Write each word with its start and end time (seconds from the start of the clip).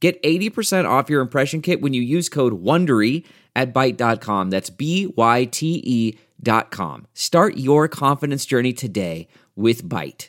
Get 0.00 0.22
80% 0.22 0.88
off 0.88 1.10
your 1.10 1.20
impression 1.20 1.60
kit 1.60 1.80
when 1.80 1.92
you 1.92 2.02
use 2.02 2.28
code 2.28 2.62
WONDERY 2.62 3.24
at 3.56 3.74
Byte.com. 3.74 4.50
That's 4.50 4.70
B-Y-T-E 4.70 6.18
dot 6.40 6.70
com. 6.70 7.06
Start 7.14 7.56
your 7.56 7.88
confidence 7.88 8.46
journey 8.46 8.72
today 8.72 9.26
with 9.56 9.82
Byte. 9.84 10.28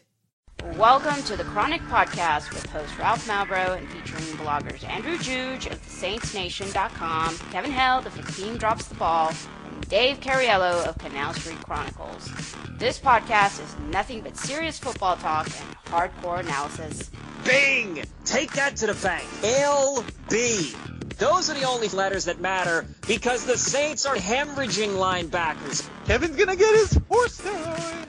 Welcome 0.76 1.22
to 1.24 1.38
the 1.38 1.44
Chronic 1.46 1.82
Podcast 1.84 2.52
with 2.52 2.66
host 2.66 2.98
Ralph 2.98 3.26
Malbrough 3.28 3.78
and 3.78 3.88
featuring 3.90 4.24
bloggers 4.38 4.84
Andrew 4.90 5.18
Juge 5.18 5.68
of 5.68 5.80
TheSaintsNation.com, 5.82 7.38
Kevin 7.52 7.72
Held 7.72 8.08
of 8.08 8.18
The 8.18 8.32
Team 8.34 8.58
Drops 8.58 8.88
the 8.88 8.96
Ball, 8.96 9.32
Dave 9.82 10.20
Cariello 10.20 10.86
of 10.88 10.98
Canal 10.98 11.34
Street 11.34 11.62
Chronicles. 11.64 12.30
This 12.78 13.00
podcast 13.00 13.64
is 13.64 13.76
nothing 13.92 14.22
but 14.22 14.38
serious 14.38 14.78
football 14.80 15.16
talk 15.16 15.48
and 15.48 15.76
hardcore 15.86 16.40
analysis. 16.40 17.10
Bing! 17.44 18.04
Take 18.26 18.54
that 18.54 18.76
to 18.78 18.88
the 18.88 18.94
bank. 18.96 19.24
LB. 19.42 20.76
Those 21.18 21.50
are 21.50 21.54
the 21.54 21.64
only 21.64 21.90
letters 21.90 22.26
that 22.26 22.40
matter 22.40 22.86
because 23.08 23.46
the 23.46 23.58
Saints 23.58 24.06
are 24.06 24.16
hemorrhaging 24.16 24.96
linebackers. 24.98 25.88
Kevin's 26.06 26.36
gonna 26.36 26.56
get 26.56 26.74
his 26.76 27.00
horse 27.10 27.38
time. 27.38 28.08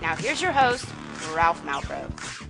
Now 0.00 0.16
here's 0.16 0.40
your 0.42 0.52
host, 0.52 0.86
Ralph 1.34 1.62
Malbrough. 1.64 2.48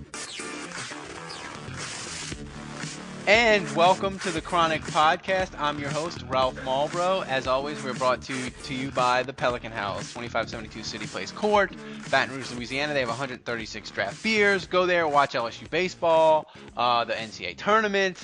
And 3.29 3.69
welcome 3.75 4.17
to 4.21 4.31
the 4.31 4.41
Chronic 4.41 4.81
Podcast. 4.81 5.51
I'm 5.59 5.77
your 5.77 5.91
host, 5.91 6.23
Ralph 6.27 6.55
Malbrough. 6.61 7.27
As 7.27 7.45
always, 7.45 7.83
we're 7.83 7.93
brought 7.93 8.23
to, 8.23 8.49
to 8.49 8.73
you 8.73 8.89
by 8.89 9.21
the 9.21 9.33
Pelican 9.33 9.71
House, 9.71 10.11
2572 10.13 10.81
City 10.81 11.05
Place 11.05 11.31
Court, 11.31 11.71
Baton 12.09 12.35
Rouge, 12.35 12.51
Louisiana. 12.51 12.95
They 12.95 13.01
have 13.01 13.09
136 13.09 13.91
draft 13.91 14.23
beers. 14.23 14.65
Go 14.65 14.87
there, 14.87 15.07
watch 15.07 15.33
LSU 15.33 15.69
baseball, 15.69 16.47
uh, 16.75 17.05
the 17.05 17.13
NCAA 17.13 17.55
tournament, 17.55 18.17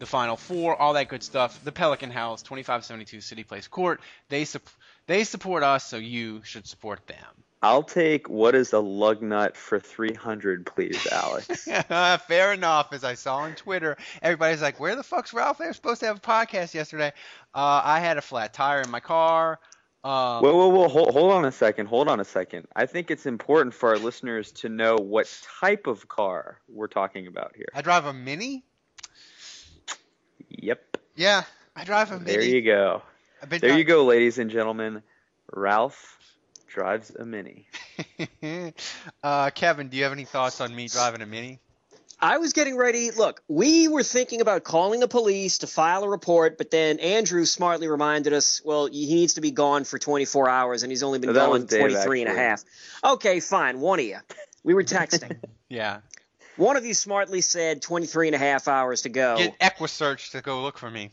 the 0.00 0.06
Final 0.06 0.36
Four, 0.36 0.74
all 0.74 0.94
that 0.94 1.06
good 1.06 1.22
stuff. 1.22 1.62
The 1.62 1.70
Pelican 1.70 2.10
House, 2.10 2.42
2572 2.42 3.20
City 3.20 3.44
Place 3.44 3.68
Court. 3.68 4.00
They, 4.28 4.44
su- 4.44 4.58
they 5.06 5.22
support 5.22 5.62
us, 5.62 5.86
so 5.86 5.98
you 5.98 6.42
should 6.42 6.66
support 6.66 7.06
them. 7.06 7.37
I'll 7.62 7.82
take 7.82 8.28
what 8.28 8.54
is 8.54 8.72
a 8.72 8.78
lug 8.78 9.20
nut 9.20 9.56
for 9.56 9.80
300, 9.80 10.64
please, 10.64 11.06
Alex. 11.10 11.64
Fair 12.26 12.52
enough. 12.52 12.92
As 12.92 13.02
I 13.02 13.14
saw 13.14 13.38
on 13.38 13.54
Twitter, 13.54 13.96
everybody's 14.22 14.62
like, 14.62 14.78
"Where 14.78 14.94
the 14.94 15.02
fuck's 15.02 15.32
Ralph? 15.32 15.58
They 15.58 15.66
were 15.66 15.72
supposed 15.72 16.00
to 16.00 16.06
have 16.06 16.18
a 16.18 16.20
podcast 16.20 16.74
yesterday." 16.74 17.12
Uh, 17.54 17.82
I 17.84 17.98
had 17.98 18.16
a 18.16 18.22
flat 18.22 18.54
tire 18.54 18.82
in 18.82 18.90
my 18.90 19.00
car. 19.00 19.58
Um, 20.04 20.42
whoa, 20.44 20.56
whoa, 20.56 20.68
whoa! 20.68 20.88
Hold, 20.88 21.10
hold 21.10 21.32
on 21.32 21.44
a 21.44 21.52
second. 21.52 21.86
Hold 21.86 22.08
on 22.08 22.20
a 22.20 22.24
second. 22.24 22.68
I 22.76 22.86
think 22.86 23.10
it's 23.10 23.26
important 23.26 23.74
for 23.74 23.88
our 23.88 23.98
listeners 23.98 24.52
to 24.52 24.68
know 24.68 24.94
what 24.94 25.28
type 25.60 25.88
of 25.88 26.06
car 26.06 26.60
we're 26.68 26.86
talking 26.86 27.26
about 27.26 27.56
here. 27.56 27.66
I 27.74 27.82
drive 27.82 28.06
a 28.06 28.12
Mini. 28.12 28.64
Yep. 30.50 30.98
Yeah, 31.16 31.42
I 31.74 31.82
drive 31.82 32.12
a 32.12 32.20
Mini. 32.20 32.30
There 32.30 32.42
you 32.42 32.62
go. 32.62 33.02
There 33.48 33.76
you 33.76 33.84
go, 33.84 34.04
ladies 34.04 34.38
and 34.38 34.50
gentlemen. 34.50 35.02
Ralph 35.52 36.17
drives 36.68 37.10
a 37.10 37.24
Mini. 37.24 37.66
uh, 39.22 39.50
Kevin, 39.50 39.88
do 39.88 39.96
you 39.96 40.04
have 40.04 40.12
any 40.12 40.24
thoughts 40.24 40.60
on 40.60 40.74
me 40.74 40.88
driving 40.88 41.22
a 41.22 41.26
Mini? 41.26 41.58
I 42.20 42.38
was 42.38 42.52
getting 42.52 42.76
ready. 42.76 43.12
Look, 43.12 43.42
we 43.46 43.86
were 43.86 44.02
thinking 44.02 44.40
about 44.40 44.64
calling 44.64 44.98
the 44.98 45.06
police 45.06 45.58
to 45.58 45.68
file 45.68 46.02
a 46.02 46.08
report, 46.08 46.58
but 46.58 46.70
then 46.70 46.98
Andrew 46.98 47.44
smartly 47.44 47.86
reminded 47.86 48.32
us, 48.32 48.60
well, 48.64 48.86
he 48.86 49.14
needs 49.14 49.34
to 49.34 49.40
be 49.40 49.52
gone 49.52 49.84
for 49.84 49.98
24 49.98 50.48
hours, 50.48 50.82
and 50.82 50.90
he's 50.90 51.04
only 51.04 51.20
been 51.20 51.32
No, 51.32 51.52
gone 51.52 51.66
Dave, 51.66 51.80
23 51.80 52.22
and 52.22 52.30
a 52.30 52.34
half. 52.34 52.64
Okay, 53.04 53.38
fine. 53.38 53.80
One 53.80 54.00
of 54.00 54.04
you. 54.04 54.18
We 54.64 54.74
were 54.74 54.84
texting. 54.84 55.38
Yeah. 55.70 55.98
One 56.56 56.78
of 56.78 56.86
you 56.86 56.94
smartly 56.94 57.42
said 57.42 57.82
23 57.82 58.28
and 58.28 58.34
a 58.34 58.38
half 58.38 58.68
hours 58.68 59.02
to 59.02 59.10
go. 59.10 59.36
Get 59.36 59.58
EquuSearch 59.58 60.30
to 60.30 60.40
go 60.40 60.62
look 60.62 60.78
for 60.78 60.90
me. 60.90 61.10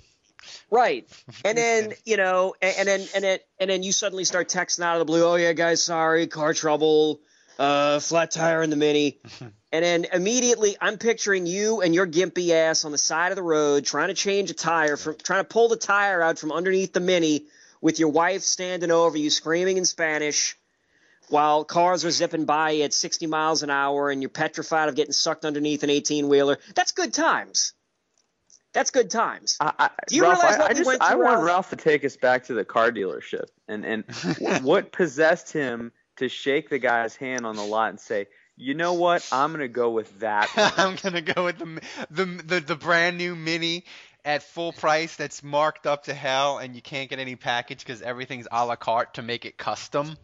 Right. 0.70 1.10
And 1.44 1.58
then, 1.58 1.94
you 2.06 2.18
know, 2.18 2.56
and, 2.62 2.76
and 2.80 2.88
then 2.88 3.08
and 3.16 3.24
then 3.24 3.40
and 3.60 3.70
then 3.70 3.84
you 3.84 3.92
suddenly 3.92 4.26
start 4.26 4.50
texting 4.50 4.84
out 4.84 4.96
of 4.96 5.00
the 5.00 5.06
blue, 5.06 5.26
oh 5.26 5.36
yeah, 5.36 5.54
guys, 5.54 5.82
sorry, 5.82 6.28
car 6.28 6.54
trouble, 6.54 7.22
uh, 7.60 8.00
flat 8.00 8.32
tire 8.32 8.62
in 8.62 8.70
the 8.70 8.76
mini. 8.76 9.20
and 9.72 9.86
then 9.86 10.06
immediately 10.12 10.78
I'm 10.80 10.98
picturing 10.98 11.46
you 11.46 11.82
and 11.82 11.94
your 11.94 12.08
gimpy 12.08 12.52
ass 12.52 12.86
on 12.86 12.92
the 12.92 12.98
side 12.98 13.32
of 13.32 13.36
the 13.36 13.44
road 13.44 13.86
trying 13.86 14.10
to 14.10 14.14
change 14.14 14.50
a 14.52 14.54
tire 14.54 14.98
from 14.98 15.16
trying 15.22 15.42
to 15.42 15.48
pull 15.48 15.70
the 15.70 15.78
tire 15.78 16.22
out 16.22 16.40
from 16.40 16.52
underneath 16.52 16.94
the 16.94 17.00
mini 17.00 17.46
with 17.82 18.00
your 18.00 18.10
wife 18.10 18.42
standing 18.42 18.92
over 18.92 19.18
you 19.18 19.30
screaming 19.30 19.78
in 19.78 19.86
Spanish 19.86 20.58
while 21.30 21.64
cars 21.64 22.06
are 22.06 22.12
zipping 22.12 22.46
by 22.46 22.78
at 22.78 22.94
60 22.94 23.28
miles 23.28 23.64
an 23.64 23.70
hour 23.70 24.10
and 24.10 24.22
you're 24.22 24.30
petrified 24.30 24.90
of 24.90 24.96
getting 24.96 25.12
sucked 25.12 25.46
underneath 25.46 25.84
an 25.84 25.90
18 25.90 26.28
wheeler. 26.28 26.60
That's 26.76 26.92
good 26.92 27.14
times. 27.14 27.74
That's 28.76 28.92
good 28.92 29.10
times. 29.10 29.58
I, 29.60 29.74
I, 29.80 29.90
Do 30.08 30.16
you 30.16 30.24
Ralph, 30.24 30.44
realize 30.44 30.56
I, 30.56 30.60
what 30.60 30.70
I 30.70 30.74
we 30.74 30.78
just 30.78 30.88
went 30.88 31.02
I 31.02 31.16
want 31.16 31.28
Ralph? 31.38 31.46
Ralph 31.46 31.70
to 31.72 31.76
take 31.78 32.04
us 32.06 32.18
back 32.18 32.44
to 32.46 32.54
the 32.54 32.66
car 32.66 32.92
dealership 32.92 33.46
and 33.68 33.86
and 33.86 34.04
what 34.64 34.92
possessed 34.92 35.52
him 35.54 35.94
to 36.18 36.30
shake 36.30 36.70
the 36.70 36.78
guy's 36.78 37.16
hand 37.16 37.46
on 37.46 37.56
the 37.56 37.64
lot 37.64 37.90
and 37.90 38.00
say, 38.00 38.28
you 38.58 38.74
know 38.74 38.94
what, 38.94 39.28
I'm 39.32 39.52
gonna 39.52 39.70
go 39.70 39.92
with 39.92 40.20
that. 40.20 40.50
I'm 40.78 40.98
gonna 41.02 41.22
go 41.22 41.46
with 41.46 41.58
the, 41.58 41.82
the 42.12 42.26
the 42.26 42.60
the 42.60 42.76
brand 42.76 43.18
new 43.18 43.36
Mini 43.36 43.86
at 44.26 44.44
full 44.44 44.74
price 44.74 45.16
that's 45.16 45.44
marked 45.44 45.88
up 45.88 46.06
to 46.06 46.14
hell, 46.14 46.58
and 46.58 46.76
you 46.76 46.82
can't 46.82 47.10
get 47.10 47.20
any 47.20 47.36
package 47.38 47.80
because 47.80 48.02
everything's 48.02 48.48
a 48.52 48.66
la 48.66 48.76
carte 48.76 49.14
to 49.14 49.22
make 49.22 49.46
it 49.46 49.58
custom. 49.58 50.18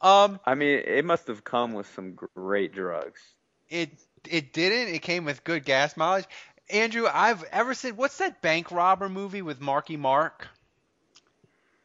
Um, 0.00 0.40
I 0.46 0.54
mean, 0.54 0.82
it 0.86 1.04
must 1.04 1.26
have 1.26 1.44
come 1.44 1.74
with 1.74 1.92
some 1.94 2.14
great 2.14 2.72
drugs. 2.72 3.20
it 3.68 3.90
it 4.28 4.52
didn't. 4.52 4.94
It 4.94 5.02
came 5.02 5.24
with 5.24 5.44
good 5.44 5.64
gas 5.64 5.96
mileage. 5.96 6.26
Andrew, 6.70 7.06
I've 7.12 7.42
ever 7.44 7.74
since 7.74 7.96
what's 7.96 8.18
that 8.18 8.42
bank 8.42 8.70
robber 8.70 9.08
movie 9.08 9.42
with 9.42 9.60
Marky 9.60 9.96
Mark? 9.96 10.48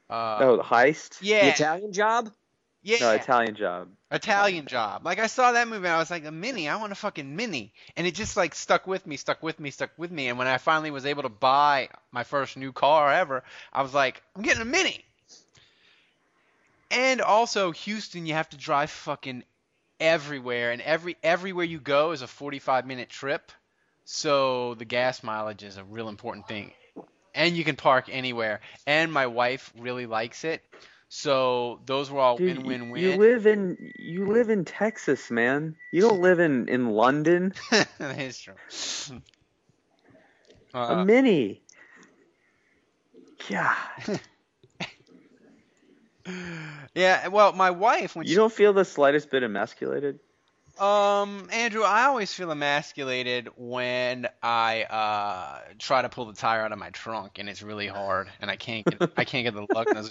Uh, 0.10 0.38
oh, 0.42 0.58
the 0.58 0.64
heist. 0.64 1.20
Yeah, 1.22 1.46
The 1.46 1.52
Italian 1.52 1.94
job? 1.94 2.32
yeah, 2.84 2.98
No, 3.00 3.12
Italian 3.12 3.56
job. 3.56 3.90
Italian 4.12 4.68
job. 4.68 5.06
Like 5.06 5.18
I 5.18 5.28
saw 5.28 5.54
that 5.54 5.68
movie 5.68 5.88
and 5.88 5.96
I 5.96 5.98
was 5.98 6.12
like, 6.12 6.26
a 6.26 6.32
mini, 6.32 6.68
I 6.70 6.76
want 6.76 6.92
a 6.92 6.96
fucking 6.96 7.36
mini. 7.36 7.74
And 7.96 8.06
it 8.06 8.14
just 8.14 8.38
like 8.38 8.54
stuck 8.54 8.86
with 8.86 9.08
me, 9.08 9.18
stuck 9.18 9.42
with 9.42 9.60
me, 9.60 9.72
stuck 9.72 9.92
with 9.98 10.12
me. 10.12 10.28
And 10.28 10.38
when 10.38 10.48
I 10.48 10.58
finally 10.58 10.92
was 10.92 11.06
able 11.06 11.24
to 11.24 11.30
buy 11.30 11.90
my 12.12 12.24
first 12.24 12.58
new 12.58 12.72
car 12.74 13.12
ever, 13.12 13.44
I 13.72 13.82
was 13.82 13.94
like, 13.94 14.22
I'm 14.36 14.44
getting 14.44 14.62
a 14.62 14.66
mini. 14.66 15.04
And 16.92 17.22
also 17.22 17.72
Houston, 17.72 18.28
you 18.28 18.34
have 18.36 18.50
to 18.50 18.58
drive 18.58 18.92
fucking 18.92 19.44
everywhere 20.00 20.72
and 20.72 20.82
every 20.82 21.16
everywhere 21.24 21.66
you 21.66 21.80
go 21.80 22.12
is 22.12 22.22
a 22.22 22.28
45 22.28 22.86
minute 22.86 23.10
trip. 23.10 23.52
So 24.06 24.76
the 24.76 24.86
gas 24.86 25.24
mileage 25.24 25.64
is 25.64 25.78
a 25.78 25.84
real 25.84 26.10
important 26.10 26.48
thing. 26.48 26.72
And 27.36 27.56
you 27.58 27.64
can 27.64 27.76
park 27.76 28.10
anywhere. 28.12 28.62
And 28.86 29.12
my 29.12 29.28
wife 29.28 29.74
really 29.78 30.06
likes 30.06 30.44
it. 30.44 30.62
So 31.10 31.80
those 31.86 32.10
were 32.10 32.20
all 32.20 32.38
Dude, 32.38 32.58
win 32.58 32.66
win 32.66 32.90
win. 32.90 33.02
you 33.04 33.18
live 33.18 33.46
in 33.46 33.78
you 34.00 34.26
live 34.26 34.50
in 34.50 34.66
Texas, 34.66 35.30
man. 35.30 35.76
You 35.92 36.02
don't 36.02 36.22
live 36.22 36.40
in 36.40 36.68
in 36.70 36.90
London. 36.90 37.54
that 37.72 38.20
is 38.20 38.40
true. 38.40 38.56
a 40.74 40.94
Uh, 40.94 41.06
mini. 41.06 41.62
Yeah. 43.48 43.76
yeah, 46.96 47.28
well, 47.28 47.54
my 47.54 47.70
wife 47.72 48.16
when 48.16 48.26
you 48.26 48.36
don't 48.36 48.52
feel 48.52 48.74
the 48.74 48.86
slightest 48.86 49.30
bit 49.30 49.44
emasculated. 49.44 50.20
Um 50.80 51.50
Andrew, 51.52 51.84
I 51.84 52.06
always 52.06 52.34
feel 52.34 52.50
emasculated 52.52 53.50
when 53.56 54.28
I 54.42 54.84
uh 54.84 55.60
try 55.78 56.02
to 56.02 56.10
pull 56.10 56.26
the 56.26 56.34
tire 56.34 56.62
out 56.62 56.72
of 56.72 56.80
my 56.80 56.90
trunk 56.90 57.38
and 57.38 57.48
it's 57.48 57.62
really 57.62 57.88
hard 57.88 58.30
and 58.42 58.50
I 58.50 58.56
can't 58.56 58.84
get 58.86 59.12
I 59.16 59.24
can't 59.24 59.46
get 59.46 59.54
the 59.54 59.68
luck. 59.74 59.88
I, 59.94 60.02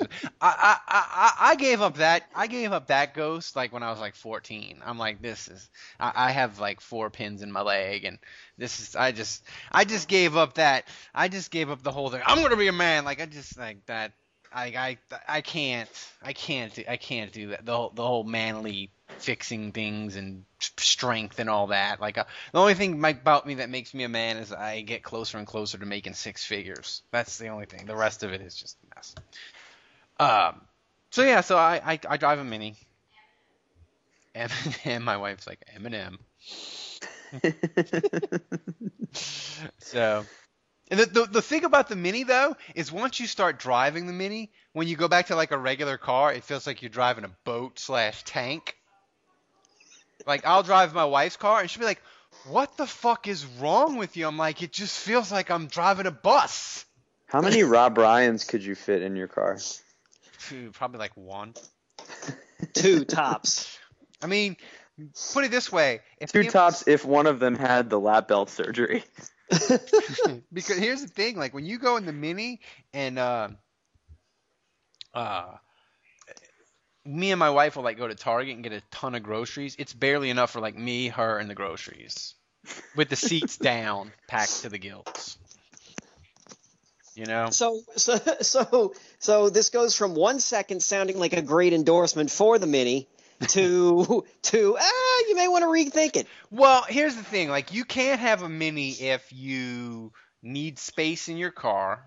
I 0.40 0.76
I 0.88 1.32
I 1.40 1.54
gave 1.56 1.82
up 1.82 1.96
that 1.96 2.22
I 2.34 2.46
gave 2.46 2.72
up 2.72 2.86
that 2.86 3.14
ghost 3.14 3.56
like 3.56 3.72
when 3.72 3.82
I 3.82 3.90
was 3.90 3.98
like 3.98 4.14
14. 4.14 4.82
I'm 4.84 4.98
like 4.98 5.20
this 5.20 5.48
is 5.48 5.68
I, 5.98 6.12
I 6.14 6.30
have 6.30 6.60
like 6.60 6.80
four 6.80 7.10
pins 7.10 7.42
in 7.42 7.50
my 7.50 7.62
leg 7.62 8.04
and 8.04 8.18
this 8.56 8.78
is 8.78 8.94
I 8.94 9.10
just 9.10 9.42
I 9.72 9.84
just 9.84 10.06
gave 10.06 10.36
up 10.36 10.54
that 10.54 10.86
I 11.12 11.26
just 11.26 11.50
gave 11.50 11.70
up 11.70 11.82
the 11.82 11.92
whole 11.92 12.10
thing. 12.10 12.22
I'm 12.24 12.40
gonna 12.40 12.56
be 12.56 12.68
a 12.68 12.72
man 12.72 13.04
like 13.04 13.20
I 13.20 13.26
just 13.26 13.58
like 13.58 13.84
that 13.86 14.12
I 14.54 14.64
I 14.64 14.98
I 15.28 15.40
can't 15.40 15.88
I 16.22 16.32
can't 16.32 16.74
do, 16.74 16.84
I 16.88 16.96
can't 16.96 17.32
do 17.32 17.48
that. 17.48 17.64
The 17.64 17.76
whole 17.76 17.90
the 17.90 18.06
whole 18.06 18.24
manly 18.24 18.90
fixing 19.18 19.72
things 19.72 20.16
and 20.16 20.44
strength 20.58 21.38
and 21.38 21.48
all 21.48 21.68
that. 21.68 22.00
Like 22.00 22.18
uh, 22.18 22.24
the 22.52 22.58
only 22.58 22.74
thing 22.74 23.02
about 23.04 23.46
me 23.46 23.54
that 23.54 23.70
makes 23.70 23.94
me 23.94 24.04
a 24.04 24.08
man 24.08 24.36
is 24.36 24.52
I 24.52 24.82
get 24.82 25.02
closer 25.02 25.38
and 25.38 25.46
closer 25.46 25.78
to 25.78 25.86
making 25.86 26.14
six 26.14 26.44
figures. 26.44 27.02
That's 27.10 27.38
the 27.38 27.48
only 27.48 27.66
thing. 27.66 27.86
The 27.86 27.96
rest 27.96 28.22
of 28.22 28.32
it 28.32 28.40
is 28.40 28.54
just 28.54 28.76
a 28.82 28.94
mess. 28.94 29.14
Um. 30.18 30.60
So 31.10 31.22
yeah. 31.22 31.40
So 31.40 31.56
I 31.56 31.80
I, 31.84 32.00
I 32.08 32.16
drive 32.16 32.38
a 32.38 32.44
mini. 32.44 32.76
Eminem. 34.34 35.00
My 35.02 35.16
wife's 35.16 35.46
like 35.46 35.60
Eminem. 35.76 36.18
so 39.78 40.24
and 40.90 41.00
the, 41.00 41.06
the, 41.06 41.24
the 41.26 41.42
thing 41.42 41.64
about 41.64 41.88
the 41.88 41.96
Mini 41.96 42.24
though 42.24 42.56
is 42.74 42.92
once 42.92 43.20
you 43.20 43.26
start 43.26 43.58
driving 43.58 44.06
the 44.06 44.12
Mini, 44.12 44.50
when 44.72 44.88
you 44.88 44.96
go 44.96 45.08
back 45.08 45.28
to 45.28 45.36
like 45.36 45.50
a 45.50 45.58
regular 45.58 45.96
car, 45.96 46.32
it 46.32 46.44
feels 46.44 46.66
like 46.66 46.82
you're 46.82 46.90
driving 46.90 47.24
a 47.24 47.30
boat 47.44 47.78
slash 47.78 48.22
tank. 48.24 48.76
Like 50.26 50.46
I'll 50.46 50.62
drive 50.62 50.94
my 50.94 51.04
wife's 51.04 51.36
car 51.36 51.60
and 51.60 51.70
she'll 51.70 51.80
be 51.80 51.86
like, 51.86 52.02
"What 52.46 52.76
the 52.76 52.86
fuck 52.86 53.26
is 53.26 53.44
wrong 53.46 53.96
with 53.96 54.16
you?" 54.16 54.26
I'm 54.26 54.38
like, 54.38 54.62
"It 54.62 54.72
just 54.72 54.98
feels 54.98 55.32
like 55.32 55.50
I'm 55.50 55.66
driving 55.66 56.06
a 56.06 56.10
bus." 56.10 56.84
How 57.26 57.40
many 57.40 57.62
Rob 57.64 57.96
Ryans 57.98 58.44
could 58.44 58.62
you 58.62 58.74
fit 58.74 59.02
in 59.02 59.16
your 59.16 59.28
car? 59.28 59.58
Probably 60.72 60.98
like 60.98 61.16
one. 61.16 61.54
Two 62.74 63.04
tops. 63.04 63.78
I 64.22 64.26
mean, 64.26 64.56
put 65.32 65.44
it 65.44 65.50
this 65.50 65.72
way: 65.72 66.00
if 66.18 66.32
two 66.32 66.44
tops, 66.44 66.84
if 66.86 67.04
one 67.04 67.26
of 67.26 67.40
them 67.40 67.56
had 67.56 67.90
the 67.90 67.98
lap 67.98 68.28
belt 68.28 68.50
surgery. 68.50 69.04
because 70.52 70.78
here's 70.78 71.02
the 71.02 71.08
thing, 71.08 71.36
like 71.36 71.54
when 71.54 71.66
you 71.66 71.78
go 71.78 71.96
in 71.96 72.06
the 72.06 72.12
mini 72.12 72.60
and 72.92 73.18
uh, 73.18 73.48
uh, 75.14 75.56
me 77.04 77.30
and 77.32 77.38
my 77.38 77.50
wife 77.50 77.76
will 77.76 77.82
like 77.82 77.98
go 77.98 78.08
to 78.08 78.14
Target 78.14 78.54
and 78.54 78.62
get 78.62 78.72
a 78.72 78.82
ton 78.90 79.14
of 79.14 79.22
groceries. 79.22 79.76
It's 79.78 79.92
barely 79.92 80.30
enough 80.30 80.50
for 80.52 80.60
like 80.60 80.76
me, 80.76 81.08
her, 81.08 81.38
and 81.38 81.50
the 81.50 81.54
groceries, 81.54 82.34
with 82.96 83.08
the 83.08 83.16
seats 83.16 83.56
down, 83.58 84.12
packed 84.28 84.62
to 84.62 84.68
the 84.68 84.78
gills. 84.78 85.38
You 87.14 87.26
know. 87.26 87.50
So 87.50 87.80
so 87.96 88.16
so 88.40 88.94
so 89.18 89.50
this 89.50 89.70
goes 89.70 89.96
from 89.96 90.14
one 90.14 90.40
second 90.40 90.82
sounding 90.82 91.18
like 91.18 91.32
a 91.32 91.42
great 91.42 91.72
endorsement 91.72 92.30
for 92.30 92.58
the 92.58 92.66
mini 92.66 93.08
to 93.48 94.24
to 94.42 94.76
ah, 94.78 95.22
you 95.28 95.36
may 95.36 95.48
want 95.48 95.62
to 95.62 95.68
rethink 95.68 96.16
it. 96.16 96.26
Well, 96.50 96.84
here's 96.88 97.16
the 97.16 97.24
thing: 97.24 97.48
like, 97.48 97.72
you 97.72 97.84
can't 97.84 98.20
have 98.20 98.42
a 98.42 98.48
mini 98.48 98.90
if 98.90 99.32
you 99.32 100.12
need 100.42 100.78
space 100.78 101.28
in 101.28 101.36
your 101.36 101.50
car. 101.50 102.04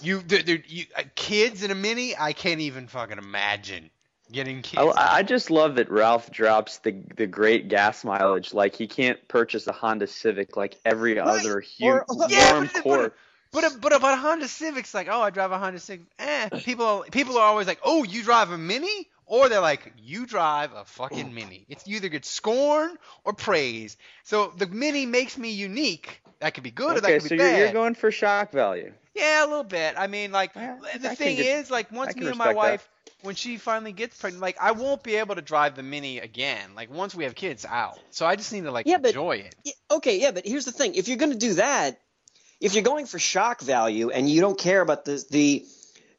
You, 0.00 0.20
there, 0.20 0.42
there, 0.42 0.62
you 0.66 0.84
uh, 0.96 1.02
kids 1.16 1.62
in 1.62 1.70
a 1.70 1.74
mini, 1.74 2.16
I 2.16 2.32
can't 2.32 2.60
even 2.60 2.86
fucking 2.86 3.18
imagine 3.18 3.90
getting 4.30 4.62
kids. 4.62 4.94
I, 4.96 5.18
I 5.18 5.22
just 5.22 5.50
love 5.50 5.74
that 5.76 5.90
Ralph 5.90 6.30
drops 6.30 6.78
the 6.78 6.94
the 7.16 7.26
great 7.26 7.68
gas 7.68 8.04
mileage. 8.04 8.54
Like 8.54 8.74
he 8.76 8.86
can't 8.86 9.26
purchase 9.28 9.66
a 9.66 9.72
Honda 9.72 10.06
Civic 10.06 10.56
like 10.56 10.76
every 10.84 11.18
right. 11.18 11.26
other 11.26 11.60
huge 11.60 12.02
or, 12.08 12.28
yeah, 12.28 12.52
warm 12.52 12.68
core. 12.68 13.14
But 13.52 13.64
but, 13.64 13.80
but 13.80 13.92
about 13.92 14.18
Honda 14.18 14.48
Civics, 14.48 14.94
like, 14.94 15.08
oh, 15.10 15.20
I 15.20 15.30
drive 15.30 15.52
a 15.52 15.58
Honda 15.58 15.78
Civic. 15.78 16.06
Eh, 16.18 16.48
people 16.60 17.04
people 17.10 17.36
are 17.36 17.44
always 17.44 17.66
like, 17.66 17.80
oh, 17.84 18.02
you 18.02 18.22
drive 18.22 18.50
a 18.50 18.58
Mini? 18.58 19.08
Or 19.32 19.48
they're 19.48 19.62
like, 19.62 19.94
you 19.96 20.26
drive 20.26 20.74
a 20.74 20.84
fucking 20.84 21.32
Mini. 21.32 21.64
It's 21.70 21.86
you 21.86 21.96
either 21.96 22.10
get 22.10 22.26
scorn 22.26 22.98
or 23.24 23.32
praise. 23.32 23.96
So 24.24 24.52
the 24.54 24.66
Mini 24.66 25.06
makes 25.06 25.38
me 25.38 25.52
unique. 25.52 26.20
That 26.40 26.52
could 26.52 26.64
be 26.64 26.70
good 26.70 26.90
okay, 26.90 26.98
or 26.98 27.00
that 27.00 27.12
could 27.12 27.22
so 27.22 27.28
be 27.30 27.38
bad. 27.38 27.54
so 27.54 27.58
you're 27.60 27.72
going 27.72 27.94
for 27.94 28.10
shock 28.10 28.52
value. 28.52 28.92
Yeah, 29.14 29.42
a 29.42 29.46
little 29.46 29.64
bit. 29.64 29.94
I 29.96 30.06
mean, 30.06 30.32
like 30.32 30.54
yeah, 30.54 30.76
the 31.00 31.12
I 31.12 31.14
thing 31.14 31.38
is, 31.38 31.70
like 31.70 31.90
once 31.90 32.14
me 32.14 32.26
and 32.26 32.36
my 32.36 32.52
wife, 32.52 32.86
that. 33.06 33.14
when 33.22 33.34
she 33.34 33.56
finally 33.56 33.92
gets 33.92 34.20
pregnant, 34.20 34.42
like 34.42 34.58
I 34.60 34.72
won't 34.72 35.02
be 35.02 35.14
able 35.14 35.36
to 35.36 35.42
drive 35.42 35.76
the 35.76 35.82
Mini 35.82 36.18
again. 36.18 36.74
Like 36.76 36.92
once 36.92 37.14
we 37.14 37.24
have 37.24 37.34
kids, 37.34 37.64
out. 37.64 37.98
So 38.10 38.26
I 38.26 38.36
just 38.36 38.52
need 38.52 38.64
to 38.64 38.70
like 38.70 38.84
yeah, 38.84 38.98
enjoy 39.02 39.44
but, 39.44 39.54
it. 39.64 39.74
Okay, 39.90 40.20
yeah, 40.20 40.32
but 40.32 40.46
here's 40.46 40.66
the 40.66 40.72
thing: 40.72 40.94
if 40.94 41.08
you're 41.08 41.16
going 41.16 41.32
to 41.32 41.38
do 41.38 41.54
that, 41.54 41.98
if 42.60 42.74
you're 42.74 42.84
going 42.84 43.06
for 43.06 43.18
shock 43.18 43.62
value 43.62 44.10
and 44.10 44.28
you 44.28 44.42
don't 44.42 44.58
care 44.58 44.82
about 44.82 45.06
the 45.06 45.24
the 45.30 45.64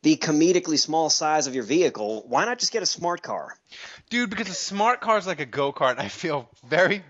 the 0.04 0.18
comedically 0.18 0.78
small 0.78 1.10
size 1.10 1.48
of 1.48 1.56
your 1.56 1.64
vehicle, 1.64 2.26
why 2.28 2.46
not 2.46 2.60
just 2.60 2.72
get 2.72 2.84
a 2.84 2.86
smart 2.86 3.24
car? 3.24 3.58
Dude, 4.10 4.30
because 4.30 4.50
a 4.50 4.54
smart 4.54 5.02
car 5.02 5.18
is 5.18 5.26
like 5.26 5.40
a 5.40 5.46
go 5.46 5.72
kart. 5.72 5.98
I 5.98 6.10
feel 6.10 6.50
very, 6.68 7.04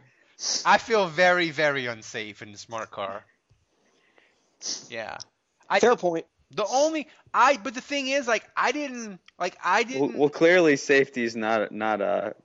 I 0.64 0.78
feel 0.78 1.08
very, 1.08 1.50
very 1.50 1.88
unsafe 1.88 2.42
in 2.44 2.52
the 2.52 2.58
smart 2.58 2.92
car. 2.92 3.26
Yeah. 4.90 5.18
I, 5.68 5.80
Fair 5.80 5.96
point. 5.96 6.26
The 6.52 6.66
only 6.68 7.08
I, 7.34 7.58
but 7.62 7.74
the 7.74 7.82
thing 7.82 8.08
is, 8.08 8.28
like, 8.28 8.44
I 8.56 8.72
didn't, 8.72 9.20
like, 9.40 9.58
I 9.64 9.82
didn't. 9.82 10.02
Well, 10.02 10.12
well 10.16 10.30
clearly, 10.30 10.76
safety 10.76 11.24
is 11.24 11.36
not 11.36 11.72
not 11.72 12.00
a 12.00 12.36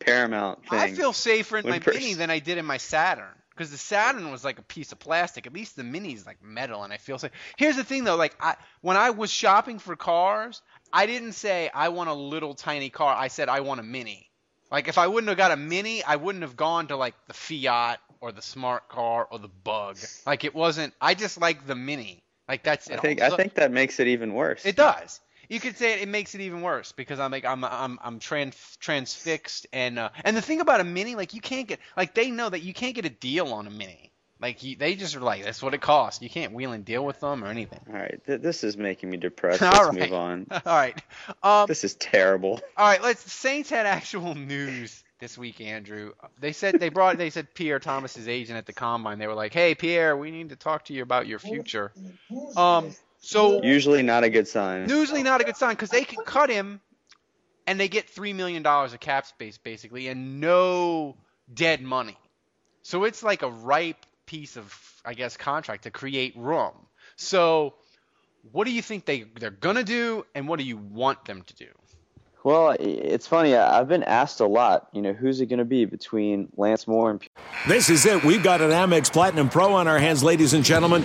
paramount 0.00 0.68
thing. 0.68 0.78
I 0.78 0.92
feel 0.92 1.14
safer 1.14 1.56
in 1.56 1.68
my 1.68 1.78
pers- 1.78 1.94
Mini 1.94 2.12
than 2.12 2.30
I 2.30 2.40
did 2.40 2.58
in 2.58 2.66
my 2.66 2.76
Saturn 2.76 3.34
because 3.58 3.72
the 3.72 3.78
Saturn 3.78 4.30
was 4.30 4.44
like 4.44 4.60
a 4.60 4.62
piece 4.62 4.92
of 4.92 5.00
plastic. 5.00 5.46
At 5.46 5.52
least 5.52 5.74
the 5.74 5.82
Mini's 5.82 6.24
like 6.24 6.40
metal, 6.42 6.84
and 6.84 6.92
I 6.92 6.96
feel 6.96 7.18
safe. 7.18 7.32
Here's 7.56 7.74
the 7.76 7.82
thing 7.82 8.04
though, 8.04 8.14
like 8.14 8.36
I 8.40 8.54
when 8.80 8.96
I 8.96 9.10
was 9.10 9.30
shopping 9.30 9.80
for 9.80 9.96
cars, 9.96 10.62
I 10.92 11.06
didn't 11.06 11.32
say 11.32 11.68
I 11.74 11.88
want 11.88 12.08
a 12.08 12.14
little 12.14 12.54
tiny 12.54 12.88
car. 12.88 13.14
I 13.14 13.28
said 13.28 13.48
I 13.48 13.60
want 13.60 13.80
a 13.80 13.82
Mini. 13.82 14.30
Like 14.70 14.86
if 14.86 14.96
I 14.96 15.08
wouldn't 15.08 15.28
have 15.28 15.38
got 15.38 15.50
a 15.50 15.56
Mini, 15.56 16.04
I 16.04 16.16
wouldn't 16.16 16.42
have 16.42 16.56
gone 16.56 16.86
to 16.88 16.96
like 16.96 17.14
the 17.26 17.34
Fiat 17.34 17.98
or 18.20 18.30
the 18.30 18.42
smart 18.42 18.88
car 18.88 19.26
or 19.28 19.38
the 19.40 19.48
Bug. 19.48 19.98
Like 20.24 20.44
it 20.44 20.54
wasn't. 20.54 20.94
I 21.00 21.14
just 21.14 21.40
like 21.40 21.66
the 21.66 21.74
Mini. 21.74 22.22
Like 22.48 22.62
that's 22.62 22.88
it. 22.88 22.98
I 22.98 23.00
think 23.00 23.20
I 23.20 23.30
think 23.30 23.54
that 23.54 23.72
makes 23.72 23.98
it 23.98 24.06
even 24.06 24.34
worse. 24.34 24.64
It 24.64 24.76
does 24.76 25.20
you 25.48 25.60
could 25.60 25.76
say 25.76 25.94
it, 25.94 26.02
it, 26.02 26.08
makes 26.08 26.34
it 26.34 26.40
even 26.40 26.62
worse 26.62 26.92
because 26.92 27.20
I'm 27.20 27.30
like 27.30 27.44
I'm 27.44 27.64
I'm 27.64 27.98
I'm 28.02 28.18
trans 28.18 28.76
transfixed 28.80 29.66
and 29.72 29.98
uh, 29.98 30.10
and 30.24 30.36
the 30.36 30.42
thing 30.42 30.60
about 30.60 30.80
a 30.80 30.84
mini 30.84 31.14
like 31.14 31.34
you 31.34 31.40
can't 31.40 31.66
get 31.66 31.80
like 31.96 32.14
they 32.14 32.30
know 32.30 32.48
that 32.48 32.60
you 32.60 32.74
can't 32.74 32.94
get 32.94 33.04
a 33.04 33.10
deal 33.10 33.52
on 33.52 33.66
a 33.66 33.70
mini 33.70 34.08
like 34.40 34.62
you, 34.62 34.76
they 34.76 34.94
just 34.94 35.16
are 35.16 35.20
like 35.20 35.44
that's 35.44 35.62
what 35.62 35.74
it 35.74 35.80
costs 35.80 36.22
you 36.22 36.30
can't 36.30 36.52
wheel 36.52 36.72
and 36.72 36.84
deal 36.84 37.04
with 37.04 37.20
them 37.20 37.44
or 37.44 37.48
anything. 37.48 37.80
All 37.88 37.94
right, 37.94 38.20
th- 38.24 38.40
this 38.40 38.62
is 38.62 38.76
making 38.76 39.10
me 39.10 39.16
depressed. 39.16 39.60
Let's 39.62 39.88
right. 39.88 40.00
move 40.00 40.12
on. 40.12 40.46
All 40.50 40.60
right, 40.64 41.00
um, 41.42 41.66
this 41.66 41.82
is 41.82 41.94
terrible. 41.94 42.60
All 42.76 42.86
right, 42.86 43.02
let's. 43.02 43.32
Saints 43.32 43.70
had 43.70 43.86
actual 43.86 44.34
news 44.34 45.02
this 45.18 45.36
week, 45.36 45.60
Andrew. 45.60 46.12
They 46.38 46.52
said 46.52 46.78
they 46.78 46.88
brought 46.88 47.18
they 47.18 47.30
said 47.30 47.52
Pierre 47.52 47.80
Thomas's 47.80 48.28
agent 48.28 48.58
at 48.58 48.66
the 48.66 48.72
combine. 48.72 49.18
They 49.18 49.26
were 49.26 49.34
like, 49.34 49.52
"Hey, 49.52 49.74
Pierre, 49.74 50.16
we 50.16 50.30
need 50.30 50.50
to 50.50 50.56
talk 50.56 50.84
to 50.84 50.94
you 50.94 51.02
about 51.02 51.26
your 51.26 51.40
future." 51.40 51.92
Um, 52.56 52.94
so 53.18 53.62
usually 53.62 54.02
not 54.02 54.24
a 54.24 54.30
good 54.30 54.48
sign. 54.48 54.88
Usually 54.88 55.22
not 55.22 55.40
a 55.40 55.44
good 55.44 55.56
sign 55.56 55.70
because 55.70 55.90
they 55.90 56.04
can 56.04 56.24
cut 56.24 56.50
him, 56.50 56.80
and 57.66 57.78
they 57.78 57.88
get 57.88 58.08
three 58.08 58.32
million 58.32 58.62
dollars 58.62 58.92
of 58.92 59.00
cap 59.00 59.26
space 59.26 59.58
basically, 59.58 60.08
and 60.08 60.40
no 60.40 61.16
dead 61.52 61.82
money. 61.82 62.16
So 62.82 63.04
it's 63.04 63.22
like 63.22 63.42
a 63.42 63.50
ripe 63.50 64.06
piece 64.26 64.56
of, 64.56 64.74
I 65.04 65.14
guess, 65.14 65.36
contract 65.36 65.84
to 65.84 65.90
create 65.90 66.36
room. 66.36 66.72
So, 67.16 67.74
what 68.52 68.66
do 68.66 68.72
you 68.72 68.82
think 68.82 69.04
they 69.04 69.24
they're 69.38 69.50
gonna 69.50 69.84
do, 69.84 70.24
and 70.34 70.48
what 70.48 70.58
do 70.58 70.64
you 70.64 70.76
want 70.76 71.24
them 71.24 71.42
to 71.42 71.54
do? 71.54 71.68
Well, 72.44 72.76
it's 72.78 73.26
funny. 73.26 73.54
I've 73.56 73.88
been 73.88 74.04
asked 74.04 74.40
a 74.40 74.46
lot. 74.46 74.88
You 74.92 75.02
know, 75.02 75.12
who's 75.12 75.40
it 75.40 75.46
going 75.46 75.58
to 75.58 75.64
be 75.64 75.84
between 75.84 76.48
Lance 76.56 76.86
Moore 76.86 77.10
and? 77.10 77.28
This 77.66 77.90
is 77.90 78.06
it. 78.06 78.24
We've 78.24 78.42
got 78.42 78.60
an 78.60 78.70
Amex 78.70 79.12
Platinum 79.12 79.48
Pro 79.48 79.74
on 79.74 79.88
our 79.88 79.98
hands, 79.98 80.22
ladies 80.22 80.54
and 80.54 80.64
gentlemen. 80.64 81.04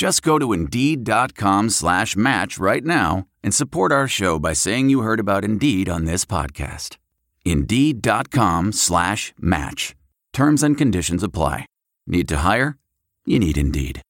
Just 0.00 0.22
go 0.22 0.38
to 0.38 0.54
Indeed.com 0.54 1.68
slash 1.68 2.16
match 2.16 2.56
right 2.58 2.82
now 2.82 3.26
and 3.42 3.52
support 3.52 3.92
our 3.92 4.08
show 4.08 4.38
by 4.38 4.54
saying 4.54 4.88
you 4.88 5.02
heard 5.02 5.20
about 5.20 5.44
Indeed 5.44 5.90
on 5.90 6.06
this 6.06 6.24
podcast. 6.24 6.96
Indeed.com 7.44 8.72
slash 8.72 9.34
match. 9.38 9.94
Terms 10.32 10.62
and 10.62 10.78
conditions 10.78 11.22
apply. 11.22 11.66
Need 12.06 12.28
to 12.28 12.38
hire? 12.38 12.78
You 13.26 13.38
need 13.38 13.58
Indeed. 13.58 14.00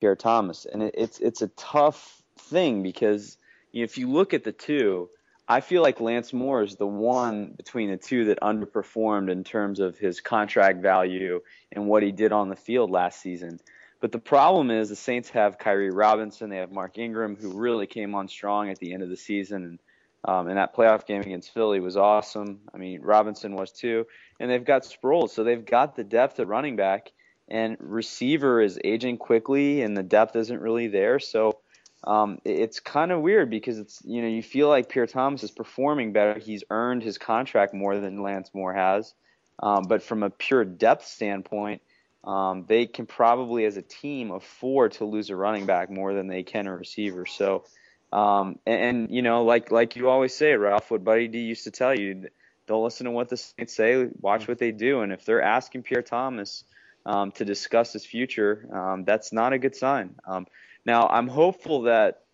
Pierre 0.00 0.14
Thomas, 0.14 0.66
and 0.72 0.84
it's 0.94 1.18
it's 1.18 1.42
a 1.42 1.48
tough 1.56 2.22
thing 2.38 2.84
because 2.84 3.38
if 3.72 3.98
you 3.98 4.08
look 4.08 4.34
at 4.34 4.44
the 4.44 4.52
two, 4.52 5.10
I 5.48 5.62
feel 5.62 5.82
like 5.82 6.00
Lance 6.00 6.32
Moore 6.32 6.62
is 6.62 6.76
the 6.76 6.86
one 6.86 7.54
between 7.56 7.90
the 7.90 7.96
two 7.96 8.26
that 8.26 8.38
underperformed 8.40 9.32
in 9.32 9.42
terms 9.42 9.80
of 9.80 9.98
his 9.98 10.20
contract 10.20 10.80
value 10.80 11.40
and 11.72 11.88
what 11.88 12.04
he 12.04 12.12
did 12.12 12.30
on 12.30 12.50
the 12.50 12.54
field 12.54 12.92
last 12.92 13.20
season. 13.20 13.58
But 14.00 14.12
the 14.12 14.18
problem 14.18 14.70
is 14.70 14.88
the 14.88 14.96
Saints 14.96 15.30
have 15.30 15.58
Khiry 15.58 15.90
Robinson, 15.92 16.50
they 16.50 16.58
have 16.58 16.70
Mark 16.70 16.98
Ingram, 16.98 17.36
who 17.36 17.50
really 17.50 17.86
came 17.86 18.14
on 18.14 18.28
strong 18.28 18.68
at 18.68 18.78
the 18.78 18.92
end 18.92 19.02
of 19.02 19.08
the 19.08 19.16
season, 19.16 19.64
and 19.64 19.78
um, 20.24 20.48
and 20.48 20.56
that 20.56 20.74
playoff 20.74 21.06
game 21.06 21.20
against 21.20 21.54
Philly 21.54 21.78
was 21.78 21.96
awesome. 21.96 22.60
I 22.74 22.78
mean, 22.78 23.00
Robinson 23.00 23.54
was 23.54 23.70
too, 23.70 24.06
and 24.40 24.50
they've 24.50 24.64
got 24.64 24.82
Sproles, 24.82 25.30
so 25.30 25.44
they've 25.44 25.64
got 25.64 25.94
the 25.94 26.02
depth 26.02 26.40
at 26.40 26.48
running 26.48 26.74
back, 26.74 27.12
and 27.48 27.76
receiver 27.78 28.60
is 28.60 28.78
aging 28.82 29.18
quickly, 29.18 29.82
and 29.82 29.96
the 29.96 30.02
depth 30.02 30.36
isn't 30.36 30.60
really 30.60 30.88
there, 30.88 31.18
so. 31.18 31.58
Um, 32.04 32.38
it's 32.44 32.78
kind 32.78 33.10
of 33.10 33.22
weird 33.22 33.50
because 33.50 33.80
it's 33.80 34.00
you 34.04 34.22
know 34.22 34.28
you 34.28 34.42
feel 34.42 34.68
like 34.68 34.88
Pierre 34.88 35.08
Thomas 35.08 35.42
is 35.42 35.50
performing 35.50 36.12
better. 36.12 36.38
He's 36.38 36.62
earned 36.70 37.02
his 37.02 37.18
contract 37.18 37.74
more 37.74 37.98
than 37.98 38.22
Lance 38.22 38.50
Moore 38.54 38.74
has, 38.74 39.12
um, 39.60 39.86
but 39.88 40.04
from 40.04 40.22
a 40.22 40.30
pure 40.30 40.64
depth 40.64 41.04
standpoint, 41.06 41.82
um, 42.26 42.64
they 42.66 42.86
can 42.86 43.06
probably, 43.06 43.64
as 43.66 43.76
a 43.76 43.82
team, 43.82 44.32
afford 44.32 44.92
to 44.92 45.04
lose 45.04 45.30
a 45.30 45.36
running 45.36 45.64
back 45.64 45.90
more 45.90 46.12
than 46.12 46.26
they 46.26 46.42
can 46.42 46.66
a 46.66 46.76
receiver. 46.76 47.24
So, 47.24 47.64
um, 48.12 48.58
and, 48.66 48.80
and, 48.82 49.10
you 49.10 49.22
know, 49.22 49.44
like 49.44 49.70
like 49.70 49.94
you 49.94 50.08
always 50.08 50.34
say, 50.34 50.54
Ralph, 50.54 50.90
what 50.90 51.04
Buddy 51.04 51.28
D 51.28 51.38
used 51.38 51.64
to 51.64 51.70
tell 51.70 51.96
you, 51.96 52.28
don't 52.66 52.82
listen 52.82 53.04
to 53.04 53.12
what 53.12 53.28
the 53.28 53.36
Saints 53.36 53.74
say, 53.74 54.08
watch 54.20 54.48
what 54.48 54.58
they 54.58 54.72
do. 54.72 55.00
And 55.02 55.12
if 55.12 55.24
they're 55.24 55.42
asking 55.42 55.84
Pierre 55.84 56.02
Thomas 56.02 56.64
um, 57.04 57.30
to 57.32 57.44
discuss 57.44 57.92
his 57.92 58.04
future, 58.04 58.68
um, 58.72 59.04
that's 59.04 59.32
not 59.32 59.52
a 59.52 59.58
good 59.58 59.76
sign. 59.76 60.16
Um, 60.26 60.46
now, 60.84 61.06
I'm 61.08 61.28
hopeful 61.28 61.82
that 61.82 62.24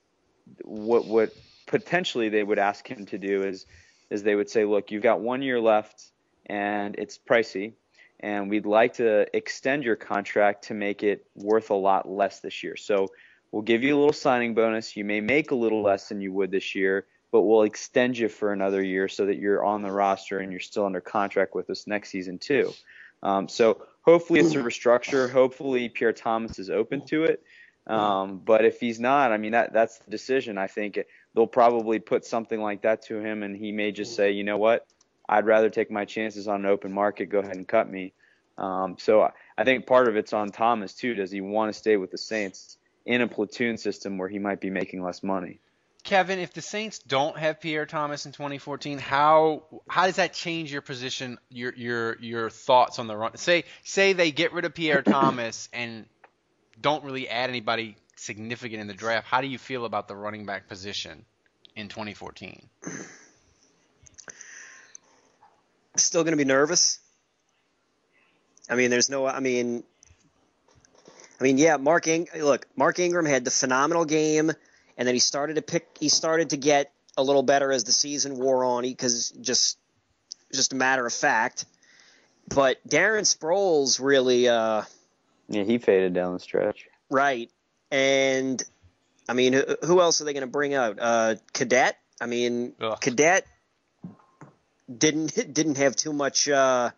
what 0.63 1.07
what 1.07 1.35
potentially 1.67 2.31
they 2.31 2.43
would 2.43 2.59
ask 2.59 2.87
him 2.87 3.05
to 3.07 3.19
do 3.19 3.43
is 3.43 3.67
is 4.09 4.23
they 4.23 4.35
would 4.35 4.49
say, 4.49 4.65
look, 4.65 4.91
you've 4.91 5.03
got 5.03 5.21
one 5.21 5.43
year 5.43 5.61
left, 5.61 6.11
and 6.47 6.95
it's 6.97 7.19
pricey 7.19 7.75
and 8.23 8.49
we'd 8.49 8.67
like 8.67 8.95
to 8.95 9.27
extend 9.37 9.85
your 9.85 9.97
contract 9.97 10.65
to 10.65 10.75
make 10.75 11.03
it 11.03 11.27
worth 11.35 11.71
a 11.71 11.75
lot 11.75 12.09
less 12.09 12.41
this 12.41 12.63
year. 12.63 12.77
So 12.77 13.09
we'll 13.51 13.63
give 13.63 13.83
you 13.83 13.97
a 13.97 13.99
little 13.99 14.13
signing 14.13 14.55
bonus. 14.55 14.97
You 14.97 15.05
may 15.05 15.21
make 15.21 15.51
a 15.51 15.55
little 15.55 15.83
less 15.83 16.09
than 16.09 16.21
you 16.21 16.33
would 16.33 16.51
this 16.51 16.75
year, 16.75 17.07
but 17.33 17.43
we'll 17.43 17.63
extend 17.63 18.17
you 18.17 18.29
for 18.29 18.53
another 18.53 18.83
year 18.83 19.09
so 19.09 19.27
that 19.27 19.39
you're 19.39 19.65
on 19.65 19.83
the 19.83 19.91
roster 19.91 20.39
and 20.39 20.53
you're 20.53 20.61
still 20.61 20.87
under 20.87 21.01
contract 21.01 21.55
with 21.55 21.69
us 21.71 21.87
next 21.87 22.11
season 22.11 22.39
too. 22.39 22.73
Um, 23.23 23.49
so 23.49 23.83
hopefully 24.03 24.41
it's 24.41 24.55
a 24.55 24.59
restructure. 24.59 25.31
Hopefully 25.31 25.89
Pierre 25.89 26.13
Thomas 26.13 26.59
is 26.59 26.71
open 26.71 27.05
to 27.07 27.25
it. 27.25 27.43
Um, 27.87 28.39
but 28.45 28.65
if 28.65 28.79
he's 28.79 29.01
not, 29.01 29.33
I 29.33 29.39
mean 29.39 29.53
that 29.53 29.73
that's 29.73 29.99
the 29.99 30.11
decision. 30.11 30.57
I 30.57 30.69
think 30.69 31.01
they'll 31.35 31.47
probably 31.49 31.99
put 31.99 32.25
something 32.25 32.61
like 32.61 32.83
that 32.83 33.03
to 33.07 33.19
him, 33.19 33.43
and 33.43 33.57
he 33.57 33.73
may 33.73 33.91
just 33.91 34.15
say, 34.15 34.31
you 34.31 34.45
know 34.45 34.57
what, 34.57 34.87
I'd 35.29 35.47
rather 35.47 35.71
take 35.71 35.91
my 35.91 36.05
chances 36.05 36.49
on 36.49 36.65
an 36.65 36.67
open 36.67 36.93
market. 36.93 37.27
Go 37.27 37.39
ahead 37.39 37.57
and 37.57 37.67
cut 37.67 37.91
me. 37.91 38.13
Um, 38.59 38.97
so 38.99 39.31
I 39.57 39.65
think 39.65 39.87
part 39.87 40.09
of 40.09 40.17
it's 40.17 40.33
on 40.33 40.51
Thomas 40.51 40.95
too. 40.95 41.15
Does 41.15 41.31
he 41.31 41.41
want 41.41 41.73
to 41.73 41.79
stay 41.79 41.97
with 41.97 42.11
the 42.11 42.19
Saints 42.19 42.77
in 43.07 43.21
a 43.21 43.29
platoon 43.29 43.77
system 43.79 44.19
where 44.19 44.29
he 44.29 44.39
might 44.39 44.61
be 44.61 44.71
making 44.71 45.03
less 45.03 45.23
money? 45.23 45.59
Kevin, 46.05 46.41
if 46.41 46.53
the 46.53 46.63
Saints 46.63 46.99
don't 46.99 47.39
have 47.39 47.61
Pierre 47.61 47.87
Thomas 47.87 48.27
in 48.27 48.33
2014, 48.33 48.99
how 48.99 49.63
how 49.89 50.07
does 50.07 50.17
that 50.17 50.33
change 50.33 50.73
your 50.73 50.83
position, 50.83 51.39
your 51.49 51.73
your 51.75 52.19
your 52.19 52.51
thoughts 52.51 52.99
on 52.99 53.07
the 53.07 53.17
run? 53.17 53.37
Say 53.37 53.65
say 53.85 54.13
they 54.13 54.33
get 54.33 54.53
rid 54.53 54.65
of 54.65 54.75
Pierre 54.75 55.03
Thomas 55.03 55.69
and 55.73 56.07
don't 56.81 57.05
really 57.05 57.29
add 57.29 57.51
anybody 57.51 57.97
significant 58.17 58.81
in 58.81 58.89
the 58.89 58.95
draft. 58.95 59.29
How 59.29 59.41
do 59.41 59.47
you 59.47 59.59
feel 59.59 59.85
about 59.85 60.09
the 60.09 60.17
running 60.17 60.45
back 60.45 60.69
position 60.69 61.25
in 61.77 61.89
2014? 61.89 62.69
still 65.97 66.25
going 66.25 66.33
to 66.33 66.39
be 66.39 66.45
nervous. 66.45 66.99
I 68.69 68.77
mean, 68.77 68.91
there's 68.91 69.11
no. 69.11 69.27
I 69.27 69.41
mean, 69.41 69.83
I 71.41 71.45
mean, 71.45 71.59
yeah. 71.59 71.77
Mark 71.77 72.07
Ing- 72.07 72.29
look, 72.39 72.67
Mark 72.77 72.99
Ingram 72.99 73.27
had 73.27 73.45
the 73.45 73.51
phenomenal 73.51 74.05
game, 74.05 74.51
and 74.97 75.09
then 75.09 75.15
he 75.15 75.19
started 75.19 75.57
to 75.57 75.63
pick. 75.63 75.97
He 75.99 76.09
started 76.09 76.51
to 76.51 76.57
get 76.57 76.93
a 77.17 77.23
little 77.23 77.43
better 77.43 77.73
as 77.73 77.85
the 77.85 77.93
season 77.93 78.39
wore 78.39 78.65
on, 78.65 78.83
because 78.83 79.31
just 79.31 79.79
just 80.53 80.73
a 80.73 80.77
matter 80.77 81.05
of 81.05 81.13
fact. 81.13 81.67
But 82.49 82.79
Darren 82.89 83.23
Sproles 83.23 84.01
really. 84.01 84.49
Uh, 84.49 84.83
yeah, 85.49 85.65
he 85.65 85.79
faded 85.79 86.15
down 86.15 86.33
the 86.33 86.41
stretch. 86.41 86.87
Right, 87.11 87.51
and 87.91 88.63
I 89.29 89.35
mean, 89.35 89.53
who, 89.53 89.65
who 89.85 90.01
else 90.01 90.21
are 90.21 90.25
they 90.25 90.33
going 90.33 90.43
to 90.43 90.47
bring 90.47 90.75
out? 90.75 90.99
Uh, 91.01 91.35
Cadet. 91.53 91.99
I 92.21 92.27
mean, 92.27 92.75
Ugh. 92.81 93.01
Cadet 93.01 93.47
didn't 94.99 95.35
didn't 95.55 95.79
have 95.79 95.97
too 95.97 96.13
much 96.13 96.49
uh, 96.49 96.91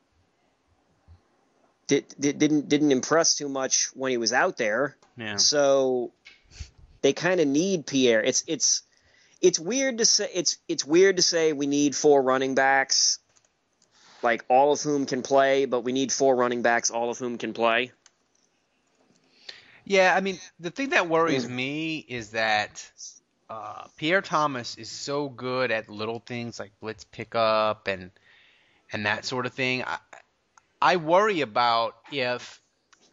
did, 1.87 2.05
didn't 2.19 2.69
didn't 2.69 2.93
impress 2.93 3.37
too 3.37 3.49
much 3.49 3.87
when 3.95 4.11
he 4.11 4.17
was 4.17 4.33
out 4.33 4.57
there. 4.57 4.97
Yeah. 5.17 5.37
So 5.37 6.13
they 7.03 7.13
kind 7.13 7.41
of 7.41 7.47
need 7.47 7.87
Pierre. 7.87 8.23
It's 8.23 8.45
it's 8.47 8.83
it's 9.41 9.59
weird 9.59 9.99
to 9.99 10.05
say 10.05 10.29
it's 10.33 10.57
it's 10.69 10.85
weird 10.85 11.17
to 11.17 11.23
say 11.23 11.53
we 11.53 11.67
need 11.67 11.95
four 11.95 12.23
running 12.23 12.55
backs, 12.55 13.19
like 14.23 14.45
all 14.49 14.73
of 14.73 14.81
whom 14.81 15.07
can 15.07 15.23
play, 15.23 15.67
but 15.67 15.81
we 15.81 15.93
need 15.93 16.13
four 16.13 16.35
running 16.35 16.63
backs, 16.63 16.91
all 16.91 17.11
of 17.11 17.19
whom 17.19 17.39
can 17.39 17.53
play. 17.53 17.93
Yeah, 19.85 20.15
I 20.17 20.21
mean 20.21 20.39
the 20.59 20.71
thing 20.71 20.91
that 20.91 21.09
worries 21.09 21.47
me 21.47 21.99
is 21.99 22.31
that 22.31 22.91
uh, 23.51 23.87
Pierre 23.97 24.23
Thomas 24.23 24.77
is 24.77 24.91
so 24.91 25.29
good 25.29 25.71
at 25.71 25.89
little 25.89 26.21
things 26.21 26.59
like 26.59 26.73
blitz 26.81 27.05
pickup 27.05 27.89
and 27.89 28.11
and 28.93 29.07
that 29.07 29.25
sort 29.25 29.47
of 29.47 29.53
thing. 29.53 29.85
I, 29.85 29.99
I 30.81 30.97
worry 30.97 31.41
about 31.41 31.95
if 32.13 32.61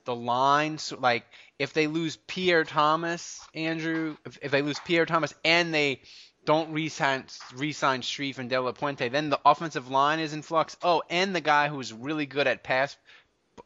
the 0.05 0.15
lines 0.15 0.93
like 0.97 1.25
if 1.59 1.73
they 1.73 1.87
lose 1.87 2.17
Pierre 2.27 2.63
Thomas, 2.63 3.39
Andrew, 3.53 4.17
if, 4.25 4.39
if 4.41 4.51
they 4.51 4.61
lose 4.61 4.79
Pierre 4.79 5.05
Thomas 5.05 5.33
and 5.45 5.73
they 5.73 6.01
don't 6.45 6.71
resign 6.71 7.25
resign 7.55 8.01
Strief 8.01 8.37
and 8.37 8.49
De 8.49 8.59
La 8.59 8.71
Puente, 8.71 9.09
then 9.09 9.29
the 9.29 9.39
offensive 9.45 9.89
line 9.89 10.19
is 10.19 10.33
in 10.33 10.41
flux. 10.41 10.75
Oh, 10.81 11.03
and 11.09 11.35
the 11.35 11.41
guy 11.41 11.67
who's 11.67 11.93
really 11.93 12.25
good 12.25 12.47
at 12.47 12.63
pass 12.63 12.97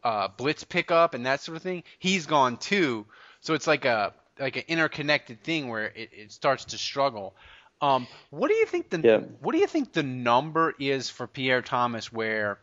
uh, 0.04 0.28
blitz 0.28 0.64
pickup 0.64 1.14
and 1.14 1.26
that 1.26 1.42
sort 1.42 1.58
of 1.58 1.64
thing, 1.64 1.84
he's 2.00 2.26
gone 2.26 2.58
too. 2.58 3.06
So 3.42 3.54
it's 3.54 3.68
like 3.68 3.86
a 3.86 4.14
like 4.40 4.58
an 4.58 4.64
interconnected 4.68 5.42
thing 5.44 5.70
where 5.70 5.86
it, 5.86 6.10
it 6.12 6.32
starts 6.32 6.66
to 6.66 6.78
struggle. 6.78 7.34
Um, 7.82 8.08
what 8.30 8.48
do 8.48 8.56
you 8.56 8.66
think 8.66 8.90
the 8.90 9.02
yeah. 9.04 9.18
what 9.42 9.52
do 9.52 9.60
you 9.60 9.68
think 9.68 9.94
the 9.94 10.04
number 10.04 10.74
is 10.80 11.10
for 11.10 11.28
Pierre 11.28 11.62
Thomas 11.62 12.12
where 12.12 12.58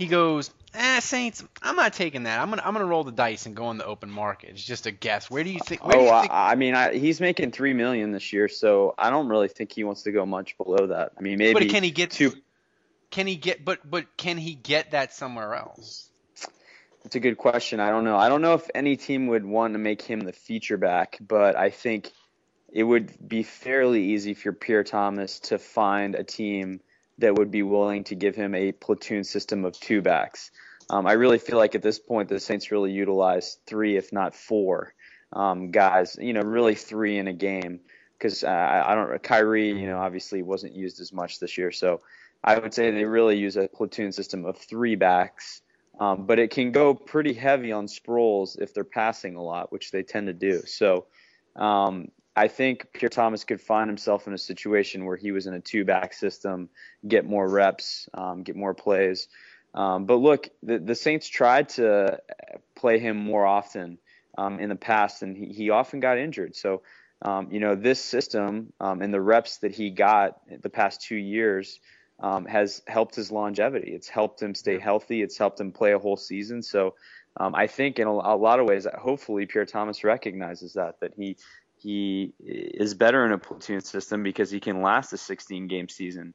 he 0.00 0.06
goes, 0.06 0.50
eh, 0.74 1.00
Saints, 1.00 1.44
I'm 1.62 1.76
not 1.76 1.92
taking 1.92 2.22
that. 2.22 2.40
I'm 2.40 2.50
gonna 2.50 2.62
I'm 2.64 2.72
gonna 2.72 2.86
roll 2.86 3.04
the 3.04 3.12
dice 3.12 3.46
and 3.46 3.54
go 3.54 3.70
in 3.70 3.78
the 3.78 3.84
open 3.84 4.10
market. 4.10 4.50
It's 4.50 4.64
just 4.64 4.86
a 4.86 4.90
guess. 4.90 5.30
Where 5.30 5.44
do 5.44 5.50
you 5.50 5.60
think? 5.60 5.82
oh, 5.84 5.88
you 5.88 6.20
think- 6.20 6.32
I, 6.32 6.52
I, 6.52 6.54
mean, 6.56 6.74
I, 6.74 6.94
he's 6.94 7.20
making 7.20 7.52
three 7.52 7.74
million 7.74 8.10
this 8.10 8.32
year, 8.32 8.48
so 8.48 8.94
I 8.98 9.10
don't 9.10 9.28
really 9.28 9.48
think 9.48 9.72
he 9.72 9.84
wants 9.84 10.02
to 10.04 10.12
go 10.12 10.26
much 10.26 10.56
below 10.56 10.88
that. 10.88 11.12
I 11.16 11.20
mean, 11.20 11.38
maybe. 11.38 11.52
But 11.52 11.68
can 11.68 11.82
he 11.82 11.90
get 11.90 12.10
two? 12.10 12.32
Can 13.10 13.26
he 13.26 13.36
get? 13.36 13.64
But 13.64 13.88
but 13.88 14.16
can 14.16 14.36
he 14.36 14.54
get 14.54 14.92
that 14.92 15.12
somewhere 15.12 15.54
else? 15.54 16.09
It's 17.04 17.16
a 17.16 17.20
good 17.20 17.38
question. 17.38 17.80
I 17.80 17.90
don't 17.90 18.04
know. 18.04 18.16
I 18.16 18.28
don't 18.28 18.42
know 18.42 18.54
if 18.54 18.68
any 18.74 18.96
team 18.96 19.28
would 19.28 19.44
want 19.44 19.74
to 19.74 19.78
make 19.78 20.02
him 20.02 20.20
the 20.20 20.32
feature 20.32 20.76
back, 20.76 21.18
but 21.20 21.56
I 21.56 21.70
think 21.70 22.12
it 22.72 22.84
would 22.84 23.12
be 23.26 23.42
fairly 23.42 24.04
easy 24.12 24.34
for 24.34 24.52
Pierre 24.52 24.84
Thomas 24.84 25.40
to 25.40 25.58
find 25.58 26.14
a 26.14 26.24
team 26.24 26.80
that 27.18 27.34
would 27.34 27.50
be 27.50 27.62
willing 27.62 28.04
to 28.04 28.14
give 28.14 28.36
him 28.36 28.54
a 28.54 28.72
platoon 28.72 29.24
system 29.24 29.64
of 29.64 29.78
two 29.78 30.02
backs. 30.02 30.50
Um, 30.90 31.06
I 31.06 31.12
really 31.12 31.38
feel 31.38 31.56
like 31.56 31.74
at 31.74 31.82
this 31.82 31.98
point 31.98 32.28
the 32.28 32.40
Saints 32.40 32.70
really 32.70 32.92
utilize 32.92 33.58
three, 33.66 33.96
if 33.96 34.12
not 34.12 34.34
four, 34.34 34.94
um, 35.32 35.70
guys. 35.70 36.16
You 36.20 36.32
know, 36.32 36.42
really 36.42 36.74
three 36.74 37.18
in 37.18 37.28
a 37.28 37.32
game 37.32 37.80
because 38.18 38.44
uh, 38.44 38.82
I 38.86 38.94
don't. 38.94 39.22
Khiry, 39.22 39.68
you 39.80 39.86
know, 39.86 39.98
obviously 39.98 40.42
wasn't 40.42 40.74
used 40.74 41.00
as 41.00 41.12
much 41.12 41.38
this 41.38 41.56
year, 41.56 41.70
so 41.70 42.00
I 42.42 42.58
would 42.58 42.74
say 42.74 42.90
they 42.90 43.04
really 43.04 43.38
use 43.38 43.56
a 43.56 43.68
platoon 43.68 44.12
system 44.12 44.44
of 44.44 44.58
three 44.58 44.96
backs 44.96 45.62
um, 46.00 46.24
but 46.24 46.38
it 46.38 46.50
can 46.50 46.72
go 46.72 46.94
pretty 46.94 47.34
heavy 47.34 47.72
on 47.72 47.86
Sproles 47.86 48.58
if 48.58 48.72
they're 48.72 48.84
passing 48.84 49.36
a 49.36 49.42
lot, 49.42 49.70
which 49.70 49.90
they 49.90 50.02
tend 50.02 50.28
to 50.28 50.32
do. 50.32 50.62
So 50.66 51.04
um, 51.54 52.08
I 52.34 52.48
think 52.48 52.86
Pierre 52.94 53.10
Thomas 53.10 53.44
could 53.44 53.60
find 53.60 53.88
himself 53.90 54.26
in 54.26 54.32
a 54.32 54.38
situation 54.38 55.04
where 55.04 55.16
he 55.16 55.30
was 55.30 55.46
in 55.46 55.52
a 55.52 55.60
two 55.60 55.84
back 55.84 56.14
system, 56.14 56.70
get 57.06 57.26
more 57.26 57.46
reps, 57.46 58.08
um, 58.14 58.42
get 58.42 58.56
more 58.56 58.72
plays. 58.72 59.28
Um, 59.74 60.06
but 60.06 60.16
look, 60.16 60.48
the, 60.62 60.78
the, 60.78 60.94
Saints 60.94 61.28
tried 61.28 61.68
to 61.70 62.18
play 62.74 62.98
him 62.98 63.16
more 63.16 63.46
often 63.46 63.98
um, 64.38 64.58
in 64.58 64.68
the 64.68 64.76
past, 64.76 65.22
and 65.22 65.36
he, 65.36 65.46
he 65.52 65.70
often 65.70 66.00
got 66.00 66.18
injured. 66.18 66.56
So, 66.56 66.82
um, 67.22 67.52
you 67.52 67.60
know, 67.60 67.76
this 67.76 68.02
system 68.02 68.72
and 68.80 69.14
the 69.14 69.20
reps 69.20 69.58
that 69.58 69.70
he 69.70 69.90
got 69.90 70.40
the 70.62 70.70
past 70.70 71.02
two 71.02 71.16
years 71.16 71.78
um, 72.20 72.44
has 72.44 72.82
helped 72.86 73.14
his 73.14 73.32
longevity. 73.32 73.92
It's 73.92 74.08
helped 74.08 74.42
him 74.42 74.54
stay 74.54 74.78
healthy. 74.78 75.22
It's 75.22 75.38
helped 75.38 75.60
him 75.60 75.72
play 75.72 75.92
a 75.92 75.98
whole 75.98 76.16
season. 76.16 76.62
So, 76.62 76.94
um, 77.36 77.54
I 77.54 77.66
think 77.66 77.98
in 77.98 78.06
a, 78.06 78.10
a, 78.10 78.36
lot 78.36 78.60
of 78.60 78.66
ways, 78.66 78.86
hopefully, 78.98 79.46
Pierre 79.46 79.64
Thomas 79.64 80.04
recognizes 80.04 80.74
that 80.74 81.00
that 81.00 81.14
he 81.16 81.36
he 81.76 82.34
is 82.38 82.94
better 82.94 83.24
in 83.24 83.32
a 83.32 83.38
platoon 83.38 83.80
system 83.80 84.22
because 84.22 84.50
he 84.50 84.60
can 84.60 84.82
last 84.82 85.12
a 85.12 85.16
16 85.16 85.66
game 85.66 85.88
season. 85.88 86.34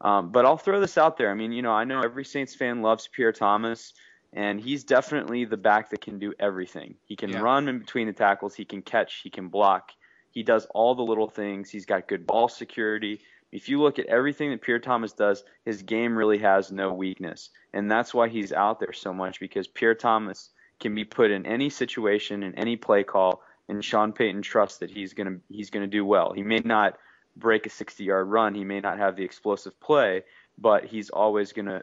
Um, 0.00 0.32
but 0.32 0.46
I'll 0.46 0.56
throw 0.56 0.80
this 0.80 0.98
out 0.98 1.16
there. 1.16 1.30
I 1.30 1.34
mean, 1.34 1.52
you 1.52 1.62
know, 1.62 1.72
I 1.72 1.84
know 1.84 2.00
every 2.00 2.24
Saints 2.24 2.54
fan 2.54 2.82
loves 2.82 3.08
Pierre 3.08 3.32
Thomas, 3.32 3.92
and 4.32 4.60
he's 4.60 4.84
definitely 4.84 5.44
the 5.44 5.56
back 5.56 5.90
that 5.90 6.00
can 6.00 6.18
do 6.18 6.32
everything. 6.40 6.96
He 7.04 7.16
can 7.16 7.30
yeah. 7.30 7.40
run 7.40 7.68
in 7.68 7.78
between 7.78 8.06
the 8.06 8.12
tackles, 8.12 8.54
he 8.54 8.64
can 8.64 8.82
catch, 8.82 9.20
he 9.22 9.30
can 9.30 9.48
block. 9.48 9.90
He 10.30 10.42
does 10.42 10.66
all 10.66 10.94
the 10.94 11.02
little 11.02 11.28
things. 11.28 11.70
He's 11.70 11.86
got 11.86 12.06
good 12.06 12.26
ball 12.26 12.48
security. 12.48 13.20
If 13.52 13.68
you 13.68 13.80
look 13.80 13.98
at 13.98 14.06
everything 14.06 14.50
that 14.50 14.62
Pierre 14.62 14.78
Thomas 14.78 15.12
does, 15.12 15.42
his 15.64 15.82
game 15.82 16.16
really 16.16 16.38
has 16.38 16.70
no 16.70 16.92
weakness. 16.92 17.50
And 17.72 17.90
that's 17.90 18.14
why 18.14 18.28
he's 18.28 18.52
out 18.52 18.80
there 18.80 18.92
so 18.92 19.12
much 19.12 19.40
because 19.40 19.66
Pierre 19.66 19.94
Thomas 19.94 20.50
can 20.78 20.94
be 20.94 21.04
put 21.04 21.30
in 21.30 21.46
any 21.46 21.68
situation, 21.68 22.42
in 22.42 22.54
any 22.54 22.76
play 22.76 23.04
call, 23.04 23.42
and 23.68 23.84
Sean 23.84 24.12
Payton 24.12 24.42
trusts 24.42 24.78
that 24.78 24.90
he's 24.90 25.14
gonna 25.14 25.36
he's 25.48 25.70
gonna 25.70 25.86
do 25.86 26.04
well. 26.04 26.32
He 26.32 26.42
may 26.42 26.58
not 26.58 26.98
break 27.36 27.66
a 27.66 27.70
60 27.70 28.02
yard 28.04 28.28
run, 28.28 28.54
he 28.54 28.64
may 28.64 28.80
not 28.80 28.98
have 28.98 29.16
the 29.16 29.24
explosive 29.24 29.78
play, 29.80 30.24
but 30.58 30.84
he's 30.84 31.10
always 31.10 31.52
gonna 31.52 31.82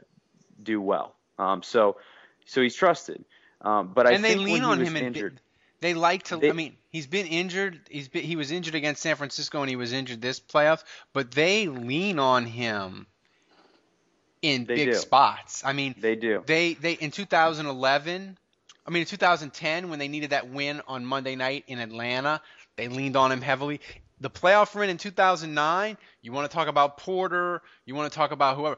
do 0.61 0.81
well. 0.81 1.15
Um, 1.39 1.63
so 1.63 1.97
so 2.45 2.61
he's 2.61 2.75
trusted. 2.75 3.23
Um, 3.61 3.91
but 3.93 4.05
I 4.05 4.11
and 4.13 4.23
think 4.23 4.39
they 4.39 4.45
lean 4.45 4.63
on 4.63 4.79
him 4.81 4.95
injured, 4.95 5.39
they 5.79 5.93
like 5.93 6.23
to. 6.23 6.37
They, 6.37 6.49
I 6.49 6.53
mean, 6.53 6.75
he's 6.89 7.07
been 7.07 7.27
injured. 7.27 7.79
He's 7.89 8.07
been, 8.07 8.23
he 8.23 8.35
was 8.35 8.51
injured 8.51 8.75
against 8.75 9.01
San 9.01 9.15
Francisco, 9.15 9.61
and 9.61 9.69
he 9.69 9.75
was 9.75 9.93
injured 9.93 10.21
this 10.21 10.39
playoff. 10.39 10.83
But 11.13 11.31
they 11.31 11.67
lean 11.67 12.19
on 12.19 12.45
him 12.45 13.07
in 14.41 14.65
big 14.65 14.91
do. 14.91 14.93
spots. 14.95 15.63
I 15.65 15.73
mean, 15.73 15.95
they 15.99 16.15
do. 16.15 16.43
They 16.45 16.73
they 16.73 16.93
in 16.93 17.11
2011. 17.11 18.37
I 18.85 18.89
mean, 18.89 19.01
in 19.01 19.07
2010, 19.07 19.89
when 19.89 19.99
they 19.99 20.07
needed 20.07 20.29
that 20.29 20.49
win 20.49 20.81
on 20.87 21.05
Monday 21.05 21.35
night 21.35 21.65
in 21.67 21.79
Atlanta, 21.79 22.41
they 22.77 22.87
leaned 22.87 23.17
on 23.17 23.33
him 23.33 23.41
heavily. 23.41 23.81
The 24.21 24.29
playoff 24.29 24.73
win 24.73 24.89
in 24.89 24.97
2009, 24.97 25.97
you 26.21 26.31
want 26.31 26.49
to 26.49 26.55
talk 26.55 26.69
about 26.69 26.97
Porter, 26.97 27.61
you 27.85 27.95
want 27.95 28.11
to 28.11 28.15
talk 28.15 28.31
about 28.31 28.55
whoever. 28.55 28.77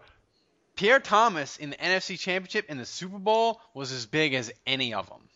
Pierre 0.76 1.00
Thomas 1.00 1.58
in 1.58 1.70
the 1.70 1.76
NFC 1.76 2.18
Championship 2.18 2.66
and 2.70 2.80
the 2.80 2.86
Super 2.86 3.20
Bowl 3.20 3.62
was 3.74 3.92
as 3.92 4.06
big 4.06 4.34
as 4.34 4.52
any 4.66 4.94
of 4.94 5.08
them. 5.10 5.29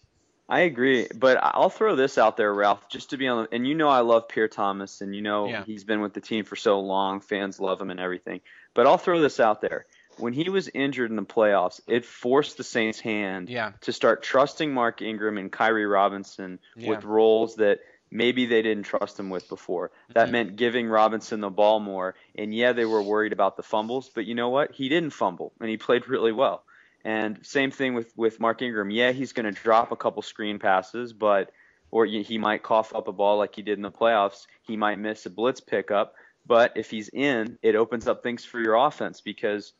I 0.54 0.60
agree, 0.62 1.08
but 1.16 1.40
I'll 1.42 1.72
throw 1.72 1.96
this 1.96 2.20
out 2.20 2.38
there, 2.38 2.54
Ralph, 2.54 2.88
just 2.88 3.10
to 3.10 3.18
be 3.18 3.28
on. 3.28 3.44
The, 3.44 3.56
and 3.56 3.68
you 3.68 3.74
know, 3.74 3.90
I 3.90 4.02
love 4.02 4.28
Pierre 4.28 4.48
Thomas, 4.48 5.02
and 5.02 5.16
you 5.16 5.24
know 5.24 5.48
yeah. 5.48 5.64
he's 5.66 5.84
been 5.84 6.00
with 6.00 6.14
the 6.14 6.22
team 6.22 6.46
for 6.46 6.56
so 6.56 6.80
long. 6.80 7.22
Fans 7.22 7.60
love 7.60 7.82
him 7.82 7.90
and 7.90 8.00
everything. 8.00 8.42
But 8.76 8.86
I'll 8.86 9.00
throw 9.00 9.20
this 9.20 9.40
out 9.40 9.62
there: 9.62 9.88
when 10.18 10.32
he 10.32 10.50
was 10.50 10.70
injured 10.72 11.10
in 11.10 11.16
the 11.16 11.24
playoffs, 11.24 11.82
it 11.88 12.06
forced 12.06 12.58
the 12.58 12.64
Saints' 12.64 13.00
hand 13.00 13.50
yeah. 13.50 13.72
to 13.82 13.92
start 13.92 14.22
trusting 14.22 14.72
Mark 14.72 15.02
Ingram 15.02 15.40
and 15.40 15.52
Khiry 15.52 15.92
Robinson 15.92 16.60
yeah. 16.76 16.90
with 16.90 17.04
roles 17.04 17.56
that 17.56 17.80
maybe 18.12 18.46
they 18.46 18.62
didn't 18.62 18.84
trust 18.84 19.20
him 19.20 19.32
with 19.32 19.50
before. 19.50 19.90
That 20.10 20.28
Mhm. 20.28 20.32
meant 20.32 20.56
giving 20.56 20.88
Robinson 20.88 21.40
the 21.42 21.50
ball 21.50 21.80
more. 21.80 22.14
And 22.36 22.54
yeah, 22.54 22.74
they 22.74 22.86
were 22.86 23.02
worried 23.02 23.34
about 23.34 23.58
the 23.58 23.64
fumbles, 23.64 24.12
but 24.14 24.26
you 24.26 24.36
know 24.36 24.50
what? 24.50 24.72
He 24.72 24.88
didn't 24.88 25.14
fumble, 25.14 25.52
and 25.60 25.68
he 25.68 25.78
played 25.78 26.08
really 26.08 26.32
well. 26.32 26.64
And 27.06 27.46
same 27.46 27.72
thing 27.72 27.96
with 27.96 28.14
with 28.16 28.40
Mark 28.40 28.62
Ingram. 28.62 28.90
Yeah, 28.90 29.12
he's 29.12 29.34
going 29.34 29.46
to 29.46 29.52
drop 29.52 29.92
a 29.92 29.96
couple 29.96 30.22
screen 30.22 30.60
passes, 30.60 31.12
but 31.12 31.52
or 31.92 32.06
he 32.06 32.38
might 32.40 32.64
cough 32.64 32.96
up 32.96 33.08
a 33.08 33.12
ball 33.12 33.38
like 33.38 33.56
he 33.56 33.62
did 33.62 33.78
in 33.78 33.84
the 33.84 33.92
playoffs. 33.92 34.48
He 34.64 34.78
might 34.78 34.98
miss 34.98 35.26
a 35.28 35.30
blitz 35.30 35.60
pickup, 35.60 36.16
but 36.46 36.72
if 36.76 36.90
he's 36.90 37.10
in, 37.10 37.60
it 37.62 37.76
opens 37.76 38.08
up 38.08 38.24
things 38.24 38.44
for 38.44 38.60
your 38.60 38.76
offense 38.76 39.22
because 39.22 39.74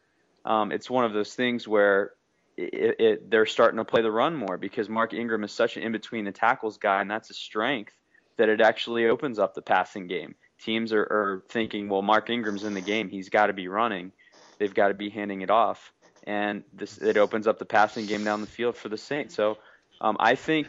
um, 0.46 0.72
it's 0.72 0.90
one 0.90 1.06
of 1.06 1.14
those 1.14 1.34
things 1.34 1.68
where 1.68 2.12
it, 2.56 2.96
it, 3.00 3.32
they're 3.32 3.48
starting 3.48 3.78
to 3.78 3.86
play 3.86 4.04
the 4.04 4.12
run 4.12 4.36
more 4.36 4.58
because 4.58 4.90
Mark 4.90 5.14
Ingram 5.14 5.44
is 5.44 5.52
such 5.52 5.76
an 5.76 5.82
in 5.82 5.92
between 5.92 6.26
the 6.26 6.32
tackles 6.32 6.78
guy, 6.78 7.02
and 7.02 7.10
that's 7.10 7.32
a 7.32 7.34
strength 7.34 7.94
that 8.38 8.50
it 8.50 8.62
actually 8.62 9.08
opens 9.08 9.40
up 9.40 9.56
the 9.56 9.62
passing 9.62 10.06
game. 10.06 10.36
Teams 10.62 10.94
are, 10.94 11.02
are 11.02 11.44
thinking, 11.50 11.90
well, 11.90 12.04
Mark 12.04 12.30
Ingram's 12.30 12.64
in 12.64 12.76
the 12.76 12.82
game, 12.82 13.10
he's 13.10 13.30
got 13.30 13.48
to 13.48 13.54
be 13.54 13.68
running, 13.68 14.12
they've 14.60 14.74
got 14.74 14.90
to 14.90 14.94
be 14.94 15.10
handing 15.10 15.42
it 15.42 15.50
off 15.50 15.92
and 16.24 16.64
this 16.74 16.98
it 16.98 17.18
opens 17.18 17.48
up 17.48 17.60
the 17.60 17.66
passing 17.66 18.06
game 18.06 18.24
down 18.24 18.42
the 18.42 18.48
field 18.48 18.76
for 18.76 18.90
the 18.90 18.98
Saints. 18.98 19.36
So 19.36 19.58
um, 20.02 20.18
I 20.20 20.36
think 20.36 20.68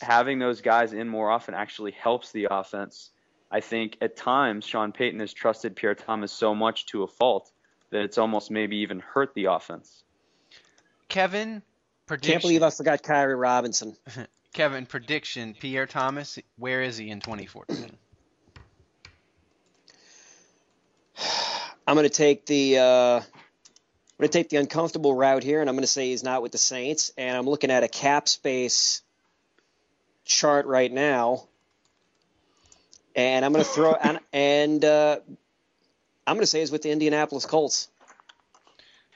having 0.00 0.38
those 0.38 0.60
guys 0.60 0.92
in 0.92 1.08
more 1.08 1.30
often 1.30 1.54
actually 1.54 1.92
helps 1.92 2.32
the 2.32 2.48
offense. 2.50 3.10
I 3.50 3.60
think 3.60 3.98
at 4.00 4.16
times 4.16 4.64
Sean 4.64 4.92
Payton 4.92 5.20
has 5.20 5.32
trusted 5.32 5.76
Pierre 5.76 5.94
Thomas 5.94 6.32
so 6.32 6.54
much 6.54 6.86
to 6.86 7.02
a 7.02 7.06
fault 7.06 7.52
that 7.90 8.02
it's 8.02 8.18
almost 8.18 8.50
maybe 8.50 8.78
even 8.78 9.00
hurt 9.00 9.34
the 9.34 9.44
offense. 9.46 10.02
Kevin, 11.08 11.62
prediction. 12.06 12.32
Can't 12.32 12.42
believe 12.42 12.62
I 12.62 12.70
forgot 12.70 13.02
Khiry 13.02 13.38
Robinson. 13.38 13.96
Kevin, 14.54 14.86
prediction. 14.86 15.54
Pierre 15.58 15.86
Thomas, 15.86 16.38
where 16.56 16.82
is 16.82 16.96
he 16.96 17.10
in 17.10 17.20
2014? 17.20 17.96
I'm 21.86 21.94
going 21.94 22.04
to 22.04 22.10
take 22.10 22.46
the 22.46 22.78
uh, 22.78 23.20
I'm 24.22 24.26
going 24.26 24.30
to 24.34 24.38
take 24.38 24.50
the 24.50 24.58
uncomfortable 24.58 25.12
route 25.12 25.42
here, 25.42 25.60
and 25.60 25.68
I'm 25.68 25.74
going 25.74 25.82
to 25.82 25.88
say 25.88 26.10
he's 26.10 26.22
not 26.22 26.42
with 26.42 26.52
the 26.52 26.58
Saints. 26.58 27.10
And 27.18 27.36
I'm 27.36 27.44
looking 27.44 27.72
at 27.72 27.82
a 27.82 27.88
cap 27.88 28.28
space 28.28 29.02
chart 30.24 30.66
right 30.66 30.92
now, 30.92 31.48
and 33.16 33.44
I'm 33.44 33.52
going 33.52 33.64
to 33.64 33.68
throw 33.68 33.94
and, 34.00 34.20
and 34.32 34.84
uh, 34.84 35.18
I'm 36.24 36.36
going 36.36 36.44
to 36.44 36.46
say 36.46 36.60
he's 36.60 36.70
with 36.70 36.82
the 36.82 36.92
Indianapolis 36.92 37.46
Colts. 37.46 37.88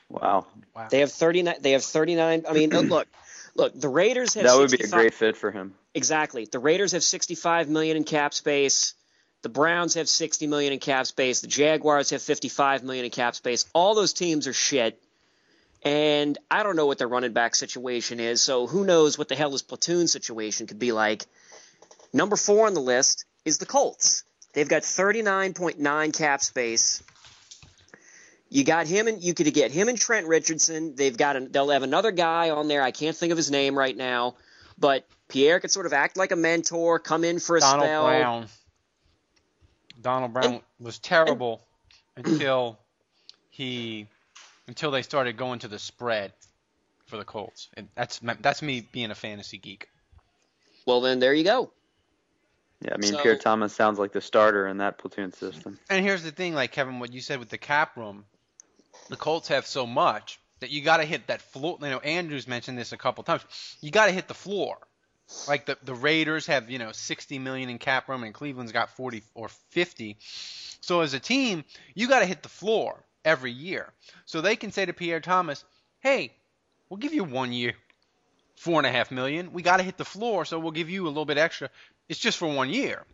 Wow. 0.09 0.47
wow. 0.75 0.89
They 0.91 0.99
have 0.99 1.13
39. 1.13 1.55
They 1.61 1.71
have 1.71 1.85
39. 1.85 2.43
I 2.49 2.53
mean, 2.53 2.71
look, 2.71 3.07
look. 3.55 3.81
The 3.81 3.89
Raiders 3.89 4.35
have. 4.35 4.43
That 4.43 4.59
would 4.59 4.71
65, 4.71 4.91
be 4.91 4.97
a 4.97 5.03
great 5.03 5.15
fit 5.15 5.37
for 5.37 5.53
him. 5.53 5.77
Exactly. 5.95 6.49
The 6.51 6.59
Raiders 6.59 6.91
have 6.91 7.05
65 7.05 7.69
million 7.69 7.97
in 7.97 8.03
cap 8.03 8.35
space. 8.35 8.95
The 9.43 9.49
Browns 9.49 9.95
have 9.95 10.09
60 10.09 10.47
million 10.47 10.73
in 10.73 10.79
cap 10.79 11.07
space. 11.07 11.41
The 11.41 11.47
Jaguars 11.47 12.11
have 12.11 12.23
55 12.23 12.83
million 12.83 13.05
in 13.05 13.11
cap 13.11 13.35
space. 13.35 13.67
All 13.75 13.95
those 13.95 14.13
teams 14.13 14.47
are 14.47 14.53
shit. 14.53 15.01
And 15.83 16.37
I 16.51 16.63
don't 16.63 16.75
know 16.75 16.87
what 16.87 16.99
their 16.99 17.07
running 17.07 17.33
back 17.33 17.55
situation 17.55 18.19
is, 18.19 18.43
so 18.43 18.67
who 18.67 18.85
knows 18.85 19.17
what 19.17 19.29
the 19.29 19.37
hell 19.37 19.53
his 19.53 19.63
platoon 19.63 20.09
situation 20.09 20.67
could 20.67 20.81
be 20.81 20.91
like. 20.91 21.27
Number 22.13 22.37
four 22.37 22.67
on 22.67 22.75
the 22.75 22.81
list 22.81 23.25
is 23.45 23.59
the 23.59 23.67
Colts. 23.67 24.25
They've 24.53 24.69
got 24.69 24.83
39.9 24.83 26.17
cap 26.17 26.43
space. 26.43 27.03
You 28.49 28.65
got 28.65 28.87
him 28.87 29.07
and 29.07 29.23
you 29.23 29.35
could 29.35 29.53
get 29.53 29.71
him 29.71 29.89
and 29.89 29.99
Trent 29.99 30.27
Richardson. 30.27 30.95
They've 30.97 31.17
got 31.17 31.37
a, 31.37 31.41
they'll 31.41 31.71
have 31.71 31.83
another 31.83 32.11
guy 32.11 32.51
on 32.51 32.69
there. 32.69 32.83
I 32.83 32.91
can't 32.91 33.17
think 33.17 33.33
of 33.33 33.37
his 33.37 33.51
name 33.51 33.77
right 33.77 33.97
now, 33.97 34.37
but 34.79 35.07
Pierre 35.29 35.61
could 35.61 35.71
sort 35.71 35.87
of 35.87 35.93
act 35.93 36.17
like 36.17 36.33
a 36.33 36.37
mentor, 36.37 36.99
come 36.99 37.23
in 37.25 37.39
for 37.39 37.57
a 37.57 37.61
Donald 37.61 37.85
spell. 37.85 38.07
Brown. 38.07 38.47
Donald 40.07 40.33
Brown 40.33 40.45
And- 40.47 40.63
was 40.79 41.01
terrible 41.01 41.67
until 42.15 42.79
he 43.51 44.07
until 44.69 44.93
they 44.93 45.03
started 45.03 45.37
going 45.37 45.59
to 45.59 45.69
the 45.69 45.81
spread 45.81 46.33
for 47.07 47.17
the 47.17 47.25
Colts. 47.25 47.69
And 47.75 47.89
that's 47.97 48.21
that's 48.41 48.63
me 48.63 48.87
being 48.93 49.11
a 49.11 49.17
fantasy 49.17 49.59
geek. 49.59 49.89
Well, 50.87 51.01
then 51.01 51.19
there 51.19 51.35
you 51.35 51.43
go. 51.43 51.73
Yeah, 52.83 52.95
I 52.95 52.99
mean 52.99 53.15
So- 53.15 53.21
Pierre 53.21 53.37
Thomas 53.37 53.75
sounds 53.75 53.99
like 53.99 54.13
the 54.13 54.21
starter 54.21 54.69
in 54.69 54.77
that 54.79 54.99
platoon 54.99 55.33
system. 55.33 55.77
And 55.91 56.05
here's 56.05 56.23
the 56.23 56.31
thing, 56.31 56.55
like 56.55 56.71
Kevin, 56.71 57.01
what 57.01 57.13
you 57.13 57.21
said 57.21 57.41
with 57.41 57.49
the 57.49 57.59
cap 57.59 57.97
room, 57.97 58.27
the 59.09 59.17
Colts 59.17 59.49
have 59.49 59.67
so 59.67 59.89
much 59.89 60.39
that 60.61 60.71
you 60.71 60.83
got 60.83 60.99
to 60.99 61.05
hit 61.05 61.27
that 61.27 61.43
floor. 61.43 61.79
You 61.81 61.91
know, 61.91 61.99
Andrews 61.99 62.47
mentioned 62.47 62.79
this 62.79 62.93
a 62.93 62.97
couple 62.97 63.25
times. 63.25 63.45
You 63.81 63.91
got 63.91 64.07
to 64.07 64.13
hit 64.13 64.29
the 64.29 64.35
floor. 64.35 64.79
Like 65.49 65.67
the 65.67 65.77
the 65.83 65.95
Raiders 65.95 66.47
have 66.47 66.71
you 66.71 66.79
know 66.79 66.93
60 66.93 67.39
million 67.39 67.69
in 67.69 67.79
cap 67.79 68.09
room, 68.09 68.23
and 68.23 68.33
Cleveland's 68.33 68.73
got 68.73 68.91
40 68.91 69.23
or 69.35 69.49
50. 69.49 70.17
So 70.81 71.01
as 71.01 71.15
a 71.15 71.21
team, 71.21 71.65
you 71.95 72.09
got 72.09 72.21
to 72.21 72.27
hit 72.27 72.43
the 72.43 72.49
floor 72.49 73.05
every 73.25 73.51
year. 73.51 73.93
So 74.25 74.41
they 74.41 74.57
can 74.57 74.71
say 74.71 74.87
to 74.87 74.93
Pierre 74.93 75.21
Thomas, 75.21 75.65
"Hey, 76.01 76.33
we'll 76.89 76.99
give 76.99 77.15
you 77.15 77.25
one 77.25 77.53
year, 77.53 77.75
four 78.57 78.79
and 78.79 78.87
a 78.87 78.93
half 78.93 79.11
million. 79.11 79.53
We 79.53 79.63
got 79.63 79.79
to 79.79 79.83
hit 79.83 79.97
the 79.97 80.05
floor, 80.05 80.45
so 80.45 80.59
we'll 80.59 80.73
give 80.73 80.91
you 80.91 81.07
a 81.07 81.09
little 81.09 81.25
bit 81.25 81.39
extra. 81.39 81.71
It's 82.09 82.21
just 82.21 82.39
for 82.39 82.47
one 82.47 82.71
year, 82.71 83.05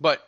but 0.00 0.26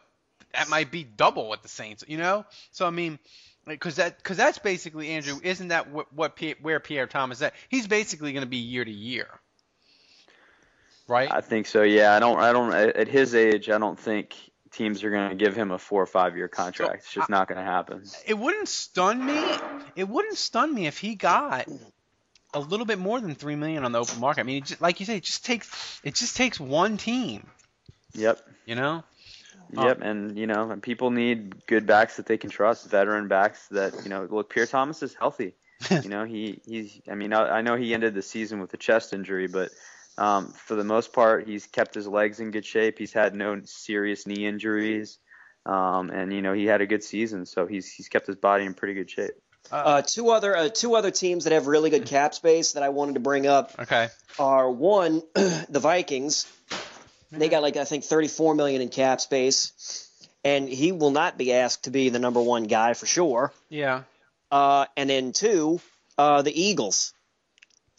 that 0.52 0.68
might 0.68 0.90
be 0.90 1.04
double 1.04 1.48
what 1.48 1.62
the 1.62 1.68
Saints, 1.68 2.04
you 2.06 2.16
know. 2.16 2.46
So 2.70 2.86
I 2.86 2.90
mean, 2.90 3.18
because 3.66 3.96
that 3.96 4.18
because 4.18 4.36
that's 4.36 4.58
basically 4.58 5.10
Andrew. 5.10 5.38
Isn't 5.42 5.68
that 5.68 5.90
what, 5.90 6.12
what 6.12 6.38
where 6.60 6.80
Pierre 6.80 7.06
Thomas 7.06 7.38
is 7.38 7.42
at? 7.42 7.54
He's 7.68 7.86
basically 7.86 8.32
going 8.32 8.44
to 8.44 8.50
be 8.50 8.58
year 8.58 8.84
to 8.84 8.90
year, 8.90 9.28
right? 11.08 11.30
I 11.30 11.40
think 11.40 11.66
so. 11.66 11.82
Yeah, 11.82 12.14
I 12.14 12.20
don't. 12.20 12.38
I 12.38 12.52
don't. 12.52 12.74
At 12.74 13.08
his 13.08 13.34
age, 13.34 13.70
I 13.70 13.78
don't 13.78 13.98
think 13.98 14.34
teams 14.72 15.04
are 15.04 15.10
going 15.10 15.30
to 15.30 15.36
give 15.36 15.56
him 15.56 15.70
a 15.70 15.78
four 15.78 16.02
or 16.02 16.06
five 16.06 16.36
year 16.36 16.48
contract. 16.48 17.04
it's 17.04 17.12
just 17.12 17.30
not 17.30 17.48
going 17.48 17.58
to 17.58 17.64
happen. 17.64 18.04
it 18.26 18.34
wouldn't 18.34 18.68
stun 18.68 19.24
me. 19.24 19.42
It 19.96 20.08
wouldn't 20.08 20.36
stun 20.36 20.74
me 20.74 20.86
if 20.86 20.98
he 20.98 21.14
got 21.14 21.68
a 22.52 22.60
little 22.60 22.86
bit 22.86 22.98
more 22.98 23.20
than 23.20 23.34
three 23.34 23.56
million 23.56 23.84
on 23.84 23.92
the 23.92 24.00
open 24.00 24.20
market. 24.20 24.40
I 24.40 24.44
mean, 24.44 24.62
just, 24.64 24.80
like 24.80 25.00
you 25.00 25.06
say, 25.06 25.16
it 25.16 25.24
just 25.24 25.44
takes 25.44 26.00
it 26.02 26.14
just 26.14 26.36
takes 26.36 26.58
one 26.58 26.96
team. 26.96 27.46
Yep. 28.14 28.40
You 28.66 28.74
know. 28.74 29.04
Yep, 29.72 30.02
and 30.02 30.38
you 30.38 30.46
know, 30.46 30.70
and 30.70 30.82
people 30.82 31.10
need 31.10 31.66
good 31.66 31.86
backs 31.86 32.16
that 32.18 32.26
they 32.26 32.36
can 32.36 32.50
trust, 32.50 32.88
veteran 32.88 33.26
backs 33.26 33.66
that 33.68 34.04
you 34.04 34.08
know. 34.08 34.28
Look, 34.30 34.50
Pierre 34.50 34.66
Thomas 34.66 35.02
is 35.02 35.14
healthy. 35.14 35.54
you 35.90 36.08
know, 36.08 36.24
he 36.24 36.60
he's. 36.64 37.00
I 37.10 37.14
mean, 37.14 37.32
I, 37.32 37.58
I 37.58 37.62
know 37.62 37.74
he 37.74 37.92
ended 37.92 38.14
the 38.14 38.22
season 38.22 38.60
with 38.60 38.72
a 38.74 38.76
chest 38.76 39.12
injury, 39.12 39.48
but 39.48 39.70
um, 40.16 40.48
for 40.52 40.76
the 40.76 40.84
most 40.84 41.12
part, 41.12 41.46
he's 41.46 41.66
kept 41.66 41.94
his 41.94 42.06
legs 42.06 42.40
in 42.40 42.50
good 42.50 42.64
shape. 42.64 42.98
He's 42.98 43.12
had 43.12 43.34
no 43.34 43.60
serious 43.64 44.26
knee 44.26 44.46
injuries, 44.46 45.18
um, 45.66 46.10
and 46.10 46.32
you 46.32 46.42
know, 46.42 46.52
he 46.52 46.66
had 46.66 46.80
a 46.80 46.86
good 46.86 47.02
season, 47.02 47.46
so 47.46 47.66
he's 47.66 47.90
he's 47.92 48.08
kept 48.08 48.26
his 48.26 48.36
body 48.36 48.64
in 48.64 48.74
pretty 48.74 48.94
good 48.94 49.10
shape. 49.10 49.32
Uh, 49.72 50.02
two 50.02 50.28
other 50.30 50.56
uh, 50.56 50.68
two 50.68 50.94
other 50.94 51.10
teams 51.10 51.44
that 51.44 51.52
have 51.52 51.66
really 51.66 51.90
good 51.90 52.04
cap 52.06 52.34
space 52.34 52.72
that 52.72 52.82
I 52.82 52.90
wanted 52.90 53.14
to 53.14 53.20
bring 53.20 53.46
up 53.46 53.72
Okay. 53.78 54.08
are 54.38 54.70
one, 54.70 55.22
the 55.34 55.80
Vikings. 55.80 56.46
They 57.32 57.48
got 57.48 57.62
like 57.62 57.76
I 57.76 57.84
think 57.84 58.04
34 58.04 58.54
million 58.54 58.82
in 58.82 58.90
cap 58.90 59.20
space, 59.20 60.08
and 60.44 60.68
he 60.68 60.92
will 60.92 61.10
not 61.10 61.38
be 61.38 61.52
asked 61.54 61.84
to 61.84 61.90
be 61.90 62.10
the 62.10 62.18
number 62.18 62.40
one 62.40 62.64
guy 62.64 62.94
for 62.94 63.06
sure. 63.06 63.52
Yeah. 63.68 64.02
Uh, 64.52 64.86
and 64.96 65.10
then 65.10 65.32
two, 65.32 65.80
uh, 66.16 66.42
the 66.42 66.62
Eagles. 66.62 67.13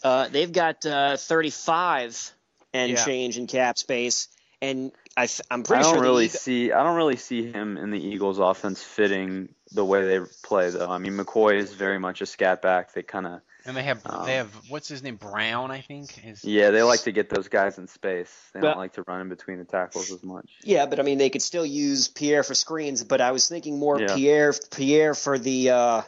Uh, 0.05 0.27
they've 0.27 0.51
got 0.51 0.85
uh, 0.85 1.17
35 1.17 2.31
and 2.75 2.91
Yeah. 2.91 3.03
change 3.03 3.39
in 3.39 3.47
cap 3.47 3.77
space, 3.79 4.27
and 4.61 4.91
I 5.17 5.25
th- 5.25 5.41
I'm 5.49 5.61
I 5.61 5.81
don't 5.81 5.93
sure 5.95 6.01
really 6.01 6.25
Eag- 6.25 6.31
see. 6.31 6.71
I 6.71 6.83
don't 6.83 6.95
really 6.95 7.15
see 7.15 7.51
him 7.51 7.75
in 7.77 7.89
the 7.89 7.97
Eagles' 7.99 8.37
offense 8.37 8.83
fitting 8.83 9.49
the 9.71 9.83
way 9.83 10.05
they 10.05 10.19
play, 10.43 10.69
though. 10.69 10.91
I 10.91 10.99
mean, 10.99 11.13
McCoy 11.17 11.55
is 11.55 11.73
very 11.73 11.97
much 11.97 12.21
a 12.21 12.27
scat 12.27 12.61
back. 12.61 12.93
They 12.93 13.01
kind 13.01 13.25
of 13.25 13.41
And 13.65 13.75
they 13.75 13.81
have 13.81 14.01
Um, 14.05 14.27
they 14.27 14.35
have 14.35 14.53
what's 14.69 14.87
his 14.87 15.01
name 15.01 15.15
Brown 15.15 15.71
I 15.71 15.81
think 15.81 16.23
is 16.23 16.43
Yeah, 16.43 16.69
they 16.69 16.83
like 16.83 17.01
to 17.03 17.11
get 17.11 17.29
those 17.31 17.47
guys 17.47 17.79
in 17.79 17.87
space. 17.87 18.31
They 18.53 18.59
Well- 18.59 18.73
don't 18.73 18.79
like 18.79 18.93
to 18.93 19.03
run 19.07 19.21
in 19.21 19.29
between 19.29 19.57
the 19.57 19.65
tackles 19.65 20.11
as 20.11 20.21
much. 20.21 20.51
Yeah, 20.61 20.85
but 20.85 20.99
I 20.99 21.03
mean, 21.03 21.17
they 21.17 21.31
could 21.31 21.41
still 21.41 21.65
use 21.65 22.07
Pierre 22.09 22.43
for 22.43 22.53
screens. 22.53 23.03
But 23.03 23.21
I 23.21 23.31
was 23.31 23.47
thinking 23.47 23.79
more 23.79 23.99
Yeah. 23.99 24.13
Pierre, 24.15 24.53
Pierre 24.69 25.15
for 25.15 25.39
the 25.39 25.71
uh, 25.71 26.01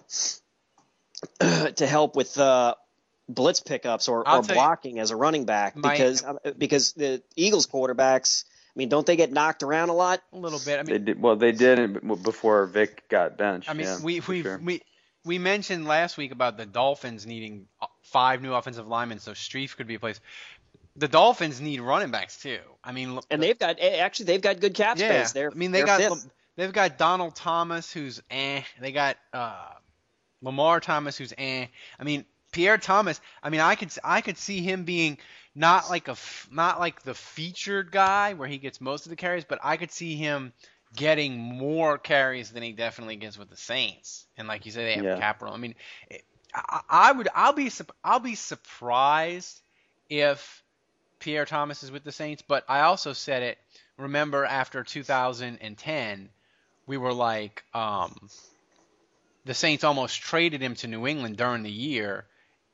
to 1.76 1.88
help 1.88 2.16
with 2.16 2.38
uh, 2.38 2.76
blitz 3.30 3.60
pickups 3.60 4.08
or, 4.08 4.20
or 4.20 4.24
tell 4.24 4.44
you- 4.44 4.54
blocking 4.54 5.00
as 5.00 5.12
a 5.12 5.16
running 5.16 5.46
back 5.46 5.76
because 5.76 6.24
uh, 6.24 6.36
because 6.58 6.94
the 6.94 7.22
Eagles 7.36 7.68
quarterbacks. 7.68 8.46
I 8.46 8.78
mean, 8.78 8.90
don't 8.90 9.08
they 9.08 9.16
get 9.16 9.32
knocked 9.32 9.64
around 9.64 9.90
a 9.90 9.94
lot? 9.94 10.22
a 10.32 10.38
little 10.38 10.60
bit. 10.64 10.80
I 10.80 10.84
They 10.84 11.00
did 11.00 11.20
well. 11.20 11.36
They 11.36 11.52
did 11.52 11.80
it 11.80 12.24
before 12.24 12.68
Vic 12.68 13.10
got 13.10 13.36
benched. 13.36 13.68
I 13.68 13.74
mean, 13.74 13.88
yeah, 13.88 13.98
we 14.04 14.20
we 14.20 14.44
sure. 14.44 14.60
we 14.64 14.82
we 15.26 15.40
mentioned 15.40 15.86
last 15.86 16.16
week 16.18 16.32
about 16.32 16.58
the 16.58 16.66
Dolphins 16.66 17.26
needing 17.26 17.68
uh, 17.82 17.88
five 18.02 18.42
new 18.42 18.54
offensive 18.54 18.88
linemen, 18.88 19.20
so 19.20 19.32
Strief 19.32 19.76
could 19.76 19.88
be 19.88 19.96
a 19.96 20.00
place. 20.00 20.20
The 20.96 21.08
Dolphins 21.08 21.62
need 21.62 21.82
running 21.82 22.12
backs 22.12 22.40
too. 22.40 22.60
I 22.84 22.92
mean, 22.92 23.20
And 23.30 23.42
they've 23.42 23.58
got 23.58 23.78
eh, 23.80 23.98
actually 23.98 24.26
they've 24.28 24.42
got 24.42 24.60
good 24.60 24.74
cap 24.74 24.98
yeah. 24.98 25.10
space. 25.10 25.32
They're, 25.34 25.52
I 25.52 25.56
mean, 25.56 25.72
they 25.72 25.84
got 25.84 26.00
fifth. 26.00 26.28
they've 26.56 26.74
got 26.74 26.98
Donald 26.98 27.36
Thomas, 27.36 27.92
who's 27.92 28.22
eh. 28.32 28.62
They 28.80 28.92
got 28.92 29.18
uh, 29.34 29.70
Lamar 30.42 30.80
Thomas, 30.80 31.18
who's 31.18 31.34
eh. 31.38 31.68
I 32.00 32.04
mean, 32.04 32.26
Pierre 32.58 32.80
Thomas. 32.80 33.22
I 33.44 33.52
mean, 33.52 33.62
I 33.62 33.76
could 33.76 33.94
I 34.04 34.22
could 34.22 34.38
see 34.40 34.62
him 34.62 34.84
being 34.84 35.20
not 35.54 35.92
like 35.92 36.08
a 36.08 36.18
not 36.50 36.80
like 36.80 37.04
the 37.04 37.14
featured 37.14 37.92
guy 37.92 38.34
where 38.34 38.48
he 38.48 38.58
gets 38.58 38.82
most 38.82 39.06
of 39.06 39.12
the 39.12 39.16
carries, 39.16 39.46
but 39.46 39.60
I 39.64 39.78
could 39.78 39.92
see 39.92 40.16
him 40.16 40.54
getting 40.96 41.38
more 41.38 42.00
carries 42.00 42.52
than 42.52 42.64
he 42.64 42.72
definitely 42.72 43.18
gets 43.18 43.38
with 43.38 43.52
the 43.52 43.58
Saints. 43.58 44.26
And 44.38 44.48
like 44.48 44.66
you 44.66 44.72
say, 44.72 44.86
they 44.86 44.96
have 44.96 45.04
Yeah. 45.04 45.16
cap 45.16 45.44
room. 45.44 45.54
I 45.54 45.58
mean, 45.58 45.76
I, 46.56 46.82
I 46.90 47.12
would 47.12 47.28
I'll 47.36 47.54
be 47.54 47.72
I'll 48.04 48.20
be 48.20 48.34
surprised 48.34 49.62
if 50.10 50.64
Pierre 51.20 51.46
Thomas 51.46 51.84
is 51.84 51.92
with 51.92 52.04
the 52.04 52.12
Saints, 52.12 52.42
but 52.42 52.66
I 52.68 52.82
also 52.82 53.14
said 53.14 53.44
it. 53.44 53.60
Remember 53.98 54.46
after 54.46 54.84
2010, 54.84 56.30
we 56.88 56.98
were 56.98 57.14
like, 57.14 57.64
um, 57.76 58.32
the 59.46 59.54
Saints 59.54 59.84
almost 59.84 60.22
traded 60.22 60.62
him 60.62 60.76
to 60.76 60.88
New 60.88 61.06
England 61.06 61.38
during 61.38 61.64
the 61.64 61.72
year, 61.72 62.26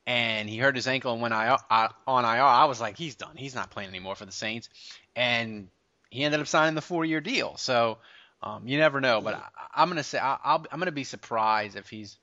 and 0.06 0.48
he 0.48 0.58
hurt 0.58 0.76
his 0.76 0.86
ankle 0.86 1.12
and 1.12 1.22
went 1.22 1.34
I, 1.34 1.58
I, 1.70 1.88
on 2.06 2.24
IR. 2.24 2.42
I 2.42 2.64
was 2.66 2.80
like, 2.80 2.96
he's 2.96 3.14
done. 3.14 3.36
He's 3.36 3.54
not 3.54 3.70
playing 3.70 3.88
anymore 3.88 4.14
for 4.14 4.26
the 4.26 4.32
Saints, 4.32 4.68
and 5.16 5.68
he 6.10 6.24
ended 6.24 6.40
up 6.40 6.46
signing 6.46 6.74
the 6.74 6.82
four-year 6.82 7.20
deal. 7.20 7.56
So 7.56 7.98
um, 8.42 8.68
you 8.68 8.78
never 8.78 9.00
know, 9.00 9.20
but 9.20 9.34
I, 9.34 9.42
I'm 9.74 9.88
gonna 9.88 10.04
say 10.04 10.18
I, 10.18 10.36
I'll, 10.44 10.66
I'm 10.70 10.78
gonna 10.78 10.92
be 10.92 11.04
surprised 11.04 11.76
if 11.76 11.88
he's 11.88 12.16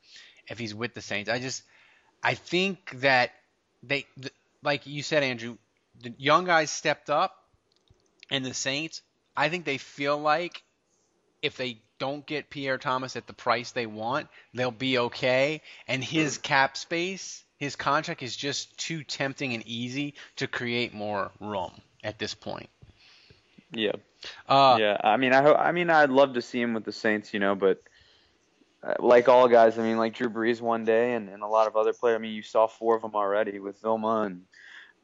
if 0.47 0.59
he's 0.59 0.75
with 0.75 0.93
the 0.93 1.01
Saints. 1.01 1.29
I 1.29 1.39
just 1.39 1.63
I 2.23 2.35
think 2.35 2.91
that 3.01 3.31
they 3.83 4.05
th- 4.19 4.33
like 4.63 4.85
you 4.85 5.01
said, 5.01 5.23
Andrew, 5.23 5.57
the 6.01 6.13
young 6.17 6.45
guys 6.45 6.69
stepped 6.69 7.09
up, 7.09 7.35
and 8.29 8.45
the 8.45 8.53
Saints. 8.53 9.01
I 9.35 9.49
think 9.49 9.65
they 9.65 9.77
feel 9.77 10.17
like 10.17 10.61
if 11.41 11.57
they 11.57 11.81
don't 11.99 12.25
get 12.25 12.49
Pierre 12.49 12.77
Thomas 12.77 13.15
at 13.15 13.27
the 13.27 13.33
price 13.33 13.71
they 13.71 13.85
want, 13.85 14.27
they'll 14.53 14.71
be 14.71 14.97
okay. 14.97 15.61
And 15.87 16.03
his 16.03 16.37
cap 16.37 16.77
space, 16.77 17.43
his 17.61 17.75
contract 17.75 18.23
is 18.23 18.35
just 18.35 18.75
too 18.75 19.03
tempting 19.03 19.53
and 19.53 19.61
easy 19.67 20.15
to 20.35 20.47
create 20.47 20.95
more 20.95 21.29
room 21.39 21.71
at 22.03 22.17
this 22.17 22.33
point. 22.33 22.71
yeah, 23.71 23.91
Uh, 24.49 24.77
yeah. 24.79 24.97
I 25.03 25.17
mean, 25.17 25.31
I 25.31 25.43
ho- 25.43 25.53
I 25.53 25.71
mean, 25.71 25.91
I'd 25.91 26.09
love 26.09 26.33
to 26.33 26.41
see 26.41 26.59
him 26.59 26.73
with 26.73 26.85
the 26.85 26.91
Saints, 26.91 27.35
you 27.35 27.39
know, 27.39 27.53
but 27.53 27.83
uh, 28.81 28.95
like 28.97 29.29
all 29.29 29.47
guys, 29.47 29.77
I 29.77 29.83
mean, 29.83 29.99
like 29.99 30.15
Drew 30.15 30.27
Brees 30.27 30.59
one 30.59 30.85
day, 30.85 31.13
and, 31.13 31.29
and 31.29 31.43
a 31.43 31.47
lot 31.47 31.67
of 31.67 31.75
other 31.75 31.93
players. 31.93 32.15
I 32.15 32.17
mean, 32.17 32.33
you 32.33 32.41
saw 32.41 32.65
four 32.65 32.95
of 32.95 33.03
them 33.03 33.13
already 33.13 33.59
with 33.59 33.79
Vilma 33.79 34.21
and 34.23 34.41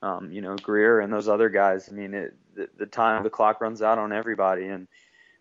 um, 0.01 0.31
you 0.31 0.41
know 0.41 0.55
Greer 0.55 0.99
and 0.99 1.13
those 1.13 1.27
other 1.27 1.49
guys. 1.49 1.87
I 1.87 1.91
mean, 1.91 2.15
it, 2.15 2.33
the, 2.55 2.69
the 2.75 2.85
time 2.87 3.21
the 3.21 3.29
clock 3.29 3.61
runs 3.61 3.83
out 3.83 3.99
on 3.99 4.11
everybody, 4.11 4.65
and 4.65 4.87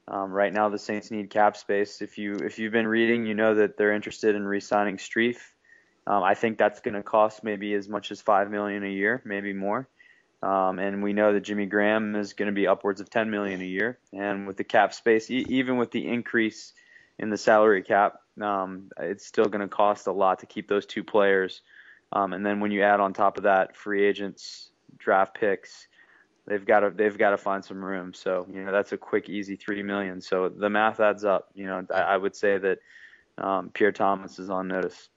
um, 0.07 0.31
right 0.33 0.53
now 0.53 0.69
the 0.69 0.79
Saints 0.79 1.11
need 1.11 1.31
cap 1.31 1.57
space. 1.57 2.03
If 2.03 2.19
you 2.19 2.35
if 2.35 2.59
you've 2.59 2.73
been 2.73 2.87
reading, 2.87 3.25
you 3.25 3.33
know 3.33 3.55
that 3.55 3.79
they're 3.79 3.95
interested 3.95 4.35
in 4.35 4.45
re-signing 4.47 4.99
Strief. 4.99 5.39
Um, 6.07 6.23
I 6.23 6.35
think 6.35 6.59
that's 6.59 6.81
going 6.81 6.95
to 6.95 7.03
cost 7.03 7.43
maybe 7.43 7.75
as 7.75 7.89
much 7.89 8.11
as 8.11 8.21
five 8.21 8.51
million 8.51 8.85
a 8.85 8.91
year, 8.91 9.23
maybe 9.25 9.53
more. 9.53 9.89
Um, 10.43 10.79
and 10.79 11.03
we 11.03 11.13
know 11.13 11.33
that 11.33 11.41
Jimmy 11.41 11.67
Graham 11.67 12.15
is 12.15 12.35
going 12.35 12.47
to 12.47 12.55
be 12.55 12.67
upwards 12.67 13.01
of 13.01 13.11
10 13.11 13.31
million 13.31 13.61
a 13.61 13.65
year. 13.65 13.99
And 14.13 14.47
with 14.47 14.57
the 14.57 14.65
cap 14.65 14.95
space, 14.95 15.31
e- 15.31 15.47
even 15.49 15.77
with 15.77 15.91
the 15.91 16.07
increase 16.07 16.73
in 17.19 17.31
the 17.31 17.37
salary 17.37 17.83
cap, 17.83 18.21
um, 18.41 18.91
it's 19.01 19.27
still 19.27 19.47
going 19.47 19.63
to 19.63 19.69
cost 19.69 20.07
a 20.07 20.13
lot 20.13 20.41
to 20.41 20.47
keep 20.47 20.69
those 20.69 20.87
two 20.87 21.03
players. 21.03 21.63
Um, 22.13 22.33
and 22.33 22.45
then 22.45 22.61
when 22.61 22.71
you 22.71 22.83
add 22.83 23.01
on 23.01 23.13
top 23.13 23.39
of 23.39 23.45
that 23.45 23.77
free 23.77 24.05
agents, 24.05 24.71
draft 24.99 25.35
picks, 25.35 25.89
they've 26.47 26.65
got 26.65 26.81
to 26.81 26.91
they've 26.91 27.19
got 27.19 27.31
to 27.31 27.39
find 27.39 27.65
some 27.65 27.85
room. 27.85 28.15
So 28.15 28.47
you 28.53 28.65
know 28.65 28.71
that's 28.73 28.93
a 28.93 28.97
quick, 28.97 29.29
easy 29.29 29.57
three 29.57 29.83
million. 29.83 30.21
So 30.21 30.49
the 30.49 30.71
math 30.71 31.01
adds 31.01 31.25
up. 31.25 31.51
You 31.55 31.67
know, 31.67 31.87
I, 31.93 32.01
I 32.01 32.17
would 32.17 32.37
say 32.37 32.59
that 32.59 32.79
um, 33.39 33.71
Pierre 33.71 33.93
Thomas 33.93 34.39
is 34.39 34.51
on 34.51 34.69
notice. 34.69 35.09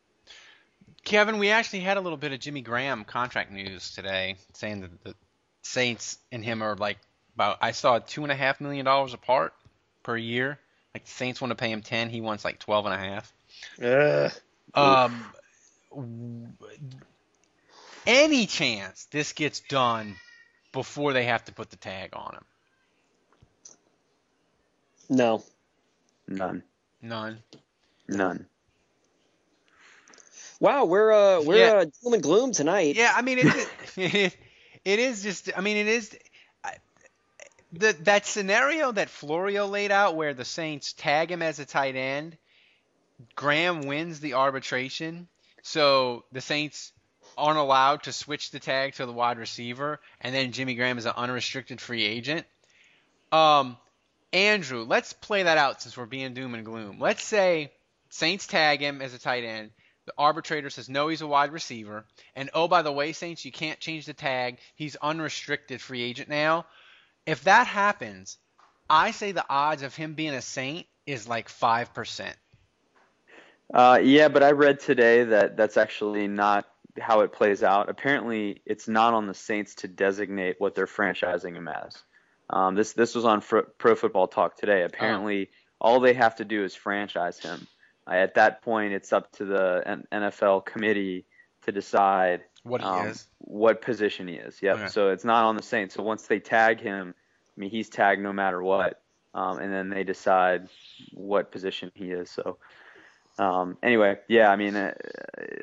Kevin, 1.03 1.39
we 1.39 1.49
actually 1.49 1.79
had 1.79 1.97
a 1.97 2.01
little 2.01 2.17
bit 2.17 2.33
of 2.33 2.39
Jimmy 2.39 2.61
Graham 2.61 3.03
contract 3.03 3.51
news 3.51 3.93
today, 3.93 4.35
saying 4.53 4.81
that 4.81 5.03
the 5.03 5.15
Saints 5.61 6.17
and 6.31 6.43
him 6.43 6.61
are 6.61 6.75
like 6.75 6.97
about. 7.35 7.57
I 7.61 7.71
saw 7.71 7.99
two 7.99 8.23
and 8.23 8.31
a 8.31 8.35
half 8.35 8.61
million 8.61 8.85
dollars 8.85 9.13
apart 9.13 9.53
per 10.03 10.17
year. 10.17 10.59
Like 10.93 11.05
the 11.05 11.11
Saints 11.11 11.41
want 11.41 11.51
to 11.51 11.55
pay 11.55 11.71
him 11.71 11.81
ten, 11.81 12.09
he 12.09 12.21
wants 12.21 12.43
like 12.45 12.59
twelve 12.59 12.85
and 12.85 12.95
a 12.95 12.97
half. 12.97 13.33
Um, 14.73 15.25
w- 15.91 16.47
any 18.05 18.45
chance 18.45 19.05
this 19.05 19.33
gets 19.33 19.59
done 19.61 20.15
before 20.71 21.13
they 21.13 21.25
have 21.25 21.45
to 21.45 21.51
put 21.51 21.69
the 21.69 21.75
tag 21.77 22.11
on 22.13 22.35
him? 22.35 22.45
No. 25.09 25.43
None, 26.27 26.61
None. 27.01 27.39
none. 28.07 28.45
Wow, 30.59 30.85
we're 30.85 31.11
uh 31.11 31.41
we're 31.43 31.57
Yeah. 31.57 31.73
uh, 31.79 31.85
doom 32.03 32.13
and 32.13 32.23
gloom 32.23 32.51
tonight. 32.51 32.95
Yeah, 32.95 33.11
I 33.15 33.21
mean 33.21 33.39
it. 33.39 33.69
it, 33.97 34.37
it 34.85 34.99
is 34.99 35.23
just. 35.23 35.49
I 35.55 35.61
mean 35.61 35.77
it 35.77 35.87
is. 35.87 36.17
I- 36.63 36.77
The, 37.73 37.93
that 38.03 38.25
scenario 38.25 38.91
that 38.91 39.09
Florio 39.09 39.67
laid 39.67 39.91
out, 39.91 40.15
where 40.15 40.33
the 40.33 40.45
Saints 40.45 40.93
tag 40.93 41.31
him 41.31 41.41
as 41.41 41.59
a 41.59 41.65
tight 41.65 41.95
end, 41.95 42.37
Graham 43.35 43.81
wins 43.81 44.19
the 44.19 44.33
arbitration, 44.33 45.27
so 45.61 46.23
the 46.31 46.41
Saints 46.41 46.91
aren't 47.37 47.59
allowed 47.59 48.03
to 48.03 48.11
switch 48.11 48.51
the 48.51 48.59
tag 48.59 48.95
to 48.95 49.05
the 49.05 49.13
wide 49.13 49.37
receiver, 49.37 49.99
and 50.19 50.33
then 50.35 50.51
Jimmy 50.51 50.75
Graham 50.75 50.97
is 50.97 51.05
an 51.05 51.13
unrestricted 51.15 51.79
free 51.79 52.03
agent. 52.03 52.45
Um, 53.31 53.77
Andrew, 54.33 54.83
let's 54.83 55.13
play 55.13 55.43
that 55.43 55.57
out 55.57 55.81
since 55.81 55.95
we're 55.95 56.05
being 56.05 56.33
doom 56.33 56.53
and 56.55 56.65
gloom. 56.65 56.97
Let's 56.99 57.23
say 57.23 57.71
Saints 58.09 58.47
tag 58.47 58.81
him 58.81 59.01
as 59.01 59.13
a 59.13 59.19
tight 59.19 59.43
end. 59.43 59.71
The 60.09 60.15
arbitrator 60.17 60.71
says 60.71 60.89
no, 60.89 61.07
he's 61.07 61.21
a 61.21 61.27
wide 61.27 61.51
receiver. 61.51 62.03
And 62.35 62.49
oh, 62.55 62.67
by 62.67 62.81
the 62.81 62.91
way, 62.91 63.11
Saints, 63.11 63.45
you 63.45 63.51
can't 63.51 63.79
change 63.79 64.07
the 64.07 64.13
tag. 64.13 64.57
He's 64.73 64.95
unrestricted 64.95 65.81
free 65.81 66.01
agent 66.01 66.29
now. 66.29 66.65
If 67.27 67.43
that 67.43 67.67
happens, 67.67 68.39
I 68.89 69.11
say 69.11 69.33
the 69.33 69.45
odds 69.47 69.83
of 69.83 69.95
him 69.95 70.15
being 70.15 70.33
a 70.33 70.41
Saint 70.41 70.87
is 71.05 71.27
like 71.27 71.47
five 71.47 71.93
percent. 71.93 72.35
Uh, 73.71 73.99
yeah, 74.01 74.29
but 74.29 74.41
I 74.41 74.49
read 74.53 74.79
today 74.79 75.25
that 75.25 75.55
that's 75.55 75.77
actually 75.77 76.27
not 76.27 76.65
how 76.99 77.19
it 77.19 77.31
plays 77.31 77.61
out. 77.61 77.87
Apparently, 77.87 78.63
it's 78.65 78.87
not 78.87 79.13
on 79.13 79.27
the 79.27 79.35
Saints 79.35 79.75
to 79.75 79.87
designate 79.87 80.55
what 80.57 80.73
they're 80.73 80.87
franchising 80.87 81.53
him 81.53 81.67
as. 81.67 81.95
Um, 82.49 82.73
this 82.73 82.93
this 82.93 83.13
was 83.13 83.25
on 83.25 83.41
Pro 83.41 83.93
Football 83.93 84.27
Talk 84.27 84.57
today. 84.57 84.81
Apparently, 84.81 85.49
oh. 85.51 85.75
all 85.79 85.99
they 85.99 86.13
have 86.13 86.37
to 86.37 86.45
do 86.45 86.63
is 86.63 86.73
franchise 86.73 87.37
him. 87.37 87.67
Uh, 88.09 88.13
at 88.13 88.35
that 88.35 88.61
point, 88.61 88.93
it's 88.93 89.13
up 89.13 89.31
to 89.33 89.45
the 89.45 90.03
NFL 90.11 90.65
committee 90.65 91.25
to 91.63 91.71
decide 91.71 92.41
what 92.63 92.81
he 92.81 92.87
um, 92.87 93.07
is, 93.07 93.27
what 93.39 93.81
position 93.81 94.27
he 94.27 94.35
is. 94.35 94.61
Yep. 94.61 94.75
Okay. 94.77 94.87
So 94.87 95.09
it's 95.09 95.25
not 95.25 95.45
on 95.45 95.55
the 95.55 95.63
Saints. 95.63 95.95
So 95.95 96.03
once 96.03 96.27
they 96.27 96.39
tag 96.39 96.79
him, 96.79 97.13
I 97.15 97.59
mean, 97.59 97.69
he's 97.69 97.89
tagged 97.89 98.21
no 98.21 98.33
matter 98.33 98.61
what, 98.61 99.01
um, 99.33 99.59
and 99.59 99.71
then 99.71 99.89
they 99.89 100.03
decide 100.03 100.69
what 101.13 101.51
position 101.51 101.91
he 101.93 102.11
is. 102.11 102.29
So 102.29 102.57
um, 103.39 103.77
anyway, 103.81 104.17
yeah, 104.27 104.49
I 104.49 104.57
mean, 104.57 104.75
it, 104.75 104.97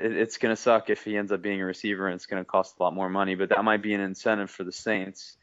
it's 0.00 0.38
going 0.38 0.54
to 0.54 0.60
suck 0.60 0.88
if 0.88 1.04
he 1.04 1.16
ends 1.16 1.30
up 1.30 1.42
being 1.42 1.60
a 1.60 1.64
receiver 1.64 2.06
and 2.06 2.14
it's 2.14 2.26
going 2.26 2.42
to 2.42 2.44
cost 2.44 2.76
a 2.78 2.82
lot 2.82 2.94
more 2.94 3.10
money, 3.10 3.34
but 3.34 3.50
that 3.50 3.64
might 3.64 3.82
be 3.82 3.92
an 3.92 4.00
incentive 4.00 4.50
for 4.50 4.64
the 4.64 4.72
Saints. 4.72 5.36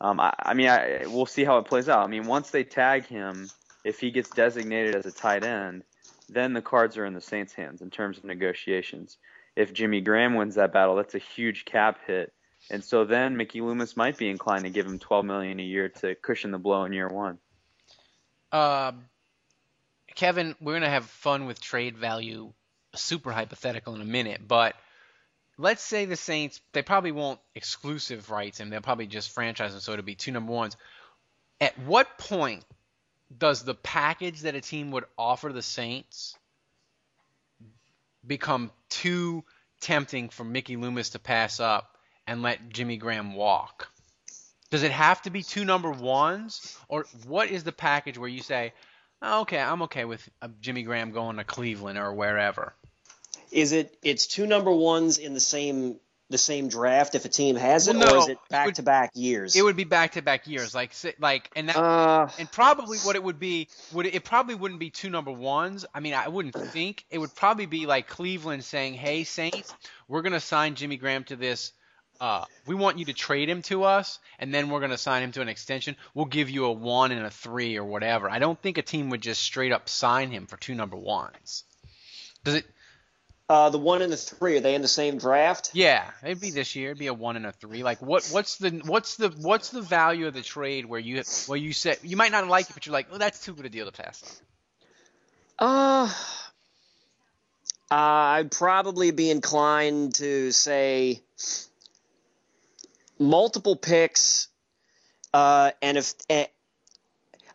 Um, 0.00 0.20
I, 0.20 0.34
I 0.38 0.54
mean, 0.54 0.68
I, 0.68 1.04
we'll 1.06 1.26
see 1.26 1.44
how 1.44 1.58
it 1.58 1.64
plays 1.64 1.88
out. 1.88 2.04
I 2.04 2.06
mean, 2.06 2.26
once 2.26 2.50
they 2.50 2.62
tag 2.62 3.06
him, 3.06 3.48
if 3.84 4.00
he 4.00 4.10
gets 4.10 4.28
designated 4.28 4.96
as 4.96 5.06
a 5.06 5.12
tight 5.12 5.44
end, 5.44 5.82
then 6.28 6.52
the 6.52 6.62
cards 6.62 6.96
are 6.96 7.06
in 7.06 7.14
the 7.14 7.20
Saints' 7.20 7.52
hands 7.52 7.82
in 7.82 7.90
terms 7.90 8.18
of 8.18 8.24
negotiations. 8.24 9.18
If 9.56 9.72
Jimmy 9.72 10.00
Graham 10.00 10.34
wins 10.34 10.54
that 10.54 10.72
battle, 10.72 10.96
that's 10.96 11.14
a 11.14 11.18
huge 11.18 11.64
cap 11.64 11.98
hit, 12.06 12.32
and 12.70 12.84
so 12.84 13.04
then 13.04 13.36
Mickey 13.36 13.60
Loomis 13.60 13.96
might 13.96 14.16
be 14.16 14.28
inclined 14.28 14.64
to 14.64 14.70
give 14.70 14.86
him 14.86 14.98
12 14.98 15.24
million 15.24 15.58
a 15.58 15.64
year 15.64 15.88
to 15.88 16.14
cushion 16.14 16.50
the 16.50 16.58
blow 16.58 16.84
in 16.84 16.92
year 16.92 17.08
one. 17.08 17.38
Um, 18.52 19.04
Kevin, 20.14 20.54
we're 20.60 20.74
gonna 20.74 20.88
have 20.88 21.06
fun 21.06 21.46
with 21.46 21.60
trade 21.60 21.96
value, 21.96 22.52
super 22.94 23.32
hypothetical 23.32 23.94
in 23.94 24.00
a 24.00 24.06
minute, 24.06 24.40
but 24.46 24.74
let's 25.56 25.82
say 25.82 26.04
the 26.04 26.16
Saints 26.16 26.60
they 26.72 26.82
probably 26.82 27.12
won't 27.12 27.40
exclusive 27.54 28.30
rights 28.30 28.58
him, 28.58 28.70
they'll 28.70 28.80
probably 28.80 29.06
just 29.06 29.30
franchise 29.30 29.74
him, 29.74 29.80
so 29.80 29.92
it'll 29.92 30.04
be 30.04 30.14
two 30.14 30.32
number 30.32 30.52
ones. 30.52 30.76
At 31.60 31.78
what 31.78 32.18
point 32.18 32.64
does 33.36 33.62
the 33.62 33.74
package 33.74 34.40
that 34.42 34.54
a 34.54 34.60
team 34.60 34.90
would 34.92 35.04
offer 35.16 35.52
the 35.52 35.62
Saints 35.62 36.36
become 38.26 38.70
too 38.88 39.44
tempting 39.80 40.28
for 40.28 40.44
Mickey 40.44 40.76
Loomis 40.76 41.10
to 41.10 41.18
pass 41.18 41.60
up 41.60 41.96
and 42.26 42.42
let 42.42 42.68
Jimmy 42.68 42.96
Graham 42.96 43.34
walk? 43.34 43.88
Does 44.70 44.82
it 44.82 44.92
have 44.92 45.22
to 45.22 45.30
be 45.30 45.42
two 45.42 45.64
number 45.64 45.90
ones, 45.90 46.76
or 46.88 47.06
what 47.26 47.50
is 47.50 47.64
the 47.64 47.72
package 47.72 48.18
where 48.18 48.28
you 48.28 48.42
say, 48.42 48.72
Oh, 49.20 49.40
okay, 49.40 49.58
I'm 49.58 49.82
okay 49.82 50.04
with 50.04 50.28
uh, 50.40 50.48
Jimmy 50.60 50.82
Graham 50.82 51.10
going 51.10 51.36
to 51.36 51.44
Cleveland 51.44 51.98
or 51.98 52.12
wherever. 52.14 52.74
Is 53.50 53.72
it? 53.72 53.96
It's 54.02 54.26
two 54.26 54.46
number 54.46 54.70
ones 54.70 55.18
in 55.18 55.34
the 55.34 55.40
same 55.40 55.98
the 56.30 56.38
same 56.38 56.68
draft 56.68 57.14
if 57.14 57.24
a 57.24 57.28
team 57.28 57.56
has 57.56 57.88
it, 57.88 57.96
well, 57.96 58.06
no, 58.06 58.14
or 58.14 58.18
is 58.18 58.28
it 58.28 58.38
back 58.50 58.74
to 58.74 58.82
back 58.82 59.10
years? 59.14 59.56
It 59.56 59.62
would 59.62 59.76
be 59.76 59.84
back 59.84 60.12
to 60.12 60.22
back 60.22 60.46
years, 60.46 60.74
like 60.74 60.92
like 61.18 61.50
and 61.56 61.68
that 61.68 61.76
uh, 61.76 62.28
and 62.38 62.50
probably 62.50 62.98
what 62.98 63.16
it 63.16 63.22
would 63.22 63.38
be 63.38 63.68
would 63.92 64.06
it, 64.06 64.24
probably 64.24 64.54
wouldn't 64.54 64.80
be 64.80 64.90
two 64.90 65.10
number 65.10 65.32
ones. 65.32 65.86
I 65.94 66.00
mean, 66.00 66.14
I 66.14 66.28
wouldn't 66.28 66.54
think 66.54 67.04
it 67.10 67.18
would 67.18 67.34
probably 67.34 67.66
be 67.66 67.86
like 67.86 68.08
Cleveland 68.08 68.64
saying, 68.64 68.94
"Hey 68.94 69.24
Saints, 69.24 69.74
we're 70.06 70.22
gonna 70.22 70.40
sign 70.40 70.74
Jimmy 70.74 70.96
Graham 70.96 71.24
to 71.24 71.36
this 71.36 71.72
uh, 72.20 72.44
we 72.66 72.74
want 72.74 72.98
you 72.98 73.04
to 73.06 73.12
trade 73.12 73.48
him 73.48 73.62
to 73.62 73.84
us, 73.84 74.18
and 74.38 74.52
then 74.52 74.70
we're 74.70 74.80
going 74.80 74.90
to 74.90 74.98
sign 74.98 75.22
him 75.22 75.32
to 75.32 75.40
an 75.40 75.48
extension. 75.48 75.96
We'll 76.14 76.26
give 76.26 76.50
you 76.50 76.64
a 76.64 76.72
one 76.72 77.12
and 77.12 77.24
a 77.24 77.30
three 77.30 77.76
or 77.76 77.84
whatever. 77.84 78.28
I 78.28 78.38
don't 78.38 78.60
think 78.60 78.78
a 78.78 78.82
team 78.82 79.10
would 79.10 79.20
just 79.20 79.40
straight 79.40 79.72
up 79.72 79.88
sign 79.88 80.30
him 80.30 80.46
for 80.46 80.56
two 80.56 80.74
number 80.74 80.96
ones. 80.96 81.64
Does 82.44 82.54
it? 82.56 82.66
Uh, 83.50 83.70
the 83.70 83.78
one 83.78 84.02
and 84.02 84.12
the 84.12 84.16
three 84.16 84.58
are 84.58 84.60
they 84.60 84.74
in 84.74 84.82
the 84.82 84.88
same 84.88 85.16
draft? 85.16 85.70
Yeah, 85.72 86.10
it'd 86.22 86.40
be 86.40 86.50
this 86.50 86.76
year. 86.76 86.90
It'd 86.90 86.98
be 86.98 87.06
a 87.06 87.14
one 87.14 87.34
and 87.34 87.46
a 87.46 87.52
three. 87.52 87.82
Like 87.82 88.02
what? 88.02 88.28
What's 88.30 88.56
the 88.56 88.82
what's 88.84 89.16
the 89.16 89.30
what's 89.40 89.70
the 89.70 89.80
value 89.80 90.26
of 90.26 90.34
the 90.34 90.42
trade 90.42 90.84
where 90.84 91.00
you 91.00 91.22
where 91.46 91.56
you 91.56 91.72
say 91.72 91.96
you 92.02 92.18
might 92.18 92.30
not 92.30 92.46
like 92.46 92.68
it, 92.68 92.74
but 92.74 92.84
you're 92.84 92.92
like, 92.92 93.06
oh, 93.10 93.16
that's 93.16 93.42
too 93.42 93.54
good 93.54 93.64
a 93.64 93.70
deal 93.70 93.90
to 93.90 93.92
pass 93.92 94.22
on. 95.58 95.66
Uh, 95.66 96.12
uh, 97.90 97.94
I'd 97.94 98.50
probably 98.50 99.12
be 99.12 99.30
inclined 99.30 100.16
to 100.16 100.52
say 100.52 101.22
multiple 103.18 103.76
picks, 103.76 104.48
uh, 105.32 105.70
and 105.80 105.96
if 105.96 106.12
uh, 106.28 106.44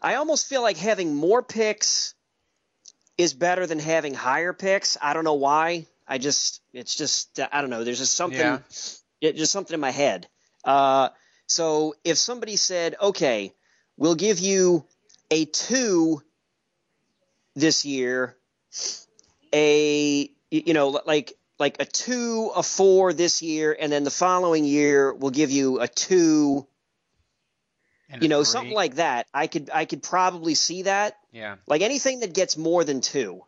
I 0.02 0.16
almost 0.16 0.48
feel 0.48 0.64
like 0.64 0.78
having 0.78 1.14
more 1.16 1.44
picks 1.44 2.16
is 3.18 3.34
better 3.34 3.68
than 3.68 3.80
having 3.80 4.14
higher 4.14 4.54
picks. 4.54 4.98
I 5.02 5.14
don't 5.14 5.24
know 5.24 5.36
why. 5.36 5.88
I 6.08 6.18
just 6.18 6.62
it's 6.74 6.96
just 6.96 7.40
I 7.52 7.62
don't 7.62 7.70
know. 7.70 7.84
There's 7.84 8.00
just 8.00 8.16
something 8.16 8.40
yeah. 8.40 8.60
it, 9.22 9.36
just 9.36 9.52
something 9.52 9.74
in 9.74 9.80
my 9.80 9.92
head. 9.92 10.28
Uh, 10.64 11.10
so 11.48 11.96
if 12.04 12.18
somebody 12.18 12.56
said, 12.56 12.96
okay, 13.02 13.54
we'll 13.98 14.16
give 14.16 14.40
you 14.40 14.86
a 15.32 15.46
two 15.46 16.22
this 17.56 17.86
year, 17.86 18.36
a 19.54 20.30
you 20.50 20.74
know 20.74 20.90
like 21.06 21.34
like 21.60 21.78
a 21.80 21.86
two, 21.86 22.52
a 22.56 22.64
four 22.64 23.14
this 23.14 23.42
year, 23.42 23.76
and 23.80 23.92
then 23.92 24.04
the 24.04 24.12
following 24.12 24.66
year 24.66 25.14
we'll 25.14 25.32
give 25.32 25.52
you 25.52 25.80
a 25.80 25.88
two. 25.88 26.68
You 28.22 28.28
know, 28.28 28.40
three. 28.40 28.46
something 28.46 28.74
like 28.74 28.96
that. 28.96 29.28
I 29.34 29.48
could 29.48 29.70
I 29.74 29.86
could 29.86 30.04
probably 30.04 30.56
see 30.56 30.84
that. 30.84 31.18
Yeah. 31.32 31.56
Like 31.68 31.82
anything 31.82 32.22
that 32.22 32.34
gets 32.34 32.58
more 32.58 32.84
than 32.84 33.02
two. 33.02 33.44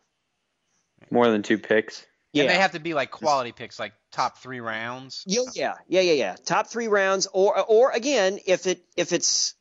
More 1.10 1.30
than 1.30 1.42
two 1.42 1.58
picks. 1.58 2.04
Yeah. 2.32 2.42
And 2.42 2.50
they 2.50 2.56
have 2.56 2.72
to 2.72 2.80
be 2.80 2.92
like 2.92 3.10
quality 3.10 3.52
picks, 3.52 3.78
like 3.78 3.92
top 4.10 4.38
three 4.38 4.60
rounds. 4.60 5.24
Yeah, 5.26 5.42
yeah, 5.54 5.74
yeah, 5.88 6.00
yeah, 6.02 6.12
yeah. 6.12 6.36
Top 6.44 6.66
three 6.66 6.88
rounds, 6.88 7.26
or 7.32 7.58
or 7.62 7.92
again, 7.92 8.38
if 8.46 8.66
it 8.66 8.84
if 8.94 9.12
it's 9.12 9.54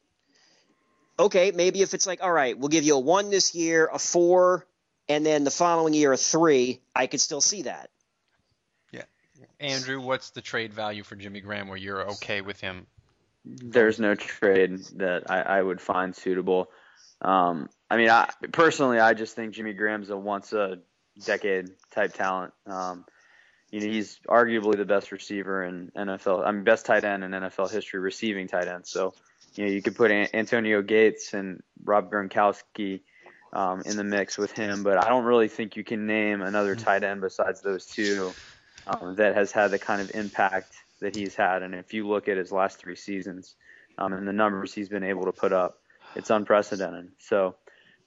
okay, 1.18 1.52
maybe 1.52 1.82
if 1.82 1.94
it's 1.94 2.06
like, 2.06 2.22
all 2.22 2.32
right, 2.32 2.58
we'll 2.58 2.70
give 2.70 2.84
you 2.84 2.96
a 2.96 3.00
one 3.00 3.30
this 3.30 3.56
year, 3.56 3.90
a 3.92 4.00
four, 4.00 4.68
and 5.08 5.26
then 5.26 5.46
the 5.46 5.52
following 5.52 5.94
year 5.94 6.12
a 6.12 6.18
three, 6.18 6.82
I 6.94 7.08
could 7.08 7.22
still 7.22 7.42
see 7.42 7.62
that. 7.62 7.90
Yeah. 8.92 9.04
Andrew, 9.60 10.02
what's 10.02 10.32
the 10.32 10.42
trade 10.42 10.74
value 10.74 11.04
for 11.04 11.16
Jimmy 11.16 11.40
Graham 11.42 11.70
where 11.70 11.78
you're 11.78 12.12
okay 12.12 12.42
with 12.42 12.60
him? 12.60 12.88
There's 13.46 14.00
no 14.00 14.16
trade 14.16 14.80
that 14.96 15.30
I, 15.30 15.42
I 15.42 15.62
would 15.62 15.80
find 15.80 16.16
suitable. 16.16 16.70
Um, 17.22 17.70
I 17.90 17.98
mean, 17.98 18.10
I, 18.10 18.30
personally, 18.52 19.00
I 19.00 19.14
just 19.14 19.36
think 19.36 19.54
Jimmy 19.54 19.74
Graham's 19.74 20.10
a 20.10 20.18
once 20.18 20.52
a 20.54 20.80
decade 21.24 21.70
type 21.92 22.14
talent. 22.14 22.54
Um, 22.66 23.06
you 23.72 23.80
know, 23.80 23.88
he's 23.88 24.20
arguably 24.28 24.78
the 24.78 24.86
best 24.86 25.12
receiver 25.12 25.64
in 25.64 25.92
NFL. 25.96 26.46
I 26.46 26.52
mean, 26.52 26.64
best 26.64 26.86
tight 26.86 27.04
end 27.04 27.24
in 27.24 27.32
NFL 27.32 27.72
history, 27.72 28.00
receiving 28.00 28.48
tight 28.48 28.68
end. 28.68 28.88
So, 28.88 29.14
you 29.56 29.66
know, 29.66 29.72
you 29.72 29.82
could 29.82 29.96
put 29.96 30.12
Antonio 30.12 30.82
Gates 30.82 31.34
and 31.34 31.62
Rob 31.84 32.12
Gronkowski 32.12 33.02
um, 33.54 33.82
in 33.86 33.98
the 33.98 34.04
mix 34.04 34.38
with 34.38 34.52
him, 34.52 34.84
but 34.84 35.04
I 35.04 35.10
don't 35.10 35.24
really 35.24 35.48
think 35.48 35.76
you 35.76 35.84
can 35.84 36.06
name 36.08 36.42
another 36.42 36.76
tight 36.76 37.04
end 37.04 37.22
besides 37.22 37.62
those 37.62 37.86
two 37.86 38.34
um, 38.88 39.16
that 39.16 39.36
has 39.36 39.52
had 39.52 39.72
the 39.72 39.80
kind 39.80 40.02
of 40.02 40.12
impact 40.14 40.74
that 41.02 41.16
he's 41.16 41.36
had. 41.36 41.64
And 41.64 41.76
if 41.76 41.94
you 41.94 42.08
look 42.08 42.28
at 42.28 42.38
his 42.38 42.52
last 42.52 42.78
three 42.78 42.96
seasons 42.96 43.56
um, 43.98 44.14
and 44.14 44.28
the 44.28 44.34
numbers 44.34 44.74
he's 44.74 44.90
been 44.90 45.04
able 45.04 45.26
to 45.26 45.32
put 45.32 45.54
up, 45.54 45.80
it's 46.16 46.30
unprecedented. 46.30 47.12
So 47.20 47.56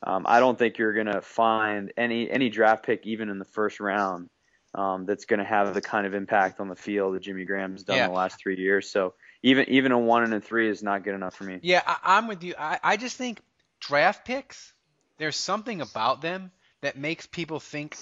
um, 0.02 0.24
I 0.26 0.40
don't 0.40 0.58
think 0.58 0.78
you're 0.78 0.94
going 0.94 1.06
to 1.06 1.20
find 1.20 1.92
any 1.96 2.30
any 2.30 2.50
draft 2.50 2.84
pick, 2.84 3.06
even 3.06 3.28
in 3.28 3.38
the 3.38 3.44
first 3.44 3.80
round, 3.80 4.30
um, 4.74 5.06
that's 5.06 5.24
going 5.24 5.40
to 5.40 5.44
have 5.44 5.74
the 5.74 5.80
kind 5.80 6.06
of 6.06 6.14
impact 6.14 6.60
on 6.60 6.68
the 6.68 6.76
field 6.76 7.14
that 7.14 7.22
Jimmy 7.22 7.44
Graham's 7.44 7.82
done 7.82 7.96
yeah. 7.96 8.04
in 8.04 8.10
the 8.10 8.16
last 8.16 8.38
three 8.38 8.56
years. 8.56 8.90
So 8.90 9.14
even 9.42 9.68
even 9.68 9.92
a 9.92 9.98
one 9.98 10.24
and 10.24 10.34
a 10.34 10.40
three 10.40 10.68
is 10.68 10.82
not 10.82 11.04
good 11.04 11.14
enough 11.14 11.34
for 11.34 11.44
me. 11.44 11.58
Yeah, 11.62 11.82
I, 11.86 12.18
am 12.18 12.28
with 12.28 12.44
you. 12.44 12.54
I, 12.58 12.78
I 12.82 12.96
just 12.96 13.16
think 13.16 13.40
draft 13.80 14.24
picks. 14.24 14.72
There's 15.18 15.36
something 15.36 15.80
about 15.80 16.22
them 16.22 16.52
that 16.80 16.96
makes 16.96 17.26
people 17.26 17.58
think 17.58 17.96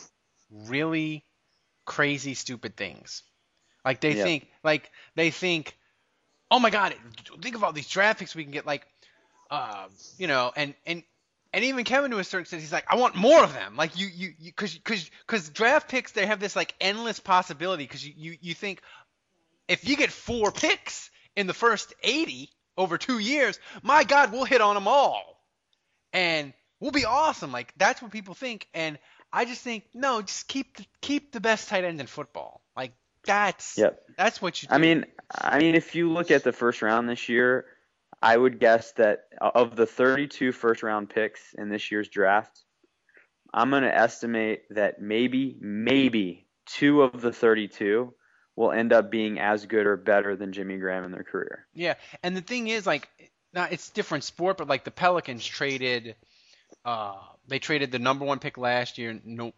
really 0.50 1.24
crazy 1.86 2.34
stupid 2.34 2.76
things. 2.76 3.22
Like 3.86 4.00
they 4.00 4.14
think 4.14 4.48
like 4.64 4.90
they 5.14 5.30
think, 5.30 5.76
oh 6.50 6.58
my 6.58 6.70
god, 6.70 6.94
think 7.40 7.54
of 7.54 7.62
all 7.62 7.72
these 7.72 7.88
draft 7.88 8.18
picks 8.18 8.34
we 8.34 8.42
can 8.42 8.52
get. 8.52 8.66
Like, 8.66 8.84
uh, 9.48 9.86
you 10.18 10.26
know, 10.26 10.52
and 10.56 10.74
and 10.84 11.04
and 11.52 11.64
even 11.64 11.84
Kevin 11.84 12.10
to 12.10 12.18
a 12.18 12.24
certain 12.24 12.42
extent, 12.42 12.62
he's 12.62 12.72
like, 12.72 12.84
I 12.88 12.96
want 12.96 13.14
more 13.14 13.44
of 13.44 13.54
them. 13.54 13.76
Like 13.76 13.96
you 13.96 14.08
you 14.08 14.32
because 14.44 14.74
because 14.74 15.08
because 15.24 15.48
draft 15.50 15.88
picks 15.88 16.10
they 16.10 16.26
have 16.26 16.40
this 16.40 16.56
like 16.56 16.74
endless 16.80 17.20
possibility 17.20 17.84
because 17.84 18.04
you, 18.04 18.12
you 18.16 18.36
you 18.40 18.54
think 18.54 18.82
if 19.68 19.88
you 19.88 19.96
get 19.96 20.10
four 20.10 20.50
picks 20.50 21.08
in 21.36 21.46
the 21.46 21.54
first 21.54 21.94
80 22.02 22.50
over 22.76 22.98
two 22.98 23.20
years, 23.20 23.60
my 23.84 24.02
God, 24.02 24.32
we'll 24.32 24.44
hit 24.44 24.60
on 24.60 24.74
them 24.74 24.88
all, 24.88 25.40
and 26.12 26.52
we'll 26.80 26.90
be 26.90 27.04
awesome. 27.04 27.52
Like 27.52 27.72
that's 27.76 28.02
what 28.02 28.10
people 28.10 28.34
think, 28.34 28.66
and 28.74 28.98
I 29.32 29.44
just 29.44 29.62
think 29.62 29.84
no, 29.94 30.22
just 30.22 30.48
keep 30.48 30.76
the, 30.76 30.84
keep 31.00 31.30
the 31.30 31.40
best 31.40 31.68
tight 31.68 31.84
end 31.84 32.00
in 32.00 32.08
football. 32.08 32.62
That's 33.26 33.76
yep. 33.78 34.02
that's 34.16 34.40
what 34.40 34.62
you. 34.62 34.68
Do. 34.68 34.74
I 34.74 34.78
mean, 34.78 35.06
I 35.30 35.58
mean, 35.58 35.74
if 35.74 35.94
you 35.94 36.10
look 36.10 36.30
at 36.30 36.44
the 36.44 36.52
first 36.52 36.82
round 36.82 37.08
this 37.08 37.28
year, 37.28 37.66
I 38.22 38.36
would 38.36 38.58
guess 38.58 38.92
that 38.92 39.24
of 39.40 39.76
the 39.76 39.86
32 39.86 40.52
first 40.52 40.82
round 40.82 41.10
picks 41.10 41.40
in 41.54 41.68
this 41.68 41.90
year's 41.90 42.08
draft, 42.08 42.62
I'm 43.52 43.70
going 43.70 43.82
to 43.82 43.94
estimate 43.94 44.62
that 44.70 45.00
maybe 45.00 45.56
maybe 45.60 46.46
two 46.66 47.02
of 47.02 47.20
the 47.20 47.32
32 47.32 48.12
will 48.56 48.72
end 48.72 48.92
up 48.92 49.10
being 49.10 49.38
as 49.38 49.66
good 49.66 49.86
or 49.86 49.96
better 49.96 50.34
than 50.34 50.52
Jimmy 50.52 50.78
Graham 50.78 51.04
in 51.04 51.12
their 51.12 51.24
career. 51.24 51.66
Yeah, 51.74 51.94
and 52.22 52.36
the 52.36 52.40
thing 52.40 52.68
is, 52.68 52.86
like, 52.86 53.08
now 53.52 53.68
it's 53.70 53.90
different 53.90 54.24
sport, 54.24 54.56
but 54.56 54.66
like 54.66 54.84
the 54.84 54.90
Pelicans 54.90 55.44
traded, 55.44 56.16
uh, 56.84 57.16
they 57.46 57.58
traded 57.58 57.92
the 57.92 57.98
number 57.98 58.24
one 58.24 58.38
pick 58.38 58.56
last 58.56 58.98
year, 58.98 59.20
no, 59.24 59.52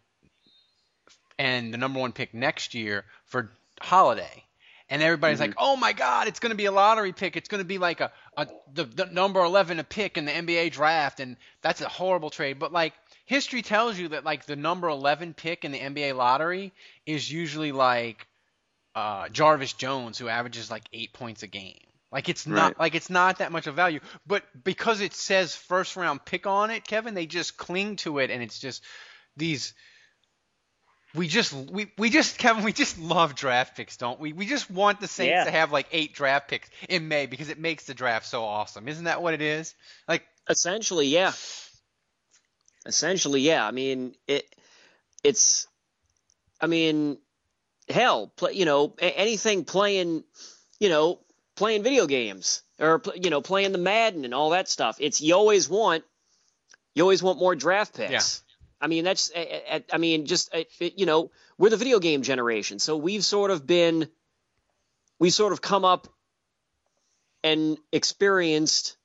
and 1.37 1.73
the 1.73 1.77
number 1.77 1.99
one 1.99 2.11
pick 2.11 2.33
next 2.33 2.75
year 2.75 3.05
for 3.25 3.51
Holiday. 3.83 4.43
And 4.91 5.03
everybody's 5.03 5.37
Mhm. 5.37 5.41
like, 5.41 5.53
"Oh 5.57 5.75
my 5.75 5.93
God, 5.93 6.27
it's 6.27 6.39
going 6.39 6.49
to 6.49 6.55
be 6.57 6.65
a 6.65 6.71
lottery 6.71 7.13
pick. 7.13 7.37
It's 7.37 7.47
going 7.47 7.59
to 7.61 7.65
be 7.65 7.77
like 7.77 8.01
a, 8.01 8.11
a 8.37 8.47
the, 8.73 8.85
the 8.85 9.05
number 9.05 9.39
11 9.39 9.79
a 9.79 9.83
pick 9.83 10.17
in 10.17 10.25
the 10.25 10.31
NBA 10.31 10.71
draft, 10.71 11.19
and 11.19 11.37
that's 11.61 11.81
a 11.81 11.87
horrible 11.89 12.31
trade." 12.31 12.57
But 12.57 12.71
like 12.71 12.93
history 13.25 13.61
tells 13.61 13.99
you 13.99 14.09
that 14.09 14.23
like 14.23 14.45
the 14.45 14.55
number 14.55 14.87
11 14.89 15.35
pick 15.35 15.63
in 15.63 15.71
the 15.71 15.79
NBA 15.79 16.13
lottery 16.15 16.73
is 17.05 17.31
usually 17.31 17.71
like 17.71 18.25
uh, 18.95 19.29
Jarvis 19.29 19.73
Jones, 19.73 20.17
who 20.17 20.27
averages 20.27 20.71
like 20.71 20.83
eight 20.91 21.13
points 21.13 21.43
a 21.43 21.47
game. 21.47 21.77
Like 22.11 22.27
it's 22.27 22.47
not 22.47 22.71
Right. 22.71 22.79
like 22.79 22.95
it's 22.95 23.11
not 23.11 23.37
that 23.37 23.51
much 23.51 23.67
of 23.67 23.75
value, 23.75 23.99
but 24.25 24.43
because 24.63 25.01
it 25.01 25.13
says 25.13 25.55
first 25.55 25.95
round 25.95 26.25
pick 26.25 26.47
on 26.47 26.71
it, 26.71 26.83
Kevin, 26.87 27.13
they 27.13 27.27
just 27.27 27.57
cling 27.57 27.97
to 27.97 28.17
it, 28.17 28.31
and 28.31 28.41
it's 28.41 28.59
just 28.59 28.83
these. 29.37 29.75
We 31.15 31.27
just 31.27 31.51
we, 31.53 31.91
we 31.97 32.09
just 32.11 32.37
Kevin 32.37 32.63
we 32.63 32.71
just 32.71 32.99
love 32.99 33.33
draft 33.35 33.75
picks, 33.75 33.97
don't 33.97 34.19
we? 34.19 34.31
We 34.31 34.45
just 34.45 34.69
want 34.69 34.99
the 35.01 35.07
Saints 35.07 35.31
Yeah. 35.31 35.43
to 35.45 35.51
have 35.51 35.71
like 35.71 35.87
eight 35.91 36.13
draft 36.13 36.47
picks 36.47 36.69
in 36.87 37.07
May 37.07 37.25
because 37.25 37.49
it 37.49 37.57
makes 37.59 37.85
the 37.85 37.95
draft 37.95 38.27
so 38.27 38.43
awesome. 38.43 38.87
Isn't 38.87 39.05
that 39.05 39.21
what 39.21 39.33
it 39.33 39.41
is? 39.41 39.73
Like 40.07 40.23
Essentially, 40.47 41.07
yeah. 41.07 41.31
Essentially, 42.85 43.41
yeah. 43.41 43.65
I 43.65 43.71
mean, 43.71 44.15
it 44.27 44.45
it's 45.23 45.67
I 46.61 46.67
mean, 46.67 47.17
hell, 47.89 48.31
play, 48.35 48.53
you 48.53 48.65
know, 48.65 48.93
anything 48.99 49.65
playing, 49.65 50.23
you 50.79 50.89
know, 50.89 51.19
playing 51.55 51.83
video 51.83 52.05
games 52.07 52.61
or 52.79 53.01
you 53.15 53.29
know, 53.29 53.41
playing 53.41 53.71
the 53.71 53.77
Madden 53.77 54.25
and 54.25 54.33
all 54.33 54.51
that 54.51 54.69
stuff. 54.69 54.97
It's 54.99 55.21
you 55.21 55.35
always 55.35 55.67
want 55.69 56.03
you 56.95 57.03
always 57.03 57.23
want 57.23 57.39
more 57.39 57.55
draft 57.55 57.95
picks. 57.95 58.11
Yeah. 58.11 58.48
I 58.81 58.87
mean, 58.87 59.03
that's 59.03 59.31
I- 59.35 59.63
I 59.71 59.83
I 59.93 59.97
mean, 59.97 60.25
just 60.25 60.53
it- 60.53 60.71
it- 60.79 60.97
you 60.99 61.05
know, 61.05 61.31
we're 61.57 61.69
the 61.69 61.77
video 61.77 61.99
game 61.99 62.21
generation, 62.21 62.79
so 62.79 62.95
we've 62.97 63.23
sort 63.25 63.51
of 63.51 63.65
been 63.67 64.09
we've 65.19 65.33
sort 65.33 65.51
of 65.53 65.61
come 65.61 65.83
up 65.85 66.07
and 67.43 67.77
experienced 67.91 68.97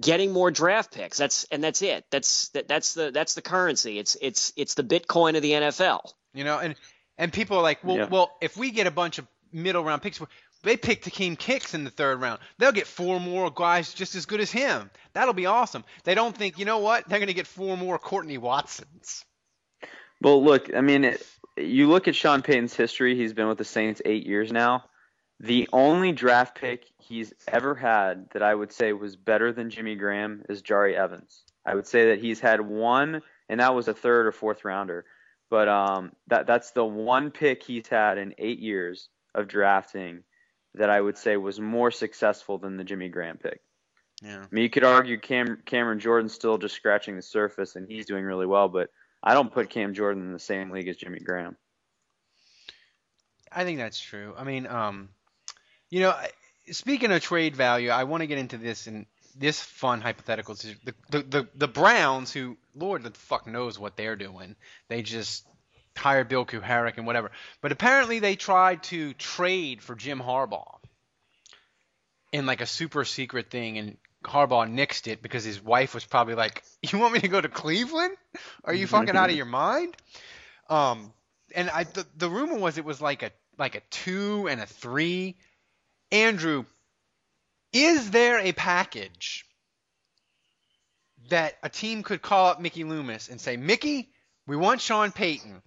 getting 0.00 0.32
more 0.32 0.50
draft 0.50 0.92
picks. 0.92 1.18
That's 1.18 1.44
and 1.44 1.62
that's 1.62 1.82
it. 1.82 2.04
That's 2.10 2.48
that, 2.50 2.68
that's 2.68 2.94
the 2.94 3.10
that's 3.10 3.34
the 3.34 3.42
currency. 3.42 3.98
It's 3.98 4.16
it's 4.20 4.52
it's 4.56 4.74
the 4.74 4.84
Bitcoin 4.84 5.36
of 5.36 5.42
the 5.42 5.52
NFL. 5.52 6.12
You 6.34 6.44
know, 6.44 6.58
and 6.58 6.74
and 7.16 7.32
people 7.32 7.56
are 7.58 7.62
like, 7.62 7.82
well, 7.82 7.96
Yeah. 7.96 8.04
well, 8.06 8.36
if 8.40 8.56
we 8.56 8.70
get 8.70 8.86
a 8.86 8.90
bunch 8.92 9.18
of 9.18 9.26
middle 9.52 9.82
round 9.82 10.02
picks, 10.02 10.20
they 10.62 10.76
pick 10.76 11.02
Takeem 11.02 11.38
Kicks 11.38 11.74
in 11.74 11.84
the 11.84 11.90
third 11.90 12.20
round. 12.20 12.40
They'll 12.58 12.72
get 12.72 12.86
four 12.86 13.20
more 13.20 13.50
guys 13.50 13.94
just 13.94 14.14
as 14.14 14.26
good 14.26 14.40
as 14.40 14.50
him. 14.50 14.90
That'll 15.12 15.34
be 15.34 15.46
awesome. 15.46 15.84
They 16.04 16.14
don't 16.14 16.36
think, 16.36 16.58
you 16.58 16.64
know 16.64 16.78
what? 16.78 17.08
They're 17.08 17.20
going 17.20 17.28
to 17.28 17.34
get 17.34 17.46
four 17.46 17.76
more 17.76 17.98
Courtney 17.98 18.38
Watsons. 18.38 19.24
Well, 20.20 20.42
look, 20.42 20.74
I 20.74 20.80
mean, 20.80 21.04
it, 21.04 21.26
you 21.56 21.88
look 21.88 22.08
at 22.08 22.16
Sean 22.16 22.42
Payton's 22.42 22.74
history. 22.74 23.16
He's 23.16 23.32
been 23.32 23.48
with 23.48 23.58
the 23.58 23.64
Saints 23.64 24.02
eight 24.04 24.26
years 24.26 24.50
now. 24.50 24.84
The 25.40 25.68
only 25.72 26.10
draft 26.10 26.58
pick 26.58 26.86
he's 26.98 27.32
ever 27.46 27.76
had 27.76 28.28
that 28.30 28.42
I 28.42 28.52
would 28.52 28.72
say 28.72 28.92
was 28.92 29.14
better 29.14 29.52
than 29.52 29.70
Jimmy 29.70 29.94
Graham 29.94 30.44
is 30.48 30.62
Jahri 30.62 30.94
Evans. 30.94 31.44
I 31.64 31.76
would 31.76 31.86
say 31.86 32.08
that 32.08 32.18
he's 32.18 32.40
had 32.40 32.60
one, 32.60 33.22
and 33.48 33.60
that 33.60 33.74
was 33.74 33.86
a 33.86 33.94
third 33.94 34.26
or 34.26 34.32
fourth 34.32 34.64
rounder. 34.64 35.04
But 35.50 35.68
um, 35.68 36.12
that 36.26 36.46
that's 36.46 36.72
the 36.72 36.84
one 36.84 37.30
pick 37.30 37.62
he's 37.62 37.86
had 37.86 38.18
in 38.18 38.34
eight 38.38 38.58
years 38.58 39.08
of 39.34 39.46
drafting 39.46 40.24
that 40.78 40.90
I 40.90 41.00
would 41.00 41.18
say 41.18 41.36
was 41.36 41.60
more 41.60 41.90
successful 41.90 42.58
than 42.58 42.76
the 42.76 42.84
Jimmy 42.84 43.08
Graham 43.08 43.36
pick. 43.36 43.60
Yeah. 44.22 44.40
I 44.40 44.46
mean, 44.50 44.64
you 44.64 44.70
could 44.70 44.84
argue 44.84 45.18
Cam, 45.18 45.62
Cameron 45.64 46.00
Jordan's 46.00 46.32
still 46.32 46.58
just 46.58 46.74
scratching 46.74 47.16
the 47.16 47.22
surface, 47.22 47.76
and 47.76 47.86
he's 47.88 48.06
doing 48.06 48.24
really 48.24 48.46
well, 48.46 48.68
but 48.68 48.90
I 49.22 49.34
don't 49.34 49.52
put 49.52 49.70
Cam 49.70 49.94
Jordan 49.94 50.22
in 50.22 50.32
the 50.32 50.38
same 50.38 50.70
league 50.70 50.88
as 50.88 50.96
Jimmy 50.96 51.20
Graham. 51.20 51.56
I 53.50 53.64
think 53.64 53.78
that's 53.78 54.00
true. 54.00 54.34
I 54.36 54.44
mean, 54.44 54.66
um, 54.66 55.08
you 55.90 56.00
know, 56.00 56.14
speaking 56.70 57.12
of 57.12 57.22
trade 57.22 57.56
value, 57.56 57.90
I 57.90 58.04
want 58.04 58.22
to 58.22 58.26
get 58.26 58.38
into 58.38 58.58
this 58.58 58.86
in 58.86 59.06
this 59.36 59.60
fun 59.60 60.00
hypothetical. 60.00 60.54
The, 60.54 60.94
the 61.10 61.22
the 61.22 61.48
the 61.54 61.68
Browns, 61.68 62.32
who 62.32 62.56
Lord 62.74 63.02
the 63.02 63.10
fuck 63.10 63.46
knows 63.46 63.78
what 63.78 63.96
they're 63.96 64.16
doing, 64.16 64.56
they 64.88 65.02
just 65.02 65.46
hired 65.98 66.28
Bill 66.28 66.46
Kuharich 66.46 66.96
and 66.96 67.06
whatever. 67.06 67.30
But 67.60 67.72
apparently, 67.72 68.18
they 68.18 68.36
tried 68.36 68.82
to 68.84 69.14
trade 69.14 69.82
for 69.82 69.94
Jim 69.94 70.20
Harbaugh 70.20 70.78
in 72.32 72.46
like 72.46 72.60
a 72.60 72.66
super 72.66 73.04
secret 73.04 73.50
thing, 73.50 73.78
and 73.78 73.96
Harbaugh 74.24 74.68
nixed 74.70 75.06
it 75.06 75.22
because 75.22 75.44
his 75.44 75.62
wife 75.62 75.94
was 75.94 76.04
probably 76.04 76.34
like, 76.34 76.62
"You 76.82 76.98
want 76.98 77.14
me 77.14 77.20
to 77.20 77.28
go 77.28 77.40
to 77.40 77.48
Cleveland? 77.48 78.16
Are 78.64 78.74
you 78.74 78.86
fucking 78.86 79.16
out 79.16 79.30
of 79.30 79.36
your 79.36 79.46
mind?" 79.46 79.96
Um, 80.68 81.12
and 81.54 81.70
I 81.70 81.84
the, 81.84 82.06
the 82.16 82.28
rumor 82.28 82.58
was 82.58 82.78
it 82.78 82.84
was 82.84 83.00
like 83.00 83.22
a 83.22 83.30
like 83.58 83.74
a 83.74 83.80
two 83.90 84.48
and 84.48 84.60
a 84.60 84.66
three. 84.66 85.36
Andrew, 86.10 86.64
is 87.72 88.10
there 88.10 88.38
a 88.38 88.52
package 88.52 89.44
that 91.28 91.56
a 91.62 91.68
team 91.68 92.02
could 92.02 92.22
call 92.22 92.48
up 92.48 92.60
Mickey 92.60 92.84
Loomis 92.84 93.28
and 93.28 93.40
say, 93.40 93.56
Mickey, 93.56 94.08
we 94.46 94.56
want 94.56 94.80
Sean 94.80 95.12
Payton, 95.12 95.62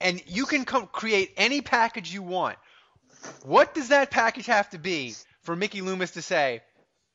and 0.00 0.22
you 0.26 0.46
can 0.46 0.64
come 0.64 0.86
create 0.86 1.32
any 1.36 1.60
package 1.60 2.12
you 2.12 2.22
want. 2.22 2.56
What 3.42 3.74
does 3.74 3.88
that 3.88 4.10
package 4.10 4.46
have 4.46 4.70
to 4.70 4.78
be 4.78 5.14
for 5.42 5.56
Mickey 5.56 5.80
Loomis 5.80 6.12
to 6.12 6.22
say, 6.22 6.62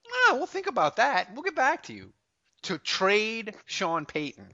ah, 0.08 0.34
we'll 0.34 0.46
think 0.46 0.68
about 0.68 0.98
that. 0.98 1.34
We'll 1.34 1.44
get 1.44 1.56
back 1.56 1.84
to 1.84 1.94
you. 1.94 2.12
To 2.64 2.78
trade 2.78 3.56
Sean 3.66 4.06
Payton. 4.06 4.54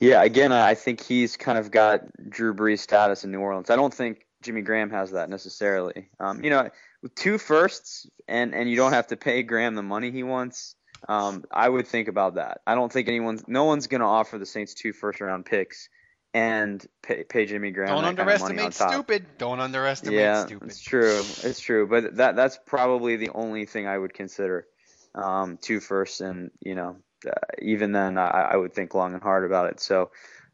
Yeah, 0.00 0.22
again, 0.22 0.52
I 0.52 0.74
think 0.74 1.02
he's 1.02 1.36
kind 1.36 1.56
of 1.56 1.70
got 1.70 2.02
Drew 2.28 2.54
Brees 2.54 2.80
status 2.80 3.24
in 3.24 3.30
New 3.30 3.40
Orleans. 3.40 3.70
I 3.70 3.76
don't 3.76 3.94
think 3.94 4.26
Jimmy 4.42 4.60
Graham 4.60 4.90
has 4.90 5.12
that 5.12 5.30
necessarily. 5.30 6.10
Um, 6.20 6.44
you 6.44 6.50
know, 6.50 6.68
with 7.02 7.14
two 7.14 7.38
firsts 7.38 8.06
and 8.28 8.54
and 8.54 8.68
you 8.68 8.76
don't 8.76 8.92
have 8.92 9.08
to 9.08 9.16
pay 9.16 9.42
Graham 9.42 9.74
the 9.74 9.82
money 9.82 10.10
he 10.10 10.22
wants. 10.22 10.76
Um, 11.08 11.44
I 11.50 11.68
would 11.68 11.86
think 11.86 12.08
about 12.08 12.36
that. 12.36 12.60
I 12.66 12.74
don't 12.74 12.92
think 12.92 13.08
anyone's 13.08 13.46
no 13.46 13.64
one's 13.64 13.86
going 13.86 14.00
to 14.00 14.06
offer 14.06 14.38
the 14.38 14.46
Saints 14.46 14.74
two 14.74 14.92
first 14.92 15.20
round 15.20 15.44
picks 15.44 15.88
and 16.34 16.84
pay, 17.02 17.22
pay 17.22 17.46
Jimmy 17.46 17.70
Graham 17.70 17.88
Don't 17.88 18.02
that 18.02 18.16
kind 18.16 18.30
of 18.30 18.40
money 18.40 18.58
on 18.58 18.66
underestimate 18.66 18.72
top. 18.72 18.92
stupid. 18.92 19.26
Don't 19.38 19.60
underestimate 19.60 20.18
yeah, 20.18 20.46
stupid. 20.46 20.68
it's 20.68 20.80
true. 20.80 21.18
It's 21.42 21.60
true. 21.60 21.86
But 21.86 22.16
that 22.16 22.36
that's 22.36 22.58
probably 22.66 23.16
the 23.16 23.30
only 23.30 23.66
thing 23.66 23.86
I 23.86 23.96
would 23.96 24.12
consider. 24.12 24.66
Um, 25.14 25.58
two 25.58 25.78
firsts, 25.78 26.20
and 26.20 26.50
you 26.60 26.74
know, 26.74 26.96
uh, 27.24 27.30
even 27.62 27.92
then, 27.92 28.18
I, 28.18 28.50
I 28.52 28.56
would 28.56 28.74
think 28.74 28.94
long 28.94 29.14
and 29.14 29.22
hard 29.22 29.44
about 29.44 29.70
it. 29.70 29.78
So, 29.78 30.10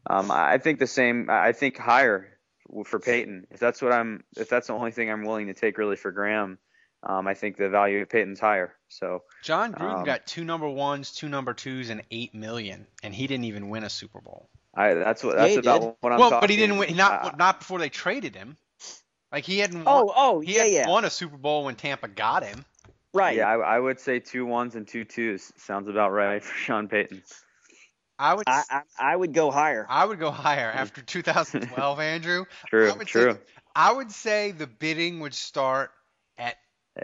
um, 0.07 0.31
I 0.31 0.59
think 0.59 0.79
the 0.79 0.87
same. 0.87 1.29
I 1.31 1.53
think 1.53 1.79
higher 1.79 2.29
for 2.85 2.99
Payton. 2.99 3.47
If 3.51 3.59
that's 3.59 3.81
what 3.81 3.93
I'm, 3.93 4.23
if 4.37 4.51
that's 4.51 4.67
the 4.67 4.75
only 4.75 4.91
thing 4.91 5.11
I'm 5.11 5.25
willing 5.25 5.47
to 5.47 5.55
take 5.55 5.79
really 5.79 5.97
for 5.97 6.13
Graham, 6.13 6.59
um, 7.03 7.27
I 7.27 7.35
think 7.35 7.57
the 7.57 7.69
value 7.69 8.03
of 8.03 8.09
Payton's 8.09 8.41
higher. 8.41 8.75
So, 8.89 9.23
Jon 9.43 9.73
Gruden 9.73 9.99
Um, 10.01 10.05
got 10.05 10.27
two 10.27 10.45
number 10.45 10.69
ones, 10.69 11.13
two 11.13 11.29
number 11.29 11.55
twos, 11.55 11.91
and 11.91 12.03
eight 12.11 12.35
million, 12.35 12.87
and 13.03 13.15
he 13.15 13.27
didn't 13.27 13.45
even 13.45 13.69
win 13.69 13.85
a 13.85 13.91
Super 13.91 14.21
Bowl. 14.21 14.49
I 14.75 14.95
that's 14.95 15.25
what 15.25 15.37
that's 15.37 15.53
he 15.53 15.59
about 15.59 15.81
did. 15.81 15.95
what 16.01 16.13
I'm 16.13 16.19
well, 16.19 16.31
talking. 16.31 16.41
but 16.43 16.51
he 16.51 16.57
didn't 16.57 16.79
win. 16.79 16.97
Not 16.97 17.25
Uh, 17.25 17.31
not 17.37 17.61
before 17.61 17.79
they 17.79 17.89
traded 17.89 18.35
him. 18.37 18.57
Like 19.33 19.45
he 19.45 19.59
hadn't. 19.59 19.85
Oh, 19.87 20.05
won, 20.07 20.15
oh, 20.17 20.41
he 20.41 20.53
yeah, 20.53 20.59
hadn't 20.59 20.73
yeah. 20.75 20.89
won 20.89 21.05
a 21.05 21.11
Super 21.11 21.37
Bowl 21.37 21.65
when 21.65 21.77
Tampa 21.77 22.09
got 22.09 22.45
him. 22.45 22.65
Right. 23.13 23.37
yeah, 23.37 23.49
I, 23.49 23.77
I 23.77 23.79
would 23.81 23.99
say 23.99 24.21
two 24.21 24.47
ones 24.47 24.77
and 24.77 24.87
two 24.87 25.05
twos 25.05 25.53
sounds 25.57 25.89
about 25.89 26.11
right 26.13 26.43
for 26.45 26.55
Sean 26.55 26.87
Payton. 26.89 27.23
I 28.19 28.35
would. 28.35 28.45
I, 28.47 28.63
I 28.71 28.83
I 28.99 29.17
would 29.17 29.33
go 29.33 29.51
higher. 29.51 29.87
I 29.89 30.05
would 30.05 30.19
go 30.19 30.31
higher 30.31 30.71
after 30.71 31.01
2012, 31.07 32.01
Andrew. 32.01 32.45
True, 32.69 32.93
I 32.93 33.05
true. 33.05 33.33
Say, 33.33 33.39
I 33.75 33.93
would 33.93 34.13
say 34.13 34.53
the 34.53 34.67
bidding 34.67 35.21
would 35.21 35.35
start 35.35 35.91
at. 36.39 36.57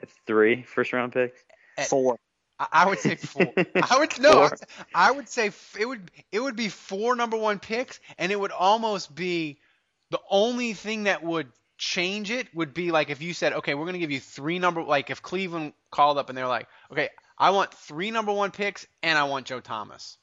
At 0.02 0.09
three 0.26 0.62
first 0.62 0.92
round 0.92 1.12
picks. 1.12 1.38
Eh, 1.78 1.85
four. 1.85 2.18
I- 2.59 2.68
I 2.72 2.87
would 2.87 2.98
say 2.98 3.16
four. 3.16 3.52
I 3.56 3.98
would 3.98 4.18
no. 4.18 4.30
I 4.30 4.32
Four. 4.32 4.40
would, 4.50 4.61
I 4.94 5.11
would 5.11 5.28
say 5.28 5.50
it 5.78 5.87
would 5.87 6.11
it 6.32 6.40
would 6.40 6.56
be 6.56 6.68
four 6.68 7.14
number 7.16 7.37
one 7.37 7.59
picks, 7.59 8.00
and 8.18 8.32
it 8.32 8.40
would 8.40 8.53
almost 8.53 9.14
be 9.14 9.59
the 10.11 10.20
only 10.30 10.72
thing 10.72 11.05
that 11.05 11.22
would 11.22 11.49
change 11.78 12.30
it 12.30 12.49
would 12.55 12.72
be 12.72 12.90
like 12.90 13.11
if 13.11 13.20
you 13.20 13.34
said, 13.34 13.53
okay, 13.53 13.74
we're 13.74 13.84
gonna 13.86 13.99
give 13.99 14.11
you 14.11 14.20
three 14.20 14.59
number 14.59 14.82
like 14.82 15.11
if 15.11 15.20
Cleveland 15.22 15.74
called 15.90 16.16
up 16.18 16.28
and 16.30 16.38
they're 16.38 16.47
like, 16.47 16.68
okay, 16.90 17.11
I 17.38 17.51
want 17.51 17.74
three 17.74 18.11
number 18.11 18.32
one 18.32 18.51
picks 18.51 18.86
and 19.03 19.18
I 19.18 19.24
want 19.24 19.47
Joe 19.47 19.61
Thomas. 19.61 20.16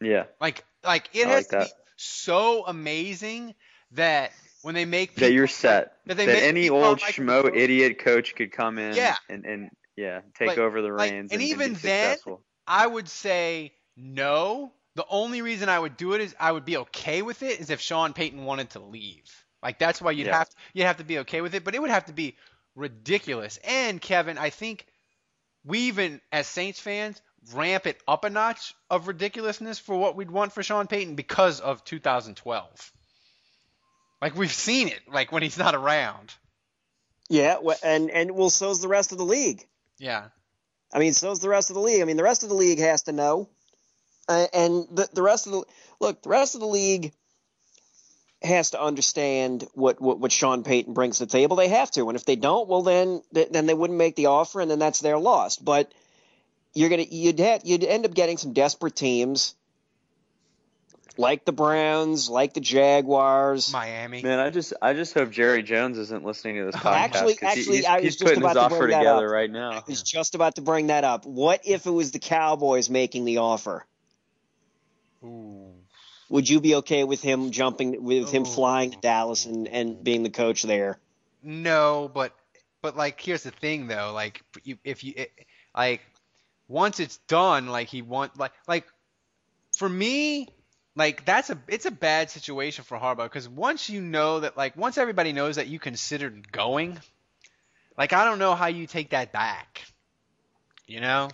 Yeah. 0.00 0.24
Like 0.40 0.64
like 0.82 1.10
it 1.12 1.26
I 1.26 1.30
has 1.30 1.52
like 1.52 1.66
to 1.66 1.66
be 1.68 1.72
so 1.96 2.64
amazing 2.66 3.54
that 3.92 4.32
when 4.62 4.74
they 4.74 4.84
make 4.84 5.14
that 5.16 5.32
you're 5.32 5.46
set. 5.46 5.96
that 6.06 6.16
That, 6.16 6.28
any 6.28 6.68
old 6.70 7.00
like 7.02 7.14
schmo 7.14 7.54
idiot 7.54 7.98
coach 7.98 8.34
could 8.34 8.52
come 8.52 8.78
in 8.78 8.94
Yeah. 8.96 9.16
and, 9.28 9.44
and 9.44 9.70
yeah, 9.96 10.20
take 10.38 10.48
Like- 10.48 10.58
over 10.58 10.80
the 10.82 10.88
like, 10.88 11.10
reins 11.12 11.32
and 11.32 11.40
and, 11.40 11.50
even 11.50 11.74
be 11.74 11.80
then, 11.80 12.10
successful. 12.12 12.42
I 12.66 12.86
would 12.86 13.08
say 13.08 13.72
no 13.96 14.72
The 14.94 15.06
only 15.08 15.40
reason 15.42 15.68
I 15.68 15.78
would 15.78 15.96
do 15.96 16.12
it 16.14 16.20
is 16.20 16.34
I 16.38 16.52
would 16.52 16.64
be 16.66 16.76
okay 16.78 17.22
with 17.22 17.42
it 17.42 17.60
is 17.60 17.70
if 17.70 17.80
Sean 17.80 18.12
Payton 18.12 18.44
wanted 18.44 18.70
to 18.70 18.80
leave. 18.80 19.24
Like 19.62 19.78
that's 19.78 20.02
why 20.02 20.10
you'd 20.10 20.26
Yeah. 20.26 20.38
have 20.38 20.48
you'd 20.74 20.84
have 20.86 20.98
to 20.98 21.04
be 21.04 21.18
okay 21.20 21.40
with 21.40 21.54
it, 21.54 21.64
but 21.64 21.74
it 21.74 21.80
would 21.80 21.90
have 21.90 22.04
to 22.06 22.12
be 22.12 22.36
ridiculous. 22.74 23.58
And 23.64 24.00
Kevin, 24.00 24.38
I 24.38 24.50
think 24.50 24.86
we 25.64 25.78
even 25.88 26.20
as 26.30 26.46
Saints 26.46 26.78
fans 26.80 27.20
ramp 27.52 27.86
it 27.86 28.00
up 28.06 28.24
a 28.24 28.30
notch 28.30 28.74
of 28.90 29.08
ridiculousness 29.08 29.78
for 29.78 29.96
what 29.96 30.14
we'd 30.14 30.30
want 30.30 30.52
for 30.52 30.62
Sean 30.62 30.86
Payton 30.86 31.14
because 31.16 31.60
of 31.60 31.84
2012. 31.84 32.92
Like 34.22 34.36
we've 34.36 34.52
seen 34.52 34.86
it, 34.86 35.00
like 35.12 35.32
when 35.32 35.42
he's 35.42 35.58
not 35.58 35.74
around. 35.74 36.32
Yeah, 37.28 37.56
and 37.82 38.08
and 38.08 38.30
well, 38.30 38.50
so's 38.50 38.80
the 38.80 38.86
rest 38.86 39.10
of 39.10 39.18
the 39.18 39.24
league. 39.24 39.66
Yeah. 39.98 40.26
I 40.94 41.00
mean, 41.00 41.12
so's 41.12 41.40
the 41.40 41.48
rest 41.48 41.70
of 41.70 41.74
the 41.74 41.82
league. 41.82 42.02
I 42.02 42.04
mean, 42.04 42.16
the 42.16 42.22
rest 42.22 42.44
of 42.44 42.48
the 42.48 42.54
league 42.54 42.78
has 42.78 43.02
to 43.04 43.12
know, 43.12 43.48
uh, 44.28 44.46
and 44.54 44.86
the 44.92 45.08
the 45.12 45.22
rest 45.22 45.46
of 45.46 45.52
the 45.52 45.64
look, 45.98 46.22
the 46.22 46.28
rest 46.28 46.54
of 46.54 46.60
the 46.60 46.68
league 46.68 47.12
has 48.42 48.70
to 48.70 48.80
understand 48.80 49.66
what, 49.74 50.00
what 50.00 50.20
what 50.20 50.30
Sean 50.30 50.62
Payton 50.62 50.94
brings 50.94 51.18
to 51.18 51.26
the 51.26 51.32
table. 51.32 51.56
They 51.56 51.68
have 51.68 51.90
to, 51.92 52.08
and 52.08 52.14
if 52.14 52.24
they 52.24 52.36
don't, 52.36 52.68
well, 52.68 52.82
then 52.82 53.22
th- 53.34 53.48
then 53.50 53.66
they 53.66 53.74
wouldn't 53.74 53.98
make 53.98 54.14
the 54.14 54.26
offer, 54.26 54.60
and 54.60 54.70
then 54.70 54.78
that's 54.78 55.00
their 55.00 55.18
loss. 55.18 55.56
But 55.56 55.92
you're 56.74 56.90
gonna 56.90 57.06
you'd 57.10 57.40
have, 57.40 57.62
you'd 57.64 57.82
end 57.82 58.04
up 58.04 58.14
getting 58.14 58.38
some 58.38 58.52
desperate 58.52 58.94
teams 58.94 59.56
like 61.18 61.44
the 61.44 61.52
Browns, 61.52 62.28
like 62.28 62.54
the 62.54 62.60
Jaguars. 62.60 63.72
Miami. 63.72 64.22
Man, 64.22 64.38
I 64.38 64.50
just 64.50 64.72
I 64.82 64.94
just 64.94 65.14
hope 65.14 65.30
Jerry 65.30 65.62
Jones 65.62 65.98
isn't 65.98 66.24
listening 66.24 66.56
to 66.56 66.64
this 66.66 66.74
podcast. 66.76 66.84
Actually- 66.94 67.34
'cause 67.34 67.54
he- 67.54 67.60
actually, 67.60 67.76
he's, 67.76 67.84
I 67.86 67.94
was 67.96 68.04
he's 68.04 68.16
just 68.16 68.24
putting 68.24 68.38
about 68.42 68.50
his 68.50 68.54
to 68.56 68.60
offer 68.66 68.78
bring 68.78 68.90
that 68.90 68.98
together 68.98 69.26
up. 69.26 69.32
right 69.32 69.50
I 69.50 69.52
now. 69.52 69.84
was 69.86 70.02
just 70.02 70.34
about 70.34 70.54
to 70.56 70.62
bring 70.62 70.88
that 70.88 71.04
up. 71.04 71.24
What 71.26 71.60
if 71.64 71.86
it 71.86 71.90
was 71.90 72.10
the 72.12 72.18
Cowboys 72.18 72.88
making 72.90 73.24
the 73.24 73.38
offer? 73.38 73.84
Ooh. 75.24 75.72
Would 76.28 76.48
you 76.48 76.60
be 76.60 76.76
okay 76.76 77.04
with 77.04 77.20
him 77.20 77.50
jumping, 77.50 78.02
with 78.02 78.30
him 78.30 78.42
Oh. 78.42 78.46
flying 78.46 78.90
to 78.92 78.98
Dallas 78.98 79.44
and, 79.46 79.68
and 79.68 80.02
being 80.02 80.22
the 80.22 80.30
coach 80.30 80.62
there? 80.62 80.98
No, 81.42 82.10
but 82.12 82.32
but 82.80 82.96
like 82.96 83.20
here's 83.20 83.42
the 83.42 83.50
thing 83.50 83.86
though, 83.86 84.12
like 84.14 84.42
you, 84.64 84.78
if 84.84 85.04
you 85.04 85.12
it, 85.16 85.32
like 85.76 86.00
once 86.68 87.00
it's 87.00 87.18
done, 87.28 87.66
like 87.66 87.88
he 87.88 88.00
want 88.02 88.38
like 88.38 88.52
like 88.66 88.86
for 89.76 89.88
me, 89.88 90.48
like 90.96 91.24
that's 91.24 91.50
a 91.50 91.58
it's 91.68 91.86
a 91.86 91.90
bad 91.90 92.30
situation 92.30 92.84
for 92.84 92.98
Harbaugh 92.98 93.24
because 93.24 93.48
once 93.48 93.88
you 93.88 94.00
know 94.00 94.40
that 94.40 94.56
like 94.56 94.76
once 94.76 94.98
everybody 94.98 95.32
knows 95.32 95.56
that 95.56 95.68
you 95.68 95.78
considered 95.78 96.50
going, 96.52 96.98
like 97.98 98.12
I 98.12 98.24
don't 98.24 98.38
know 98.38 98.54
how 98.54 98.66
you 98.66 98.86
take 98.86 99.10
that 99.10 99.32
back, 99.32 99.82
you 100.86 101.00
know. 101.00 101.28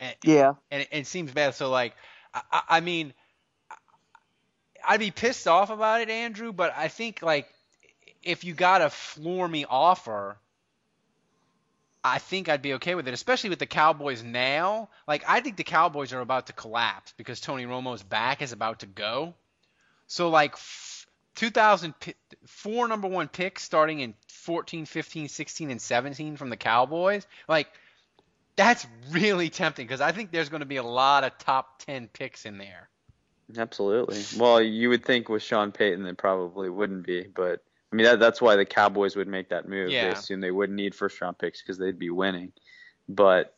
And, 0.00 0.16
Yeah. 0.22 0.54
and 0.70 0.82
it, 0.82 0.88
it 0.92 1.06
seems 1.06 1.32
bad. 1.32 1.54
So 1.54 1.70
like, 1.70 1.94
I, 2.34 2.42
I- 2.52 2.62
I 2.68 2.80
mean, 2.80 3.12
I'd 4.86 5.00
be 5.00 5.10
pissed 5.10 5.46
off 5.48 5.70
about 5.70 6.00
it, 6.00 6.10
Andrew. 6.10 6.52
But 6.52 6.74
I 6.76 6.88
think 6.88 7.22
like, 7.22 7.48
if 8.22 8.44
you 8.44 8.54
got 8.54 8.82
a 8.82 8.90
floor 8.90 9.48
me 9.48 9.64
offer, 9.68 10.38
I 12.02 12.18
think 12.18 12.48
I'd 12.48 12.62
be 12.62 12.74
okay 12.74 12.94
with 12.94 13.08
it, 13.08 13.14
especially 13.14 13.50
with 13.50 13.58
the 13.58 13.66
Cowboys 13.66 14.22
now. 14.22 14.88
Like, 15.06 15.22
I 15.28 15.40
think 15.40 15.56
the 15.56 15.64
Cowboys 15.64 16.12
are 16.12 16.20
about 16.20 16.46
to 16.46 16.52
collapse 16.52 17.12
because 17.16 17.40
Tony 17.40 17.66
Romo's 17.66 18.02
back 18.02 18.40
is 18.40 18.52
about 18.52 18.80
to 18.80 18.86
go. 18.86 19.34
So 20.06 20.30
like, 20.30 20.52
f- 20.52 21.06
2000 21.36 21.98
pi- 22.00 22.14
four 22.46 22.88
number 22.88 23.08
one 23.08 23.28
picks 23.28 23.62
starting 23.62 24.00
in 24.00 24.14
14, 24.28 24.86
15, 24.86 25.28
16, 25.28 25.70
and 25.70 25.80
17 25.80 26.36
from 26.36 26.50
the 26.50 26.56
Cowboys. 26.56 27.26
Like, 27.48 27.68
that's 28.56 28.86
really 29.10 29.50
tempting 29.50 29.86
because 29.86 30.00
I 30.00 30.12
think 30.12 30.30
there's 30.30 30.48
going 30.48 30.60
to 30.60 30.66
be 30.66 30.76
a 30.76 30.82
lot 30.82 31.24
of 31.24 31.36
top 31.38 31.82
10 31.84 32.08
picks 32.08 32.46
in 32.46 32.58
there. 32.58 32.88
Absolutely. 33.56 34.22
Well, 34.38 34.60
you 34.60 34.88
would 34.90 35.04
think 35.04 35.28
with 35.28 35.42
Sean 35.42 35.72
Payton 35.72 36.06
it 36.06 36.16
probably 36.16 36.70
wouldn't 36.70 37.06
be, 37.06 37.26
but 37.34 37.62
I 37.92 37.96
mean 37.96 38.04
that, 38.06 38.20
that's 38.20 38.40
why 38.40 38.56
the 38.56 38.64
Cowboys 38.64 39.16
would 39.16 39.28
make 39.28 39.48
that 39.48 39.68
move. 39.68 39.88
They 39.88 39.94
Yeah. 39.94 40.12
assume 40.12 40.40
they 40.40 40.50
wouldn't 40.50 40.76
need 40.76 40.94
first 40.94 41.20
round 41.20 41.38
picks 41.38 41.60
because 41.60 41.76
they'd 41.78 41.98
be 41.98 42.10
winning. 42.10 42.52
But 43.08 43.54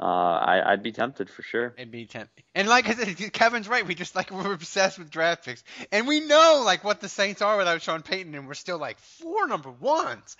uh, 0.00 0.04
I, 0.04 0.72
I'd 0.72 0.82
be 0.82 0.92
tempted 0.92 1.28
for 1.28 1.42
sure. 1.42 1.74
It'd 1.76 1.90
be 1.90 2.06
tempting. 2.06 2.44
And 2.54 2.68
like 2.68 2.88
I 2.88 2.94
said, 2.94 3.32
Kevin's 3.32 3.68
right. 3.68 3.86
We 3.86 3.94
just 3.94 4.16
like 4.16 4.30
we're 4.32 4.52
obsessed 4.54 4.98
with 4.98 5.10
draft 5.10 5.44
picks, 5.44 5.62
and 5.92 6.06
we 6.06 6.20
know 6.20 6.62
like 6.64 6.82
what 6.84 7.00
the 7.00 7.08
Saints 7.08 7.42
are 7.42 7.56
without 7.58 7.82
Sean 7.82 8.02
Payton, 8.02 8.34
and 8.34 8.46
we're 8.48 8.54
still 8.54 8.78
like 8.78 8.98
four 8.98 9.46
number 9.46 9.70
ones. 9.70 10.36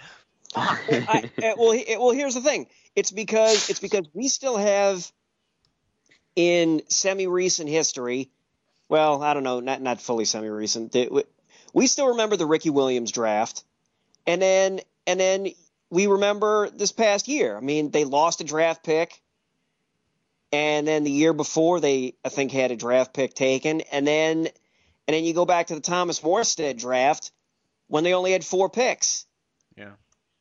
I, 0.56 1.30
uh, 1.42 1.52
well, 1.58 1.72
he- 1.72 1.96
well, 1.98 2.12
here's 2.12 2.34
the 2.34 2.40
thing. 2.40 2.68
It's 2.96 3.10
because 3.10 3.68
it's 3.68 3.80
because 3.80 4.06
we 4.14 4.28
still 4.28 4.56
have 4.56 5.12
in 6.36 6.82
semi-recent 6.88 7.68
history. 7.68 8.30
Well, 8.88 9.22
I 9.22 9.34
don't 9.34 9.42
know, 9.44 9.60
not 9.60 9.82
not 9.82 10.00
fully 10.00 10.24
semi-recent. 10.24 10.92
the- 10.92 11.26
we- 11.72 11.86
still 11.86 12.08
remember 12.08 12.36
the 12.36 12.46
Ricky 12.46 12.70
Williams 12.70 13.12
draft, 13.12 13.64
and 14.26 14.40
then 14.40 14.80
and 15.06 15.18
then 15.18 15.48
we 15.90 16.06
remember 16.06 16.68
this 16.70 16.92
past 16.92 17.28
year. 17.28 17.56
I 17.56 17.60
mean, 17.60 17.90
they 17.90 18.04
lost 18.04 18.40
a 18.40 18.44
draft 18.44 18.84
pick, 18.84 19.22
and 20.52 20.86
then 20.86 21.04
the 21.04 21.10
year 21.10 21.32
before 21.32 21.80
they 21.80 22.14
I 22.24 22.28
think 22.28 22.52
had 22.52 22.70
a 22.70 22.76
draft 22.76 23.14
pick 23.14 23.34
taken, 23.34 23.80
and 23.92 24.06
then 24.06 24.48
and 25.06 25.14
then 25.14 25.24
you 25.24 25.32
go 25.32 25.46
back 25.46 25.68
to 25.68 25.74
the 25.74 25.80
Thomas 25.80 26.20
Morstead 26.20 26.78
draft 26.78 27.32
when 27.86 28.04
they 28.04 28.12
only 28.12 28.32
had 28.32 28.44
four 28.44 28.68
picks. 28.68 29.26
Yeah. 29.76 29.92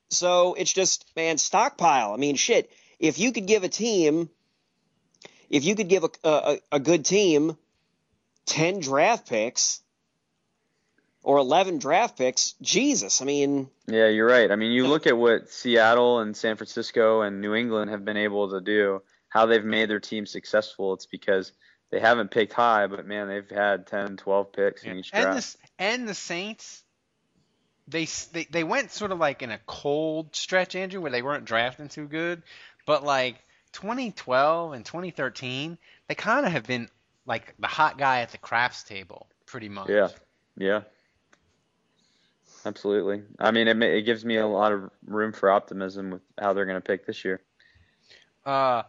So 0.09 0.53
it's 0.53 0.71
just, 0.71 1.05
man, 1.15 1.37
stockpile. 1.37 2.13
I 2.13 2.17
mean, 2.17 2.35
shit. 2.35 2.71
If 2.99 3.19
you 3.19 3.31
could 3.31 3.45
give 3.45 3.63
a 3.63 3.69
team, 3.69 4.29
if 5.49 5.63
you 5.63 5.75
could 5.75 5.87
give 5.87 6.03
a, 6.03 6.09
a, 6.23 6.57
a 6.73 6.79
good 6.79 7.05
team 7.05 7.57
10 8.47 8.79
draft 8.79 9.29
picks 9.29 9.81
or 11.27 11.39
11 11.39 11.77
draft 11.79 12.17
picks, 12.17 12.53
Jesus. 12.61 13.21
I 13.21 13.25
mean, 13.25 13.69
Yeah, 13.85 14.07
you're 14.07 14.29
right. 14.29 14.49
I 14.49 14.55
mean, 14.55 14.71
you 14.71 14.87
look 14.87 15.07
at 15.07 15.17
what 15.17 15.49
Seattle 15.49 16.19
and 16.19 16.37
San 16.37 16.55
Francisco 16.55 17.19
and 17.19 17.41
New 17.41 17.53
England 17.53 17.91
have 17.91 18.05
been 18.05 18.15
able 18.15 18.51
to 18.51 18.61
do, 18.61 19.01
how 19.27 19.45
they've 19.45 19.65
made 19.65 19.89
their 19.89 19.99
team 19.99 20.25
successful. 20.25 20.93
It's 20.93 21.05
because 21.05 21.51
they 21.91 21.99
haven't 21.99 22.31
picked 22.31 22.53
high, 22.53 22.87
but 22.87 23.05
man, 23.05 23.27
they've 23.27 23.49
had 23.49 23.87
10, 23.87 24.15
12 24.15 24.53
picks 24.53 24.83
in 24.85 24.99
each 24.99 25.09
and 25.11 25.23
draft. 25.23 25.57
the 25.77 25.83
and 25.83 26.07
the 26.07 26.13
Saints, 26.13 26.81
they, 27.89 28.05
they 28.31 28.45
they 28.49 28.63
went 28.63 28.91
sort 28.91 29.11
of 29.11 29.19
like 29.19 29.41
in 29.41 29.51
a 29.51 29.59
cold 29.65 30.33
stretch, 30.33 30.77
Andrew, 30.77 31.01
where 31.01 31.11
they 31.11 31.21
weren't 31.21 31.43
drafting 31.43 31.89
too 31.89 32.07
good, 32.07 32.41
but 32.85 33.03
like 33.03 33.35
2012 33.73 34.71
and 34.71 34.85
2013, 34.85 35.77
they 36.07 36.15
kind 36.15 36.45
of 36.45 36.53
have 36.53 36.65
been 36.65 36.87
like 37.25 37.53
the 37.59 37.67
hot 37.67 37.97
guy 37.97 38.21
at 38.21 38.31
the 38.31 38.37
crafts 38.37 38.83
table, 38.83 39.27
pretty 39.45 39.67
much. 39.67 39.89
Yeah, 39.89 40.07
yeah, 40.55 40.81
absolutely. 42.65 43.23
I 43.39 43.51
mean, 43.51 43.67
it 43.67 43.81
it 43.81 44.03
gives 44.03 44.23
me 44.25 44.37
a 44.37 44.47
lot 44.47 44.71
of 44.71 44.89
room 45.05 45.33
for 45.33 45.49
optimism 45.49 46.11
with 46.11 46.21
how 46.39 46.53
they're 46.53 46.65
going 46.65 46.77
to 46.77 46.85
pick 46.85 47.05
this 47.05 47.23
year. 47.23 47.41
Uh, 48.45 48.83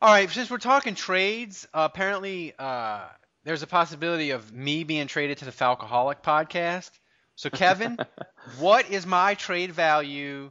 all 0.00 0.12
right. 0.12 0.30
Since 0.30 0.50
we're 0.50 0.58
talking 0.58 0.94
trades, 0.94 1.66
uh, 1.74 1.88
apparently 1.92 2.54
uh, 2.58 3.02
there's 3.44 3.62
a 3.62 3.66
possibility 3.66 4.30
of 4.30 4.52
me 4.52 4.84
being 4.84 5.06
traded 5.06 5.38
to 5.38 5.44
the 5.44 5.52
Falcoholic 5.52 6.22
podcast. 6.22 6.90
So 7.36 7.50
Kevin, 7.50 7.98
what 8.58 8.90
is 8.90 9.06
my 9.06 9.34
trade 9.34 9.72
value, 9.72 10.50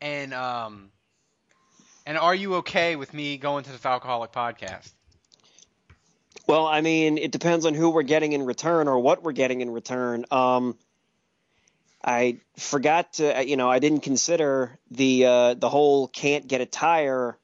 and 0.00 0.34
um, 0.34 0.90
and 2.06 2.18
are 2.18 2.34
you 2.34 2.56
okay 2.56 2.96
with 2.96 3.12
me 3.14 3.36
going 3.36 3.64
to 3.64 3.72
the 3.72 3.78
Falcoholic 3.78 4.32
podcast? 4.32 4.92
well, 6.46 6.66
I 6.66 6.80
mean, 6.80 7.18
it 7.18 7.30
depends 7.30 7.66
on 7.66 7.74
who 7.74 7.90
we're 7.90 8.02
getting 8.02 8.32
in 8.32 8.44
return 8.44 8.88
or 8.88 8.98
what 8.98 9.22
we're 9.22 9.32
getting 9.32 9.60
in 9.60 9.70
return. 9.70 10.24
Um, 10.30 10.76
I 12.04 12.38
forgot 12.56 13.14
to, 13.14 13.46
you 13.46 13.56
know, 13.56 13.70
I 13.70 13.78
didn't 13.78 14.00
consider 14.00 14.78
the 14.90 15.26
uh, 15.26 15.54
the 15.54 15.68
whole 15.68 16.08
can't 16.08 16.46
get 16.48 16.60
a 16.60 16.66
tire, 16.66 17.38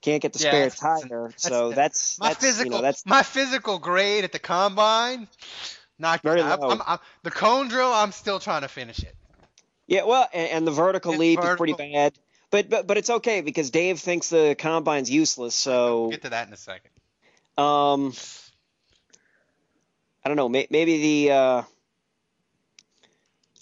can't 0.00 0.20
get 0.20 0.32
the 0.32 0.40
Yeah, 0.40 0.50
spare 0.50 0.68
that's- 0.70 0.80
tire. 1.08 1.32
so 1.36 1.70
that's 1.70 2.18
My 2.18 2.28
that's 2.30 2.40
physical, 2.40 2.64
you 2.72 2.78
know 2.78 2.82
that's 2.82 3.06
my 3.06 3.22
physical 3.22 3.78
grade 3.78 4.24
at 4.24 4.32
the 4.32 4.38
combine, 4.40 5.28
not 5.98 6.20
Very 6.22 6.42
low. 6.42 6.70
I'm, 6.70 6.82
I'm, 6.84 6.98
the 7.22 7.30
cone 7.30 7.68
drill. 7.68 7.92
I'm 7.92 8.12
still 8.12 8.40
trying 8.40 8.62
to 8.62 8.68
finish 8.68 8.98
it. 9.00 9.14
Yeah, 9.86 10.02
well, 10.02 10.28
and, 10.34 10.50
and 10.50 10.66
the 10.66 10.72
vertical 10.72 11.12
It's 11.12 11.20
leap 11.20 11.38
is 11.38 11.56
pretty 11.56 11.74
bad, 11.74 12.12
but 12.50 12.68
but 12.68 12.88
but 12.88 12.96
it's 12.96 13.08
okay 13.10 13.40
because 13.40 13.70
Dave 13.70 14.00
thinks 14.00 14.30
the 14.30 14.56
combine's 14.58 15.08
useless. 15.10 15.54
So 15.54 16.02
We'll 16.02 16.10
get 16.10 16.22
to 16.22 16.30
that 16.30 16.48
in 16.48 16.52
a 16.52 16.56
second. 16.56 16.90
um, 17.56 18.12
I 20.24 20.28
don't 20.28 20.36
know. 20.36 20.48
May, 20.48 20.66
maybe 20.70 21.26
the 21.26 21.32
uh, 21.34 21.62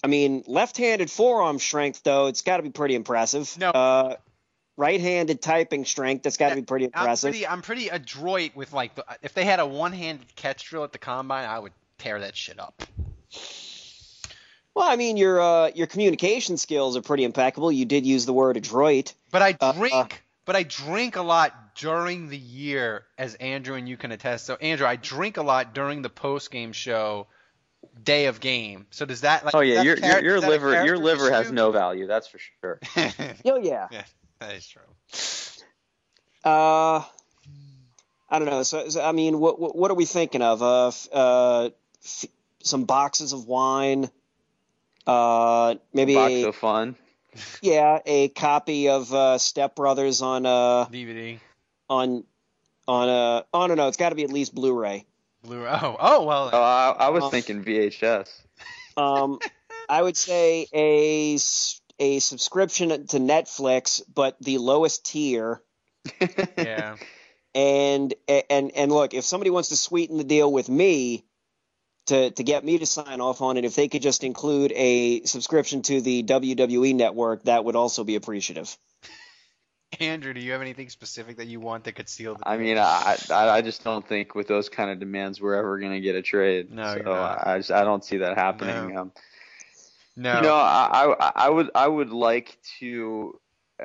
I 0.05 0.07
mean, 0.07 0.45
left-handed 0.47 1.11
forearm 1.11 1.59
strength 1.59 2.03
though, 2.05 2.27
it's 2.27 2.43
got 2.43 2.59
to 2.59 2.63
be 2.63 2.71
pretty 2.71 2.95
impressive. 2.95 3.57
No. 3.59 3.71
Uh, 3.71 4.17
right-handed 4.77 5.41
typing 5.41 5.85
strength, 5.85 6.25
that's 6.25 6.37
got 6.37 6.51
to 6.51 6.57
be 6.57 6.63
pretty 6.63 6.85
impressive. 6.85 7.29
I'm 7.29 7.33
pretty, 7.33 7.47
I'm 7.47 7.63
pretty 7.63 7.89
adroit 7.89 8.55
with 8.55 8.73
like, 8.73 8.95
the, 8.97 9.05
if 9.23 9.33
they 9.33 9.45
had 9.45 9.61
a 9.61 9.67
one-handed 9.67 10.37
catch 10.37 10.65
drill 10.65 10.85
at 10.85 10.93
the 10.93 10.99
combine, 10.99 11.49
I 11.49 11.59
would 11.59 11.73
tear 11.97 12.21
that 12.21 12.37
shit 12.37 12.61
up. 12.61 12.83
Well, 14.75 14.89
I 14.89 14.97
mean, 14.97 15.17
your 15.17 15.41
uh, 15.41 15.71
your 15.75 15.87
communication 15.87 16.57
skills 16.57 16.97
are 16.97 17.01
pretty 17.01 17.23
impeccable. 17.23 17.71
You 17.71 17.85
did 17.85 18.05
use 18.05 18.27
the 18.27 18.33
word 18.33 18.57
adroit. 18.57 19.15
But 19.31 19.41
I 19.41 19.57
Uh, 19.61 19.73
drink 19.73 19.95
uh. 19.95 20.07
but 20.45 20.57
I 20.57 20.65
drink 20.65 21.15
a 21.15 21.23
lot 21.23 21.77
during 21.77 22.29
the 22.29 22.37
year, 22.37 23.05
as 23.17 23.37
Andrew 23.37 23.77
and 23.77 23.89
you 23.89 23.97
can 23.97 24.11
attest. 24.11 24.47
So 24.47 24.57
Andrew, 24.57 24.85
I 24.87 24.97
drink 24.97 25.37
a 25.37 25.43
lot 25.43 25.75
during 25.75 26.03
the 26.03 26.11
post 26.11 26.51
game 26.51 26.73
show, 26.73 27.29
day 28.03 28.27
of 28.27 28.41
game. 28.41 28.87
So 28.91 29.05
does 29.07 29.23
that 29.23 29.45
like? 29.45 29.55
Oh 29.55 29.61
yeah, 29.61 29.83
your 29.83 29.97
char- 29.97 30.21
your, 30.21 30.23
your 30.23 30.37
is 30.37 30.43
that 30.43 30.49
a 30.49 30.51
liver 30.51 30.71
your 30.71 30.85
character 30.85 30.99
liver 31.05 31.31
has 31.31 31.51
no 31.51 31.71
value. 31.71 32.07
That's 32.07 32.27
for 32.27 32.39
sure. 32.39 32.81
Oh 33.45 33.57
yeah. 33.57 33.89
yeah, 33.91 34.05
that 34.41 34.55
is 34.55 34.67
true. 34.67 34.83
Uh, 36.45 37.03
I 38.29 38.39
don't 38.39 38.47
know. 38.47 38.63
So, 38.63 38.89
so 38.89 39.03
I 39.03 39.13
mean, 39.13 39.39
what, 39.41 39.59
what 39.61 39.77
what 39.77 39.91
are 39.91 39.95
we 39.95 40.05
thinking 40.05 40.43
of? 40.43 40.63
Uh, 40.63 40.89
f- 40.89 41.09
uh, 41.13 41.71
f- 42.05 42.27
some 42.63 42.85
boxes 42.85 43.33
of 43.33 43.47
wine. 43.47 44.11
Uh, 45.07 45.77
maybe 45.93 46.15
Box 46.15 46.33
a, 46.33 46.49
of 46.49 46.57
fun. 46.57 46.97
yeah, 47.63 47.99
a 48.07 48.29
copy 48.29 48.89
of 48.89 49.13
uh, 49.13 49.39
Step 49.39 49.77
Brothers 49.77 50.23
on 50.23 50.47
uh 50.47 50.87
DVD, 50.87 51.39
on 51.89 52.25
on 52.89 53.09
uh 53.09 53.43
I 53.53 53.67
don't 53.69 53.77
know. 53.77 53.89
It's 53.89 53.97
got 53.97 54.11
to 54.11 54.15
be 54.15 54.25
at 54.25 54.31
least 54.33 54.55
Blu-ray. 54.55 55.05
Blu-ray. 55.45 55.69
Oh, 55.71 55.97
oh 56.01 56.25
well. 56.25 56.51
Oh, 56.53 56.63
I, 56.63 56.95
I 56.99 57.09
was 57.11 57.25
Um, 57.25 57.31
thinking 57.31 57.65
VHS. 57.65 58.29
Um, 58.97 59.41
I 59.89 60.01
would 60.01 60.17
say 60.17 60.69
a 60.73 61.37
a 61.99 62.19
subscription 62.21 62.91
to 63.09 63.19
Netflix, 63.19 64.01
but 64.13 64.37
the 64.41 64.59
lowest 64.59 65.05
tier. 65.05 65.61
yeah. 66.57 66.95
And 67.57 68.15
and 68.29 68.71
and 68.77 68.93
look, 68.93 69.13
if 69.15 69.25
somebody 69.25 69.51
wants 69.51 69.71
to 69.71 69.77
sweeten 69.77 70.17
the 70.17 70.23
deal 70.25 70.53
with 70.53 70.69
me 70.69 71.25
to 72.07 72.31
to 72.31 72.43
get 72.45 72.65
me 72.65 72.79
to 72.79 72.87
sign 72.87 73.21
off 73.21 73.41
on 73.43 73.57
it, 73.57 73.65
if 73.65 73.75
they 73.75 73.89
could 73.89 74.03
just 74.03 74.23
include 74.23 74.73
a 74.77 75.25
subscription 75.25 75.83
to 75.83 76.01
the 76.01 76.23
WWE 76.23 76.95
network, 76.95 77.43
that 77.45 77.65
would 77.65 77.75
also 77.75 78.05
be 78.05 78.15
appreciative. 78.15 78.77
Andrew, 80.01 80.33
do 80.33 80.41
you 80.41 80.53
have 80.53 80.61
anything 80.61 80.89
specific 80.89 81.37
that 81.37 81.47
you 81.47 81.61
want 81.61 81.85
that 81.85 81.93
could 81.93 82.09
seal 82.09 82.35
the? 82.35 82.49
I 82.49 82.57
deal? 82.57 82.67
mean, 82.67 82.79
I, 82.79 83.17
I 83.31 83.49
I 83.51 83.63
just 83.63 83.85
don't 83.85 84.07
think 84.07 84.35
with 84.35 84.49
those 84.49 84.69
kind 84.69 84.91
of 84.91 84.99
demands 84.99 85.41
we're 85.41 85.55
ever 85.55 85.79
gonna 85.79 86.01
get 86.01 86.15
a 86.15 86.23
trade. 86.23 86.71
No, 86.71 86.97
so. 87.03 87.13
I 87.13 87.59
just 87.59 87.71
I 87.71 87.85
don't 87.85 88.05
see 88.05 88.19
that 88.19 88.37
happening. 88.37 88.95
No. 88.95 89.01
Um, 89.03 89.13
no. 90.17 90.37
You 90.37 90.43
know, 90.43 90.55
I, 90.55 91.15
I 91.19 91.33
I 91.35 91.51
would 91.51 91.71
I 91.75 91.89
would 91.89 92.11
like 92.11 92.59
to. 92.81 93.41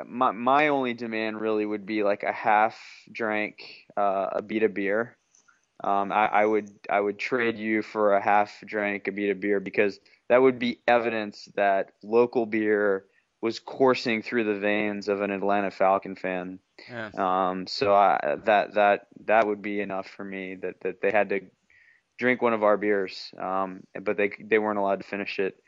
My 0.05 0.31
my 0.31 0.67
only 0.67 0.93
demand 0.93 1.41
really 1.41 1.65
would 1.65 1.85
be 1.85 2.03
like 2.03 2.23
a 2.23 2.31
half 2.31 2.79
drank 3.11 3.63
uh, 3.97 4.29
of 4.33 4.47
beer. 4.47 5.17
Um, 5.83 6.11
I, 6.11 6.27
I 6.27 6.45
would 6.45 6.69
I 6.89 6.99
would 6.99 7.17
trade 7.17 7.57
you 7.57 7.81
for 7.81 8.13
a 8.13 8.21
half 8.21 8.61
drank 8.65 9.07
of 9.07 9.15
beer 9.15 9.59
because 9.59 9.99
that 10.27 10.41
would 10.41 10.59
be 10.59 10.79
evidence 10.87 11.49
that 11.55 11.93
local 12.03 12.45
beer 12.45 13.05
was 13.41 13.59
coursing 13.59 14.21
through 14.21 14.43
the 14.43 14.59
veins 14.59 15.07
of 15.07 15.21
an 15.21 15.31
Atlanta 15.31 15.71
Falcon 15.71 16.15
fan. 16.15 16.59
Yeah. 16.89 17.09
Um, 17.17 17.67
so 17.67 17.93
I, 17.93 18.37
that 18.45 18.73
that 18.75 19.07
that 19.25 19.47
would 19.47 19.61
be 19.61 19.79
enough 19.79 20.07
for 20.07 20.23
me 20.23 20.55
that, 20.55 20.75
that 20.81 21.01
they 21.01 21.11
had 21.11 21.29
to 21.29 21.41
drink 22.17 22.41
one 22.41 22.53
of 22.53 22.63
our 22.63 22.77
beers, 22.77 23.31
um, 23.39 23.83
but 23.99 24.17
they 24.17 24.31
they 24.41 24.59
weren't 24.59 24.79
allowed 24.79 25.01
to 25.01 25.07
finish 25.07 25.39
it. 25.39 25.61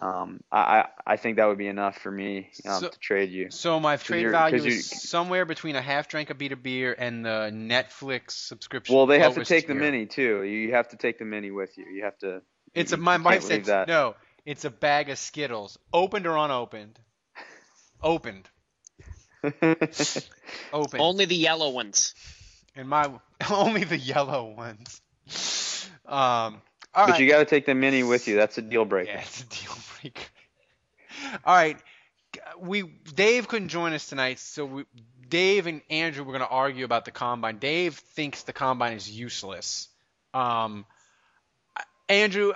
Um, 0.00 0.40
I, 0.52 0.84
I 1.04 1.16
think 1.16 1.38
that 1.38 1.46
would 1.46 1.58
be 1.58 1.66
enough 1.66 1.98
for 1.98 2.10
me 2.10 2.50
um, 2.66 2.80
So- 2.80 2.88
to 2.88 2.98
trade 2.98 3.30
you. 3.30 3.50
So 3.50 3.80
my 3.80 3.96
trade 3.96 4.30
value 4.30 4.62
is 4.62 4.88
somewhere 4.88 5.44
between 5.44 5.74
a 5.74 5.82
half 5.82 6.06
drink 6.08 6.30
of 6.30 6.38
beer 6.38 6.94
and 6.96 7.24
the 7.24 7.50
Netflix 7.52 8.30
subscription. 8.32 8.94
Well, 8.94 9.06
they 9.06 9.18
have 9.18 9.34
to 9.34 9.44
take 9.44 9.66
the 9.66 9.74
mini 9.74 10.06
too. 10.06 10.44
You 10.44 10.74
have 10.74 10.90
to 10.90 10.96
take 10.96 11.18
the 11.18 11.24
mini 11.24 11.50
with 11.50 11.76
you. 11.76 11.86
You 11.86 12.04
have 12.04 12.16
to. 12.18 12.42
It's 12.74 12.92
you- 12.92 12.98
a 12.98 13.00
my 13.00 13.16
wife 13.16 13.42
said 13.42 13.66
no. 13.66 14.14
It's 14.46 14.64
a 14.64 14.70
bag 14.70 15.10
of 15.10 15.18
Skittles, 15.18 15.78
opened 15.92 16.26
or 16.26 16.36
unopened. 16.36 16.98
Opened, 18.02 18.48
opened. 20.72 21.00
Only 21.00 21.24
the 21.24 21.36
yellow 21.36 21.70
ones. 21.70 22.14
and 22.76 22.88
my 22.88 23.10
only 23.50 23.84
the 23.84 23.98
yellow 23.98 24.54
ones. 24.56 25.00
Um. 26.06 26.62
All 26.94 27.06
but 27.06 27.12
right. 27.12 27.20
you 27.20 27.28
got 27.28 27.40
to 27.40 27.44
take 27.44 27.66
the 27.66 27.74
mini 27.74 28.02
with 28.02 28.28
you. 28.28 28.36
That's 28.36 28.56
a 28.58 28.62
deal 28.62 28.84
breaker. 28.84 29.10
Yeah, 29.10 29.20
it's 29.20 29.42
a 29.42 29.46
deal 29.46 29.76
breaker. 30.00 30.22
All 31.44 31.54
right, 31.54 31.76
we 32.58 32.82
Dave 33.14 33.48
couldn't 33.48 33.68
join 33.68 33.92
us 33.92 34.08
tonight, 34.08 34.38
so 34.38 34.64
we, 34.64 34.84
Dave 35.28 35.66
and 35.66 35.82
Andrew 35.90 36.24
were 36.24 36.32
going 36.32 36.44
to 36.44 36.48
argue 36.48 36.84
about 36.84 37.04
the 37.04 37.10
combine. 37.10 37.58
Dave 37.58 37.94
thinks 37.94 38.42
the 38.42 38.52
combine 38.52 38.94
is 38.94 39.10
useless. 39.10 39.88
Um, 40.32 40.86
Andrew, 42.08 42.52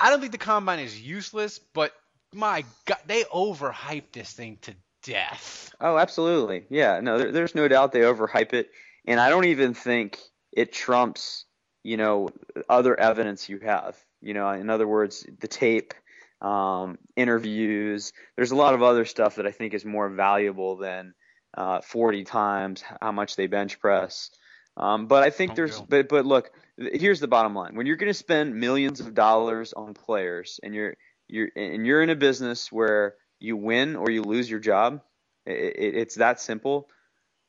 I 0.00 0.10
don't 0.10 0.20
think 0.20 0.32
the 0.32 0.38
combine 0.38 0.80
is 0.80 1.00
useless, 1.00 1.58
but 1.58 1.92
my 2.32 2.64
God, 2.84 2.98
they 3.06 3.22
overhyped 3.24 4.12
this 4.12 4.32
thing 4.32 4.58
to 4.62 4.74
death. 5.06 5.72
Oh, 5.80 5.96
absolutely. 5.96 6.64
Yeah, 6.68 7.00
no, 7.00 7.18
there, 7.18 7.32
there's 7.32 7.54
no 7.54 7.68
doubt 7.68 7.92
they 7.92 8.00
overhype 8.00 8.52
it, 8.52 8.70
and 9.06 9.20
I 9.20 9.30
don't 9.30 9.46
even 9.46 9.74
think 9.74 10.18
it 10.52 10.72
trumps, 10.72 11.44
you 11.82 11.96
know, 11.96 12.28
other 12.68 12.98
evidence 12.98 13.48
you 13.48 13.60
have. 13.60 13.96
You 14.20 14.34
know, 14.34 14.50
in 14.50 14.70
other 14.70 14.88
words, 14.88 15.26
the 15.38 15.48
tape, 15.48 15.94
um, 16.40 16.98
interviews. 17.14 18.12
There's 18.36 18.50
a 18.50 18.56
lot 18.56 18.74
of 18.74 18.82
other 18.82 19.04
stuff 19.04 19.36
that 19.36 19.46
I 19.46 19.52
think 19.52 19.74
is 19.74 19.84
more 19.84 20.08
valuable 20.08 20.76
than 20.76 21.14
uh, 21.56 21.80
40 21.80 22.24
times 22.24 22.82
how 23.00 23.12
much 23.12 23.36
they 23.36 23.46
bench 23.46 23.78
press. 23.78 24.30
Um, 24.76 25.06
but 25.06 25.22
I 25.22 25.30
think 25.30 25.50
Don't 25.50 25.56
there's, 25.56 25.80
but 25.80 26.08
but 26.08 26.26
look, 26.26 26.50
here's 26.76 27.20
the 27.20 27.28
bottom 27.28 27.54
line: 27.54 27.76
when 27.76 27.86
you're 27.86 27.96
going 27.96 28.10
to 28.10 28.14
spend 28.14 28.54
millions 28.54 29.00
of 29.00 29.14
dollars 29.14 29.72
on 29.72 29.94
players, 29.94 30.60
and 30.62 30.74
you're 30.74 30.96
you're 31.28 31.48
and 31.56 31.86
you're 31.86 32.02
in 32.02 32.10
a 32.10 32.16
business 32.16 32.70
where 32.70 33.14
you 33.38 33.56
win 33.56 33.96
or 33.96 34.10
you 34.10 34.22
lose 34.22 34.50
your 34.50 34.60
job, 34.60 35.00
it, 35.44 35.76
it, 35.76 35.94
it's 35.96 36.14
that 36.16 36.40
simple. 36.40 36.88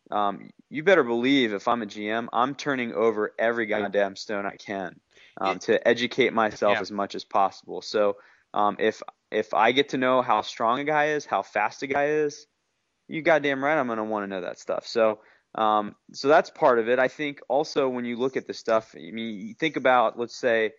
Um, 0.10 0.50
you 0.70 0.84
better 0.84 1.04
believe 1.04 1.54
if 1.54 1.68
I'm 1.68 1.82
a 1.82 1.86
GM, 1.86 2.28
I'm 2.32 2.56
turning 2.56 2.94
over 2.94 3.34
every 3.38 3.66
goddamn 3.66 4.16
stone 4.16 4.46
I 4.46 4.56
can 4.56 5.00
um, 5.40 5.60
to 5.60 5.86
educate 5.86 6.34
myself 6.34 6.76
Yeah. 6.76 6.82
as 6.82 6.92
much 6.92 7.16
as 7.16 7.26
possible. 7.26 7.82
So 7.82 8.18
um, 8.54 8.78
if 8.80 9.02
if 9.32 9.54
I 9.54 9.74
get 9.74 9.90
to 9.90 9.98
know 9.98 10.22
how 10.22 10.42
strong 10.42 10.80
a 10.80 10.84
guy 10.86 11.08
is, 11.08 11.26
how 11.26 11.42
fast 11.42 11.84
a 11.84 11.88
guy 11.88 12.08
is, 12.08 12.48
you 13.08 13.22
goddamn 13.22 13.64
right 13.64 13.78
I'm 13.78 13.88
gonna 13.88 14.06
want 14.06 14.24
to 14.24 14.28
know 14.28 14.42
that 14.42 14.60
stuff. 14.60 14.88
So 14.88 15.20
um, 15.56 15.96
so 16.14 16.28
that's 16.28 16.50
part 16.50 16.80
of 16.80 16.88
it. 16.88 17.00
I 17.00 17.08
think 17.08 17.42
also 17.50 17.90
when 17.90 18.06
you 18.06 18.16
look 18.18 18.38
at 18.38 18.48
the 18.48 18.54
stuff, 18.54 18.94
I 18.96 19.12
mean, 19.12 19.40
you 19.40 19.54
think 19.54 19.76
about 19.76 20.18
let's 20.18 20.38
say 20.38 20.72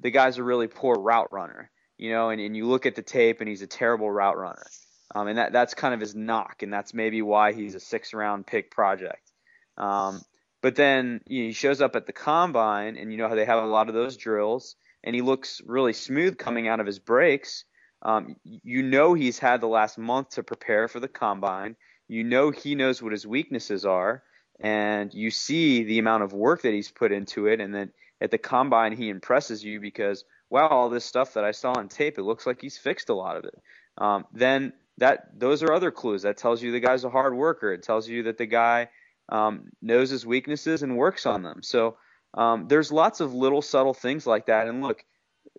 the 0.00 0.10
guy's 0.10 0.38
a 0.38 0.42
really 0.42 0.66
poor 0.66 0.96
route 0.96 1.32
runner, 1.32 1.70
you 2.04 2.10
know, 2.10 2.28
and, 2.28 2.38
and 2.38 2.54
you 2.54 2.66
look 2.66 2.84
at 2.84 2.96
the 2.96 3.02
tape 3.02 3.40
and 3.40 3.48
he's 3.48 3.62
a 3.62 3.66
terrible 3.66 4.10
route 4.10 4.36
runner. 4.36 4.66
Um, 5.14 5.26
and 5.26 5.38
that 5.38 5.52
that's 5.52 5.72
kind 5.72 5.94
of 5.94 6.00
his 6.00 6.14
knock, 6.14 6.62
and 6.62 6.72
that's 6.72 6.92
maybe 6.92 7.22
why 7.22 7.52
he's 7.52 7.74
a 7.74 7.80
six 7.80 8.12
round 8.12 8.46
pick 8.46 8.70
project. 8.70 9.32
Um, 9.78 10.20
but 10.60 10.76
then 10.76 11.22
you 11.26 11.42
know, 11.42 11.46
he 11.48 11.52
shows 11.52 11.80
up 11.80 11.96
at 11.96 12.06
the 12.06 12.12
combine, 12.12 12.96
and 12.96 13.10
you 13.10 13.16
know 13.16 13.28
how 13.28 13.34
they 13.34 13.44
have 13.46 13.62
a 13.62 13.66
lot 13.66 13.88
of 13.88 13.94
those 13.94 14.18
drills, 14.18 14.76
and 15.02 15.14
he 15.14 15.22
looks 15.22 15.62
really 15.64 15.94
smooth 15.94 16.36
coming 16.36 16.68
out 16.68 16.80
of 16.80 16.86
his 16.86 16.98
breaks. 16.98 17.64
Um, 18.02 18.36
you 18.44 18.82
know 18.82 19.14
he's 19.14 19.38
had 19.38 19.62
the 19.62 19.66
last 19.66 19.96
month 19.96 20.30
to 20.30 20.42
prepare 20.42 20.88
for 20.88 21.00
the 21.00 21.08
combine. 21.08 21.76
You 22.06 22.22
know 22.22 22.50
he 22.50 22.74
knows 22.74 23.02
what 23.02 23.12
his 23.12 23.26
weaknesses 23.26 23.86
are, 23.86 24.22
and 24.60 25.14
you 25.14 25.30
see 25.30 25.84
the 25.84 26.00
amount 26.00 26.24
of 26.24 26.34
work 26.34 26.62
that 26.62 26.74
he's 26.74 26.90
put 26.90 27.12
into 27.12 27.46
it, 27.46 27.60
and 27.60 27.74
then 27.74 27.92
at 28.20 28.30
the 28.30 28.38
combine 28.38 28.92
he 28.92 29.08
impresses 29.08 29.64
you 29.64 29.80
because 29.80 30.24
wow, 30.54 30.68
all 30.68 30.88
this 30.88 31.04
stuff 31.04 31.34
that 31.34 31.42
I 31.42 31.50
saw 31.50 31.72
on 31.72 31.88
tape, 31.88 32.16
it 32.16 32.22
looks 32.22 32.46
like 32.46 32.60
he's 32.60 32.78
fixed 32.78 33.08
a 33.08 33.14
lot 33.14 33.36
of 33.36 33.44
it. 33.44 33.60
Um, 33.98 34.24
then 34.32 34.72
that 34.98 35.36
those 35.36 35.64
are 35.64 35.72
other 35.72 35.90
clues. 35.90 36.22
That 36.22 36.36
tells 36.36 36.62
you 36.62 36.70
the 36.70 36.78
guy's 36.78 37.02
a 37.02 37.10
hard 37.10 37.34
worker. 37.34 37.72
It 37.72 37.82
tells 37.82 38.08
you 38.08 38.22
that 38.22 38.38
the 38.38 38.46
guy 38.46 38.88
um, 39.28 39.70
knows 39.82 40.10
his 40.10 40.24
weaknesses 40.24 40.84
and 40.84 40.96
works 40.96 41.26
on 41.26 41.42
them. 41.42 41.64
So 41.64 41.96
um, 42.34 42.68
there's 42.68 42.92
lots 42.92 43.18
of 43.18 43.34
little 43.34 43.62
subtle 43.62 43.94
things 43.94 44.28
like 44.28 44.46
that. 44.46 44.68
And 44.68 44.80
look, 44.80 45.04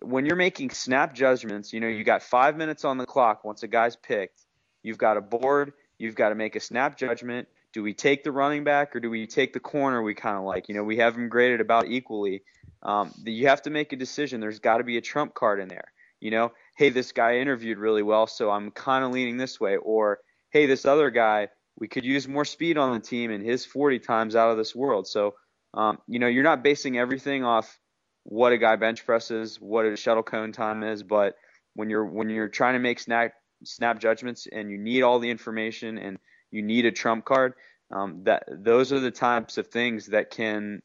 when 0.00 0.24
you're 0.24 0.34
making 0.34 0.70
snap 0.70 1.14
judgments, 1.14 1.74
you 1.74 1.80
know 1.80 1.88
you 1.88 2.02
got 2.02 2.22
five 2.22 2.56
minutes 2.56 2.86
on 2.86 2.96
the 2.96 3.04
clock 3.04 3.44
once 3.44 3.62
a 3.64 3.68
guy's 3.68 3.96
picked. 3.96 4.40
You've 4.82 4.96
got 4.96 5.18
a 5.18 5.20
board. 5.20 5.74
You've 5.98 6.14
got 6.14 6.30
to 6.30 6.34
make 6.34 6.56
a 6.56 6.60
snap 6.60 6.96
judgment. 6.96 7.48
Do 7.76 7.82
we 7.82 7.92
take 7.92 8.24
the 8.24 8.32
running 8.32 8.64
back 8.64 8.96
or 8.96 9.00
do 9.00 9.10
we 9.10 9.26
take 9.26 9.52
the 9.52 9.60
corner 9.60 10.00
we 10.00 10.14
kind 10.14 10.38
of 10.38 10.44
like? 10.44 10.70
You 10.70 10.74
know, 10.74 10.82
we 10.82 10.96
have 10.96 11.12
them 11.12 11.28
graded 11.28 11.60
about 11.60 11.88
equally. 11.88 12.42
Um, 12.82 13.12
you 13.22 13.48
have 13.48 13.60
to 13.64 13.70
make 13.70 13.92
a 13.92 13.96
decision. 13.96 14.40
There's 14.40 14.60
got 14.60 14.78
to 14.78 14.84
be 14.84 14.96
a 14.96 15.02
trump 15.02 15.34
card 15.34 15.60
in 15.60 15.68
there. 15.68 15.92
You 16.18 16.30
know, 16.30 16.52
hey, 16.78 16.88
this 16.88 17.12
guy 17.12 17.36
interviewed 17.36 17.76
really 17.76 18.02
well, 18.02 18.28
so 18.28 18.50
I'm 18.50 18.70
kind 18.70 19.04
of 19.04 19.10
leaning 19.10 19.36
this 19.36 19.60
way. 19.60 19.76
Or, 19.76 20.20
hey, 20.52 20.64
this 20.64 20.86
other 20.86 21.10
guy, 21.10 21.48
we 21.78 21.86
could 21.86 22.06
use 22.06 22.26
more 22.26 22.46
speed 22.46 22.78
on 22.78 22.94
the 22.94 23.00
team, 23.00 23.30
and 23.30 23.44
his 23.44 23.66
40 23.66 23.98
times 23.98 24.34
out 24.34 24.50
of 24.50 24.56
this 24.56 24.74
world. 24.74 25.06
So, 25.06 25.34
um, 25.74 25.98
you 26.08 26.18
know, 26.18 26.28
you're 26.28 26.44
not 26.44 26.64
basing 26.64 26.96
everything 26.96 27.44
off 27.44 27.78
what 28.22 28.52
a 28.52 28.56
guy 28.56 28.76
bench 28.76 29.04
presses, 29.04 29.60
what 29.60 29.84
a 29.84 29.98
shuttle 29.98 30.22
cone 30.22 30.52
time 30.52 30.82
is, 30.82 31.02
but 31.02 31.34
when 31.74 31.90
you're 31.90 32.06
when 32.06 32.30
you're 32.30 32.48
trying 32.48 32.72
to 32.72 32.80
make 32.80 33.00
snap 33.00 33.32
snap 33.64 34.00
judgments 34.00 34.46
and 34.50 34.70
you 34.70 34.78
need 34.78 35.02
all 35.02 35.18
the 35.18 35.28
information 35.28 35.98
and 35.98 36.16
you 36.50 36.62
need 36.62 36.86
a 36.86 36.92
trump 36.92 37.24
card, 37.24 37.54
um, 37.90 38.24
that 38.24 38.44
those 38.48 38.92
are 38.92 39.00
the 39.00 39.10
types 39.10 39.58
of 39.58 39.68
things 39.68 40.06
that 40.06 40.30
can 40.30 40.82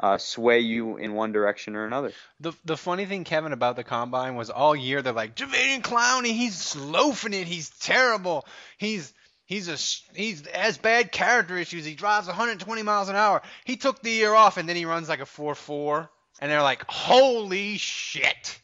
uh, 0.00 0.18
sway 0.18 0.60
you 0.60 0.96
in 0.96 1.14
one 1.14 1.32
direction 1.32 1.76
or 1.76 1.86
another. 1.86 2.12
The 2.40 2.52
the 2.64 2.76
funny 2.76 3.06
thing, 3.06 3.24
Kevin, 3.24 3.52
about 3.52 3.76
the 3.76 3.84
combine 3.84 4.34
was 4.34 4.50
all 4.50 4.74
year 4.74 5.02
they're 5.02 5.12
like 5.12 5.36
Jadeveon 5.36 5.82
Clowney, 5.82 6.32
he's 6.32 6.74
loafing 6.76 7.34
it, 7.34 7.46
he's 7.46 7.70
terrible, 7.70 8.46
he's 8.78 9.12
He's 9.44 9.68
a 9.68 10.16
he's 10.16 10.46
has 10.46 10.78
bad 10.78 11.12
character 11.12 11.58
issues. 11.58 11.84
He 11.84 11.94
drives 11.94 12.26
120 12.26 12.82
miles 12.82 13.10
an 13.10 13.16
hour. 13.16 13.42
He 13.64 13.76
took 13.76 14.00
the 14.00 14.10
year 14.10 14.32
off 14.32 14.56
and 14.56 14.66
then 14.66 14.76
he 14.76 14.86
runs 14.86 15.10
like 15.10 15.20
a 15.20 15.24
4-4 15.24 16.08
and 16.40 16.50
they're 16.50 16.62
like, 16.62 16.84
"Holy 16.88 17.76
shit." 17.76 18.58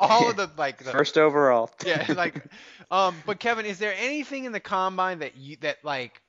All 0.00 0.30
of 0.30 0.36
the 0.36 0.50
like 0.56 0.78
the, 0.78 0.90
First 0.90 1.18
overall. 1.18 1.70
yeah, 1.86 2.06
like 2.16 2.42
um 2.90 3.14
but 3.26 3.38
Kevin, 3.38 3.66
is 3.66 3.78
there 3.78 3.94
anything 3.98 4.44
in 4.44 4.52
the 4.52 4.60
combine 4.60 5.18
that 5.18 5.36
you 5.36 5.56
that 5.60 5.84
like 5.84 6.22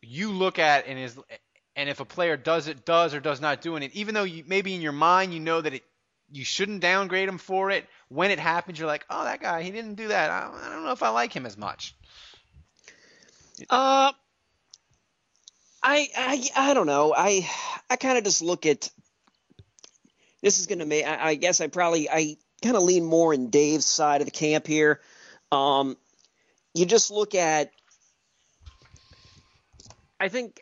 you 0.00 0.30
look 0.30 0.58
at 0.58 0.86
and 0.86 0.98
is 0.98 1.18
and 1.74 1.88
if 1.88 2.00
a 2.00 2.04
player 2.04 2.36
does 2.36 2.68
it 2.68 2.84
does 2.84 3.14
or 3.14 3.20
does 3.20 3.40
not 3.40 3.60
doing 3.60 3.82
it, 3.82 3.92
even 3.94 4.14
though 4.14 4.24
you 4.24 4.44
maybe 4.46 4.74
in 4.74 4.80
your 4.80 4.92
mind 4.92 5.34
you 5.34 5.40
know 5.40 5.60
that 5.60 5.74
it 5.74 5.84
you 6.30 6.44
shouldn't 6.44 6.80
downgrade 6.80 7.28
him 7.28 7.38
for 7.38 7.70
it, 7.70 7.86
when 8.08 8.30
it 8.30 8.38
happens 8.38 8.78
you're 8.78 8.86
like, 8.86 9.06
"Oh, 9.08 9.24
that 9.24 9.40
guy, 9.40 9.62
he 9.62 9.70
didn't 9.70 9.94
do 9.94 10.08
that. 10.08 10.30
I, 10.30 10.50
I 10.66 10.68
don't 10.68 10.84
know 10.84 10.92
if 10.92 11.02
I 11.02 11.08
like 11.08 11.32
him 11.32 11.46
as 11.46 11.56
much." 11.56 11.94
Uh, 13.68 14.12
I 15.82 16.08
I 16.16 16.48
I 16.56 16.74
don't 16.74 16.86
know. 16.86 17.14
I 17.16 17.48
I 17.88 17.96
kind 17.96 18.18
of 18.18 18.24
just 18.24 18.42
look 18.42 18.66
at 18.66 18.90
this 20.42 20.60
is 20.60 20.66
going 20.66 20.78
to 20.78 20.86
make. 20.86 21.06
I, 21.06 21.30
I 21.30 21.34
guess 21.34 21.60
I 21.60 21.66
probably 21.66 22.08
I 22.08 22.36
kind 22.62 22.76
of 22.76 22.82
lean 22.82 23.04
more 23.04 23.32
in 23.34 23.50
Dave's 23.50 23.86
side 23.86 24.20
of 24.20 24.26
the 24.26 24.30
camp 24.32 24.66
here. 24.66 25.00
Um, 25.52 25.96
you 26.74 26.86
just 26.86 27.10
look 27.10 27.34
at. 27.34 27.70
I 30.20 30.28
think, 30.28 30.58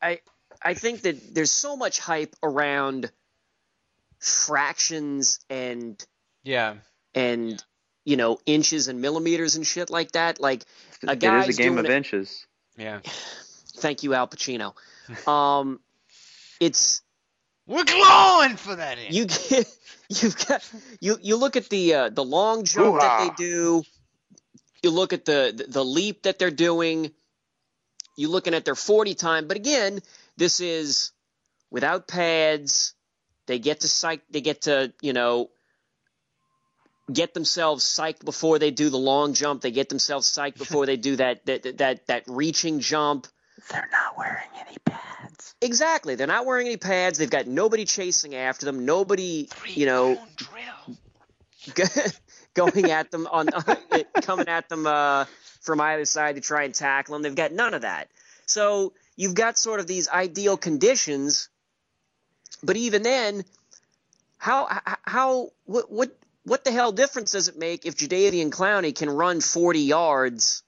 I 0.00 0.20
I 0.60 0.74
think 0.74 1.02
that 1.02 1.34
there's 1.34 1.50
so 1.50 1.76
much 1.76 2.00
hype 2.00 2.34
around 2.42 3.10
fractions 4.18 5.40
and 5.50 6.04
Yeah. 6.44 6.76
and 7.14 7.62
you 8.04 8.16
know 8.16 8.38
inches 8.46 8.88
and 8.88 9.00
millimeters 9.00 9.54
and 9.56 9.66
shit 9.66 9.90
like 9.90 10.12
that. 10.12 10.40
Like 10.40 10.64
a 11.06 11.12
It 11.12 11.20
guy's 11.20 11.48
is 11.48 11.58
a 11.58 11.62
game 11.62 11.74
doing 11.74 11.86
of 11.86 11.90
it- 11.90 11.96
inches. 11.96 12.46
Yeah. 12.76 13.00
Thank 13.76 14.02
you, 14.02 14.14
Al 14.14 14.28
Pacino. 14.28 14.74
Um, 15.26 15.80
it's 16.60 17.02
We're 17.66 17.84
glowing 17.84 18.56
for 18.56 18.74
that 18.74 18.98
in. 18.98 19.12
you 19.14 19.26
get 19.26 19.68
you've 20.08 20.46
got 20.46 20.68
you 21.00 21.18
you 21.22 21.36
look 21.36 21.56
at 21.56 21.68
the 21.68 21.94
uh, 21.94 22.08
the 22.08 22.24
long 22.24 22.64
jump 22.64 23.00
that 23.00 23.20
they 23.20 23.44
do. 23.44 23.82
You 24.82 24.90
look 24.90 25.12
at 25.12 25.24
the, 25.24 25.52
the 25.56 25.64
the 25.64 25.84
leap 25.84 26.24
that 26.24 26.38
they're 26.38 26.50
doing. 26.50 27.12
You're 28.16 28.30
looking 28.30 28.52
at 28.52 28.64
their 28.64 28.74
40 28.74 29.14
time, 29.14 29.48
but 29.48 29.56
again, 29.56 30.00
this 30.36 30.60
is 30.60 31.12
without 31.70 32.06
pads. 32.06 32.94
They 33.46 33.58
get 33.58 33.80
to 33.80 33.88
psych. 33.88 34.22
They 34.30 34.40
get 34.40 34.62
to 34.62 34.92
you 35.00 35.12
know 35.12 35.50
get 37.12 37.34
themselves 37.34 37.84
psyched 37.84 38.24
before 38.24 38.58
they 38.58 38.70
do 38.70 38.90
the 38.90 38.98
long 38.98 39.34
jump. 39.34 39.62
They 39.62 39.70
get 39.70 39.88
themselves 39.88 40.30
psyched 40.30 40.58
before 40.58 40.86
they 40.86 40.96
do 40.96 41.16
that 41.16 41.46
that 41.46 41.78
that 41.78 42.06
that 42.08 42.24
reaching 42.26 42.80
jump. 42.80 43.28
They're 43.70 43.88
not 43.92 44.18
wearing 44.18 44.48
any 44.66 44.76
pads. 44.84 45.54
Exactly. 45.60 46.14
They're 46.14 46.26
not 46.26 46.46
wearing 46.46 46.66
any 46.66 46.76
pads. 46.76 47.18
They've 47.18 47.30
got 47.30 47.46
nobody 47.46 47.84
chasing 47.84 48.34
after 48.34 48.66
them. 48.66 48.84
Nobody, 48.84 49.48
you 49.66 49.86
know, 49.86 50.18
drill. 50.36 50.96
going 52.54 52.90
at 52.90 53.10
them 53.10 53.26
on 53.30 53.48
coming 54.22 54.48
at 54.48 54.68
them 54.68 54.86
uh, 54.86 55.24
from 55.60 55.80
either 55.80 56.04
side 56.04 56.34
to 56.34 56.40
try 56.40 56.64
and 56.64 56.74
tackle 56.74 57.14
them. 57.14 57.22
They've 57.22 57.34
got 57.34 57.52
none 57.52 57.74
of 57.74 57.82
that. 57.82 58.08
So 58.46 58.92
you've 59.16 59.34
got 59.34 59.58
sort 59.58 59.80
of 59.80 59.86
these 59.86 60.08
ideal 60.08 60.56
conditions, 60.56 61.48
but 62.62 62.76
even 62.76 63.02
then, 63.02 63.44
how 64.38 64.68
how 65.02 65.50
what 65.64 65.90
what 65.90 66.16
what 66.44 66.64
the 66.64 66.72
hell 66.72 66.92
difference 66.92 67.32
does 67.32 67.48
it 67.48 67.56
make 67.56 67.86
if 67.86 67.96
Jadeveon 67.96 68.50
Clowney 68.50 68.94
can 68.94 69.08
run 69.08 69.40
40 69.40 69.80
yards 69.80 70.62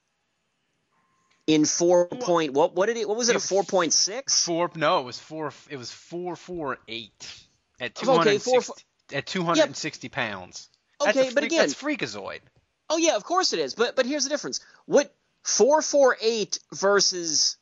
in 1.47 1.64
four 1.64 2.07
point 2.09 2.53
what 2.55 2.74
what 2.74 2.86
did 2.86 2.97
it 2.97 3.07
what 3.09 3.16
was 3.18 3.28
it 3.28 3.36
a 3.36 3.38
4.6? 3.38 4.45
Four. 4.45 4.70
No, 4.76 5.01
it 5.01 5.05
was 5.05 5.18
four. 5.18 5.53
It 5.68 5.76
was 5.76 5.90
four 5.90 6.36
four 6.36 6.78
eight 6.88 7.45
at 7.80 7.92
oh, 7.97 8.05
two 8.05 8.11
Okay, 8.11 8.16
hundred 8.18 8.42
four- 8.42 8.62
sixty 8.62 8.84
at 9.12 9.26
two 9.26 9.45
hundred 9.45 9.66
and 9.66 9.76
sixty 9.76 10.09
pounds. 10.09 10.68
That's 11.01 11.16
Okay, 11.18 11.30
but 11.34 11.45
again- 11.45 11.59
that's 11.61 11.74
freakazoid. 11.74 12.40
Oh 12.90 12.97
yeah, 12.97 13.16
of 13.16 13.24
course 13.24 13.53
it 13.53 13.59
is. 13.59 13.74
But 13.74 13.97
but 13.97 14.07
here's 14.07 14.24
the 14.24 14.30
difference. 14.30 14.61
What 14.86 15.14
four 15.42 15.82
four 15.82 16.16
eight 16.20 16.59
versus 16.72 17.57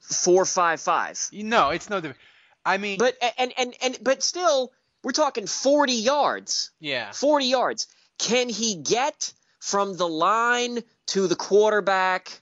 four 0.00 0.44
five 0.44 0.80
five. 0.80 1.18
No, 1.32 1.70
it's 1.70 1.88
no. 1.90 1.96
different. 2.00 2.18
I 2.64 2.76
mean, 2.78 2.98
But 2.98 3.16
and 3.38 3.52
and 3.56 3.74
and 3.82 3.98
but 4.02 4.22
still, 4.22 4.72
we're 5.02 5.12
talking 5.12 5.46
forty 5.46 5.94
yards. 5.94 6.70
yeah, 6.80 7.12
Forty 7.12 7.46
yards. 7.46 7.86
Can 8.18 8.48
he 8.48 8.74
get 8.74 9.32
from 9.60 9.96
the 9.96 10.08
line 10.08 10.80
to 11.08 11.26
the 11.26 11.36
quarterback? 11.36 12.40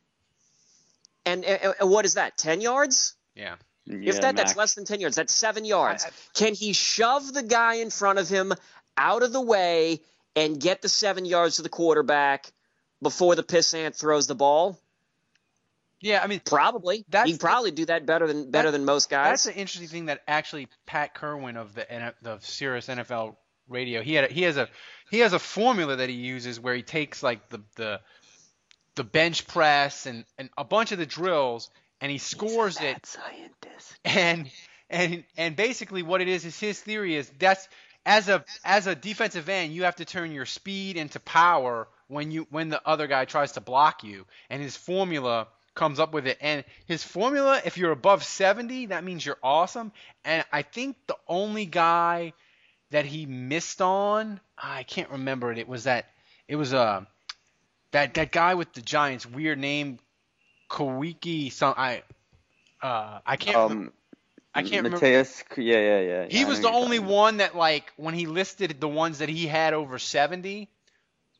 And, 1.24 1.44
and, 1.44 1.74
and 1.80 1.90
what 1.90 2.04
is 2.04 2.14
that? 2.14 2.36
Ten 2.38 2.60
yards? 2.60 3.14
yeah. 3.34 3.56
if 3.86 4.20
that, 4.20 4.36
that's 4.36 4.56
less 4.56 4.74
than 4.74 4.84
10 4.84 5.00
yards. 5.00 5.16
That's 5.16 5.32
seven 5.32 5.64
yards. 5.64 6.04
I- 6.04 6.08
I- 6.08 6.10
Can 6.34 6.54
he 6.54 6.72
shove 6.72 7.32
the 7.32 7.42
guy 7.42 7.74
in 7.76 7.90
front 7.90 8.18
of 8.18 8.28
him 8.28 8.52
out 8.96 9.22
of 9.22 9.32
the 9.32 9.40
way 9.40 10.00
and 10.34 10.60
get 10.60 10.82
the 10.82 10.88
seven 10.88 11.24
yards 11.24 11.56
to 11.56 11.62
the 11.62 11.68
quarterback 11.68 12.52
before 13.02 13.34
the 13.34 13.42
pissant 13.42 13.94
throws 13.94 14.26
the 14.26 14.34
ball? 14.34 14.78
Yeah, 16.00 16.20
I 16.22 16.26
mean, 16.26 16.40
Probably. 16.44 17.04
That's 17.08 17.30
He'd 17.30 17.40
probably 17.40 17.70
do 17.70 17.86
that 17.86 18.06
better 18.06 18.26
than 18.26 18.50
better 18.50 18.70
That- 18.70 18.78
than 18.78 18.84
most 18.84 19.08
guys. 19.10 19.30
That's 19.30 19.46
an 19.46 19.54
interesting 19.54 19.88
thing 19.88 20.06
that 20.06 20.22
actually 20.28 20.68
Pat 20.84 21.14
Kirwan 21.14 21.56
of 21.56 21.74
the 21.74 21.90
N- 21.90 22.12
the 22.22 22.38
Sirius 22.40 22.86
NFL 22.88 23.36
Radio. 23.68 24.02
He 24.02 24.14
had 24.14 24.30
a, 24.30 24.32
he 24.32 24.42
has 24.42 24.56
a 24.56 24.68
he 25.10 25.20
has 25.20 25.32
a 25.32 25.38
formula 25.38 25.96
that 25.96 26.08
he 26.08 26.16
uses 26.16 26.58
where 26.60 26.74
he 26.74 26.82
takes 26.82 27.22
like 27.22 27.48
the 27.48 27.60
the 27.76 28.00
the 28.96 29.04
bench 29.04 29.46
press 29.46 30.06
and, 30.06 30.24
and 30.38 30.50
a 30.56 30.64
bunch 30.64 30.92
of 30.92 30.98
the 30.98 31.06
drills 31.06 31.70
and 32.00 32.10
he 32.10 32.18
scores 32.18 32.80
it. 32.80 33.06
scientist. 33.06 33.98
and 34.04 34.50
and 34.90 35.24
and 35.36 35.56
basically 35.56 36.02
what 36.02 36.20
it 36.20 36.28
is 36.28 36.44
is 36.44 36.58
his 36.58 36.80
theory 36.80 37.14
is 37.14 37.30
that's 37.38 37.68
as 38.04 38.28
a 38.28 38.44
as 38.64 38.86
a 38.86 38.94
defensive 38.94 39.48
end 39.48 39.72
you 39.72 39.84
have 39.84 39.96
to 39.96 40.04
turn 40.04 40.32
your 40.32 40.46
speed 40.46 40.96
into 40.96 41.20
power 41.20 41.88
when 42.08 42.30
you 42.30 42.46
when 42.50 42.68
the 42.68 42.80
other 42.86 43.06
guy 43.06 43.24
tries 43.24 43.52
to 43.52 43.60
block 43.60 44.04
you. 44.04 44.26
And 44.48 44.62
his 44.62 44.76
formula 44.76 45.48
comes 45.74 46.00
up 46.00 46.14
with 46.14 46.26
it. 46.26 46.38
And 46.40 46.64
his 46.86 47.02
formula 47.02 47.60
if 47.64 47.76
you're 47.78 47.92
above 47.92 48.24
70 48.24 48.86
that 48.86 49.04
means 49.04 49.26
you're 49.26 49.38
awesome. 49.42 49.92
And 50.24 50.44
I 50.52 50.62
think 50.62 50.96
the 51.06 51.16
only 51.28 51.66
guy 51.66 52.32
that 52.96 53.04
he 53.04 53.26
missed 53.26 53.82
on 53.82 54.40
I 54.56 54.82
can't 54.82 55.10
remember 55.10 55.52
it 55.52 55.58
it 55.58 55.68
was 55.68 55.84
that 55.84 56.06
it 56.48 56.56
was 56.56 56.72
uh 56.72 57.04
that 57.90 58.14
that 58.14 58.32
guy 58.32 58.54
with 58.54 58.72
the 58.72 58.80
Giants 58.80 59.26
weird 59.26 59.58
name 59.58 59.98
Kawiki 60.70 61.52
some 61.52 61.74
I 61.76 62.02
uh 62.80 63.18
I 63.26 63.36
can't 63.36 63.54
remember. 63.54 63.88
Um, 63.88 63.92
I 64.54 64.62
can't 64.62 64.84
remember. 64.84 64.96
Mathias, 64.96 65.44
yeah, 65.58 65.76
yeah, 65.76 66.00
yeah. 66.00 66.26
He 66.30 66.38
yeah, 66.38 66.46
I 66.46 66.48
was 66.48 66.60
the 66.62 66.70
only 66.70 66.98
one 66.98 67.36
that 67.36 67.54
like 67.54 67.92
when 67.96 68.14
he 68.14 68.24
listed 68.24 68.80
the 68.80 68.88
ones 68.88 69.18
that 69.18 69.28
he 69.28 69.46
had 69.46 69.74
over 69.74 69.98
70 69.98 70.70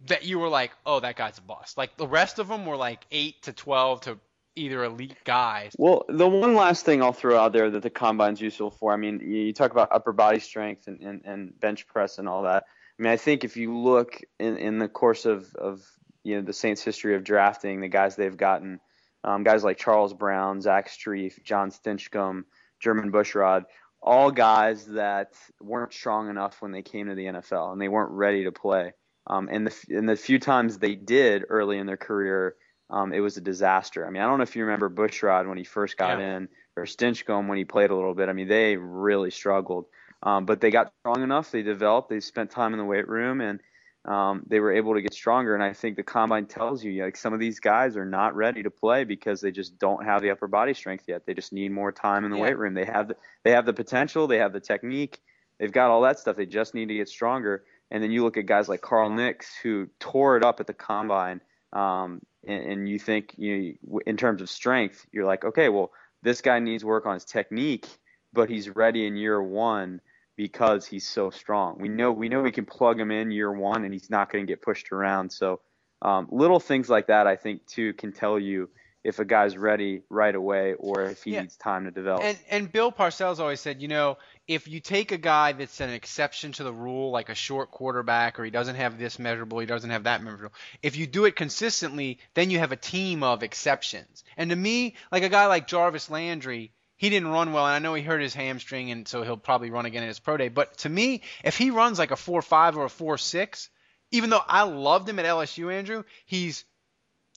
that 0.08 0.26
you 0.26 0.38
were 0.38 0.50
like, 0.50 0.72
"Oh, 0.84 1.00
that 1.00 1.16
guy's 1.16 1.38
a 1.38 1.40
bust." 1.40 1.78
Like 1.78 1.96
the 1.96 2.06
rest 2.06 2.38
of 2.38 2.48
them 2.48 2.66
were 2.66 2.76
like 2.76 3.06
8 3.10 3.40
to 3.44 3.54
12 3.54 4.00
to 4.02 4.18
either 4.56 4.84
elite 4.84 5.16
guys. 5.24 5.72
Well, 5.78 6.04
the 6.08 6.26
one 6.26 6.54
last 6.54 6.84
thing 6.84 7.02
I'll 7.02 7.12
throw 7.12 7.38
out 7.38 7.52
there 7.52 7.70
that 7.70 7.82
the 7.82 7.90
combine's 7.90 8.40
useful 8.40 8.70
for, 8.70 8.92
I 8.92 8.96
mean, 8.96 9.20
you 9.20 9.52
talk 9.52 9.70
about 9.70 9.92
upper 9.92 10.12
body 10.12 10.40
strength 10.40 10.88
and, 10.88 11.00
and, 11.00 11.22
and 11.24 11.60
bench 11.60 11.86
press 11.86 12.18
and 12.18 12.28
all 12.28 12.42
that. 12.42 12.64
I 12.98 13.02
mean, 13.02 13.12
I 13.12 13.16
think 13.16 13.44
if 13.44 13.56
you 13.56 13.76
look 13.76 14.20
in, 14.40 14.56
in 14.56 14.78
the 14.78 14.88
course 14.88 15.26
of, 15.26 15.54
of 15.54 15.82
you 16.24 16.36
know 16.36 16.42
the 16.42 16.52
Saints' 16.52 16.82
history 16.82 17.14
of 17.14 17.24
drafting, 17.24 17.80
the 17.80 17.88
guys 17.88 18.16
they've 18.16 18.36
gotten, 18.36 18.80
um, 19.22 19.44
guys 19.44 19.62
like 19.62 19.76
Charles 19.76 20.14
Brown, 20.14 20.62
Zach 20.62 20.88
Strief, 20.88 21.42
Jon 21.44 21.70
Stinchcomb, 21.70 22.44
Jermon 22.82 23.10
Bushrod, 23.10 23.64
all 24.00 24.30
guys 24.30 24.86
that 24.86 25.34
weren't 25.60 25.92
strong 25.92 26.30
enough 26.30 26.62
when 26.62 26.72
they 26.72 26.82
came 26.82 27.08
to 27.08 27.14
the 27.14 27.26
NFL 27.26 27.72
and 27.72 27.80
they 27.80 27.88
weren't 27.88 28.12
ready 28.12 28.44
to 28.44 28.52
play. 28.52 28.92
Um, 29.26 29.48
and 29.50 29.66
the 29.66 29.96
and 29.96 30.08
the 30.08 30.16
few 30.16 30.38
times 30.38 30.78
they 30.78 30.94
did 30.94 31.44
early 31.48 31.78
in 31.78 31.86
their 31.86 31.96
career, 31.96 32.54
um, 32.90 33.12
it 33.12 33.20
was 33.20 33.36
a 33.36 33.40
disaster. 33.40 34.06
I 34.06 34.10
mean, 34.10 34.22
I 34.22 34.26
don't 34.26 34.38
know 34.38 34.44
if 34.44 34.56
you 34.56 34.64
remember 34.64 34.88
Bushrod 34.88 35.48
when 35.48 35.58
he 35.58 35.64
first 35.64 35.96
got 35.96 36.18
Yeah. 36.18 36.36
in, 36.36 36.48
or 36.76 36.84
Stinchcomb 36.84 37.48
when 37.48 37.58
he 37.58 37.64
played 37.64 37.90
a 37.90 37.94
little 37.94 38.14
bit. 38.14 38.28
I 38.28 38.32
mean, 38.32 38.48
they 38.48 38.76
really 38.76 39.30
struggled. 39.30 39.86
Um, 40.22 40.46
but 40.46 40.60
they 40.60 40.70
got 40.70 40.92
strong 41.00 41.22
enough. 41.22 41.50
They 41.50 41.62
developed. 41.62 42.08
They 42.08 42.20
spent 42.20 42.50
time 42.50 42.72
in 42.72 42.78
the 42.78 42.84
weight 42.84 43.08
room, 43.08 43.40
and 43.40 43.60
um, 44.04 44.42
they 44.46 44.60
were 44.60 44.72
able 44.72 44.94
to 44.94 45.02
get 45.02 45.12
stronger. 45.12 45.54
And 45.54 45.62
I 45.62 45.72
think 45.72 45.96
the 45.96 46.02
combine 46.02 46.46
tells 46.46 46.82
you, 46.84 47.04
like 47.04 47.16
some 47.16 47.32
of 47.32 47.40
these 47.40 47.60
guys 47.60 47.96
are 47.96 48.04
not 48.04 48.34
ready 48.36 48.62
to 48.62 48.70
play 48.70 49.04
because 49.04 49.40
they 49.40 49.50
just 49.50 49.78
don't 49.78 50.04
have 50.04 50.22
the 50.22 50.30
upper 50.30 50.46
body 50.48 50.74
strength 50.74 51.04
yet. 51.06 51.26
They 51.26 51.34
just 51.34 51.52
need 51.52 51.70
more 51.70 51.92
time 51.92 52.24
in 52.24 52.30
the 52.30 52.36
Yeah. 52.36 52.44
weight 52.44 52.58
room. 52.58 52.74
They 52.74 52.84
have 52.84 53.08
the, 53.08 53.16
they 53.44 53.50
have 53.50 53.66
the 53.66 53.72
potential. 53.72 54.26
They 54.26 54.38
have 54.38 54.52
the 54.52 54.60
technique. 54.60 55.20
They've 55.58 55.72
got 55.72 55.90
all 55.90 56.02
that 56.02 56.18
stuff. 56.18 56.36
They 56.36 56.46
just 56.46 56.74
need 56.74 56.88
to 56.88 56.94
get 56.94 57.08
stronger. 57.08 57.64
And 57.90 58.02
then 58.02 58.10
you 58.10 58.22
look 58.24 58.36
at 58.36 58.46
guys 58.46 58.68
like 58.68 58.80
Carl 58.80 59.10
Nicks 59.10 59.54
who 59.62 59.88
tore 60.00 60.36
it 60.36 60.44
up 60.44 60.60
at 60.60 60.66
the 60.66 60.74
combine, 60.74 61.40
um, 61.72 62.20
and, 62.46 62.64
and 62.64 62.88
you 62.88 62.98
think 62.98 63.34
you 63.36 63.76
in 64.06 64.16
terms 64.16 64.42
of 64.42 64.50
strength, 64.50 65.06
you're 65.12 65.26
like, 65.26 65.44
okay, 65.44 65.68
well, 65.68 65.92
this 66.22 66.40
guy 66.40 66.58
needs 66.58 66.84
work 66.84 67.06
on 67.06 67.14
his 67.14 67.24
technique, 67.24 67.86
but 68.32 68.48
he's 68.48 68.68
ready 68.68 69.06
in 69.06 69.16
year 69.16 69.42
one 69.42 70.00
because 70.36 70.86
he's 70.86 71.06
so 71.06 71.30
strong. 71.30 71.78
We 71.78 71.88
know 71.88 72.12
we 72.12 72.28
know 72.28 72.42
we 72.42 72.52
can 72.52 72.66
plug 72.66 73.00
him 73.00 73.10
in 73.10 73.30
year 73.30 73.52
one, 73.52 73.84
and 73.84 73.92
he's 73.92 74.10
not 74.10 74.30
going 74.30 74.46
to 74.46 74.50
get 74.50 74.62
pushed 74.62 74.92
around. 74.92 75.30
So 75.30 75.60
um, 76.02 76.28
little 76.30 76.60
things 76.60 76.88
like 76.88 77.06
that, 77.06 77.26
I 77.26 77.36
think, 77.36 77.66
too, 77.66 77.94
can 77.94 78.12
tell 78.12 78.38
you 78.38 78.68
if 79.06 79.20
a 79.20 79.24
guy's 79.24 79.56
ready 79.56 80.02
right 80.10 80.34
away 80.34 80.74
or 80.74 81.02
if 81.02 81.22
he 81.22 81.30
Yeah. 81.30 81.42
needs 81.42 81.56
time 81.56 81.84
to 81.84 81.92
develop. 81.92 82.24
And 82.24 82.38
and 82.50 82.72
Bill 82.72 82.90
Parcells 82.90 83.38
always 83.38 83.60
said, 83.60 83.80
you 83.80 83.86
know, 83.86 84.18
if 84.48 84.66
you 84.66 84.80
take 84.80 85.12
a 85.12 85.16
guy 85.16 85.52
that's 85.52 85.80
an 85.80 85.90
exception 85.90 86.50
to 86.52 86.64
the 86.64 86.72
rule, 86.72 87.12
like 87.12 87.28
a 87.28 87.34
short 87.34 87.70
quarterback, 87.70 88.40
or 88.40 88.44
he 88.44 88.50
doesn't 88.50 88.74
have 88.74 88.98
this 88.98 89.20
measurable, 89.20 89.60
he 89.60 89.66
doesn't 89.66 89.90
have 89.90 90.04
that 90.04 90.24
measurable, 90.24 90.54
if 90.82 90.96
you 90.96 91.06
do 91.06 91.24
it 91.24 91.36
consistently, 91.36 92.18
then 92.34 92.50
you 92.50 92.58
have 92.58 92.72
a 92.72 92.76
team 92.76 93.22
of 93.22 93.44
exceptions. 93.44 94.24
And 94.36 94.50
to 94.50 94.56
me, 94.56 94.96
like 95.12 95.22
a 95.22 95.28
guy 95.28 95.46
like 95.46 95.68
Jarvis 95.68 96.10
Landry, 96.10 96.72
he 96.96 97.08
didn't 97.08 97.28
run 97.28 97.52
well, 97.52 97.64
and 97.64 97.74
I 97.74 97.78
know 97.78 97.94
he 97.94 98.02
hurt 98.02 98.20
his 98.22 98.34
hamstring, 98.34 98.90
and 98.90 99.06
so 99.06 99.22
he'll 99.22 99.36
probably 99.36 99.70
run 99.70 99.86
again 99.86 100.02
in 100.02 100.08
his 100.08 100.18
pro 100.18 100.36
day. 100.36 100.48
But 100.48 100.78
to 100.78 100.88
me, 100.88 101.22
if 101.44 101.56
he 101.56 101.70
runs 101.70 101.98
like 101.98 102.10
a 102.10 102.16
four 102.16 102.42
five 102.42 102.76
or 102.76 102.86
a 102.86 102.90
four 102.90 103.18
six, 103.18 103.68
even 104.10 104.30
though 104.30 104.42
I 104.46 104.62
loved 104.62 105.08
him 105.08 105.20
at 105.20 105.26
LSU, 105.26 105.72
Andrew, 105.72 106.02
he's 106.24 106.64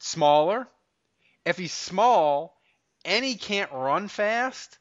smaller. 0.01 0.67
If 1.45 1.57
he's 1.57 1.73
small 1.73 2.55
and 3.05 3.23
he 3.23 3.35
can't 3.35 3.71
run 3.71 4.07
fast, 4.07 4.77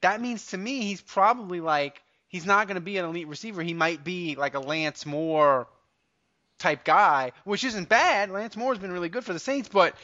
that 0.00 0.20
means 0.20 0.46
to 0.48 0.58
me 0.58 0.82
he's 0.82 1.00
probably 1.00 1.60
like 1.60 2.02
he's 2.28 2.46
not 2.46 2.66
going 2.66 2.76
to 2.76 2.80
be 2.80 2.98
an 2.98 3.04
elite 3.04 3.28
receiver. 3.28 3.62
He 3.62 3.74
might 3.74 4.04
be 4.04 4.34
like 4.36 4.54
a 4.54 4.60
Lance 4.60 5.06
Moore 5.06 5.68
type 6.58 6.84
guy, 6.84 7.32
which 7.44 7.64
isn't 7.64 7.88
bad. 7.88 8.30
Lance 8.30 8.56
Moore's 8.56 8.78
been 8.78 8.92
really 8.92 9.08
good 9.08 9.24
for 9.24 9.32
the 9.32 9.38
Saints, 9.38 9.68
but 9.68 9.94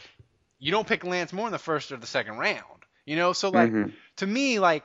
you 0.59 0.71
don't 0.71 0.87
pick 0.87 1.05
Lance 1.05 1.33
Moore 1.33 1.47
in 1.47 1.53
the 1.53 1.59
first 1.59 1.93
or 1.93 1.97
the 1.97 2.07
second 2.07 2.39
round. 2.39 2.63
You 3.05 3.17
know, 3.17 3.33
so 3.33 3.51
like 3.51 3.71
Mhm. 3.71 3.93
to 4.17 4.27
me, 4.27 4.59
like 4.59 4.85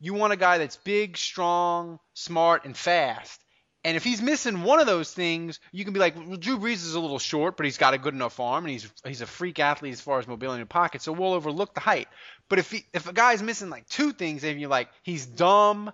you 0.00 0.14
want 0.14 0.32
a 0.32 0.36
guy 0.36 0.58
that's 0.58 0.76
big, 0.76 1.16
strong, 1.16 1.98
smart, 2.14 2.64
and 2.64 2.76
fast. 2.76 3.42
And 3.88 3.96
if 3.96 4.04
he's 4.04 4.20
missing 4.20 4.64
one 4.64 4.80
of 4.80 4.86
those 4.86 5.14
things, 5.14 5.60
you 5.72 5.82
can 5.82 5.94
be 5.94 5.98
like, 5.98 6.14
well, 6.14 6.36
Drew 6.36 6.58
Brees 6.58 6.84
is 6.84 6.94
a 6.94 7.00
little 7.00 7.18
short, 7.18 7.56
but 7.56 7.64
he's 7.64 7.78
got 7.78 7.94
a 7.94 7.98
good 7.98 8.12
enough 8.12 8.38
arm, 8.38 8.66
and 8.66 8.70
he's 8.70 8.86
he's 9.02 9.22
a 9.22 9.26
freak 9.26 9.58
athlete 9.58 9.94
as 9.94 10.00
far 10.02 10.18
as 10.18 10.28
mobility 10.28 10.56
in 10.56 10.60
the 10.60 10.66
pocket, 10.66 11.00
so 11.00 11.10
we'll 11.10 11.32
overlook 11.32 11.72
the 11.72 11.80
height. 11.80 12.06
But 12.50 12.58
if 12.58 12.70
he, 12.70 12.84
if 12.92 13.08
a 13.08 13.14
guy's 13.14 13.42
missing 13.42 13.70
like 13.70 13.88
two 13.88 14.12
things, 14.12 14.44
and 14.44 14.60
you're 14.60 14.68
like, 14.68 14.90
he's 15.02 15.24
dumb 15.24 15.90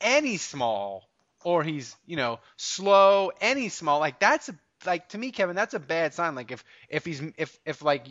and 0.00 0.24
he's 0.24 0.40
small, 0.40 1.10
or 1.44 1.62
he's 1.62 1.94
you 2.06 2.16
know 2.16 2.40
slow 2.56 3.32
he's 3.38 3.74
small, 3.74 4.00
like 4.00 4.18
that's 4.18 4.48
a 4.48 4.54
like 4.86 5.10
to 5.10 5.18
me, 5.18 5.30
Kevin, 5.30 5.54
that's 5.54 5.74
a 5.74 5.78
bad 5.78 6.14
sign. 6.14 6.34
Like 6.34 6.50
if 6.50 6.64
if 6.88 7.04
he's 7.04 7.20
if 7.36 7.58
if 7.66 7.82
like 7.82 8.06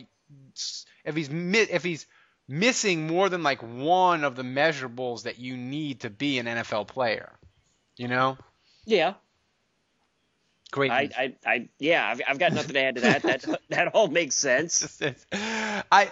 if 1.04 1.16
he's 1.16 1.28
if 1.32 1.82
he's 1.82 2.06
missing 2.46 3.08
more 3.08 3.28
than 3.28 3.42
like 3.42 3.60
one 3.60 4.22
of 4.22 4.36
the 4.36 4.44
measurables 4.44 5.24
that 5.24 5.40
you 5.40 5.56
need 5.56 6.02
to 6.02 6.10
be 6.10 6.38
an 6.38 6.46
NFL 6.46 6.86
player, 6.86 7.32
you 7.96 8.06
know. 8.06 8.38
Yeah, 8.86 9.14
Great. 10.70 10.92
I, 10.92 11.08
I, 11.16 11.34
I 11.44 11.68
yeah, 11.78 12.06
I've, 12.06 12.20
I've 12.28 12.38
got 12.38 12.52
nothing 12.52 12.74
to 12.74 12.80
add 12.80 12.94
to 12.96 13.00
that. 13.02 13.22
That 13.22 13.60
that 13.70 13.88
all 13.88 14.08
makes 14.08 14.36
sense. 14.36 15.00
I, 15.32 15.82
I, 15.90 16.10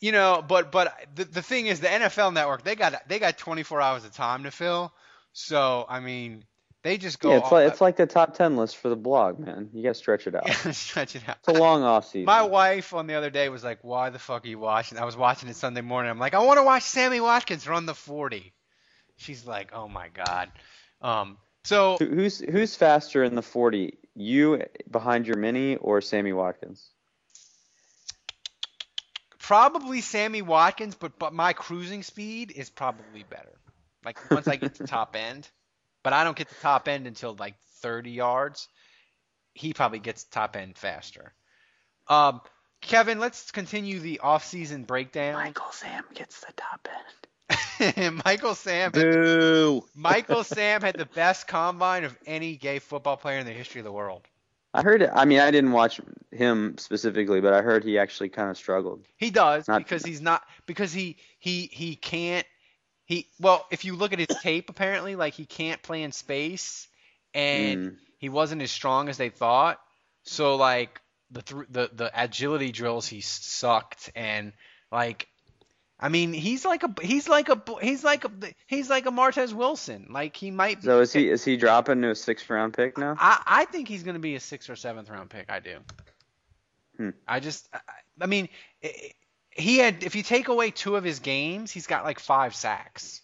you 0.00 0.12
know, 0.12 0.44
but 0.46 0.70
but 0.70 0.94
the 1.14 1.24
the 1.24 1.42
thing 1.42 1.66
is, 1.66 1.80
the 1.80 1.88
NFL 1.88 2.34
Network 2.34 2.62
they 2.62 2.74
got 2.74 3.08
they 3.08 3.18
got 3.18 3.38
24 3.38 3.80
hours 3.80 4.04
of 4.04 4.12
time 4.12 4.42
to 4.44 4.50
fill. 4.50 4.92
So 5.32 5.86
I 5.88 6.00
mean, 6.00 6.44
they 6.82 6.98
just 6.98 7.20
go. 7.20 7.30
yeah, 7.30 7.38
it's 7.38 7.46
off- 7.46 7.52
like 7.52 7.72
it's 7.72 7.80
like 7.80 7.96
the 7.96 8.06
top 8.06 8.34
ten 8.34 8.56
list 8.56 8.76
for 8.76 8.90
the 8.90 8.96
blog, 8.96 9.38
man. 9.38 9.70
You 9.72 9.82
got 9.82 9.90
to 9.90 9.94
stretch 9.94 10.26
it 10.26 10.34
out. 10.34 10.50
stretch 10.74 11.16
it 11.16 11.26
out. 11.26 11.36
It's 11.38 11.48
a 11.48 11.52
long 11.52 11.82
off 11.82 12.06
season. 12.06 12.26
My 12.26 12.42
wife 12.42 12.92
on 12.92 13.06
the 13.06 13.14
other 13.14 13.30
day 13.30 13.48
was 13.48 13.64
like, 13.64 13.82
"Why 13.82 14.10
the 14.10 14.18
fuck 14.18 14.44
are 14.44 14.48
you 14.48 14.58
watching?" 14.58 14.98
I 14.98 15.06
was 15.06 15.16
watching 15.16 15.48
it 15.48 15.56
Sunday 15.56 15.80
morning. 15.80 16.10
I'm 16.10 16.18
like, 16.18 16.34
"I 16.34 16.44
want 16.44 16.58
to 16.58 16.64
watch 16.64 16.82
Sammy 16.82 17.20
Watkins 17.20 17.66
run 17.66 17.86
the 17.86 17.94
40." 17.94 18.52
She's 19.16 19.46
like, 19.46 19.70
"Oh 19.72 19.88
my 19.88 20.08
god." 20.08 20.52
Um. 21.00 21.38
So 21.66 21.96
Who's 21.98 22.38
who's 22.38 22.76
faster 22.76 23.24
in 23.24 23.34
the 23.34 23.42
40? 23.42 23.98
You 24.14 24.62
behind 24.90 25.26
your 25.26 25.36
mini 25.36 25.76
or 25.76 26.00
Sammy 26.00 26.32
Watkins? 26.32 26.90
probably 29.46 30.00
Sammy 30.00 30.42
Watkins, 30.42 30.96
but 30.96 31.18
but 31.20 31.32
my 31.32 31.52
cruising 31.52 32.02
speed 32.02 32.52
is 32.54 32.68
probably 32.68 33.24
better. 33.30 33.52
Like 34.04 34.18
once 34.30 34.48
I 34.48 34.56
get 34.56 34.74
to 34.76 34.86
top 34.86 35.14
end, 35.28 35.48
but 36.02 36.12
I 36.12 36.24
don't 36.24 36.36
get 36.36 36.48
to 36.48 36.54
top 36.56 36.88
end 36.88 37.06
until 37.06 37.36
like 37.38 37.54
30 37.80 38.10
yards. 38.10 38.68
He 39.54 39.72
probably 39.72 40.00
gets 40.00 40.24
top 40.24 40.56
end 40.56 40.76
faster. 40.76 41.32
Um, 42.08 42.40
Kevin, 42.80 43.20
let's 43.20 43.52
continue 43.52 44.00
the 44.00 44.18
off-season 44.18 44.82
breakdown. 44.82 45.34
Michael 45.34 45.72
Sam 45.72 46.04
gets 46.12 46.40
the 46.40 46.52
top 46.56 46.88
end. 46.92 47.28
Michael 48.24 48.54
Sam. 48.54 48.92
Boo. 48.92 49.84
Michael 49.94 50.44
Sam 50.44 50.82
had 50.82 50.96
the 50.96 51.06
best 51.06 51.46
combine 51.46 52.04
of 52.04 52.16
any 52.26 52.56
gay 52.56 52.78
football 52.78 53.16
player 53.16 53.38
in 53.38 53.46
the 53.46 53.52
history 53.52 53.80
of 53.80 53.84
the 53.84 53.92
world. 53.92 54.22
I 54.74 54.82
heard. 54.82 55.02
I 55.02 55.24
mean, 55.24 55.40
I 55.40 55.50
didn't 55.50 55.72
watch 55.72 56.00
him 56.30 56.76
specifically, 56.78 57.40
but 57.40 57.54
I 57.54 57.62
heard 57.62 57.82
he 57.84 57.98
actually 57.98 58.28
kind 58.28 58.50
of 58.50 58.56
struggled. 58.56 59.06
He 59.16 59.30
does 59.30 59.66
Not- 59.68 59.78
because 59.78 60.04
he's 60.04 60.20
not 60.20 60.42
because 60.66 60.92
he 60.92 61.16
he 61.38 61.70
he 61.72 61.96
can't 61.96 62.46
he 63.06 63.28
well 63.40 63.66
if 63.70 63.84
you 63.84 63.94
look 63.96 64.12
at 64.12 64.18
his 64.18 64.28
tape 64.42 64.68
apparently 64.68 65.16
like 65.16 65.32
he 65.34 65.46
can't 65.46 65.80
play 65.82 66.02
in 66.02 66.12
space 66.12 66.88
and 67.34 67.78
Mm. 67.92 67.96
he 68.18 68.28
wasn't 68.28 68.60
as 68.62 68.70
strong 68.70 69.08
as 69.08 69.16
they 69.16 69.28
thought 69.30 69.78
so 70.24 70.56
like 70.56 71.00
the 71.30 71.42
thr 71.42 71.62
the 71.70 71.90
the 71.94 72.10
agility 72.14 72.72
drills 72.72 73.06
he 73.06 73.20
sucked 73.20 74.10
and 74.16 74.52
like 74.90 75.28
I 75.98 76.08
mean 76.10 76.32
he's 76.32 76.64
like 76.64 76.82
a 76.82 76.94
he's 77.00 77.28
like 77.28 77.48
a 77.48 77.60
he's 77.80 78.04
like 78.04 78.24
a 78.24 78.30
he's 78.66 78.90
like 78.90 79.06
a 79.06 79.10
Martez 79.10 79.52
Wilson 79.54 80.08
like 80.10 80.36
he 80.36 80.50
might 80.50 80.82
be 80.82 80.86
So 80.86 81.00
is 81.00 81.12
he 81.12 81.30
is 81.30 81.44
he 81.44 81.56
dropping 81.56 82.02
to 82.02 82.10
a 82.10 82.14
sixth 82.14 82.50
round 82.50 82.74
pick 82.74 82.98
now? 82.98 83.16
I, 83.18 83.42
I 83.46 83.64
think 83.64 83.88
he's 83.88 84.02
going 84.02 84.14
to 84.14 84.20
be 84.20 84.34
a 84.34 84.40
sixth 84.40 84.68
or 84.68 84.76
seventh 84.76 85.08
round 85.08 85.30
pick. 85.30 85.50
I 85.50 85.60
do. 85.60 85.78
Hmm. 86.96 87.10
I 87.26 87.40
just, 87.40 87.68
I, 87.72 87.80
I 88.20 88.26
mean, 88.26 88.48
he 89.50 89.78
had. 89.78 90.02
If 90.02 90.14
you 90.14 90.22
take 90.22 90.48
away 90.48 90.70
two 90.70 90.96
of 90.96 91.04
his 91.04 91.18
games, 91.20 91.70
he's 91.70 91.86
got 91.86 92.04
like 92.04 92.18
five 92.18 92.54
sacks. 92.54 93.22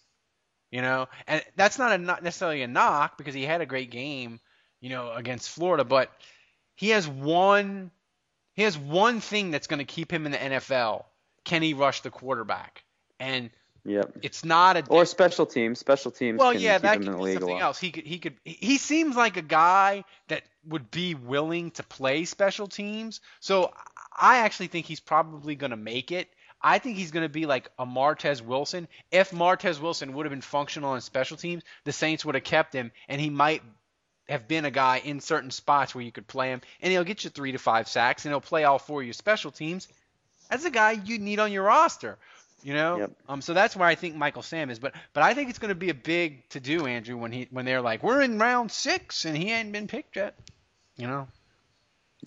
You 0.71 0.81
know, 0.81 1.07
and 1.27 1.43
that's 1.55 1.77
not 1.77 1.91
a 1.91 1.97
not 1.99 2.23
necessarily 2.23 2.63
a 2.63 2.67
knock 2.67 3.17
because 3.17 3.35
he 3.35 3.43
had 3.43 3.61
a 3.61 3.65
great 3.65 3.91
game, 3.91 4.39
you 4.81 4.89
know, 4.89 5.11
against 5.11 5.49
Florida. 5.49 5.83
But 5.83 6.11
he 6.75 6.89
has 6.89 7.07
one, 7.07 7.91
he 8.53 8.63
has 8.63 8.75
one 8.75 9.19
thing 9.19 9.51
that's 9.51 9.67
going 9.67 9.79
to 9.79 9.85
keep 9.85 10.11
him 10.11 10.25
in 10.25 10.31
the 10.31 10.37
NFL. 10.39 11.05
Can 11.43 11.61
he 11.61 11.73
rush 11.73 12.01
the 12.01 12.09
quarterback? 12.09 12.83
And 13.19 13.49
Yep. 13.85 14.19
it's 14.21 14.45
not 14.45 14.77
a 14.77 14.85
Or 14.87 15.05
special 15.05 15.45
teams. 15.45 15.79
Special 15.79 16.09
teams 16.09 16.39
well, 16.39 16.53
can 16.53 16.61
yeah, 16.61 16.77
that 16.77 16.95
him 16.95 17.05
could 17.05 17.25
be 17.25 17.33
something 17.33 17.59
else. 17.59 17.79
He 17.79 17.91
could, 17.91 18.05
he 18.05 18.17
could, 18.19 18.37
he 18.45 18.77
seems 18.77 19.15
like 19.15 19.35
a 19.35 19.41
guy 19.41 20.05
that 20.29 20.43
would 20.65 20.89
be 20.89 21.15
willing 21.15 21.71
to 21.71 21.83
play 21.83 22.23
special 22.23 22.67
teams. 22.67 23.19
So 23.41 23.73
I 24.17 24.37
actually 24.37 24.67
think 24.67 24.85
he's 24.85 25.01
probably 25.01 25.55
going 25.55 25.71
to 25.71 25.77
make 25.77 26.11
it. 26.11 26.29
I 26.61 26.79
think 26.79 26.95
he's 26.95 27.11
going 27.11 27.25
to 27.25 27.29
be 27.29 27.45
like 27.45 27.69
a 27.77 27.85
Martez 27.85 28.41
Wilson. 28.41 28.87
If 29.11 29.31
Martez 29.31 29.81
Wilson 29.81 30.13
would 30.13 30.25
have 30.25 30.31
been 30.31 30.39
functional 30.39 30.91
on 30.91 31.01
special 31.01 31.35
teams, 31.35 31.63
the 31.83 31.91
Saints 31.91 32.23
would 32.23 32.35
have 32.35 32.45
kept 32.45 32.73
him, 32.73 32.93
and 33.09 33.19
he 33.19 33.29
might 33.29 33.61
have 34.29 34.47
been 34.47 34.63
a 34.63 34.71
guy 34.71 35.01
in 35.03 35.19
certain 35.19 35.51
spots 35.51 35.93
where 35.93 36.05
you 36.05 36.11
could 36.13 36.25
play 36.25 36.51
him, 36.51 36.61
and 36.81 36.89
he'll 36.89 37.03
get 37.03 37.25
you 37.25 37.29
three 37.29 37.51
to 37.51 37.57
five 37.57 37.89
sacks, 37.89 38.23
and 38.23 38.31
he'll 38.31 38.39
play 38.39 38.63
all 38.63 38.79
four 38.79 39.01
of 39.01 39.05
your 39.05 39.13
special 39.13 39.51
teams. 39.51 39.89
That's 40.49 40.65
a 40.65 40.71
guy 40.71 40.91
you 40.91 41.19
need 41.19 41.39
on 41.39 41.51
your 41.51 41.63
roster. 41.63 42.17
You 42.63 42.73
know, 42.73 43.01
Yep. 43.01 43.11
um, 43.27 43.41
so 43.41 43.53
that's 43.53 43.75
where 43.75 43.87
I 43.87 43.95
think 43.95 44.15
Michael 44.15 44.41
Sam 44.41 44.69
is. 44.69 44.79
But 44.79 44.93
but 45.13 45.23
I 45.23 45.33
think 45.33 45.49
it's 45.49 45.59
going 45.59 45.69
to 45.69 45.75
be 45.75 45.89
a 45.89 45.93
big 45.95 46.47
to 46.49 46.59
do, 46.59 46.85
Andrew, 46.85 47.17
when 47.17 47.31
he 47.31 47.47
when 47.51 47.65
they're 47.65 47.81
like 47.81 48.03
we're 48.03 48.21
in 48.21 48.39
round 48.39 48.71
six 48.71 49.25
and 49.25 49.35
he 49.35 49.51
ain't 49.51 49.71
been 49.71 49.87
picked 49.87 50.15
yet. 50.15 50.35
You 50.95 51.07
know, 51.07 51.27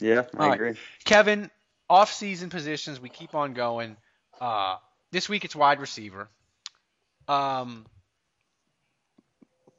Yeah, 0.01 0.25
I 0.39 0.45
All 0.45 0.51
right. 0.51 0.61
agree. 0.61 0.77
Kevin, 1.05 1.51
off 1.89 2.13
season 2.13 2.51
positions, 2.51 3.01
we 3.01 3.09
keep 3.09 3.35
on 3.35 3.55
going. 3.55 3.97
Uh, 4.41 4.77
this 5.13 5.29
week 5.29 5.45
it's 5.45 5.57
wide 5.57 5.81
receiver. 5.81 6.29
Um, 7.29 7.87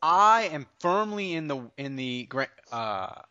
I 0.02 0.50
am 0.54 0.66
firmly 0.80 1.34
in 1.34 1.48
the 1.48 1.70
in 1.78 1.96
the 1.96 2.28
uh, 2.72 3.22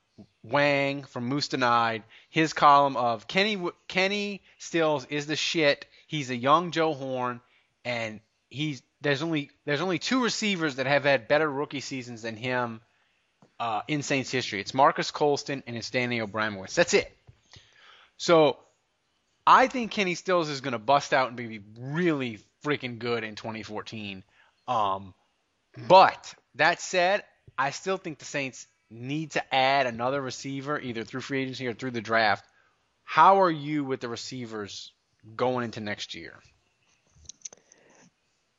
Wang 0.42 1.04
from 1.04 1.26
Moose 1.26 1.48
Denied 1.48 2.02
his 2.30 2.52
column 2.52 2.96
of 2.96 3.26
Kenny 3.26 3.58
Kenny 3.88 4.42
Stills 4.58 5.04
is 5.06 5.26
the 5.26 5.36
shit. 5.36 5.86
He's 6.06 6.30
a 6.30 6.36
young 6.36 6.70
Joe 6.70 6.94
Horn, 6.94 7.40
and 7.84 8.20
he's 8.48 8.82
there's 9.00 9.22
only 9.22 9.50
there's 9.64 9.80
only 9.80 9.98
two 9.98 10.22
receivers 10.22 10.76
that 10.76 10.86
have 10.86 11.04
had 11.04 11.28
better 11.28 11.50
rookie 11.50 11.80
seasons 11.80 12.22
than 12.22 12.36
him 12.36 12.80
uh, 13.58 13.82
in 13.88 14.02
Saints 14.02 14.30
history. 14.30 14.60
It's 14.60 14.74
Marques 14.74 15.10
Colston 15.10 15.62
and 15.66 15.76
it's 15.76 15.90
Danny 15.90 16.20
Abramowicz. 16.20 16.74
That's 16.74 16.94
it. 16.94 17.16
So 18.16 18.58
I 19.46 19.66
think 19.68 19.90
Kenny 19.90 20.14
Stills 20.14 20.48
is 20.48 20.60
going 20.60 20.72
to 20.72 20.78
bust 20.78 21.12
out 21.12 21.28
and 21.28 21.36
be 21.36 21.60
really 21.78 22.40
freaking 22.64 22.98
good 22.98 23.24
in 23.24 23.34
2014. 23.34 24.24
Um, 24.66 25.14
but 25.88 26.34
that 26.56 26.80
said, 26.80 27.22
I 27.58 27.70
still 27.70 27.96
think 27.96 28.18
the 28.18 28.24
Saints 28.24 28.66
need 28.90 29.32
to 29.32 29.54
add 29.54 29.86
another 29.86 30.20
receiver 30.20 30.78
either 30.80 31.04
through 31.04 31.20
free 31.20 31.42
agency 31.42 31.66
or 31.66 31.74
through 31.74 31.90
the 31.92 32.00
draft. 32.00 32.44
How 33.04 33.40
are 33.42 33.50
you 33.50 33.84
with 33.84 34.00
the 34.00 34.08
receivers 34.08 34.92
going 35.34 35.64
into 35.64 35.80
next 35.80 36.14
year? 36.14 36.34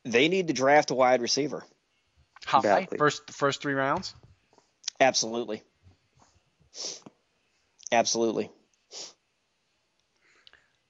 They 0.04 0.28
need 0.30 0.48
to 0.48 0.54
draft 0.54 0.92
a 0.92 0.96
wide 0.96 1.22
receiver. 1.22 1.64
High 2.46 2.62
Badly. 2.62 2.98
first 2.98 3.30
first 3.32 3.62
three 3.62 3.74
rounds. 3.74 4.16
Absolutely. 5.00 5.64
Absolutely. 7.92 8.50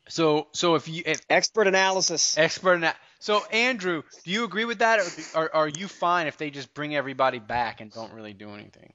So 0.09 0.47
so 0.53 0.75
if 0.75 0.88
you 0.88 1.03
if 1.05 1.21
Expert 1.29 1.67
analysis. 1.67 2.38
expert 2.38 2.77
na- 2.79 2.93
so 3.19 3.43
Andrew, 3.51 4.03
do 4.23 4.31
you 4.31 4.43
agree 4.43 4.65
with 4.65 4.79
that, 4.79 4.99
or, 5.35 5.43
or 5.43 5.55
are 5.55 5.67
you 5.67 5.88
fine 5.88 6.27
if 6.27 6.38
they 6.38 6.51
just 6.51 6.73
bring 6.73 6.95
everybody 6.95 7.39
back 7.39 7.81
and 7.81 7.91
don't 7.91 8.13
really 8.13 8.33
do 8.33 8.51
anything? 8.51 8.93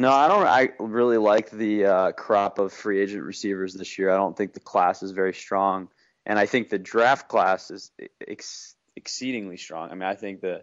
No, 0.00 0.12
I 0.12 0.28
don't. 0.28 0.46
I 0.46 0.68
really 0.78 1.16
like 1.16 1.50
the 1.50 1.84
uh, 1.84 2.12
crop 2.12 2.60
of 2.60 2.72
free 2.72 3.00
agent 3.00 3.24
receivers 3.24 3.74
this 3.74 3.98
year. 3.98 4.10
I 4.10 4.16
don't 4.16 4.36
think 4.36 4.52
the 4.52 4.60
class 4.60 5.02
is 5.02 5.10
very 5.10 5.34
strong, 5.34 5.88
and 6.24 6.38
I 6.38 6.46
think 6.46 6.68
the 6.68 6.78
draft 6.78 7.28
class 7.28 7.72
is 7.72 7.90
ex- 8.26 8.76
exceedingly 8.94 9.56
strong. 9.56 9.90
I 9.90 9.94
mean, 9.94 10.04
I 10.04 10.14
think 10.14 10.40
the 10.40 10.62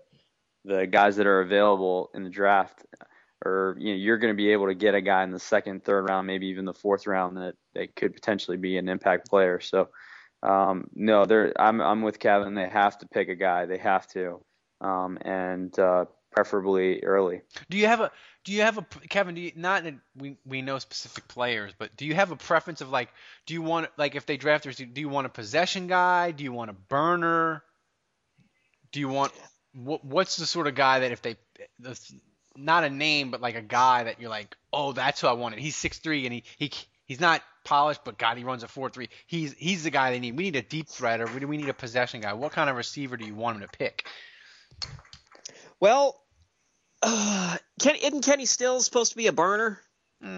the 0.64 0.88
guys 0.88 1.18
that 1.18 1.28
are 1.28 1.42
available 1.42 2.12
in 2.14 2.24
the 2.24 2.30
draft, 2.30 2.86
or 3.44 3.76
you 3.78 3.92
know, 3.92 3.98
you're 3.98 4.20
going 4.20 4.34
to 4.34 4.38
be 4.38 4.54
able 4.54 4.68
to 4.68 4.74
get 4.74 4.96
a 4.96 5.02
guy 5.02 5.24
in 5.26 5.32
the 5.32 5.40
second, 5.40 5.84
third 5.84 6.08
round, 6.08 6.28
maybe 6.28 6.48
even 6.48 6.64
the 6.64 6.74
fourth 6.74 7.06
round 7.06 7.36
that 7.36 7.56
that 7.74 7.94
could 7.94 8.14
potentially 8.14 8.58
be 8.58 8.78
an 8.78 8.88
impact 8.88 9.30
player. 9.30 9.60
So, 9.60 9.90
um, 10.44 10.88
no, 10.96 11.26
they're. 11.26 11.52
I'm 11.60 11.82
I'm 11.82 12.04
with 12.04 12.20
Kevin. 12.20 12.56
They 12.56 12.70
have 12.70 13.00
to 13.00 13.08
pick 13.10 13.28
a 13.28 13.36
guy. 13.36 13.66
They 13.66 13.80
have 13.80 14.08
to, 14.14 14.40
um, 14.80 15.18
and 15.20 15.78
uh, 15.78 16.06
preferably 16.36 17.02
early. 17.02 17.42
Do 17.70 17.78
you 17.78 17.88
have 17.88 18.02
a 18.02 18.12
do 18.44 18.52
you 18.52 18.62
have 18.62 18.78
a 18.78 18.82
Kevin? 19.10 19.36
Do 19.36 19.42
you 19.42 19.54
not 19.56 19.86
we 20.18 20.38
we 20.46 20.62
know 20.62 20.78
specific 20.80 21.28
players, 21.30 21.74
but 21.78 21.96
do 21.96 22.06
you 22.06 22.14
have 22.14 22.32
a 22.32 22.36
preference 22.36 22.82
of 22.82 22.90
like 22.90 23.10
do 23.46 23.54
you 23.54 23.62
want 23.62 23.88
like 23.98 24.16
if 24.16 24.26
they 24.26 24.38
draft 24.38 24.66
do 24.66 25.02
you 25.02 25.10
want 25.10 25.26
a 25.26 25.30
possession 25.30 25.88
guy? 25.88 26.32
Do 26.32 26.44
you 26.44 26.52
want 26.52 26.70
a 26.70 26.74
burner? 26.74 27.64
Do 28.92 29.00
you 29.00 29.08
want 29.08 29.32
what 29.74 30.04
what's 30.04 30.36
the 30.36 30.46
sort 30.46 30.68
of 30.68 30.76
guy 30.76 31.00
that 31.00 31.12
if 31.12 31.22
they 31.22 31.38
not 32.58 32.84
a 32.84 32.90
name 32.90 33.32
but 33.32 33.42
like 33.42 33.56
a 33.56 33.62
guy 33.62 34.04
that 34.04 34.20
you're 34.20 34.30
like 34.30 34.56
oh 34.74 34.92
that's 34.92 35.22
who 35.22 35.28
I 35.28 35.34
wanted. 35.34 35.60
He's 35.60 35.76
six 35.76 36.00
three 36.00 36.26
and 36.26 36.34
he 36.34 36.44
he 36.58 36.72
he's 37.06 37.22
not 37.22 37.42
polished 37.64 38.04
but 38.04 38.18
God 38.18 38.38
he 38.38 38.44
runs 38.44 38.64
a 38.64 38.68
four 38.68 38.90
three. 38.90 39.10
He's 39.26 39.54
he's 39.54 39.86
the 39.86 39.90
guy 39.90 40.12
they 40.12 40.20
need. 40.20 40.36
We 40.36 40.44
need 40.44 40.58
a 40.58 40.62
deep 40.62 40.90
threat 40.90 41.22
or 41.22 41.28
we 41.28 41.58
need 41.58 41.70
a 41.70 41.74
possession 41.74 42.20
guy. 42.20 42.34
What 42.34 42.52
kind 42.52 42.70
of 42.70 42.76
receiver 42.76 43.16
do 43.16 43.26
you 43.26 43.36
want 43.36 43.56
him 43.56 43.62
to 43.62 43.70
pick? 43.70 44.06
Well, 45.80 46.22
uh, 47.02 47.58
Ken, 47.80 47.96
isn't 47.96 48.24
Kenny 48.24 48.46
Stills 48.46 48.86
supposed 48.86 49.12
to 49.12 49.18
be 49.18 49.28
a 49.28 49.34
burner? 49.34 49.80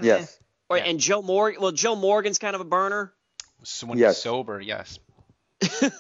Yes. 0.02 0.38
Or, 0.70 0.78
Yeah. 0.78 0.84
And 0.86 1.00
Joe 1.00 1.22
Morgan. 1.22 1.62
Well, 1.62 1.72
Joe 1.72 1.96
Morgan's 1.96 2.40
kind 2.40 2.56
of 2.56 2.62
a 2.62 2.66
burner. 2.66 3.14
So 3.64 3.88
when 3.88 3.98
Yes. 3.98 4.16
he's 4.18 4.24
sober, 4.24 4.60
yes. 4.62 5.00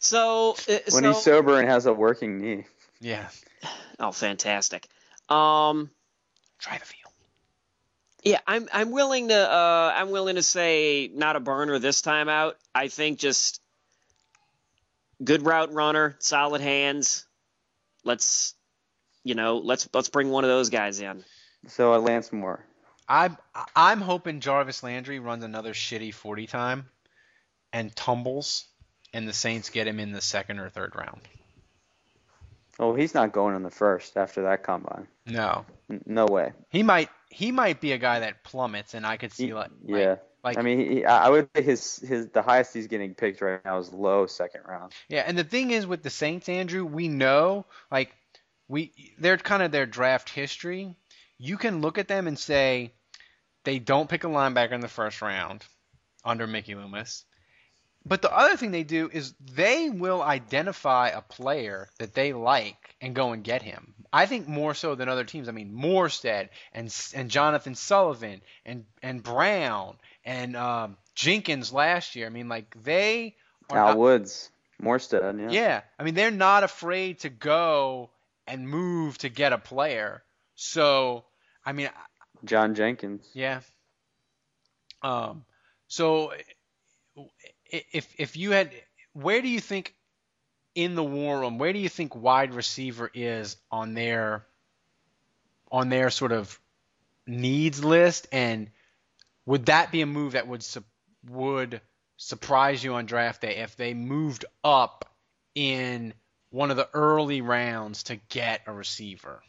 So 0.00 0.56
uh, 0.68 0.78
When 0.90 1.04
so, 1.04 1.12
he's 1.12 1.22
sober 1.22 1.58
and 1.60 1.68
has 1.68 1.86
a 1.86 1.92
working 1.92 2.40
knee. 2.40 2.64
Yeah. 3.00 3.28
oh, 4.00 4.10
fantastic. 4.10 4.88
Um, 5.28 5.90
Try 6.58 6.78
the 6.78 6.84
field. 6.84 7.12
yeah, 8.24 8.40
I'm 8.46 8.68
I'm 8.72 8.90
willing 8.90 9.28
to 9.28 9.36
uh, 9.36 9.92
I'm 9.96 10.10
willing 10.10 10.34
to 10.36 10.42
say 10.42 11.08
not 11.14 11.36
a 11.36 11.40
burner 11.40 11.78
this 11.78 12.02
time 12.02 12.28
out. 12.28 12.56
I 12.74 12.88
think 12.88 13.20
just 13.20 13.60
good 15.22 15.42
route 15.46 15.72
runner, 15.72 16.16
solid 16.18 16.60
hands. 16.60 17.24
Let's 18.04 18.54
you 19.24 19.34
know 19.34 19.58
let's 19.58 19.88
let's 19.94 20.08
bring 20.08 20.30
one 20.30 20.44
of 20.44 20.50
those 20.50 20.70
guys 20.70 21.00
in. 21.00 21.24
So 21.68 21.94
uh, 21.94 21.98
Lance 21.98 22.32
Moore. 22.32 22.64
I'm 23.08 23.36
I'm 23.76 24.00
hoping 24.00 24.40
Jarvis 24.40 24.82
Landry 24.82 25.18
runs 25.18 25.44
another 25.44 25.72
shitty 25.74 26.14
40 26.14 26.46
time 26.46 26.88
and 27.72 27.94
tumbles, 27.94 28.66
and 29.12 29.26
the 29.28 29.32
Saints 29.32 29.70
get 29.70 29.86
him 29.86 29.98
in 30.00 30.12
the 30.12 30.20
second 30.20 30.58
or 30.60 30.68
third 30.68 30.94
round. 30.94 31.20
Oh, 32.78 32.94
he's 32.94 33.14
not 33.14 33.32
going 33.32 33.54
in 33.54 33.62
the 33.62 33.70
first 33.70 34.16
after 34.16 34.42
that 34.42 34.62
combine. 34.62 35.06
No, 35.26 35.66
N- 35.90 36.02
No 36.06 36.26
way. 36.26 36.52
he 36.70 36.82
might 36.82 37.10
he 37.28 37.52
might 37.52 37.80
be 37.80 37.92
a 37.92 37.98
guy 37.98 38.20
that 38.20 38.44
plummets, 38.44 38.94
and 38.94 39.06
I 39.06 39.16
could 39.18 39.32
see 39.32 39.52
like 39.52 39.70
yeah. 39.84 40.16
like 40.42 40.58
I 40.58 40.62
mean, 40.62 40.78
he, 40.80 41.04
I 41.04 41.26
I 41.26 41.28
would 41.30 41.48
say 41.54 41.62
his 41.62 41.96
his 41.96 42.28
the 42.28 42.42
highest 42.42 42.72
he's 42.72 42.86
getting 42.86 43.14
picked 43.14 43.40
right 43.40 43.62
now 43.64 43.78
is 43.78 43.92
low 43.92 44.26
second 44.26 44.62
round. 44.66 44.92
Yeah, 45.08 45.22
and 45.26 45.36
the 45.36 45.44
thing 45.44 45.70
is 45.70 45.86
with 45.86 46.02
the 46.02 46.10
Saints, 46.10 46.48
Andrew, 46.48 46.84
we 46.84 47.08
know 47.08 47.66
like 47.90 48.16
we 48.72 48.92
they're 49.18 49.36
kind 49.36 49.62
of 49.62 49.70
their 49.70 49.84
draft 49.86 50.30
history. 50.30 50.96
You 51.36 51.58
can 51.58 51.82
look 51.82 51.98
at 51.98 52.08
them 52.08 52.26
and 52.26 52.38
say 52.38 52.94
they 53.64 53.78
don't 53.78 54.08
pick 54.08 54.24
a 54.24 54.28
linebacker 54.28 54.72
in 54.72 54.80
the 54.80 54.88
first 54.88 55.20
round 55.20 55.64
under 56.24 56.46
Mickey 56.46 56.74
Loomis. 56.74 57.24
But 58.06 58.22
the 58.22 58.34
other 58.34 58.56
thing 58.56 58.70
they 58.70 58.82
do 58.82 59.10
is 59.12 59.34
they 59.54 59.90
will 59.90 60.22
identify 60.22 61.08
a 61.08 61.20
player 61.20 61.88
that 61.98 62.14
they 62.14 62.32
like 62.32 62.96
and 63.00 63.14
go 63.14 63.32
and 63.32 63.44
get 63.44 63.62
him. 63.62 63.94
I 64.12 64.24
think 64.26 64.48
more 64.48 64.74
so 64.74 64.94
than 64.94 65.08
other 65.08 65.24
teams. 65.24 65.48
I 65.48 65.52
mean, 65.52 65.72
Morstead 65.72 66.48
and 66.72 66.86
and 67.14 67.30
Johnathan 67.30 67.76
Sullivan 67.76 68.40
and 68.64 68.86
and 69.02 69.22
Brown 69.22 69.96
and 70.24 70.56
um, 70.56 70.96
Jenkins 71.14 71.72
last 71.74 72.16
year. 72.16 72.26
I 72.26 72.30
mean, 72.30 72.48
like 72.48 72.74
they 72.82 73.36
are 73.68 73.78
Al 73.78 73.88
not- 73.88 73.98
Woods, 73.98 74.50
Morstead, 74.82 75.38
yeah. 75.38 75.50
yeah, 75.50 75.80
I 75.98 76.04
mean 76.04 76.14
they're 76.14 76.30
not 76.30 76.64
afraid 76.64 77.20
to 77.20 77.28
go 77.28 78.10
and 78.46 78.68
move 78.68 79.18
to 79.18 79.28
get 79.28 79.52
a 79.52 79.58
player. 79.58 80.22
So, 80.54 81.24
I 81.64 81.72
mean, 81.72 81.90
John 82.44 82.74
Jenkins. 82.74 83.28
yeah. 83.34 83.60
Um, 85.02 85.44
so 85.88 86.32
if 87.66 88.08
if 88.18 88.36
you 88.36 88.52
had, 88.52 88.70
where 89.12 89.42
do 89.42 89.48
you 89.48 89.60
think 89.60 89.94
in 90.74 90.94
the 90.94 91.04
war 91.04 91.40
room, 91.40 91.58
where 91.58 91.72
do 91.72 91.78
you 91.78 91.88
think 91.88 92.14
wide 92.14 92.54
receiver 92.54 93.10
is 93.12 93.56
on 93.70 93.94
their 93.94 94.46
on 95.70 95.88
their 95.88 96.10
sort 96.10 96.32
of 96.32 96.58
needs 97.26 97.82
list, 97.82 98.28
and 98.32 98.70
would 99.46 99.66
that 99.66 99.90
be 99.90 100.02
a 100.02 100.06
move 100.06 100.32
that 100.32 100.46
would 100.46 100.62
su- 100.62 100.84
would 101.28 101.80
surprise 102.16 102.82
you 102.82 102.94
on 102.94 103.06
draft 103.06 103.40
day 103.42 103.56
if 103.56 103.76
they 103.76 103.94
moved 103.94 104.44
up 104.62 105.04
in 105.54 106.14
one 106.52 106.70
of 106.70 106.76
the 106.76 106.88
early 106.94 107.40
rounds 107.40 108.04
to 108.04 108.16
get 108.28 108.62
a 108.66 108.72
receiver? 108.72 109.42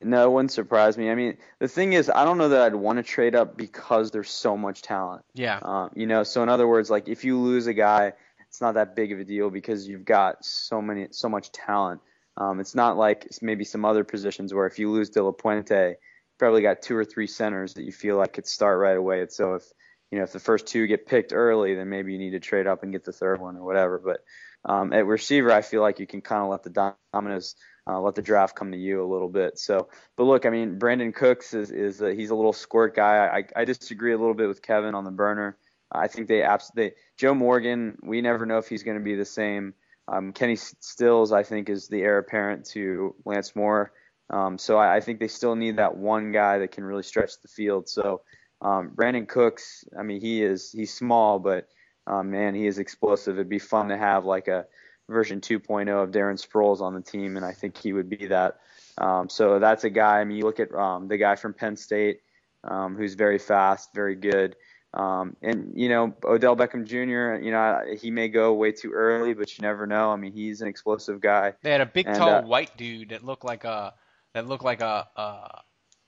No, 0.00 0.24
it 0.24 0.32
wouldn't 0.32 0.52
surprise 0.52 0.98
me. 0.98 1.10
I 1.10 1.14
mean, 1.14 1.36
the 1.58 1.68
thing 1.68 1.92
is, 1.92 2.10
I 2.10 2.24
don't 2.24 2.38
know 2.38 2.48
that 2.50 2.62
I'd 2.62 2.74
want 2.74 2.98
to 2.98 3.02
trade 3.02 3.34
up 3.34 3.56
because 3.56 4.10
there's 4.10 4.30
so 4.30 4.56
much 4.56 4.82
talent. 4.82 5.24
Yeah. 5.34 5.58
Um, 5.62 5.90
you 5.94 6.06
know, 6.06 6.24
so 6.24 6.42
in 6.42 6.48
other 6.48 6.66
words, 6.66 6.90
like 6.90 7.08
if 7.08 7.24
you 7.24 7.38
lose 7.38 7.66
a 7.66 7.74
guy, 7.74 8.12
it's 8.48 8.60
not 8.60 8.74
that 8.74 8.96
big 8.96 9.12
of 9.12 9.20
a 9.20 9.24
deal 9.24 9.50
because 9.50 9.86
you've 9.86 10.04
got 10.04 10.44
so 10.44 10.82
many, 10.82 11.08
so 11.10 11.28
much 11.28 11.52
talent. 11.52 12.00
Um, 12.36 12.60
it's 12.60 12.74
not 12.74 12.96
like 12.96 13.28
maybe 13.42 13.64
some 13.64 13.84
other 13.84 14.04
positions 14.04 14.52
where 14.52 14.66
if 14.66 14.78
you 14.78 14.90
lose 14.90 15.10
De 15.10 15.22
La 15.22 15.32
Puente, 15.32 15.90
you 15.90 15.96
probably 16.38 16.62
got 16.62 16.82
two 16.82 16.96
or 16.96 17.04
three 17.04 17.26
centers 17.26 17.74
that 17.74 17.84
you 17.84 17.92
feel 17.92 18.16
like 18.16 18.32
could 18.32 18.46
start 18.46 18.78
right 18.78 18.96
away. 18.96 19.20
And 19.20 19.30
so 19.30 19.54
if 19.54 19.64
you 20.10 20.18
know 20.18 20.24
if 20.24 20.32
the 20.32 20.40
first 20.40 20.66
two 20.66 20.86
get 20.86 21.06
picked 21.06 21.32
early, 21.32 21.74
then 21.74 21.88
maybe 21.88 22.12
you 22.12 22.18
need 22.18 22.30
to 22.30 22.40
trade 22.40 22.66
up 22.66 22.82
and 22.82 22.92
get 22.92 23.04
the 23.04 23.12
third 23.12 23.40
one 23.40 23.56
or 23.56 23.64
whatever. 23.64 24.00
But 24.02 24.24
um, 24.64 24.92
at 24.92 25.06
receiver, 25.06 25.50
I 25.52 25.62
feel 25.62 25.82
like 25.82 25.98
you 25.98 26.06
can 26.06 26.20
kind 26.20 26.42
of 26.42 26.48
let 26.48 26.62
the 26.62 26.94
dominoes 27.12 27.56
uh, 27.86 28.00
let 28.00 28.14
the 28.14 28.22
draft 28.22 28.54
come 28.54 28.70
to 28.72 28.78
you 28.78 29.04
a 29.04 29.10
little 29.10 29.28
bit. 29.28 29.58
So, 29.58 29.88
but 30.16 30.24
look, 30.24 30.46
I 30.46 30.50
mean, 30.50 30.78
Brandin 30.78 31.14
Cooks 31.14 31.52
is 31.54 31.70
is 31.70 32.00
a, 32.00 32.14
he's 32.14 32.30
a 32.30 32.34
little 32.34 32.52
squirt 32.52 32.94
guy. 32.94 33.26
I, 33.26 33.60
I 33.60 33.64
disagree 33.64 34.12
a 34.12 34.18
little 34.18 34.34
bit 34.34 34.48
with 34.48 34.62
Kevin 34.62 34.94
on 34.94 35.04
the 35.04 35.10
burner. 35.10 35.56
I 35.90 36.08
think 36.08 36.28
they 36.28 36.42
absolutely 36.42 36.92
Joe 37.18 37.34
Morgan. 37.34 37.98
We 38.02 38.20
never 38.20 38.46
know 38.46 38.58
if 38.58 38.68
he's 38.68 38.82
going 38.82 38.98
to 38.98 39.04
be 39.04 39.16
the 39.16 39.24
same. 39.24 39.74
Um, 40.08 40.32
Kenny 40.32 40.56
Stills, 40.56 41.32
I 41.32 41.42
think, 41.42 41.68
is 41.68 41.88
the 41.88 42.02
heir 42.02 42.18
apparent 42.18 42.66
to 42.66 43.14
Lance 43.24 43.54
Moore. 43.54 43.92
Um, 44.30 44.58
so 44.58 44.78
I, 44.78 44.96
I 44.96 45.00
think 45.00 45.20
they 45.20 45.28
still 45.28 45.54
need 45.54 45.76
that 45.76 45.96
one 45.96 46.32
guy 46.32 46.58
that 46.58 46.72
can 46.72 46.84
really 46.84 47.02
stretch 47.02 47.40
the 47.40 47.48
field. 47.48 47.88
So 47.88 48.22
um, 48.60 48.90
Brandin 48.94 49.28
Cooks, 49.28 49.84
I 49.98 50.02
mean, 50.02 50.20
he 50.20 50.42
is 50.42 50.72
he's 50.72 50.94
small, 50.94 51.38
but 51.38 51.68
um, 52.06 52.30
man, 52.30 52.54
he 52.54 52.66
is 52.66 52.78
explosive. 52.78 53.36
It'd 53.36 53.48
be 53.48 53.58
fun 53.58 53.88
to 53.88 53.96
have 53.96 54.24
like 54.24 54.48
a 54.48 54.66
version 55.08 55.40
2.0 55.40 56.02
of 56.02 56.10
Darren 56.10 56.40
Sproles 56.44 56.80
on 56.80 56.94
the 56.94 57.00
team, 57.02 57.36
and 57.36 57.44
I 57.44 57.52
think 57.52 57.76
he 57.76 57.92
would 57.92 58.08
be 58.08 58.26
that. 58.26 58.58
Um, 58.98 59.28
so 59.28 59.58
that's 59.58 59.84
a 59.84 59.90
guy. 59.90 60.20
I 60.20 60.24
mean, 60.24 60.36
you 60.38 60.44
look 60.44 60.60
at 60.60 60.74
um, 60.74 61.08
the 61.08 61.16
guy 61.16 61.36
from 61.36 61.54
Penn 61.54 61.76
State, 61.76 62.20
um, 62.64 62.96
who's 62.96 63.14
very 63.14 63.38
fast, 63.38 63.90
very 63.94 64.14
good. 64.16 64.56
Um, 64.94 65.36
and 65.40 65.72
you 65.74 65.88
know 65.88 66.14
Odell 66.22 66.54
Beckham 66.54 66.84
Jr. 66.86 67.42
You 67.42 67.50
know 67.50 67.80
he 67.98 68.10
may 68.10 68.28
go 68.28 68.52
way 68.52 68.72
too 68.72 68.90
early, 68.92 69.32
but 69.32 69.56
you 69.56 69.62
never 69.62 69.86
know. 69.86 70.10
I 70.10 70.16
mean 70.16 70.32
he's 70.32 70.60
an 70.60 70.68
explosive 70.68 71.18
guy. 71.22 71.54
They 71.62 71.70
had 71.70 71.80
a 71.80 71.86
big, 71.86 72.06
And, 72.06 72.14
tall 72.16 72.28
uh, 72.28 72.42
white 72.42 72.76
dude 72.76 73.08
that 73.08 73.24
looked 73.24 73.42
like 73.42 73.64
a 73.64 73.94
that 74.34 74.46
looked 74.46 74.64
like 74.64 74.82
a 74.82 75.08
a, 75.16 75.62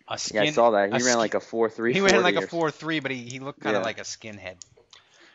a 0.08 0.18
skin. 0.18 0.44
Yeah, 0.44 0.50
I 0.50 0.52
saw 0.52 0.70
that. 0.72 0.88
He 0.88 0.92
ran 0.92 1.00
skin- 1.00 1.16
like 1.16 1.32
a 1.32 1.40
four 1.40 1.70
three. 1.70 1.94
He 1.94 2.02
ran 2.02 2.22
like 2.22 2.36
a 2.36 2.46
four 2.46 2.70
three, 2.70 3.00
but 3.00 3.10
he, 3.10 3.22
he 3.22 3.38
looked 3.40 3.60
kind 3.60 3.74
of 3.74 3.80
Yeah. 3.80 3.86
like 3.86 3.98
a 4.00 4.02
skinhead. 4.02 4.56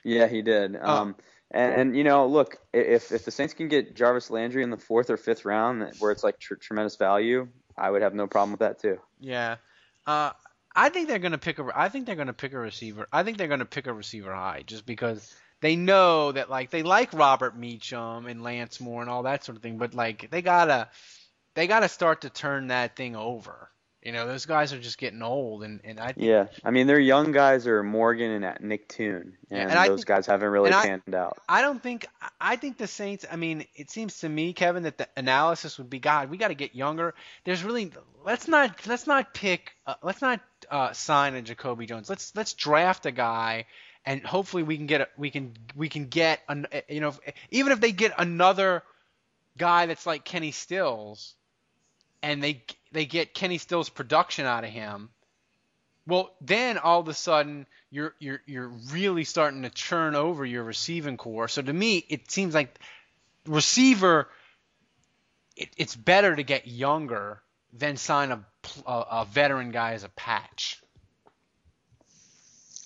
Yeah, 0.04 0.28
he 0.28 0.42
did. 0.42 0.78
Oh. 0.82 0.96
Um, 0.96 1.16
and 1.52 1.74
and 1.74 1.98
you 1.98 2.04
know, 2.04 2.28
look, 2.28 2.58
if 2.74 3.12
if 3.12 3.26
the 3.26 3.32
Saints 3.32 3.54
can 3.54 3.68
get 3.68 3.96
Jarvis 3.96 4.30
Landry 4.30 4.64
in 4.64 4.70
the 4.70 4.78
fourth 4.78 5.10
or 5.10 5.18
fifth 5.18 5.46
round, 5.46 5.94
where 6.00 6.12
it's 6.12 6.24
like 6.24 6.40
tr- 6.40 6.56
tremendous 6.56 6.96
value, 6.96 7.48
I 7.78 7.90
would 7.90 8.02
have 8.02 8.14
no 8.14 8.28
problem 8.28 8.52
with 8.52 8.60
that 8.60 8.80
too. 8.80 9.00
Yeah. 9.20 9.58
Uh, 10.06 10.32
I 10.76 10.90
think 10.90 11.08
they're 11.08 11.20
gonna 11.20 11.40
pick 11.40 11.58
a. 11.60 11.68
I 11.74 11.90
think 11.90 12.06
they're 12.06 12.16
gonna 12.16 12.34
pick 12.34 12.54
a 12.54 12.60
receiver. 12.60 13.08
I 13.12 13.24
think 13.24 13.38
they're 13.38 13.48
gonna 13.48 13.66
pick 13.66 13.88
a 13.88 13.94
receiver 13.94 14.34
high, 14.34 14.64
just 14.66 14.86
because 14.86 15.34
they 15.62 15.76
know 15.76 16.32
that 16.32 16.50
like 16.50 16.70
they 16.70 16.84
like 16.84 17.14
Robert 17.14 17.58
Meacham 17.58 18.28
and 18.28 18.44
Lance 18.44 18.80
Moore 18.80 19.02
and 19.02 19.10
all 19.10 19.24
that 19.24 19.44
sort 19.44 19.56
of 19.56 19.64
thing, 19.64 19.78
but 19.78 19.94
like 19.94 20.30
they 20.30 20.42
gotta 20.42 20.90
they 21.56 21.68
gotta 21.68 21.90
start 21.90 22.22
to 22.22 22.30
turn 22.30 22.68
that 22.68 22.96
thing 22.96 23.16
over. 23.16 23.72
You 24.04 24.14
know, 24.14 24.26
those 24.26 24.46
guys 24.46 24.72
are 24.72 24.80
just 24.80 24.98
getting 24.98 25.22
old, 25.22 25.62
and 25.64 25.82
and 25.84 26.00
I 26.00 26.14
Yeah, 26.16 26.48
I 26.64 26.72
mean 26.72 26.88
their 26.88 27.00
young 27.00 27.34
guys 27.34 27.68
are 27.68 27.84
Morgan 27.84 28.44
and 28.44 28.60
Nick 28.62 28.88
Toon, 28.88 29.36
and, 29.52 29.70
and 29.70 29.90
those 29.90 30.00
think- 30.00 30.06
guys 30.08 30.26
haven't 30.26 30.50
really 30.50 30.68
and 30.68 30.76
I- 30.76 30.86
panned 30.86 31.16
out. 31.16 31.38
I 31.50 31.62
don't 31.62 31.84
think 31.84 32.06
I 32.40 32.56
think 32.56 32.78
the 32.78 32.88
Saints. 32.88 33.26
I 33.30 33.36
mean, 33.36 33.66
it 33.76 33.92
seems 33.92 34.20
to 34.20 34.30
me, 34.30 34.54
Kevin, 34.54 34.84
that 34.84 34.98
the 34.98 35.10
analysis 35.18 35.78
would 35.78 35.90
be, 35.90 36.00
God, 36.00 36.30
we 36.30 36.38
got 36.38 36.48
to 36.48 36.56
get 36.56 36.76
younger. 36.76 37.14
There's 37.44 37.62
really 37.62 37.92
let's 38.24 38.48
not 38.48 38.88
let's 38.88 39.06
not 39.06 39.34
pick 39.34 39.74
uh, 39.86 39.96
let's 40.02 40.22
not 40.22 40.40
uh, 40.72 40.94
sign 40.94 41.36
a 41.36 41.42
Jacoby 41.42 41.86
Jones. 41.86 42.10
Let's 42.10 42.34
let's 42.38 42.54
draft 42.54 43.06
a 43.06 43.12
guy, 43.12 43.66
and 44.06 44.26
hopefully 44.26 44.64
we 44.64 44.78
can 44.78 44.86
get 44.88 45.02
a, 45.02 45.08
we 45.18 45.30
can 45.30 45.54
we 45.76 45.90
can 45.90 46.06
get 46.06 46.40
an, 46.48 46.68
you 46.88 47.02
know 47.02 47.14
even 47.52 47.74
if 47.74 47.82
they 47.82 47.92
get 47.92 48.14
another 48.18 48.82
guy 49.58 49.88
that's 49.88 50.06
like 50.06 50.24
Kenny 50.24 50.52
Stills, 50.52 51.36
and 52.22 52.44
they 52.44 52.64
they 52.92 53.06
get 53.06 53.34
Kenny 53.34 53.58
Stills 53.58 53.90
production 53.90 54.46
out 54.46 54.64
of 54.64 54.70
him. 54.70 55.10
Well, 56.08 56.34
then 56.42 56.78
all 56.78 57.00
of 57.00 57.08
a 57.08 57.14
sudden 57.14 57.68
you're 57.92 58.14
you're 58.20 58.42
you're 58.46 58.72
really 58.92 59.24
starting 59.24 59.64
to 59.64 59.70
churn 59.70 60.16
over 60.16 60.46
your 60.46 60.64
receiving 60.64 61.18
core. 61.18 61.48
So 61.48 61.62
to 61.62 61.74
me, 61.74 61.98
it 62.10 62.32
seems 62.32 62.54
like 62.54 62.80
receiver. 63.46 64.30
It, 65.56 65.70
it's 65.78 65.96
better 65.96 66.36
to 66.36 66.44
get 66.44 66.68
younger 66.68 67.42
than 67.74 67.98
sign 67.98 68.32
a, 68.32 68.44
a 68.86 68.92
a 68.92 69.28
veteran 69.30 69.72
guy 69.72 69.94
as 69.94 70.04
a 70.04 70.10
patch. 70.10 70.82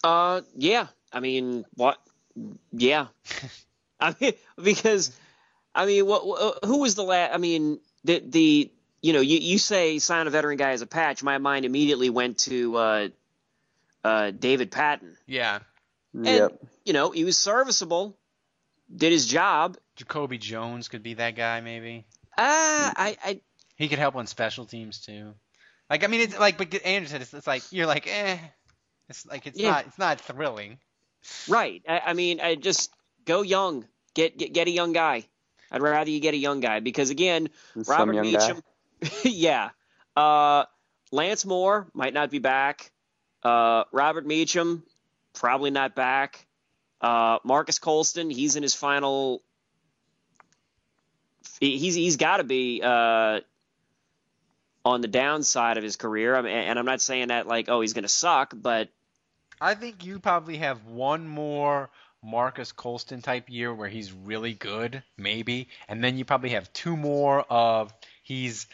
Uh, 0.04 0.42
yeah. 0.56 0.88
I 1.12 1.20
mean, 1.20 1.66
what? 1.76 1.98
Yeah. 2.72 3.08
I 4.00 4.16
mean, 4.20 4.34
because, 4.62 5.18
I 5.74 5.86
mean, 5.86 6.06
what? 6.06 6.28
what 6.28 6.60
who 6.66 6.80
was 6.80 6.96
the 6.96 7.04
last? 7.04 7.34
I 7.34 7.38
mean, 7.38 7.80
the 8.04 8.22
the 8.26 8.72
you 9.04 9.14
know, 9.14 9.20
you 9.22 9.38
you 9.38 9.58
say 9.60 10.00
sign 10.00 10.26
a 10.26 10.30
veteran 10.32 10.58
guy 10.58 10.72
as 10.72 10.82
a 10.82 10.88
patch. 10.88 11.22
My 11.22 11.38
mind 11.38 11.66
immediately 11.66 12.10
went 12.10 12.40
to 12.40 12.76
uh, 12.78 13.08
uh, 14.04 14.32
David 14.32 14.72
Patten. 14.72 15.16
Yeah, 15.28 15.60
And, 16.14 16.26
Yep. 16.26 16.64
You 16.86 16.94
know, 16.94 17.12
he 17.12 17.24
was 17.24 17.38
serviceable, 17.38 18.18
did 18.94 19.12
his 19.12 19.28
job. 19.28 19.78
Jacoby 19.96 20.38
Jones 20.38 20.88
could 20.88 21.04
be 21.04 21.14
that 21.16 21.36
guy 21.36 21.62
maybe. 21.62 22.06
Ah, 22.38 22.92
I, 22.96 23.18
I 23.24 23.42
He 23.76 23.88
could 23.90 24.00
help 24.00 24.16
on 24.16 24.26
special 24.26 24.66
teams 24.66 25.00
too. 25.00 25.34
Like 25.90 26.04
I 26.04 26.08
mean, 26.08 26.22
it's 26.22 26.40
like 26.40 26.58
but 26.58 26.74
Andrew 26.84 27.08
said, 27.10 27.22
it's, 27.22 27.34
it's 27.34 27.46
like 27.48 27.64
you're 27.72 27.86
like 27.86 28.08
eh. 28.08 28.38
It's 29.10 29.26
like 29.26 29.46
it's 29.48 29.60
Yeah. 29.60 29.72
not 29.72 29.86
it's 29.88 29.98
not 30.00 30.22
thrilling. 30.22 30.80
right. 31.48 31.84
I, 31.88 32.00
I 32.08 32.14
mean, 32.14 32.40
I 32.42 32.56
just 32.56 32.92
go 33.26 33.42
young. 33.44 33.86
Get, 34.14 34.38
get 34.38 34.54
get 34.54 34.68
a 34.68 34.72
young 34.72 34.94
guy. 34.94 35.26
I'd 35.72 35.82
rather 35.82 36.10
you 36.10 36.20
get 36.20 36.34
a 36.34 36.38
young 36.38 36.60
guy 36.60 36.80
because 36.80 37.10
again, 37.10 37.50
Robert 37.76 38.14
Meacham. 38.22 38.56
guy. 38.58 38.62
Yeah. 39.24 39.70
Uh, 40.16 40.66
Lance 41.12 41.46
Moore 41.46 41.88
might 41.94 42.14
not 42.14 42.30
be 42.32 42.40
back. 42.40 42.92
Uh, 43.42 43.84
Robert 43.92 44.26
Meacham 44.26 44.84
probably 45.34 45.72
not 45.72 45.96
back. 45.96 46.46
Uh, 47.02 47.40
Marques 47.44 47.80
Colston, 47.80 48.30
he's 48.30 48.56
in 48.56 48.64
his 48.64 48.74
final. 48.74 49.42
he- 51.60 51.78
He's 51.78 51.96
he's 51.96 52.18
got 52.18 52.38
to 52.38 52.44
be 52.44 52.82
uh, 52.84 53.42
on 54.86 55.02
the 55.02 55.08
downside 55.08 55.78
of 55.78 55.84
his 55.84 55.96
career. 55.96 56.36
I 56.36 56.42
mean, 56.42 56.54
and 56.54 56.80
I'm 56.80 56.86
not 56.86 57.02
saying 57.02 57.28
that 57.30 57.48
like 57.48 57.70
oh 57.70 57.82
he's 57.82 57.94
going 57.94 58.04
to 58.04 58.10
suck, 58.10 58.54
but 58.56 58.90
I 59.60 59.76
think 59.76 60.06
you 60.06 60.20
probably 60.20 60.58
have 60.58 60.86
one 60.86 61.28
more 61.28 61.90
Marques 62.24 62.72
Colston 62.72 63.22
type 63.22 63.50
year 63.50 63.74
where 63.74 63.90
he's 63.90 64.12
really 64.14 64.54
good, 64.54 65.04
maybe, 65.18 65.68
and 65.88 66.04
then 66.04 66.18
you 66.18 66.26
probably 66.26 66.50
have 66.52 66.72
two 66.74 66.96
more 66.96 67.42
of 67.50 67.94
he's 68.24 68.66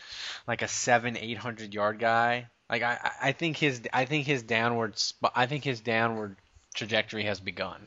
like 0.47 0.62
a 0.62 0.68
seven, 0.68 1.18
eight 1.18 1.38
hundred 1.38 1.74
yard 1.74 2.00
guy. 2.00 2.47
Like 2.70 2.84
I, 2.84 3.12
I- 3.22 3.32
think 3.34 3.58
his, 3.58 3.82
I 3.91 4.06
think 4.06 4.26
his 4.26 4.43
downward, 4.43 4.93
I 5.36 5.45
think 5.47 5.64
his 5.64 5.82
downward 5.82 6.38
trajectory 6.74 7.24
has 7.24 7.39
begun. 7.39 7.82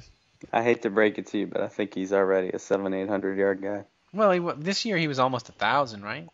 I 0.53 0.63
hate 0.63 0.83
to 0.83 0.91
break 0.91 1.19
it 1.19 1.29
to 1.29 1.39
you, 1.39 1.47
but 1.47 1.61
I 1.63 1.69
think 1.69 1.95
he's 1.95 2.13
already 2.13 2.49
a 2.51 2.59
seven, 2.59 2.93
eight 2.93 3.09
hundred 3.09 3.39
yard 3.39 3.63
guy. 3.63 3.85
Well, 4.13 4.33
he, 4.33 4.41
this 4.63 4.85
year 4.85 4.97
he 4.99 5.09
was 5.09 5.19
almost 5.19 5.49
a 5.49 5.53
thousand, 5.53 6.03
right? 6.03 6.29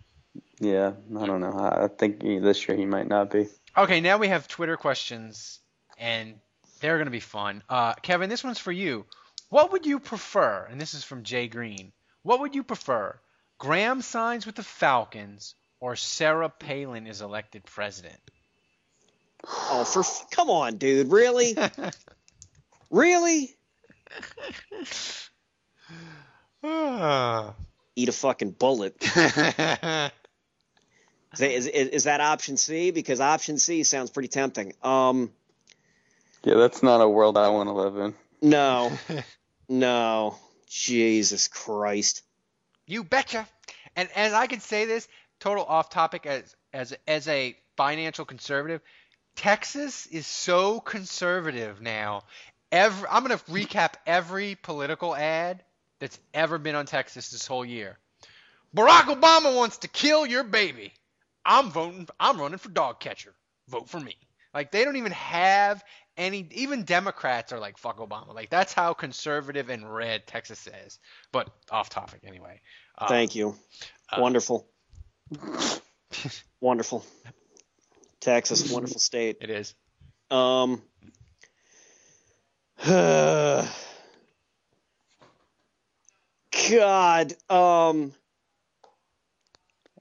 Yeah, 0.58 0.92
I 1.16 1.26
don't 1.26 1.40
know. 1.40 1.52
I 1.52 1.84
I 1.84 1.88
think 1.88 2.22
he, 2.22 2.38
this 2.38 2.66
year 2.66 2.76
he 2.76 2.86
might 2.86 3.06
not 3.06 3.30
be. 3.30 3.48
Okay, 3.76 4.00
now 4.00 4.16
we 4.18 4.28
have 4.28 4.48
Twitter 4.48 4.76
questions, 4.76 5.60
and 5.98 6.34
they're 6.80 6.96
going 6.96 7.04
to 7.06 7.10
be 7.12 7.20
fun. 7.20 7.62
Uh, 7.68 7.92
Kevin, 7.94 8.28
this 8.30 8.42
one's 8.42 8.58
for 8.58 8.72
you. 8.72 9.04
What 9.50 9.72
would 9.72 9.84
you 9.86 9.98
prefer? 10.00 10.66
And 10.70 10.80
this 10.80 10.94
is 10.94 11.04
from 11.04 11.22
Jay 11.22 11.46
Green. 11.48 11.92
What 12.22 12.40
would 12.40 12.54
you 12.54 12.62
prefer? 12.64 13.18
Graham 13.58 14.02
signs 14.02 14.46
with 14.46 14.54
the 14.54 14.62
Falcons, 14.62 15.54
or 15.80 15.96
Sarah 15.96 16.48
Palin 16.48 17.06
is 17.06 17.20
elected 17.20 17.64
president? 17.64 18.18
oh 19.44 19.84
for 19.84 20.00
f- 20.00 20.26
come 20.30 20.50
on, 20.50 20.76
dude, 20.78 21.10
really, 21.12 21.56
really, 22.90 23.54
eat 27.96 28.08
a 28.08 28.12
fucking 28.12 28.50
bullet. 28.52 28.96
Is, 31.34 31.40
that- 31.40 31.50
is, 31.54 31.66
is, 31.66 31.88
is 31.88 32.04
that 32.04 32.20
option 32.22 32.56
C? 32.56 32.90
Because 32.90 33.20
option 33.20 33.58
C 33.58 33.82
sounds 33.82 34.08
pretty 34.10 34.28
tempting. 34.28 34.72
Um, 34.82 35.30
Yeah, 36.42 36.54
that's 36.54 36.82
not 36.82 37.02
a 37.02 37.08
world 37.08 37.36
I 37.36 37.50
want 37.50 37.68
to 37.68 37.74
live 37.74 37.96
in. 37.98 38.14
no, 38.40 38.90
no, 39.68 40.36
Jesus 40.66 41.46
Christ. 41.46 42.22
You 42.88 43.04
betcha. 43.04 43.46
And 43.94 44.08
as 44.16 44.32
I 44.32 44.46
can 44.46 44.60
say 44.60 44.86
this, 44.86 45.06
total 45.38 45.64
off 45.64 45.90
topic 45.90 46.26
as 46.26 46.56
as 46.72 46.96
as 47.06 47.28
a 47.28 47.56
financial 47.76 48.24
conservative, 48.24 48.80
Texas 49.36 50.06
is 50.06 50.26
so 50.26 50.80
conservative 50.80 51.80
now. 51.80 52.24
Every 52.72 53.08
I'm 53.08 53.24
going 53.24 53.38
to 53.38 53.44
recap 53.44 53.94
every 54.06 54.56
political 54.56 55.14
ad 55.14 55.62
that's 56.00 56.18
ever 56.32 56.58
been 56.58 56.74
on 56.74 56.86
Texas 56.86 57.30
this 57.30 57.46
whole 57.46 57.64
year. 57.64 57.98
Barack 58.74 59.04
Obama 59.04 59.54
wants 59.54 59.78
to 59.78 59.88
kill 59.88 60.26
your 60.26 60.44
baby. 60.44 60.92
I'm 61.44 61.70
voting. 61.70 62.08
I'm 62.18 62.40
running 62.40 62.58
for 62.58 62.70
dog 62.70 63.00
catcher. 63.00 63.34
Vote 63.68 63.88
for 63.88 64.00
me. 64.00 64.16
Like 64.58 64.72
they 64.72 64.84
don't 64.84 64.96
even 64.96 65.12
have 65.12 65.84
any. 66.16 66.48
Even 66.50 66.82
Democrats 66.82 67.52
are 67.52 67.60
like 67.60 67.78
fuck 67.78 67.98
Obama. 67.98 68.34
Like 68.34 68.50
that's 68.50 68.72
how 68.72 68.92
conservative 68.92 69.70
and 69.70 69.94
red 69.94 70.26
Texas 70.26 70.66
is. 70.84 70.98
But 71.30 71.48
off 71.70 71.90
topic 71.90 72.22
anyway. 72.26 72.60
Uh, 72.98 73.06
Thank 73.06 73.36
you. 73.36 73.54
Wonderful. 74.18 74.66
wonderful. 76.60 77.04
Texas, 78.18 78.72
wonderful 78.72 78.98
state. 78.98 79.36
It 79.40 79.50
is. 79.50 79.76
Um. 80.28 80.82
God. 86.68 87.34
Um. 87.48 88.12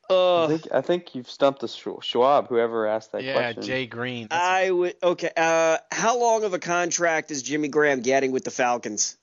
I 0.09 0.13
Uh, 0.13 0.47
think 0.47 0.67
I 0.71 0.81
think 0.81 1.15
you've 1.15 1.29
stumped 1.29 1.59
the 1.59 1.67
Schwab. 1.67 2.47
Whoever 2.47 2.87
asked 2.87 3.11
that 3.11 3.23
Yeah, 3.23 3.33
question. 3.33 3.63
Yeah, 3.63 3.67
Jay 3.67 3.85
Green. 3.87 4.27
That's- 4.29 4.47
I 4.47 4.71
would. 4.71 4.95
Okay. 5.03 5.31
Uh, 5.35 5.77
how 5.91 6.17
long 6.19 6.43
of 6.45 6.53
a 6.53 6.59
contract 6.59 7.29
is 7.31 7.43
Jimmy 7.43 7.67
Graham 7.67 8.01
getting 8.01 8.31
with 8.31 8.43
the 8.43 8.51
Falcons? 8.51 9.17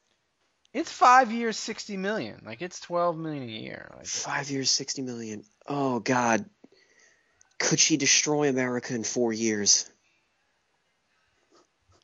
it's 0.75 0.91
five 0.91 1.31
years, 1.31 1.57
sixty 1.57 1.97
million. 1.97 2.43
Like 2.45 2.61
it's 2.61 2.81
twelve 2.81 3.17
million 3.17 3.45
a 3.45 3.47
year. 3.47 3.93
Like, 3.97 4.07
Five 4.07 4.51
years, 4.51 4.71
sixty 4.71 5.03
million. 5.03 5.45
Oh 5.69 6.01
God. 6.01 6.45
Could 7.61 7.79
she 7.81 7.97
destroy 7.97 8.49
America 8.49 8.95
in 8.95 9.05
four 9.05 9.33
years? 9.33 9.89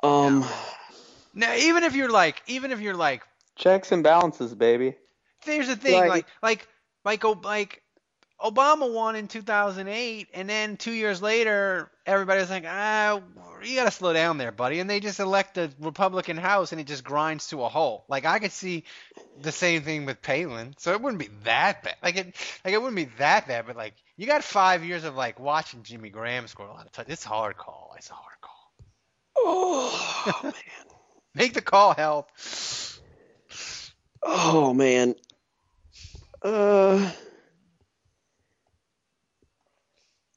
Um. 0.03 0.47
now, 1.35 1.55
even 1.55 1.83
if 1.85 1.95
you're 1.95 2.11
like, 2.11 2.43
even 2.47 2.70
if 2.70 2.81
you're 2.81 2.95
like, 2.97 3.22
Checks 3.57 3.93
and 3.93 4.03
balances, 4.03 4.55
baby. 4.55 4.95
here's 5.45 5.66
the 5.68 5.76
thing, 5.76 6.01
Right. 6.01 6.09
like, 6.09 6.26
like, 6.43 6.68
like, 7.05 7.24
O- 7.24 7.41
like, 7.43 7.80
Obama 8.43 8.93
won 8.93 9.16
in 9.16 9.28
2008, 9.28 10.28
and 10.32 10.49
then 10.49 10.76
two 10.76 10.93
years 10.93 11.20
later, 11.20 11.91
everybody's 12.07 12.49
like, 12.49 12.64
ah, 12.66 13.20
you 13.62 13.76
gotta 13.76 13.91
slow 13.91 14.12
down 14.12 14.38
there, 14.38 14.51
buddy, 14.51 14.80
and 14.80 14.88
they 14.88 15.01
just 15.01 15.20
elect 15.20 15.59
a 15.59 15.70
Republican 15.78 16.38
House, 16.38 16.72
and 16.72 16.80
it 16.80 16.86
just 16.86 17.05
grinds 17.05 17.49
to 17.49 17.62
a 17.62 17.68
halt. 17.68 18.05
Like, 18.09 18.24
I 18.24 18.38
could 18.38 18.53
see 18.53 18.84
the 19.43 19.53
same 19.53 19.82
thing 19.82 20.07
with 20.07 20.22
Palin, 20.22 20.74
so 20.78 20.93
it 20.93 21.03
wouldn't 21.03 21.20
be 21.20 21.28
that 21.45 21.82
bad. 21.82 21.97
Like, 22.03 22.16
it, 22.16 22.34
like, 22.64 22.72
it 22.72 22.78
wouldn't 22.78 22.97
be 22.97 23.11
that 23.18 23.47
bad, 23.47 23.66
but 23.66 23.76
like, 23.76 23.95
you 24.16 24.26
got 24.26 24.45
five 24.45 24.84
years 24.84 25.05
of 25.05 25.16
like 25.16 25.41
watching 25.41 25.82
Jimmy 25.82 26.11
Graham 26.11 26.47
score 26.47 26.66
a 26.66 26.72
lot 26.72 26.84
of 26.84 26.93
touchdowns. 26.93 27.14
It's 27.14 27.24
a 27.24 27.28
hard 27.30 27.57
call. 27.57 27.95
It's 27.97 28.11
a 28.11 28.14
hard 28.14 28.36
call. 28.43 28.72
Oh 29.36 30.41
man. 30.45 30.53
Make 31.34 31.55
the 31.55 31.62
call, 31.62 31.95
help. 31.95 32.28
Oh 34.22 34.74
man. 34.74 35.14
Uh. 36.43 37.11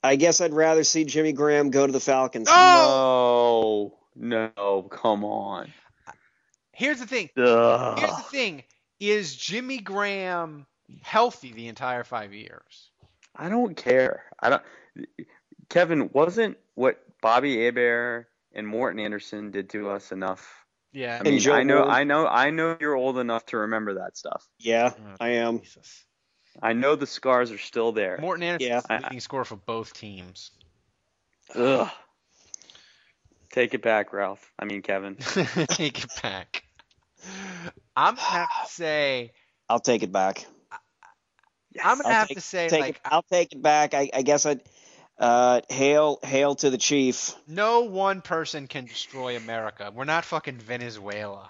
I 0.03 0.17
guess 0.17 0.41
I'd 0.41 0.53
rather 0.53 0.83
see 0.83 1.05
Jimmy 1.05 1.31
Graham 1.31 1.69
go 1.69 1.85
to 1.85 1.93
the 1.93 1.99
Falcons. 1.99 2.47
Oh! 2.51 3.97
No, 4.15 4.51
no, 4.57 4.83
come 4.83 5.23
on. 5.23 5.71
Here's 6.71 6.99
the 6.99 7.07
thing. 7.07 7.29
Ugh. 7.37 7.99
Here's 7.99 8.15
the 8.17 8.23
thing: 8.23 8.63
is 8.99 9.35
Jimmy 9.35 9.79
Graham 9.79 10.65
healthy 11.01 11.53
the 11.53 11.67
entire 11.67 12.03
five 12.03 12.33
years? 12.33 12.91
I 13.35 13.49
don't 13.49 13.75
care. 13.75 14.23
I 14.39 14.49
don't. 14.49 14.61
Kevin, 15.69 16.09
wasn't 16.13 16.57
what 16.75 17.01
Bobby 17.21 17.63
Hebert 17.63 18.27
and 18.53 18.67
Morten 18.67 18.99
Andersen 18.99 19.51
did 19.51 19.69
to 19.71 19.89
us 19.89 20.11
enough? 20.11 20.65
Yeah. 20.91 21.17
I 21.19 21.23
mean, 21.23 21.49
I 21.49 21.63
know, 21.63 21.79
Moore. 21.79 21.91
I 21.91 22.03
know, 22.03 22.27
I 22.27 22.49
know 22.51 22.77
you're 22.79 22.95
old 22.95 23.17
enough 23.17 23.45
to 23.47 23.57
remember 23.57 23.95
that 23.95 24.15
stuff. 24.15 24.47
Yeah, 24.59 24.91
Oh, 24.95 25.15
I 25.19 25.29
am. 25.29 25.59
Jesus. 25.59 26.05
I 26.61 26.73
know 26.73 26.95
the 26.95 27.07
scars 27.07 27.51
are 27.51 27.57
still 27.57 27.91
there. 27.91 28.17
Morten 28.21 28.43
Andersen 28.43 28.71
Yeah. 28.71 28.77
is 28.77 28.83
the 28.83 28.99
leading 29.03 29.19
scorer 29.19 29.45
for 29.45 29.55
both 29.55 29.93
teams. 29.93 30.51
Ugh. 31.55 31.89
Take 33.51 33.73
it 33.73 33.81
back, 33.81 34.13
Ralph. 34.13 34.51
I 34.57 34.65
mean, 34.65 34.81
Kevin. 34.81 35.15
Take 35.69 36.03
it 36.03 36.09
back. 36.21 36.63
I'm 37.95 38.15
gonna 38.15 38.21
have 38.27 38.49
to 38.65 38.71
say. 38.71 39.31
I'll 39.69 39.79
take 39.79 40.03
it 40.03 40.11
back. 40.11 40.45
I'm 41.83 41.97
gonna 41.97 42.07
I'll 42.09 42.13
have 42.13 42.27
take- 42.27 42.37
to 42.37 42.41
say 42.41 42.67
Take 42.69 42.81
like 42.81 42.95
it, 42.95 43.01
I'll 43.05 43.23
take 43.23 43.53
it 43.53 43.61
back. 43.61 43.93
I, 43.93 44.09
I 44.13 44.21
guess 44.23 44.45
I'd 44.45 44.61
uh, 45.19 45.61
hail 45.69 46.19
hail 46.23 46.55
to 46.55 46.69
the 46.69 46.77
chief. 46.77 47.33
no 47.47 47.81
one 47.81 48.21
person 48.21 48.67
can 48.67 48.85
destroy 48.85 49.37
America. 49.37 49.91
We're 49.93 50.03
not 50.05 50.25
fucking 50.25 50.57
Venezuela. 50.57 51.49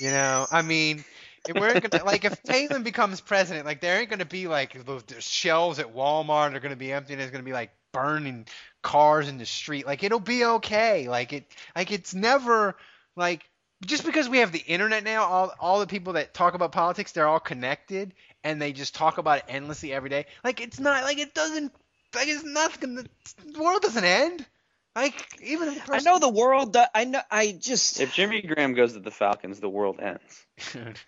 You 0.00 0.10
know, 0.10 0.46
I 0.50 0.62
mean, 0.62 0.98
if 0.98 1.06
we're 1.48 1.80
gonna 1.80 2.04
like 2.04 2.24
if 2.24 2.42
Palin 2.44 2.82
becomes 2.82 3.20
president, 3.20 3.66
like 3.66 3.80
there 3.80 4.00
ain't 4.00 4.10
gonna 4.10 4.24
be 4.24 4.46
like 4.48 4.84
those 4.84 5.02
the 5.04 5.20
shelves 5.20 5.78
at 5.78 5.94
Walmart 5.94 6.54
are 6.54 6.60
gonna 6.60 6.76
be 6.76 6.92
empty 6.92 7.12
and 7.14 7.20
there's 7.20 7.30
gonna 7.30 7.42
be 7.42 7.52
like 7.52 7.70
burning 7.92 8.46
cars 8.82 9.28
in 9.28 9.38
the 9.38 9.46
street. 9.46 9.86
Like 9.86 10.02
it'll 10.02 10.20
be 10.20 10.44
okay. 10.44 11.08
Like 11.08 11.32
it 11.32 11.44
like 11.74 11.90
it's 11.90 12.14
never 12.14 12.76
like 13.16 13.48
just 13.84 14.04
because 14.04 14.28
we 14.28 14.38
have 14.38 14.52
the 14.52 14.60
internet 14.60 15.02
now, 15.04 15.24
all 15.24 15.52
all 15.58 15.80
the 15.80 15.86
people 15.86 16.14
that 16.14 16.34
talk 16.34 16.54
about 16.54 16.72
politics, 16.72 17.12
they're 17.12 17.26
all 17.26 17.40
connected 17.40 18.14
and 18.44 18.60
they 18.60 18.72
just 18.72 18.94
talk 18.94 19.18
about 19.18 19.38
it 19.38 19.44
endlessly 19.48 19.92
every 19.92 20.10
day. 20.10 20.26
Like 20.44 20.60
it's 20.60 20.78
not 20.78 21.02
like 21.04 21.18
it 21.18 21.34
doesn't 21.34 21.72
like 22.14 22.28
it's 22.28 22.44
nothing. 22.44 22.94
the 22.94 23.62
world 23.62 23.82
doesn't 23.82 24.04
end. 24.04 24.46
Like 24.94 25.40
even 25.42 25.68
if 25.68 25.86
the 25.86 25.94
I 25.94 25.98
know 26.00 26.18
the 26.18 26.28
world. 26.28 26.74
do- 26.74 26.84
I 26.94 27.04
know. 27.04 27.22
I 27.30 27.52
just. 27.52 28.00
If 28.00 28.12
Jimmy 28.12 28.42
Graham 28.42 28.74
goes 28.74 28.92
to 28.92 29.00
the 29.00 29.10
Falcons, 29.10 29.58
the 29.58 29.68
world 29.68 30.00
ends. 30.00 30.46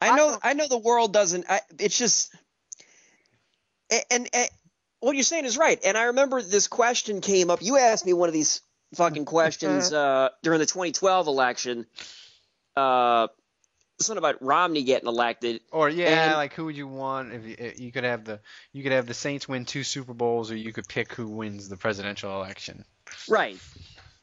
I 0.00 0.16
know. 0.16 0.38
I 0.42 0.52
know 0.54 0.68
the 0.68 0.78
world 0.78 1.12
doesn't. 1.12 1.46
I, 1.48 1.60
it's 1.78 1.98
just. 1.98 2.34
And, 4.10 4.28
and 4.32 4.48
what 5.00 5.14
you're 5.14 5.22
saying 5.22 5.44
is 5.44 5.56
right. 5.56 5.78
And 5.84 5.96
I 5.96 6.04
remember 6.04 6.42
this 6.42 6.66
question 6.66 7.20
came 7.20 7.50
up. 7.50 7.62
You 7.62 7.78
asked 7.78 8.04
me 8.04 8.12
one 8.12 8.28
of 8.28 8.32
these 8.32 8.60
fucking 8.94 9.24
questions 9.24 9.92
uh, 9.92 10.30
during 10.42 10.58
the 10.58 10.66
2012 10.66 11.26
election. 11.28 11.86
Uh, 12.76 13.28
something 14.00 14.18
about 14.18 14.42
Romney 14.42 14.82
getting 14.82 15.08
elected. 15.08 15.60
Or 15.72 15.88
yeah, 15.88 16.26
And- 16.26 16.34
like 16.34 16.54
who 16.54 16.66
would 16.66 16.76
you 16.76 16.88
want 16.88 17.32
if 17.32 17.46
you, 17.46 17.56
if 17.58 17.80
you 17.80 17.92
could 17.92 18.04
have 18.04 18.24
the 18.24 18.40
you 18.72 18.82
could 18.82 18.92
have 18.92 19.06
the 19.06 19.14
Saints 19.14 19.48
win 19.48 19.64
two 19.64 19.82
Super 19.84 20.14
Bowls, 20.14 20.50
or 20.50 20.56
you 20.56 20.72
could 20.72 20.88
pick 20.88 21.12
who 21.12 21.28
wins 21.28 21.68
the 21.68 21.76
presidential 21.76 22.34
election. 22.34 22.84
Right. 23.28 23.58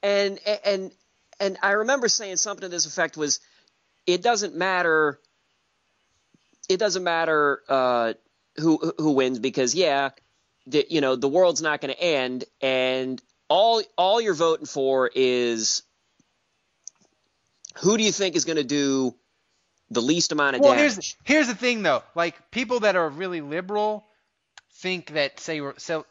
And 0.02 0.40
and 0.66 0.92
and 1.40 1.58
I 1.62 1.72
remember 1.72 2.08
saying 2.08 2.38
something 2.38 2.62
to 2.62 2.70
this 2.70 2.86
effect 2.86 3.18
was 3.18 3.40
it 4.06 4.22
doesn't 4.22 4.56
matter 4.56 5.20
it 6.70 6.78
doesn't 6.78 7.04
matter 7.04 7.62
uh, 7.70 8.14
who 8.58 8.94
who 8.98 9.12
wins 9.12 9.40
because 9.40 9.76
yeah, 9.76 10.12
the, 10.68 10.86
you 10.90 11.02
know, 11.02 11.16
the 11.16 11.28
world's 11.28 11.62
not 11.62 11.82
going 11.82 11.94
to 11.94 12.02
end 12.02 12.46
and 12.62 13.22
all 13.50 13.82
all 13.98 14.22
you're 14.22 14.34
voting 14.34 14.66
for 14.66 15.10
is 15.14 15.84
who 17.78 17.98
do 17.98 18.04
you 18.04 18.12
think 18.12 18.36
is 18.36 18.46
going 18.46 18.58
to 18.58 18.64
do 18.64 19.16
the 19.90 20.02
least 20.02 20.32
amount 20.32 20.56
of 20.56 20.62
Well, 20.62 20.74
damage? 20.74 20.94
here's 20.94 21.16
here's 21.24 21.48
the 21.48 21.56
thing 21.56 21.84
though, 21.84 22.04
like 22.16 22.52
people 22.52 22.82
that 22.82 22.96
are 22.96 23.10
really 23.10 23.42
liberal 23.42 24.08
think 24.78 25.14
that 25.14 25.40
say 25.40 25.62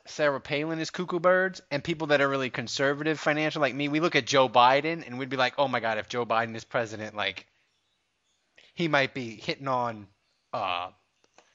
Sarah 0.07 0.41
Palin 0.41 0.79
is 0.79 0.91
cuckoo 0.91 1.21
birds, 1.21 1.61
and 1.71 1.83
people 1.83 2.09
that 2.09 2.21
are 2.21 2.29
really 2.29 2.51
conservative 2.51 3.19
financial 3.21 3.61
like 3.61 3.75
me, 3.75 3.89
we 3.89 4.01
look 4.01 4.17
at 4.17 4.27
Joe 4.27 4.49
Biden 4.49 5.07
and 5.07 5.19
we'd 5.19 5.29
be 5.29 5.37
like, 5.37 5.55
oh 5.59 5.69
my 5.69 5.81
god, 5.81 5.99
if 5.99 6.09
Joe 6.09 6.25
Biden 6.25 6.55
is 6.55 6.65
president, 6.65 7.15
like 7.15 7.47
he 8.75 8.89
might 8.89 9.15
be 9.15 9.37
hitting 9.37 9.69
on 9.69 10.07
uh, 10.53 10.91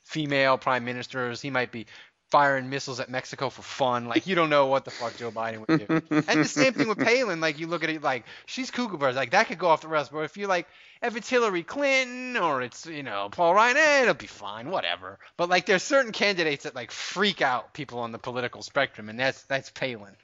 female 0.03 0.57
prime 0.57 0.85
ministers, 0.85 1.41
he 1.41 1.49
might 1.49 1.71
be 1.71 1.85
firing 2.29 2.69
missiles 2.69 2.99
at 2.99 3.09
Mexico 3.09 3.49
for 3.49 3.61
fun. 3.61 4.07
Like 4.07 4.27
you 4.27 4.35
don't 4.35 4.49
know 4.49 4.67
what 4.67 4.85
the 4.85 4.91
fuck 4.91 5.15
Joe 5.17 5.31
Biden 5.31 5.65
would 5.67 5.79
do. 5.79 6.01
and 6.27 6.39
the 6.41 6.45
same 6.45 6.73
thing 6.73 6.87
with 6.87 6.97
Palin. 6.97 7.39
Like 7.39 7.59
you 7.59 7.67
look 7.67 7.83
at 7.83 7.89
it 7.89 8.01
like 8.01 8.25
she's 8.45 8.71
cuckoo 8.71 8.97
birds. 8.97 9.15
Like 9.15 9.31
that 9.31 9.47
could 9.47 9.59
go 9.59 9.67
off 9.67 9.81
the 9.81 9.87
rails. 9.87 10.09
But 10.09 10.19
if 10.19 10.37
you 10.37 10.47
like 10.47 10.67
if 11.01 11.15
it's 11.15 11.29
Hillary 11.29 11.63
Clinton 11.63 12.37
or 12.37 12.61
it's 12.61 12.85
you 12.85 13.03
know 13.03 13.29
Paul 13.31 13.53
Ryan, 13.53 13.77
eh, 13.77 14.01
it'll 14.03 14.13
be 14.13 14.27
fine, 14.27 14.69
whatever. 14.69 15.19
But 15.37 15.49
like 15.49 15.65
there's 15.65 15.83
certain 15.83 16.11
candidates 16.11 16.63
that 16.63 16.75
like 16.75 16.91
freak 16.91 17.41
out 17.41 17.73
people 17.73 17.99
on 17.99 18.11
the 18.11 18.19
political 18.19 18.61
spectrum, 18.61 19.09
and 19.09 19.19
that's 19.19 19.43
that's 19.43 19.69
Palin. 19.69 20.15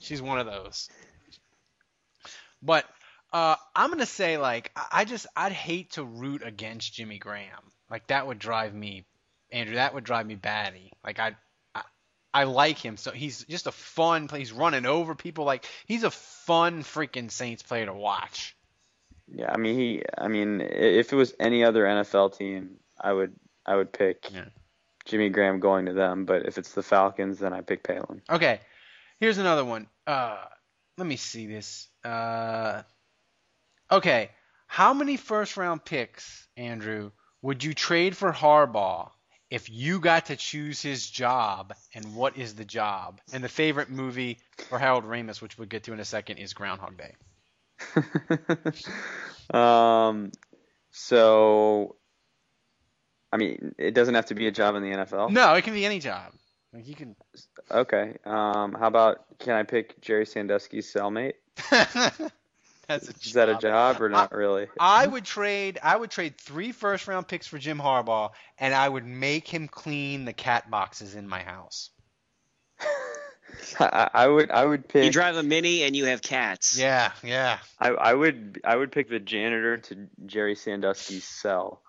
She's 0.00 0.22
one 0.22 0.38
of 0.38 0.46
those. 0.46 0.88
But 2.62 2.84
uh, 3.32 3.56
I'm 3.74 3.90
gonna 3.90 4.06
say 4.06 4.38
like 4.38 4.70
I 4.76 4.86
I 4.92 5.04
just 5.04 5.26
I'd 5.36 5.52
hate 5.52 5.92
to 5.92 6.04
root 6.04 6.42
against 6.44 6.92
Jimmy 6.92 7.18
Graham. 7.18 7.72
Like 7.90 8.06
that 8.08 8.26
would 8.26 8.38
drive 8.38 8.74
me, 8.74 9.04
Andrew. 9.52 9.76
That 9.76 9.94
would 9.94 10.04
drive 10.04 10.26
me 10.26 10.34
batty. 10.34 10.92
Like 11.04 11.18
I. 11.18 11.28
I- 11.74 11.82
I 12.34 12.44
like 12.44 12.76
him, 12.76 12.98
so 12.98 13.12
he's 13.12 13.44
just 13.44 13.66
a 13.66 13.72
fun. 13.72 14.28
He's 14.28 14.52
running 14.52 14.84
over 14.84 15.14
people. 15.14 15.46
Like 15.46 15.64
he's 15.86 16.02
a 16.04 16.10
fun 16.10 16.82
freaking 16.82 17.30
Saints 17.30 17.62
player 17.62 17.86
to 17.86 17.94
watch. 17.94 18.54
Yeah, 19.26 19.50
I 19.50 19.56
mean, 19.56 19.74
he. 19.78 20.02
I 20.18 20.28
mean, 20.28 20.60
if 20.60 21.14
it 21.14 21.16
was 21.16 21.32
any 21.40 21.64
other 21.64 21.84
NFL 21.84 22.36
team, 22.36 22.76
I 23.00 23.14
would, 23.14 23.32
I 23.64 23.74
would 23.76 23.90
pick 23.90 24.28
Yeah. 24.34 24.44
Jimmy 25.06 25.30
Graham 25.30 25.60
going 25.60 25.86
to 25.86 25.94
them. 25.94 26.26
But 26.26 26.44
if 26.44 26.58
it's 26.58 26.72
the 26.74 26.82
Falcons, 26.82 27.38
then 27.38 27.54
I 27.54 27.62
pick 27.62 27.82
Palin. 27.82 28.20
Okay, 28.28 28.60
here's 29.18 29.38
another 29.38 29.64
one. 29.64 29.86
Uh, 30.06 30.44
let 30.98 31.06
me 31.06 31.16
see 31.16 31.46
this. 31.46 31.88
Uh, 32.04 32.82
okay, 33.90 34.30
how 34.66 34.92
many 34.92 35.16
first 35.16 35.56
round 35.56 35.86
picks, 35.86 36.46
Andrew, 36.58 37.12
would 37.46 37.62
you 37.62 37.74
trade 37.74 38.16
for 38.16 38.32
Harbaugh 38.32 39.08
if 39.50 39.70
you 39.70 40.00
got 40.00 40.26
to 40.26 40.36
choose 40.36 40.82
his 40.82 41.08
job? 41.08 41.72
And 41.94 42.16
what 42.16 42.36
is 42.36 42.56
the 42.56 42.64
job? 42.64 43.20
And 43.32 43.44
the 43.44 43.48
favorite 43.48 43.88
movie 43.88 44.38
for 44.68 44.80
Harold 44.80 45.04
Ramis, 45.04 45.40
which 45.40 45.56
we'll 45.56 45.68
get 45.68 45.84
to 45.84 45.92
in 45.92 46.00
a 46.00 46.04
second, 46.04 46.38
is 46.38 46.54
Groundhog 46.54 46.98
Day. 46.98 47.14
um, 49.54 50.32
so, 50.90 51.94
I 53.32 53.36
mean, 53.36 53.76
it 53.78 53.94
doesn't 53.94 54.16
have 54.16 54.26
to 54.26 54.34
be 54.34 54.48
a 54.48 54.52
job 54.52 54.74
in 54.74 54.82
the 54.82 54.90
NFL. 54.90 55.30
No, 55.30 55.54
it 55.54 55.62
can 55.62 55.72
be 55.72 55.86
any 55.86 56.00
job. 56.00 56.32
Like 56.72 56.88
you 56.88 56.96
can. 56.96 57.14
Okay. 57.70 58.16
Um, 58.24 58.72
how 58.72 58.88
about 58.88 59.38
can 59.38 59.54
I 59.54 59.62
pick 59.62 60.00
Jerry 60.00 60.26
Sandusky's 60.26 60.92
cellmate? 60.92 61.34
That's 62.88 63.08
a 63.08 63.12
Is 63.12 63.32
that 63.32 63.48
a 63.48 63.58
job 63.58 64.00
or 64.00 64.08
not 64.08 64.32
really? 64.32 64.68
I 64.78 65.06
would 65.06 65.24
trade. 65.24 65.78
I 65.82 65.96
would 65.96 66.10
trade 66.10 66.38
three 66.38 66.72
first 66.72 67.08
round 67.08 67.26
picks 67.26 67.46
for 67.46 67.58
Jim 67.58 67.78
Harbaugh, 67.78 68.30
and 68.58 68.72
I 68.72 68.88
would 68.88 69.04
make 69.04 69.48
him 69.48 69.66
clean 69.66 70.24
the 70.24 70.32
cat 70.32 70.70
boxes 70.70 71.14
in 71.14 71.28
my 71.28 71.42
house. 71.42 71.90
I, 73.80 74.10
I 74.12 74.28
would. 74.28 74.50
I 74.50 74.64
would 74.64 74.88
pick. 74.88 75.04
you 75.04 75.10
drive 75.10 75.36
a 75.36 75.42
mini 75.42 75.82
and 75.82 75.96
you 75.96 76.04
have 76.06 76.22
cats. 76.22 76.78
Yeah, 76.78 77.10
yeah. 77.24 77.58
I, 77.80 77.88
I 77.88 78.14
would. 78.14 78.60
I 78.64 78.76
would 78.76 78.92
pick 78.92 79.08
the 79.08 79.18
janitor 79.18 79.78
to 79.78 80.06
Jerry 80.26 80.54
Sandusky's 80.54 81.24
cell, 81.24 81.82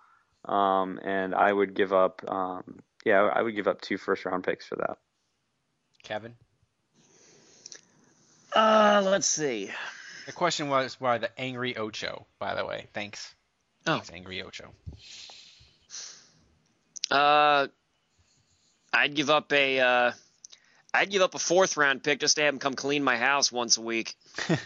um, 0.46 1.00
and 1.04 1.36
I 1.36 1.52
would 1.52 1.76
give 1.76 1.94
up. 1.94 2.24
Um, 2.28 2.80
yeah, 3.06 3.22
I 3.22 3.42
would 3.42 3.56
give 3.56 3.68
up 3.68 3.82
two 3.82 3.98
first 3.98 4.26
round 4.26 4.44
picks 4.44 4.66
for 4.66 4.78
that. 4.78 4.98
Kevin. 6.04 6.36
Uh, 8.54 9.04
let's 9.06 9.28
see. 9.28 9.70
The 10.28 10.34
question 10.34 10.68
was 10.68 10.98
by 10.98 11.18
the 11.20 11.32
Angry 11.40 11.78
Ocho, 11.78 12.28
by 12.38 12.54
the 12.54 12.66
way. 12.66 12.88
Thanks. 12.94 13.34
Oh. 13.86 13.94
Thanks, 13.94 14.12
Angry 14.12 14.44
Ocho. 14.44 14.74
Uh, 17.10 17.68
I'd 18.92 19.16
give 19.16 19.30
up 19.30 19.54
a 19.54 19.80
uh, 19.80 20.12
I'd 20.94 21.10
give 21.10 21.22
up 21.22 21.34
a 21.34 21.40
fourth 21.40 21.78
round 21.78 22.04
pick 22.04 22.20
just 22.20 22.36
to 22.36 22.44
have 22.44 22.54
him 22.54 22.60
come 22.60 22.74
clean 22.74 23.06
my 23.06 23.16
house 23.16 23.54
once 23.54 23.78
a 23.78 23.82
week. 23.82 24.16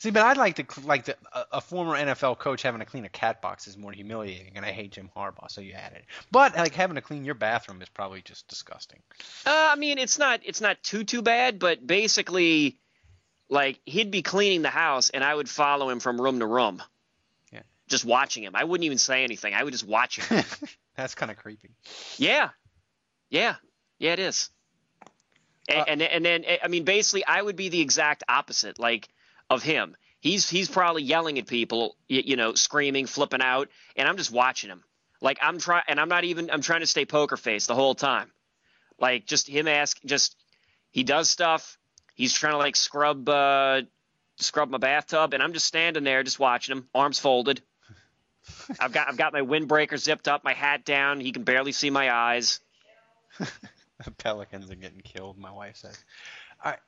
See, 0.00 0.10
but 0.10 0.26
I'd 0.26 0.36
like 0.36 0.56
to 0.56 0.66
like 0.86 1.06
the, 1.06 1.16
a, 1.32 1.46
a 1.52 1.60
former 1.62 1.96
NFL 1.96 2.38
coach 2.38 2.60
having 2.60 2.80
to 2.80 2.84
clean 2.84 3.06
a 3.06 3.08
cat 3.08 3.40
box 3.40 3.66
is 3.66 3.78
more 3.78 3.92
humiliating, 3.92 4.52
and 4.56 4.66
I 4.66 4.72
hate 4.72 4.92
Jim 4.92 5.08
Harbaugh, 5.16 5.50
so 5.50 5.62
you 5.62 5.72
add 5.72 5.92
it. 5.92 6.04
But 6.30 6.54
like 6.54 6.74
having 6.74 6.96
to 6.96 7.00
clean 7.00 7.24
your 7.24 7.34
bathroom 7.34 7.80
is 7.80 7.88
probably 7.88 8.20
just 8.20 8.46
disgusting. 8.48 9.00
Uh, 9.46 9.70
I 9.72 9.76
mean, 9.76 9.96
it's 9.96 10.18
not 10.18 10.40
it's 10.44 10.60
not 10.60 10.82
too 10.82 11.04
too 11.04 11.22
bad, 11.22 11.58
but 11.58 11.86
basically, 11.86 12.76
like 13.48 13.80
he'd 13.84 14.10
be 14.10 14.22
cleaning 14.22 14.62
the 14.62 14.70
house, 14.70 15.10
and 15.10 15.22
I 15.22 15.34
would 15.34 15.48
follow 15.48 15.88
him 15.88 16.00
from 16.00 16.20
room 16.20 16.40
to 16.40 16.46
room. 16.46 16.82
Yeah. 17.52 17.62
Just 17.88 18.04
watching 18.04 18.42
him. 18.42 18.52
I 18.54 18.64
wouldn't 18.64 18.84
even 18.84 18.98
say 18.98 19.24
anything. 19.24 19.54
I 19.54 19.62
would 19.62 19.72
just 19.72 19.86
watch 19.86 20.20
him. 20.20 20.44
That's 20.96 21.14
kind 21.14 21.30
of 21.30 21.36
creepy. 21.36 21.70
yeah, 22.18 22.50
yeah, 23.30 23.56
yeah. 23.98 24.12
It 24.12 24.18
is. 24.18 24.50
And, 25.68 25.78
Uh, 25.78 25.84
and 25.88 26.02
and 26.02 26.24
then 26.24 26.44
I 26.62 26.68
mean, 26.68 26.84
basically, 26.84 27.24
I 27.24 27.40
would 27.42 27.56
be 27.56 27.68
the 27.68 27.80
exact 27.80 28.22
opposite, 28.28 28.78
like 28.78 29.08
of 29.50 29.62
him. 29.62 29.96
He's 30.20 30.48
he's 30.48 30.68
probably 30.68 31.02
yelling 31.02 31.38
at 31.38 31.46
people, 31.46 31.96
you, 32.08 32.22
you 32.24 32.36
know, 32.36 32.54
screaming, 32.54 33.06
flipping 33.06 33.42
out, 33.42 33.68
and 33.96 34.08
I'm 34.08 34.16
just 34.16 34.30
watching 34.32 34.70
him. 34.70 34.82
Like 35.20 35.38
I'm 35.40 35.58
trying, 35.58 35.82
and 35.88 36.00
I'm 36.00 36.08
not 36.08 36.24
even 36.24 36.50
I'm 36.50 36.62
trying 36.62 36.80
to 36.80 36.86
stay 36.86 37.04
poker 37.04 37.36
face 37.36 37.66
the 37.66 37.74
whole 37.74 37.94
time. 37.94 38.30
Like 38.98 39.26
just 39.26 39.46
him 39.48 39.68
ask, 39.68 40.00
just 40.04 40.36
he 40.90 41.02
does 41.04 41.28
stuff. 41.28 41.78
He's 42.16 42.32
trying 42.32 42.54
to 42.54 42.58
like 42.58 42.76
scrub 42.76 43.28
uh, 43.28 43.82
scrub 44.38 44.70
my 44.70 44.78
bathtub, 44.78 45.34
and 45.34 45.42
I'm 45.42 45.52
just 45.52 45.66
standing 45.66 46.02
there, 46.02 46.22
just 46.22 46.38
watching 46.38 46.76
him, 46.76 46.88
arms 46.94 47.18
folded. 47.18 47.62
I've 48.80 48.92
got 48.92 49.08
I've 49.08 49.16
got 49.16 49.32
my 49.32 49.42
windbreaker 49.42 49.98
zipped 49.98 50.26
up, 50.26 50.42
my 50.42 50.54
hat 50.54 50.84
down. 50.84 51.20
He 51.20 51.32
can 51.32 51.44
barely 51.44 51.72
see 51.72 51.90
my 51.90 52.10
eyes. 52.12 52.60
the 53.38 54.10
pelicans 54.18 54.70
are 54.70 54.76
getting 54.76 55.00
killed. 55.00 55.38
My 55.38 55.52
wife 55.52 55.76
says. 55.76 56.02
All 56.64 56.72
right, 56.72 56.80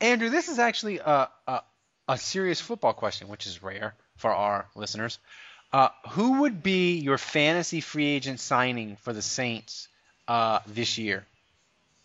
Andrew, 0.00 0.28
this 0.28 0.48
is 0.48 0.58
actually 0.58 0.98
a, 0.98 1.28
a 1.46 1.62
a 2.08 2.18
serious 2.18 2.60
football 2.60 2.92
question, 2.92 3.28
which 3.28 3.46
is 3.46 3.62
rare 3.62 3.94
for 4.16 4.34
our 4.34 4.68
listeners. 4.74 5.18
Uh, 5.72 5.88
who 6.10 6.42
would 6.42 6.62
be 6.62 6.98
your 6.98 7.18
fantasy 7.18 7.80
free 7.80 8.06
agent 8.06 8.38
signing 8.40 8.96
for 8.96 9.12
the 9.12 9.22
Saints 9.22 9.88
uh, 10.28 10.60
this 10.66 10.98
year? 10.98 11.26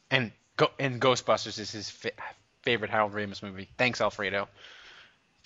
And 0.09 0.31
go 0.55 0.69
and 0.79 0.99
Ghostbusters 0.99 1.59
is 1.59 1.71
his 1.71 1.89
favorite 2.69 2.91
Harold 2.91 3.13
Ramis 3.13 3.41
movie. 3.41 3.67
Thanks, 3.77 3.99
Alfredo. 4.01 4.47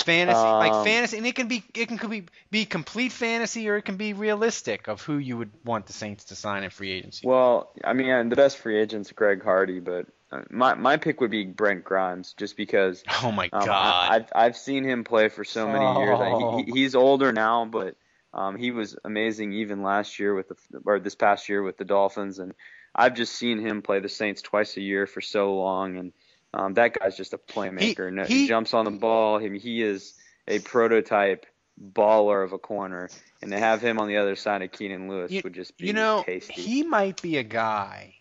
Fantasy, 0.04 0.38
Um, 0.38 0.58
like 0.60 0.86
fantasy, 0.86 1.18
and 1.18 1.26
it 1.28 1.36
can 1.36 1.48
be 1.48 1.64
it 1.76 1.88
can 1.88 2.10
be 2.10 2.26
be 2.52 2.66
complete 2.66 3.12
fantasy 3.14 3.70
or 3.70 3.78
it 3.78 3.84
can 3.84 3.96
be 3.96 4.12
realistic 4.12 4.88
of 4.90 5.02
who 5.02 5.18
you 5.18 5.38
would 5.38 5.52
want 5.64 5.86
the 5.86 5.94
Saints 5.94 6.26
to 6.26 6.36
sign 6.36 6.64
in 6.64 6.70
free 6.72 6.92
agency. 6.92 7.26
Well, 7.26 7.72
I 7.84 7.94
mean, 7.94 8.28
the 8.28 8.36
best 8.36 8.58
free 8.58 8.78
agent's 8.82 9.12
Greg 9.14 9.42
Hardy, 9.44 9.80
but 9.80 10.08
uh, 10.32 10.42
my 10.50 10.74
my 10.74 10.98
pick 10.98 11.22
would 11.22 11.32
be 11.32 11.46
Brent 11.46 11.86
Grimes, 11.86 12.34
just 12.34 12.58
because. 12.58 13.04
oh 13.24 13.32
my 13.32 13.50
Um, 13.54 13.66
God! 13.66 13.70
I, 13.70 14.16
I've 14.16 14.30
I've 14.36 14.58
seen 14.58 14.84
him 14.84 15.06
play 15.06 15.30
for 15.30 15.46
so 15.46 15.68
many 15.68 15.86
years. 16.00 16.20
I, 16.20 16.30
Oh. 16.32 16.58
he, 16.58 16.72
he's 16.82 16.96
older 16.96 17.32
now, 17.32 17.64
but 17.64 17.96
um, 18.34 18.58
he 18.58 18.72
was 18.72 18.98
amazing 19.06 19.54
even 19.54 19.84
last 19.84 20.20
year 20.20 20.34
with 20.34 20.50
the 20.50 20.56
or 20.86 21.00
this 21.00 21.16
past 21.16 21.48
year 21.48 21.62
with 21.64 21.78
the 21.78 21.86
Dolphins, 21.86 22.40
and 22.40 22.54
I've 22.94 23.14
just 23.14 23.34
seen 23.36 23.60
him 23.60 23.82
play 23.84 24.00
the 24.00 24.10
Saints 24.10 24.42
twice 24.42 24.76
a 24.76 24.82
year 24.82 25.06
for 25.08 25.22
so 25.22 25.54
long, 25.56 25.98
and 25.98 26.12
um, 26.54 26.74
that 26.76 26.98
guy's 27.00 27.18
just 27.18 27.34
a 27.34 27.38
playmaker. 27.38 28.12
No- 28.12 28.26
he- 28.26 28.42
he 28.44 28.48
jumps 28.48 28.74
on 28.74 28.86
the 28.86 28.92
ball. 28.92 29.38
He, 29.40 29.58
he 29.60 29.82
is 29.82 30.14
a 30.48 30.60
prototype 30.60 31.46
baller 31.82 32.44
of 32.44 32.54
a 32.54 32.58
corner, 32.60 33.10
and 33.42 33.52
to 33.52 33.58
have 33.60 33.82
him 33.82 34.00
on 34.00 34.08
the 34.08 34.18
other 34.18 34.36
side 34.36 34.62
of 34.62 34.72
Keenan 34.72 35.10
Lewis 35.10 35.32
you, 35.32 35.42
would 35.44 35.54
just 35.54 35.76
be 35.78 35.88
you 35.88 35.94
know, 35.94 36.24
tasty. 36.26 36.54
he 36.54 36.84
might 36.84 37.22
be 37.22 37.38
a 37.38 37.44
guy. 37.44 38.16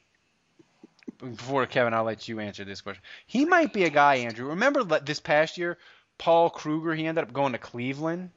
Before 1.19 1.67
Kevin, 1.67 1.95
I'll 1.95 2.03
let 2.05 2.27
you 2.27 2.41
answer 2.41 2.65
this 2.65 2.81
question. 2.81 3.03
He 3.27 3.45
might 3.45 3.73
be 3.73 3.85
a 3.85 3.91
guy, 3.91 4.17
Andrew. 4.17 4.49
Remember 4.49 4.83
le- 4.83 5.01
this 5.01 5.21
past 5.21 5.57
year, 5.57 5.79
Paul 6.19 6.51
Kruger? 6.51 6.95
He 6.95 7.07
ended 7.07 7.23
up 7.23 7.33
going 7.33 7.53
to 7.53 7.59
Cleveland, 7.59 8.31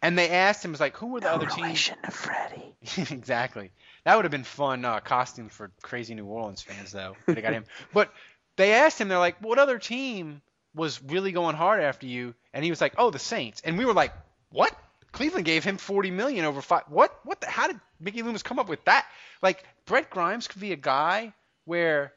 and 0.00 0.16
they 0.18 0.30
asked 0.30 0.64
him, 0.64 0.70
"Was 0.70 0.80
like, 0.80 0.96
who 0.96 1.08
were 1.08 1.20
the 1.20 1.30
other 1.30 1.46
teams?" 1.46 1.90
to 2.04 2.10
Freddie. 2.10 2.74
exactly. 3.14 3.72
That 4.04 4.16
would 4.16 4.24
have 4.24 4.32
been 4.32 4.44
fun 4.44 4.84
uh, 4.86 5.00
costume 5.00 5.50
for 5.50 5.70
crazy 5.82 6.14
New 6.14 6.24
Orleans 6.24 6.62
fans, 6.62 6.92
though. 6.92 7.14
They 7.26 7.42
got 7.42 7.52
him. 7.52 7.64
But 7.92 8.10
they 8.56 8.72
asked 8.72 9.00
him, 9.00 9.08
they're 9.08 9.18
like, 9.18 9.40
"What 9.40 9.58
other 9.58 9.78
team 9.78 10.42
was 10.74 11.02
really 11.02 11.32
going 11.32 11.56
hard 11.56 11.82
after 11.82 12.06
you?" 12.06 12.34
And 12.52 12.64
he 12.64 12.70
was 12.70 12.80
like, 12.80 12.94
"Oh, 12.98 13.10
the 13.10 13.18
Saints." 13.18 13.62
And 13.64 13.78
we 13.78 13.84
were 13.84 13.94
like, 13.94 14.12
"What?" 14.50 14.74
Cleveland 15.12 15.44
gave 15.44 15.64
him 15.64 15.76
40 15.76 16.10
million 16.10 16.44
over 16.44 16.62
five. 16.62 16.84
What? 16.88 17.18
What? 17.24 17.40
The, 17.40 17.48
how 17.48 17.66
did 17.66 17.80
Mickey 17.98 18.22
Loomis 18.22 18.42
come 18.42 18.58
up 18.58 18.68
with 18.68 18.84
that? 18.84 19.06
Like 19.42 19.64
Brent 19.86 20.10
Grimes 20.10 20.46
could 20.48 20.60
be 20.60 20.72
a 20.72 20.76
guy 20.76 21.32
where 21.64 22.12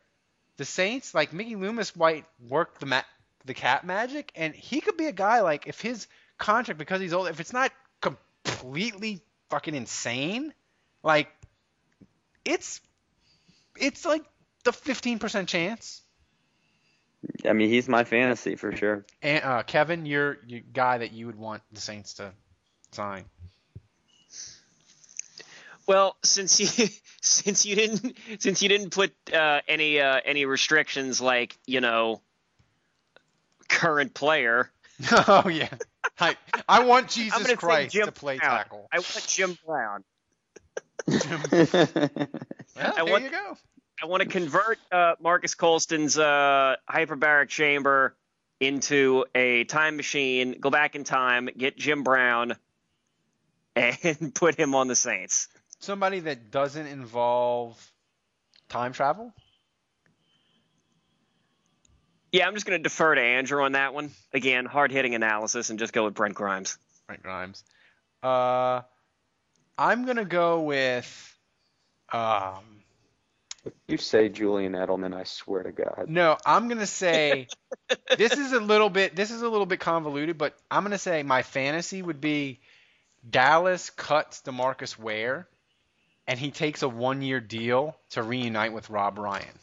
the 0.58 0.66
Saints, 0.66 1.14
like 1.14 1.34
Mickey 1.34 1.56
Loomis, 1.56 1.96
might 1.96 2.26
work 2.48 2.80
the 2.80 2.86
ma- 2.86 3.02
the 3.46 3.54
cap 3.54 3.84
magic, 3.84 4.32
and 4.36 4.54
he 4.54 4.82
could 4.82 4.98
be 4.98 5.08
a 5.08 5.12
guy 5.12 5.42
like 5.42 5.68
if 5.68 5.82
his 5.82 6.08
contract 6.38 6.78
because 6.78 7.02
he's 7.02 7.14
old, 7.14 7.28
if 7.28 7.40
it's 7.40 7.54
not 7.54 7.72
completely 8.02 9.22
fucking 9.50 9.74
insane, 9.74 10.54
like 11.02 11.30
it's 12.46 12.80
it's 13.76 14.06
like 14.06 14.24
the 14.64 14.72
15% 14.72 15.48
chance. 15.48 16.03
I 17.46 17.54
mean, 17.54 17.70
he's 17.70 17.88
my 17.88 18.04
fantasy 18.04 18.56
for 18.56 18.76
sure. 18.76 19.06
And 19.22 19.44
uh, 19.44 19.64
Kevin, 19.64 20.06
you're 20.06 20.38
your 20.48 20.62
guy 20.74 20.98
that 21.00 21.12
you 21.14 21.26
would 21.28 21.38
want 21.38 21.62
the 21.72 21.82
Saints 21.82 22.16
to 22.16 22.32
sign. 22.92 23.26
Well, 25.88 26.16
since 26.24 26.60
you 26.60 26.88
since 27.22 27.66
you 27.66 27.76
didn't 27.76 28.18
since 28.40 28.62
you 28.62 28.70
didn't 28.70 28.92
put 28.92 29.12
uh, 29.34 29.62
any 29.68 30.00
uh, 30.00 30.20
any 30.24 30.46
restrictions 30.46 31.20
like 31.22 31.58
you 31.66 31.82
know 31.82 32.22
current 33.68 34.14
player, 34.14 34.70
oh 35.12 35.50
yeah, 35.50 35.70
I 36.20 36.36
I 36.68 36.84
want 36.86 37.10
Jesus 37.10 37.48
to 37.48 37.58
Christ 37.58 37.96
to 37.96 38.12
play 38.12 38.38
Brown. 38.38 38.58
tackle. 38.58 38.88
I 38.92 39.00
want 39.00 39.26
Jim 39.28 39.58
Brown. 39.66 40.04
Well, 42.76 42.92
I 42.92 43.04
there 43.04 43.06
want- 43.06 43.24
you 43.24 43.30
go. 43.30 43.58
I 44.04 44.06
want 44.06 44.22
to 44.22 44.28
convert 44.28 44.80
uh, 44.92 45.16
Marques 45.22 45.56
Colston's 45.56 46.18
uh, 46.18 46.76
hyperbaric 46.90 47.48
chamber 47.48 48.14
into 48.60 49.24
a 49.34 49.64
time 49.64 49.96
machine. 49.96 50.58
Go 50.60 50.70
back 50.70 50.96
in 50.96 51.06
time, 51.06 51.48
get 51.58 51.78
Jim 51.78 52.04
Brown, 52.04 52.58
and 53.78 54.36
put 54.36 54.56
him 54.56 54.76
on 54.76 54.90
the 54.90 54.96
Saints. 54.96 55.48
Somebody 55.80 56.20
that 56.20 56.52
doesn't 56.52 56.86
involve 56.86 57.82
time 58.68 58.92
travel. 58.92 59.34
Yeah, 62.34 62.46
I'm 62.46 62.56
just 62.56 62.66
going 62.66 62.78
to 62.78 62.84
defer 62.84 63.16
to 63.16 63.22
Andrew 63.22 63.64
on 63.64 63.72
that 63.72 63.94
one. 63.94 64.12
Again, 64.34 64.66
hard 64.66 64.92
hitting 64.92 65.16
analysis, 65.16 65.70
and 65.70 65.80
just 65.80 65.94
go 65.94 66.04
with 66.04 66.14
Brent 66.14 66.36
Grimes. 66.36 66.78
Brent 67.08 67.24
Grimes. 67.24 67.64
Uh, 68.22 68.82
I'm 69.78 70.06
gonna 70.06 70.26
go 70.26 70.62
with. 70.62 71.38
Um, 72.12 72.83
you 73.88 73.98
say 73.98 74.30
Julian 74.30 74.74
Edelman, 74.74 75.16
I 75.16 75.24
swear 75.24 75.64
to 75.64 75.72
God. 75.72 76.06
no, 76.08 76.38
I'm 76.46 76.68
gonna 76.68 76.86
say 76.86 77.48
this 78.18 78.34
is 78.34 78.52
a 78.52 78.60
little 78.60 78.90
bit. 78.90 79.16
This 79.16 79.32
is 79.32 79.42
a 79.42 79.50
little 79.50 79.66
bit 79.66 79.80
convoluted, 79.80 80.38
but 80.38 80.58
I'm 80.70 80.84
gonna 80.84 80.98
say 80.98 81.24
my 81.24 81.44
fantasy 81.44 82.02
would 82.02 82.20
be 82.20 82.60
Dallas 83.30 83.90
cuts 83.90 84.42
Demarcus 84.42 84.98
Ware, 84.98 85.48
and 86.28 86.38
he 86.38 86.52
takes 86.52 86.82
a 86.84 86.90
one-year 86.90 87.40
deal 87.40 87.96
to 88.12 88.24
reunite 88.24 88.74
with 88.74 88.90
Rob 88.90 89.18
Ryan. 89.18 89.60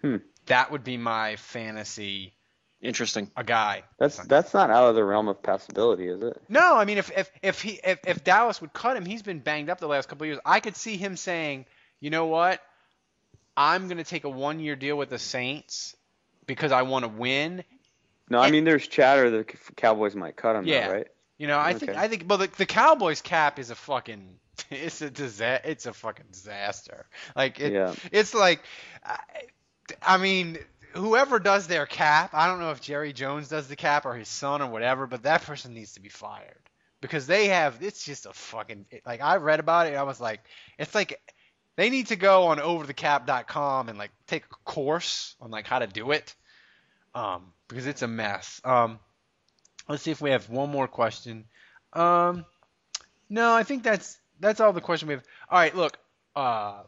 Hmm. 0.00 0.16
That 0.46 0.70
would 0.70 0.84
be 0.84 0.96
my 0.96 1.36
fantasy. 1.36 2.32
Interesting. 2.80 3.30
A 3.36 3.42
guy. 3.42 3.82
That's 3.98 4.18
that's 4.26 4.54
not 4.54 4.70
out 4.70 4.88
of 4.88 4.94
the 4.94 5.04
realm 5.04 5.28
of 5.28 5.42
possibility, 5.42 6.08
is 6.08 6.22
it? 6.22 6.40
No, 6.48 6.76
I 6.76 6.84
mean 6.84 6.98
if 6.98 7.10
if 7.16 7.30
if 7.42 7.62
he 7.62 7.80
if, 7.82 7.98
if 8.06 8.24
Dallas 8.24 8.60
would 8.60 8.72
cut 8.72 8.96
him, 8.96 9.04
he's 9.04 9.22
been 9.22 9.40
banged 9.40 9.70
up 9.70 9.80
the 9.80 9.88
last 9.88 10.08
couple 10.08 10.24
of 10.24 10.28
years. 10.28 10.40
I 10.44 10.60
could 10.60 10.76
see 10.76 10.96
him 10.96 11.16
saying, 11.16 11.66
you 12.00 12.10
know 12.10 12.26
what, 12.26 12.60
I'm 13.56 13.88
gonna 13.88 14.04
take 14.04 14.24
a 14.24 14.28
one 14.30 14.60
year 14.60 14.76
deal 14.76 14.96
with 14.96 15.10
the 15.10 15.18
Saints 15.18 15.96
because 16.46 16.72
I 16.72 16.82
want 16.82 17.04
to 17.04 17.08
win. 17.08 17.64
No, 18.28 18.40
I 18.40 18.50
mean 18.50 18.64
there's 18.64 18.86
chatter 18.86 19.30
the 19.30 19.44
Cowboys 19.76 20.14
might 20.14 20.36
cut 20.36 20.56
him, 20.56 20.66
Yeah. 20.66 20.88
though, 20.88 20.94
right? 20.94 21.06
You 21.38 21.46
know, 21.46 21.58
I 21.58 21.74
think 21.74 21.92
I 21.92 22.08
think, 22.08 22.26
but 22.26 22.36
the, 22.38 22.48
the 22.56 22.66
Cowboys 22.66 23.20
cap 23.20 23.58
is 23.58 23.70
a 23.70 23.74
fucking 23.74 24.38
it's 24.70 25.00
a 25.02 25.10
disa- 25.10 25.60
it's 25.64 25.86
a 25.86 25.92
fucking 25.92 26.26
disaster. 26.32 27.06
Like 27.34 27.60
it, 27.60 27.72
Yeah. 27.72 27.94
it's 28.10 28.34
like, 28.34 28.62
I, 29.04 29.18
I 30.02 30.16
mean, 30.16 30.58
whoever 30.94 31.38
does 31.38 31.66
their 31.66 31.86
cap, 31.86 32.30
I 32.32 32.46
don't 32.46 32.58
know 32.58 32.70
if 32.70 32.80
Jerry 32.80 33.12
Jones 33.12 33.48
does 33.48 33.68
the 33.68 33.76
cap 33.76 34.06
or 34.06 34.14
his 34.14 34.28
son 34.28 34.62
or 34.62 34.70
whatever, 34.70 35.06
but 35.06 35.22
that 35.24 35.42
person 35.42 35.74
needs 35.74 35.92
to 35.92 36.00
be 36.00 36.08
fired 36.08 36.58
because 37.02 37.26
they 37.26 37.48
have 37.48 37.82
it's 37.82 38.04
just 38.04 38.26
a 38.26 38.32
fucking 38.32 38.86
like 39.04 39.20
I 39.20 39.36
read 39.36 39.60
about 39.60 39.86
it, 39.86 39.90
and 39.90 39.98
I 39.98 40.02
was 40.04 40.20
like, 40.20 40.40
it's 40.78 40.94
like 40.94 41.20
they 41.76 41.90
need 41.90 42.08
to 42.08 42.16
go 42.16 42.44
on 42.48 42.58
overthecap.com 42.58 43.88
and 43.88 43.98
like 43.98 44.10
take 44.26 44.44
a 44.44 44.54
course 44.64 45.36
on 45.40 45.50
like 45.50 45.66
how 45.66 45.78
to 45.78 45.86
do 45.86 46.10
it, 46.10 46.34
um, 47.14 47.52
because 47.68 47.86
it's 47.86 48.02
a 48.02 48.08
mess. 48.08 48.60
Um, 48.64 48.98
let's 49.88 50.02
see 50.02 50.10
if 50.10 50.20
we 50.20 50.30
have 50.30 50.48
one 50.48 50.70
more 50.70 50.88
question. 50.88 51.44
Um, 51.92 52.44
no, 53.28 53.54
I 53.54 53.62
think 53.62 53.82
that's 53.82 54.18
that's 54.40 54.60
all 54.60 54.72
the 54.72 54.80
question 54.80 55.08
we 55.08 55.14
have. 55.14 55.24
All 55.50 55.58
right, 55.58 55.76
look. 55.76 55.98
Uh, 56.34 56.82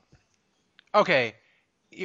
okay, 0.95 1.35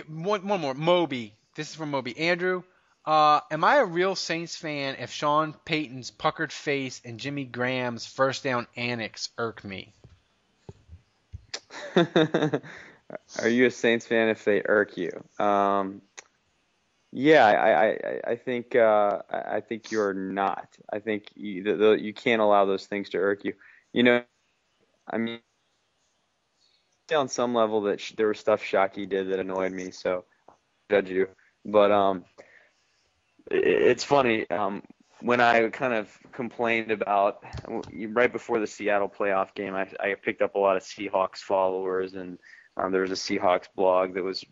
one 0.07 0.47
one 0.47 0.61
more. 0.61 0.73
Moby. 0.73 1.35
This 1.55 1.69
is 1.69 1.75
from 1.75 1.91
Moby. 1.91 2.17
Andrew, 2.17 2.63
uh, 3.05 3.41
am 3.51 3.63
I 3.63 3.75
a 3.75 3.85
real 3.85 4.15
Saints 4.15 4.55
fan 4.55 4.95
if 4.97 5.11
Sean 5.11 5.53
Payton's 5.65 6.09
puckered 6.09 6.51
face 6.51 6.99
and 7.05 7.19
Jimmy 7.19 7.43
Graham's 7.45 8.07
first 8.07 8.43
down 8.43 8.65
annex 8.75 9.29
irk 9.37 9.63
me? 9.63 9.93
Are 13.39 13.49
you 13.49 13.67
a 13.67 13.71
Saints 13.71 14.07
fan 14.07 14.29
if 14.29 14.43
they 14.45 14.61
irk 14.65 14.97
you? 14.97 15.11
Um, 15.43 16.01
yeah, 17.11 17.45
I, 17.45 17.87
I, 17.87 18.21
I- 18.31 18.35
think 18.35 18.75
uh, 18.75 19.21
I 19.29 19.61
think 19.61 19.91
you're 19.91 20.13
not. 20.13 20.67
I 20.91 20.99
think 20.99 21.27
you, 21.35 21.63
the, 21.63 21.75
the, 21.75 21.91
you 21.91 22.13
can't 22.13 22.41
allow 22.41 22.65
those 22.65 22.87
things 22.87 23.09
to 23.11 23.19
irk 23.19 23.45
you. 23.45 23.53
You 23.93 24.03
know, 24.03 24.23
I 25.07 25.17
mean, 25.17 25.39
on 27.15 27.27
some 27.29 27.53
level 27.53 27.81
that 27.83 27.99
sh- 27.99 28.13
there 28.17 28.27
was 28.27 28.39
stuff 28.39 28.63
Shockey 28.63 29.07
did 29.07 29.29
that 29.29 29.39
annoyed 29.39 29.71
me, 29.71 29.91
so 29.91 30.25
judge 30.89 31.09
you. 31.09 31.27
But 31.65 31.91
um, 31.91 32.25
it, 33.51 33.63
it's 33.65 34.03
funny. 34.03 34.49
Um, 34.49 34.83
when 35.23 35.39
I 35.39 35.69
kind 35.69 35.93
of 35.93 36.09
complained 36.33 36.91
about 36.91 37.43
right 38.09 38.31
before 38.31 38.59
the 38.59 38.67
Seattle 38.67 39.07
playoff 39.07 39.53
game, 39.55 39.73
I, 39.73 39.87
I 39.99 40.15
picked 40.21 40.41
up 40.41 40.55
a 40.55 40.59
lot 40.59 40.75
of 40.75 40.83
Seahawks 40.83 41.37
followers, 41.37 42.13
and 42.13 42.37
um, 42.75 42.91
there 42.91 43.01
was 43.01 43.11
a 43.11 43.15
Seahawks 43.15 43.67
blog 43.73 44.15
that 44.15 44.23
was 44.23 44.43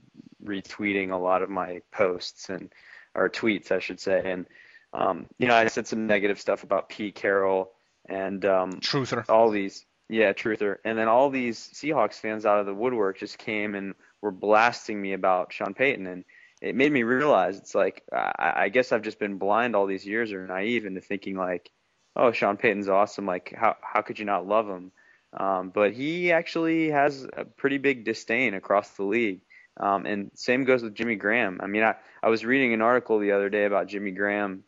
retweeting 0.44 1.12
a 1.12 1.18
lot 1.18 1.42
of 1.42 1.50
my 1.50 1.82
posts 1.92 2.50
and 2.50 2.72
or 3.14 3.30
tweets, 3.30 3.72
I 3.72 3.80
should 3.80 4.00
say. 4.00 4.22
And 4.24 4.48
um, 4.94 5.28
you 5.38 5.48
know, 5.48 5.56
I 5.56 5.68
said 5.68 5.88
some 5.88 6.08
negative 6.08 6.40
stuff 6.40 6.64
about 6.64 6.88
Pete 6.88 7.16
Carroll 7.16 7.74
and 8.08 8.44
um, 8.46 8.72
Truther. 8.80 9.26
all 9.28 9.50
these, 9.50 9.86
yeah, 10.08 10.32
Truther, 10.32 10.78
and 10.86 10.98
then 10.98 11.10
all 11.10 11.30
these 11.30 11.60
Seahawks 11.74 12.16
fans 12.16 12.46
out 12.46 12.60
of 12.60 12.66
the 12.66 12.74
woodwork 12.74 13.20
just 13.20 13.38
came 13.38 13.76
and 13.76 13.94
were 14.22 14.32
blasting 14.32 15.02
me 15.02 15.12
about 15.12 15.52
Sean 15.52 15.74
Payton, 15.74 16.08
and 16.08 16.24
it 16.62 16.76
made 16.76 16.92
me 16.92 17.04
realize 17.04 17.58
it's 17.58 17.76
like 17.76 18.04
I, 18.14 18.54
I 18.56 18.70
guess 18.70 18.92
I've 18.92 19.02
just 19.02 19.20
been 19.20 19.38
blind 19.38 19.76
all 19.76 19.88
these 19.88 20.06
years 20.06 20.32
or 20.32 20.46
naive 20.46 20.86
into 20.86 21.02
thinking 21.02 21.36
like, 21.36 21.72
oh, 22.16 22.32
Sean 22.32 22.58
Payton's 22.58 22.88
awesome. 22.88 23.26
Like, 23.26 23.54
how 23.56 23.76
how 23.82 24.02
could 24.02 24.20
you 24.20 24.26
not 24.26 24.48
love 24.48 24.68
him? 24.68 24.92
Um, 25.34 25.70
but 25.70 25.94
he 25.94 26.32
actually 26.32 26.92
has 26.92 27.26
a 27.36 27.46
pretty 27.46 27.78
big 27.78 28.06
disdain 28.06 28.54
across 28.54 28.90
the 28.92 29.04
league. 29.04 29.42
Um, 29.78 30.06
and 30.06 30.30
same 30.36 30.66
goes 30.66 30.84
with 30.84 30.94
Jimmy 30.94 31.16
Graham. 31.16 31.60
I 31.64 31.68
mean, 31.68 31.84
I, 31.84 31.96
I 32.22 32.30
was 32.30 32.46
reading 32.46 32.74
an 32.74 32.82
article 32.82 33.20
the 33.20 33.32
other 33.32 33.50
day 33.50 33.64
about 33.64 33.88
Jimmy 33.88 34.12
Graham, 34.12 34.66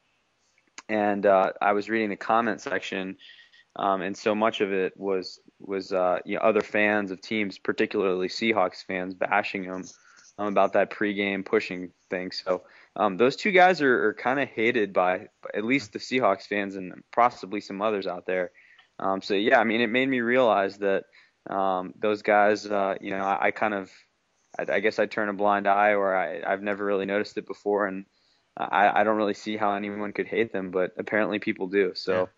and 0.88 1.26
uh, 1.26 1.52
I 1.62 1.74
was 1.74 1.90
reading 1.90 2.10
the 2.10 2.16
comment 2.16 2.62
section, 2.62 3.18
um, 3.76 4.02
and 4.02 4.16
so 4.18 4.34
much 4.34 4.62
of 4.62 4.72
it 4.72 4.94
was 4.98 5.40
was 5.60 5.92
uh, 5.92 6.20
you 6.26 6.36
know, 6.36 6.42
other 6.42 6.62
fans 6.62 7.12
of 7.12 7.22
teams, 7.22 7.60
particularly 7.60 8.30
Seahawks 8.30 8.84
fans, 8.86 9.14
bashing 9.14 9.66
him 9.66 9.84
um, 10.38 10.48
about 10.48 10.74
that 10.74 10.90
pregame 10.90 11.46
pushing 11.46 11.92
thing. 12.10 12.32
So 12.32 12.64
um, 12.96 13.18
those 13.18 13.36
two 13.36 13.52
guys 13.52 13.82
are, 13.82 14.08
are 14.08 14.14
kind 14.14 14.40
of 14.40 14.50
hated 14.50 14.94
by 14.94 15.28
at 15.54 15.64
least 15.64 15.94
the 15.94 16.00
Seahawks 16.00 16.48
fans 16.48 16.76
and 16.76 17.04
possibly 17.14 17.62
some 17.62 17.82
others 17.82 18.08
out 18.08 18.26
there. 18.26 18.52
Um, 19.00 19.22
so 19.22 19.34
yeah, 19.34 19.60
I 19.60 19.64
mean, 19.64 19.82
it 19.82 19.90
made 19.90 20.08
me 20.08 20.22
realize 20.22 20.78
that 20.80 21.06
um, 21.50 21.94
those 22.00 22.22
guys, 22.22 22.66
uh, 22.66 22.96
you 23.02 23.12
know, 23.12 23.24
I, 23.24 23.48
I 23.48 23.52
kind 23.52 23.74
of, 23.74 23.92
I, 24.58 24.74
I 24.74 24.80
guess 24.80 25.00
I 25.00 25.06
turn 25.08 25.30
a 25.30 25.34
blind 25.34 25.68
eye, 25.68 25.94
or 25.94 26.16
I, 26.16 26.42
I've 26.46 26.62
never 26.62 26.86
really 26.86 27.06
noticed 27.06 27.38
it 27.38 27.48
before, 27.48 27.88
and 27.88 28.06
I, 28.56 29.02
I 29.02 29.04
don't 29.04 29.18
really 29.18 29.34
see 29.34 29.58
how 29.58 29.74
anyone 29.74 30.14
could 30.14 30.28
hate 30.28 30.54
them, 30.54 30.70
but 30.70 30.94
apparently 30.98 31.40
people 31.40 31.68
do. 31.68 31.94
So 31.96 32.30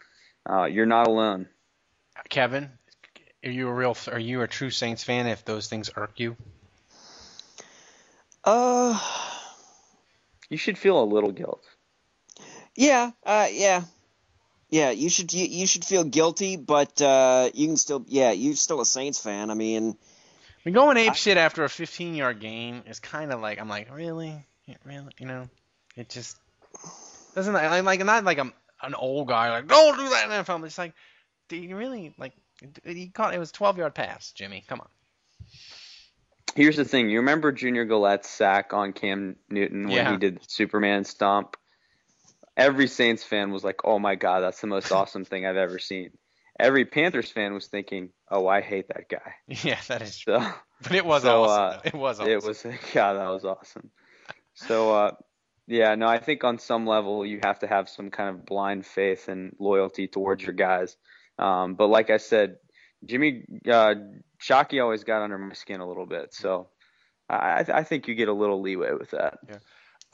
uh, 0.50 0.64
you're 0.64 0.86
not 0.86 1.08
alone. 1.08 1.48
Kevin, 2.30 2.70
are 3.44 3.52
you 3.52 3.68
a 3.68 3.74
real? 3.74 3.98
Are 4.10 4.20
you 4.20 4.42
a 4.42 4.48
true 4.48 4.70
Saints 4.70 5.04
fan? 5.04 5.28
If 5.28 5.44
those 5.44 5.68
things 5.68 5.92
irk 5.96 6.20
you, 6.20 6.38
Uh, 8.46 9.00
You 10.50 10.58
should 10.58 10.78
feel 10.78 11.02
a 11.02 11.06
little 11.06 11.32
guilt. 11.32 11.64
yeah, 12.76 13.12
uh, 13.26 13.48
yeah, 13.52 13.84
yeah. 14.70 14.92
You 14.92 15.10
should 15.10 15.34
you, 15.34 15.46
you 15.46 15.66
should 15.66 15.84
feel 15.84 16.04
guilty, 16.04 16.56
but 16.56 17.02
uh, 17.02 17.50
you 17.54 17.68
can 17.68 17.78
still 17.78 18.06
yeah, 18.08 18.32
you're 18.32 18.56
still 18.56 18.82
a 18.82 18.86
Saints 18.86 19.20
fan. 19.20 19.50
I 19.50 19.56
mean, 19.56 19.98
I 19.98 20.60
mean, 20.64 20.74
going 20.76 20.98
ape 20.98 21.16
shit 21.16 21.38
after 21.38 21.64
a 21.64 21.70
15 21.70 22.16
yard 22.16 22.40
game 22.40 22.84
is 22.88 23.00
kind 23.00 23.34
of 23.34 23.42
like 23.42 23.60
I'm 23.60 23.70
like 23.70 23.94
really, 23.94 24.46
Yeah, 24.66 24.76
really, 24.86 25.14
you 25.20 25.26
know, 25.26 25.50
it 25.96 26.10
just 26.10 26.38
doesn't. 27.34 27.56
I'm 27.56 27.86
like 27.86 28.06
not 28.06 28.24
like 28.24 28.38
I'm 28.38 28.54
an 28.82 28.94
old 28.94 29.28
guy 29.28 29.50
like 29.50 29.68
don't 29.68 29.98
do 29.98 30.10
that 30.10 30.26
in 30.26 30.32
NFL. 30.32 30.56
I'm 30.56 30.64
just 30.64 30.78
like, 30.78 30.94
do 31.50 31.58
you 31.58 31.76
really 31.76 32.14
like? 32.20 32.34
He 32.86 33.08
caught 33.10 33.34
it 33.34 33.40
was 33.40 33.52
12 33.52 33.78
yard 33.80 33.96
pass, 33.96 34.32
Jimmy. 34.32 34.64
Come 34.68 34.82
on. 34.82 34.88
Here's 36.56 36.78
the 36.78 36.86
thing. 36.86 37.10
You 37.10 37.20
remember 37.20 37.52
Junior 37.52 37.86
Galette's 37.86 38.30
sack 38.30 38.74
on 38.74 38.94
Cam 38.94 39.36
Newton 39.50 39.84
when 39.88 39.92
Yeah. 39.92 40.12
he 40.12 40.18
did 40.18 40.40
Superman 40.50 41.04
stomp? 41.04 41.58
Every 42.58 42.88
Saints 42.88 43.24
fan 43.24 43.52
was 43.52 43.64
like, 43.66 43.82
"Oh 43.84 44.00
my 44.00 44.16
God, 44.16 44.40
that's 44.40 44.62
the 44.62 44.68
most 44.68 44.92
awesome 44.92 45.26
thing 45.26 45.46
I've 45.46 45.58
ever 45.58 45.78
seen." 45.78 46.12
Every 46.58 46.86
Panthers 46.86 47.30
fan 47.30 47.54
was 47.54 47.68
thinking, 47.68 48.12
"Oh, 48.32 48.48
I 48.48 48.62
hate 48.62 48.88
that 48.88 49.10
guy." 49.10 49.34
Yeah, 49.66 49.78
that 49.90 50.02
is 50.02 50.18
true. 50.18 50.40
But 50.82 50.94
it 50.94 51.06
was 51.06 51.24
so, 51.24 51.44
awesome. 51.44 51.80
uh. 51.80 51.82
It 51.84 51.94
was 51.96 52.20
awesome. 52.22 52.32
it 52.32 52.44
was 52.44 52.64
God, 52.94 53.14
that 53.16 53.28
was 53.30 53.44
awesome. 53.44 53.92
So 54.54 54.94
uh, 54.96 55.12
yeah, 55.68 55.96
no, 55.96 56.08
I 56.08 56.20
think 56.20 56.46
on 56.46 56.58
some 56.60 56.88
level 56.88 57.26
you 57.26 57.42
have 57.44 57.60
to 57.60 57.68
have 57.68 57.90
some 57.90 58.10
kind 58.10 58.30
of 58.30 58.46
blind 58.46 58.86
faith 58.86 59.28
and 59.28 59.54
loyalty 59.60 60.08
towards 60.08 60.42
your 60.44 60.54
guys. 60.54 60.96
Um, 61.38 61.76
but 61.76 61.88
like 61.88 62.10
I 62.10 62.18
said, 62.18 62.56
Jimmy 63.04 63.44
uh, 63.70 63.96
Shockey 64.40 64.82
always 64.82 65.04
got 65.04 65.22
under 65.22 65.38
my 65.38 65.54
skin 65.54 65.80
a 65.80 65.88
little 65.88 66.06
bit, 66.06 66.34
so 66.34 66.68
I, 67.30 67.66
I 67.68 67.84
think 67.84 68.08
you 68.08 68.16
get 68.16 68.28
a 68.28 68.34
little 68.34 68.62
leeway 68.62 68.94
with 68.94 69.12
that. 69.12 69.40
Yeah. 69.48 69.58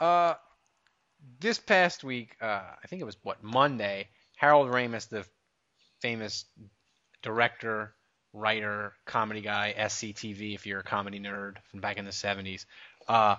Uh, 0.05 0.35
this 1.39 1.59
past 1.59 2.03
week, 2.03 2.35
uh, 2.41 2.61
I 2.83 2.87
think 2.87 3.01
it 3.01 3.05
was 3.05 3.17
what 3.23 3.43
Monday. 3.43 4.09
Harold 4.37 4.71
Ramis, 4.71 5.09
the 5.09 5.25
famous 6.01 6.45
director, 7.21 7.93
writer, 8.33 8.93
comedy 9.05 9.41
guy, 9.41 9.75
SCTV, 9.77 10.55
if 10.55 10.65
you're 10.65 10.79
a 10.79 10.83
comedy 10.83 11.19
nerd 11.19 11.57
from 11.69 11.81
back 11.81 11.97
in 11.97 12.05
the 12.05 12.11
70s. 12.11 12.65
Uh, 13.07 13.35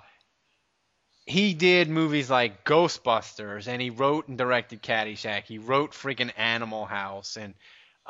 he 1.24 1.54
did 1.54 1.88
movies 1.88 2.30
like 2.30 2.64
Ghostbusters, 2.64 3.68
and 3.68 3.80
he 3.80 3.90
wrote 3.90 4.28
and 4.28 4.36
directed 4.36 4.82
Caddyshack. 4.82 5.44
He 5.44 5.58
wrote 5.58 5.92
freaking 5.92 6.32
Animal 6.36 6.84
House 6.84 7.36
and 7.36 7.54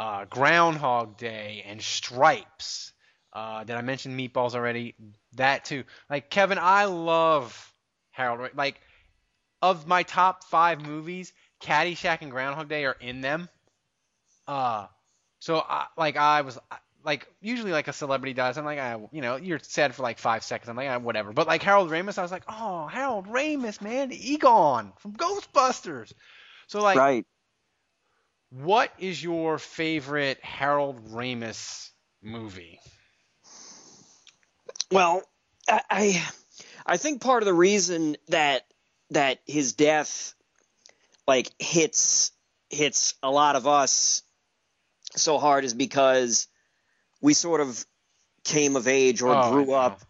uh, 0.02 0.24
Groundhog 0.24 1.16
Day 1.16 1.62
and 1.64 1.80
Stripes. 1.80 2.92
Uh, 3.32 3.62
did 3.62 3.76
I 3.76 3.82
mention 3.82 4.18
Meatballs 4.18 4.56
already? 4.56 4.96
That 5.34 5.64
too. 5.64 5.84
Like 6.10 6.28
Kevin, 6.28 6.58
I 6.60 6.86
love 6.86 7.72
Harold. 8.10 8.50
Like 8.56 8.80
of 9.62 9.86
my 9.86 10.02
top 10.02 10.42
five 10.42 10.84
movies, 10.84 11.32
Caddyshack 11.62 12.18
and 12.20 12.32
Groundhog 12.32 12.68
Day 12.68 12.84
are 12.84 12.96
in 13.00 13.20
them. 13.20 13.48
Uh, 14.48 14.86
so 15.38 15.58
I, 15.58 15.86
like 15.96 16.16
I 16.16 16.40
was 16.40 16.58
like 17.04 17.28
usually 17.40 17.70
like 17.70 17.86
a 17.86 17.92
celebrity 17.92 18.34
does. 18.34 18.58
I'm 18.58 18.64
like, 18.64 18.80
I, 18.80 18.98
you 19.12 19.22
know, 19.22 19.36
you're 19.36 19.60
sad 19.60 19.94
for 19.94 20.02
like 20.02 20.18
five 20.18 20.42
seconds. 20.42 20.68
I'm 20.68 20.74
like, 20.74 20.88
ah, 20.90 20.98
whatever. 20.98 21.32
But 21.32 21.46
like 21.46 21.62
Harold 21.62 21.90
Ramis, 21.90 22.18
I 22.18 22.22
was 22.22 22.32
like, 22.32 22.44
oh, 22.48 22.88
Harold 22.88 23.28
Ramis, 23.28 23.80
man, 23.80 24.10
Egon 24.10 24.94
from 24.98 25.12
Ghostbusters. 25.12 26.12
So 26.66 26.82
like, 26.82 26.98
right. 26.98 27.24
What 28.52 28.92
is 28.98 29.22
your 29.22 29.58
favorite 29.58 30.38
Harold 30.42 31.08
Ramis 31.10 31.90
movie? 32.22 32.80
Well, 34.90 35.22
I, 35.68 35.80
I 35.90 36.28
I 36.84 36.96
think 36.98 37.22
part 37.22 37.42
of 37.42 37.46
the 37.46 37.54
reason 37.54 38.16
that 38.28 38.66
that 39.10 39.38
his 39.46 39.72
death 39.72 40.34
like 41.26 41.50
hits 41.58 42.32
hits 42.68 43.14
a 43.22 43.30
lot 43.30 43.56
of 43.56 43.66
us 43.66 44.22
so 45.16 45.38
hard 45.38 45.64
is 45.64 45.74
because 45.74 46.46
we 47.20 47.34
sort 47.34 47.60
of 47.60 47.84
came 48.44 48.76
of 48.76 48.88
age 48.88 49.22
or 49.22 49.34
Oh, 49.34 49.50
grew 49.52 49.72
up 49.72 50.00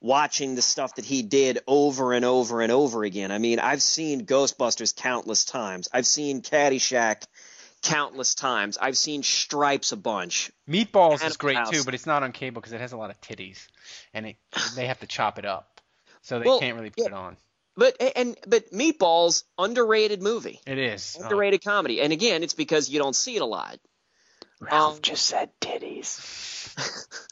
watching 0.00 0.54
the 0.54 0.62
stuff 0.62 0.94
that 0.94 1.04
he 1.04 1.22
did 1.22 1.58
over 1.66 2.14
and 2.14 2.24
over 2.24 2.62
and 2.62 2.72
over 2.72 3.04
again. 3.04 3.30
I 3.30 3.38
mean, 3.38 3.58
I've 3.58 3.82
seen 3.82 4.24
Ghostbusters 4.24 4.96
countless 4.96 5.44
times. 5.44 5.88
I've 5.92 6.06
seen 6.06 6.40
Caddyshack 6.40 7.24
countless 7.82 8.34
times. 8.34 8.78
I've 8.80 8.96
seen 8.98 9.22
Stripes 9.22 9.92
a 9.92 9.96
bunch. 9.96 10.50
Meatballs 10.68 11.24
is 11.24 11.36
great 11.36 11.56
House. 11.56 11.70
too, 11.70 11.84
but 11.84 11.94
it's 11.94 12.06
not 12.06 12.22
on 12.22 12.32
cable 12.32 12.60
because 12.60 12.72
it 12.72 12.80
has 12.80 12.92
a 12.92 12.96
lot 12.96 13.10
of 13.10 13.20
titties, 13.20 13.66
and 14.14 14.26
it, 14.26 14.36
they 14.76 14.86
have 14.86 15.00
to 15.00 15.06
chop 15.06 15.38
it 15.38 15.44
up, 15.44 15.80
so 16.22 16.38
they 16.38 16.44
Well, 16.46 16.60
can't 16.60 16.76
really 16.76 16.90
put 16.90 17.00
yeah. 17.00 17.06
it 17.06 17.12
on. 17.12 17.36
But 17.76 17.96
and 18.16 18.36
but 18.46 18.72
Meatballs 18.72 19.44
underrated 19.56 20.20
movie. 20.22 20.60
It 20.66 20.76
is. 20.78 21.16
Oh. 21.18 21.22
underrated 21.24 21.64
comedy. 21.64 22.00
And 22.02 22.12
again, 22.12 22.42
it's 22.42 22.52
because 22.54 22.90
you 22.90 22.98
don't 22.98 23.16
see 23.16 23.36
it 23.36 23.42
a 23.42 23.46
lot. 23.46 23.78
Ralph 24.60 25.00
just 25.00 25.24
said 25.24 25.50
titties. 25.60 26.76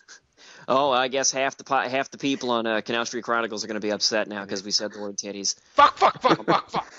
Oh, 0.70 0.90
I 0.90 1.08
guess 1.08 1.30
half 1.30 1.56
the 1.56 1.64
po- 1.64 1.88
half 1.88 2.10
the 2.10 2.18
people 2.18 2.50
on 2.50 2.66
uh, 2.66 2.82
Canal 2.82 3.06
Street 3.06 3.24
Chronicles 3.24 3.64
are 3.64 3.68
going 3.68 3.80
to 3.80 3.86
be 3.86 3.90
upset 3.90 4.28
now 4.28 4.42
because 4.44 4.62
we 4.62 4.70
said 4.70 4.92
the 4.92 5.00
word 5.00 5.16
titties. 5.16 5.54
fuck, 5.72 5.96
fuck, 5.96 6.20
fuck, 6.20 6.44
fuck, 6.44 6.70
fuck. 6.70 6.92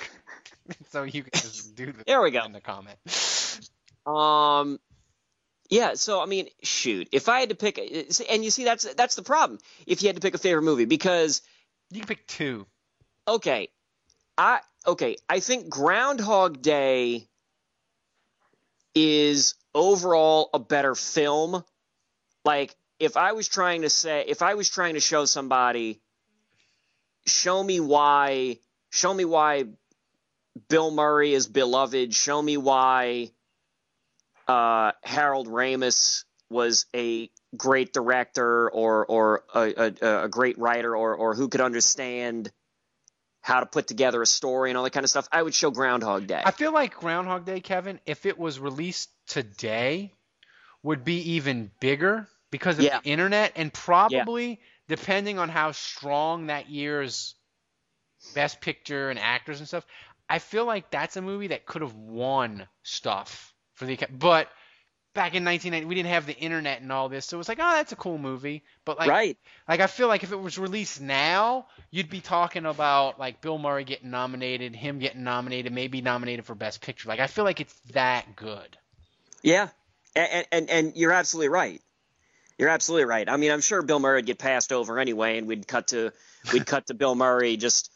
so 0.92 1.04
you 1.04 1.24
can 1.24 1.32
just 1.34 1.76
do 1.76 1.92
the 1.92 2.04
There 2.06 2.22
we 2.22 2.32
go. 2.32 2.44
in 2.46 2.52
the 2.54 2.62
comment. 2.62 2.98
Um, 4.06 4.80
yeah. 5.70 5.94
So 5.96 6.22
I 6.22 6.26
mean, 6.26 6.48
shoot, 6.64 7.10
if 7.12 7.30
I 7.30 7.40
had 7.42 7.50
to 7.50 7.56
pick, 7.56 7.78
and 7.78 8.44
you 8.44 8.52
see, 8.52 8.64
that's 8.64 8.92
that's 8.96 9.16
the 9.16 9.24
problem. 9.24 9.60
If 9.86 10.02
you 10.02 10.08
had 10.10 10.16
to 10.16 10.22
pick 10.22 10.34
a 10.34 10.38
favorite 10.40 10.64
movie, 10.64 10.86
because 10.86 11.42
You 11.92 12.00
can 12.02 12.08
pick 12.08 12.26
two. 12.28 12.66
okay, 13.28 13.70
I 14.38 14.60
okay, 14.88 15.18
I 15.28 15.40
think 15.40 15.70
Groundhog 15.70 16.62
Day 16.62 17.28
is 18.96 19.56
overall 19.76 20.50
a 20.54 20.60
better 20.60 20.96
film. 20.96 21.64
Like 22.46 22.76
if 23.00 23.18
I 23.18 23.34
was 23.34 23.48
trying 23.48 23.84
to 23.84 23.90
say 23.90 24.26
if 24.28 24.42
I 24.42 24.56
was 24.56 24.70
trying 24.70 24.96
to 24.96 25.00
show 25.00 25.26
somebody 25.26 26.02
show 27.28 27.62
me 27.64 27.80
why 27.80 28.58
show 28.92 29.14
me 29.14 29.26
why 29.26 29.66
Bill 30.68 30.92
Murray 30.92 31.34
is 31.34 31.48
beloved, 31.48 32.14
show 32.14 32.42
me 32.42 32.58
why 32.58 33.32
uh, 34.48 34.92
Harold 35.04 35.48
Ramis 35.48 36.26
was 36.50 36.86
a 36.96 37.30
great 37.56 37.94
director 37.94 38.70
or 38.70 39.06
or 39.06 39.44
a, 39.54 39.94
a, 40.02 40.24
a 40.26 40.30
great 40.30 40.58
writer 40.58 40.96
or 40.96 41.16
or 41.16 41.36
who 41.36 41.48
could 41.48 41.62
understand 41.62 42.52
how 43.42 43.60
to 43.62 43.66
put 43.66 43.88
together 43.88 44.22
a 44.22 44.26
story 44.26 44.70
and 44.70 44.78
all 44.78 44.84
that 44.84 44.92
kind 44.92 45.04
of 45.04 45.10
stuff, 45.10 45.28
I 45.32 45.42
would 45.42 45.56
show 45.56 45.72
Groundhog 45.72 46.28
Day. 46.28 46.42
I 46.46 46.52
feel 46.52 46.74
like 46.74 46.96
Groundhog 46.96 47.46
Day, 47.46 47.62
Kevin, 47.62 48.00
if 48.06 48.26
it 48.26 48.38
was 48.38 48.60
released 48.60 49.10
today, 49.28 50.14
would 50.84 51.04
be 51.04 51.34
even 51.34 51.72
bigger 51.80 52.28
because 52.52 52.80
of 52.80 52.86
Yeah. 52.86 53.00
the 53.00 53.10
internet 53.10 53.54
and 53.56 53.74
probably 53.74 54.60
depending 54.88 55.40
on 55.40 55.50
how 55.50 55.72
strong 55.72 56.48
that 56.48 56.70
year's 56.70 57.36
best 58.36 58.60
picture 58.62 59.10
and 59.10 59.18
actors 59.20 59.60
and 59.60 59.68
stuff, 59.68 59.86
I 60.30 60.40
feel 60.40 60.66
like 60.66 60.92
that's 60.92 61.18
a 61.18 61.22
movie 61.22 61.48
that 61.48 61.66
could 61.66 61.82
have 61.82 61.96
won 61.96 62.68
stuff 62.84 63.54
for 63.76 63.86
the 63.86 63.98
but 64.12 64.48
back 65.16 65.34
in 65.34 65.44
1990 65.44 65.86
we 65.88 65.96
didn't 65.96 66.10
have 66.10 66.28
the 66.28 66.38
internet 66.38 66.82
and 66.82 66.92
all 66.92 67.10
this 67.10 67.26
so 67.26 67.36
it 67.36 67.40
was 67.40 67.50
like 67.50 67.58
oh 67.60 67.72
that's 67.72 67.92
a 67.92 67.96
cool 67.96 68.18
movie 68.18 68.64
but 68.86 69.00
like 69.00 69.10
right. 69.10 69.38
like 69.68 69.80
I 69.80 69.88
feel 69.88 70.08
like 70.08 70.24
if 70.24 70.32
it 70.32 70.40
was 70.40 70.60
released 70.60 71.02
now 71.02 71.66
you'd 71.90 72.10
be 72.10 72.22
talking 72.22 72.66
about 72.66 73.20
like 73.20 73.42
Bill 73.42 73.58
Murray 73.58 73.84
getting 73.84 74.12
nominated 74.12 74.76
him 74.76 75.00
getting 75.00 75.24
nominated 75.24 75.74
maybe 75.74 76.02
nominated 76.02 76.46
for 76.46 76.54
best 76.54 76.82
picture 76.82 77.10
like 77.10 77.20
I 77.20 77.28
feel 77.28 77.44
like 77.44 77.60
it's 77.60 77.74
that 77.92 78.36
good 78.36 78.78
Yeah, 79.44 79.70
and 80.16 80.46
and, 80.52 80.70
and 80.70 80.96
you're 80.96 81.12
absolutely 81.12 81.50
right. 81.50 81.82
You're 82.58 82.70
absolutely 82.70 83.06
right. 83.06 83.30
I 83.30 83.38
mean, 83.38 83.52
I'm 83.52 83.62
sure 83.62 83.82
Bill 83.82 84.00
Murray 84.00 84.18
would 84.18 84.26
get 84.26 84.38
passed 84.38 84.74
over 84.74 85.00
anyway, 85.00 85.38
and 85.38 85.48
we'd 85.48 85.68
cut 85.68 85.88
to 85.88 86.12
we'd 86.52 86.66
cut 86.66 86.88
to 86.88 86.94
Bill 86.94 87.16
Murray 87.16 87.58
just 87.58 87.92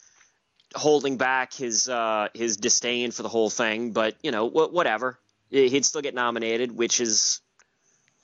holding 0.74 1.16
back 1.16 1.52
his 1.54 1.88
uh, 1.88 2.28
his 2.34 2.56
disdain 2.56 3.10
for 3.10 3.22
the 3.22 3.28
whole 3.28 3.50
thing. 3.50 3.92
But 3.92 4.16
you 4.22 4.30
know, 4.30 4.48
wh- 4.48 4.72
whatever. 4.72 5.18
He'd 5.50 5.84
still 5.84 6.00
get 6.00 6.14
nominated, 6.14 6.72
which 6.76 7.00
is 7.00 7.40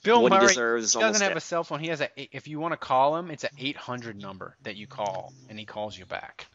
Bill 0.03 0.21
what 0.23 0.33
he 0.33 0.39
deserves. 0.39 0.93
he 0.93 0.99
doesn't 0.99 1.21
have 1.25 1.37
a 1.37 1.41
cell 1.41 1.63
phone 1.63 1.79
he 1.79 1.87
has 1.87 2.01
a 2.01 2.09
if 2.15 2.47
you 2.47 2.59
want 2.59 2.73
to 2.73 2.77
call 2.77 3.15
him 3.15 3.29
it's 3.29 3.43
an 3.43 3.51
800 3.57 4.19
number 4.19 4.57
that 4.63 4.75
you 4.75 4.87
call 4.87 5.31
and 5.47 5.57
he 5.57 5.65
calls 5.65 5.97
you 5.97 6.05
back 6.05 6.47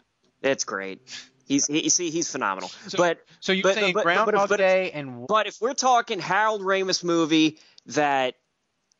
That's 0.42 0.64
great. 0.64 1.00
He's 1.46 1.68
he, 1.68 1.84
you 1.84 1.90
see 1.90 2.10
he's 2.10 2.30
phenomenal. 2.30 2.68
So- 2.88 2.98
but 2.98 3.20
so 3.40 3.52
you're 3.52 3.62
but- 3.62 3.74
saying 3.74 3.94
but- 3.94 4.02
Groundhog 4.02 4.48
but- 4.48 4.56
Day 4.58 4.90
and 4.90 5.26
But 5.28 5.46
if 5.46 5.60
we're 5.60 5.74
talking 5.74 6.18
Harold 6.18 6.60
Ramis 6.60 7.04
movie 7.04 7.58
that 7.86 8.34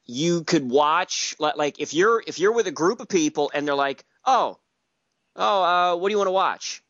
you 0.04 0.44
could 0.44 0.70
watch, 0.70 1.34
like, 1.40 1.56
like 1.56 1.80
if 1.80 1.92
you're 1.92 2.22
if 2.26 2.38
you're 2.38 2.52
with 2.52 2.68
a 2.68 2.72
group 2.72 3.00
of 3.00 3.08
people 3.08 3.50
and 3.52 3.66
they're 3.66 3.74
like, 3.74 4.04
oh, 4.24 4.58
oh, 5.34 5.62
uh, 5.62 5.96
what 5.96 6.08
do 6.08 6.12
you 6.12 6.18
want 6.18 6.28
to 6.28 6.32
watch? 6.32 6.82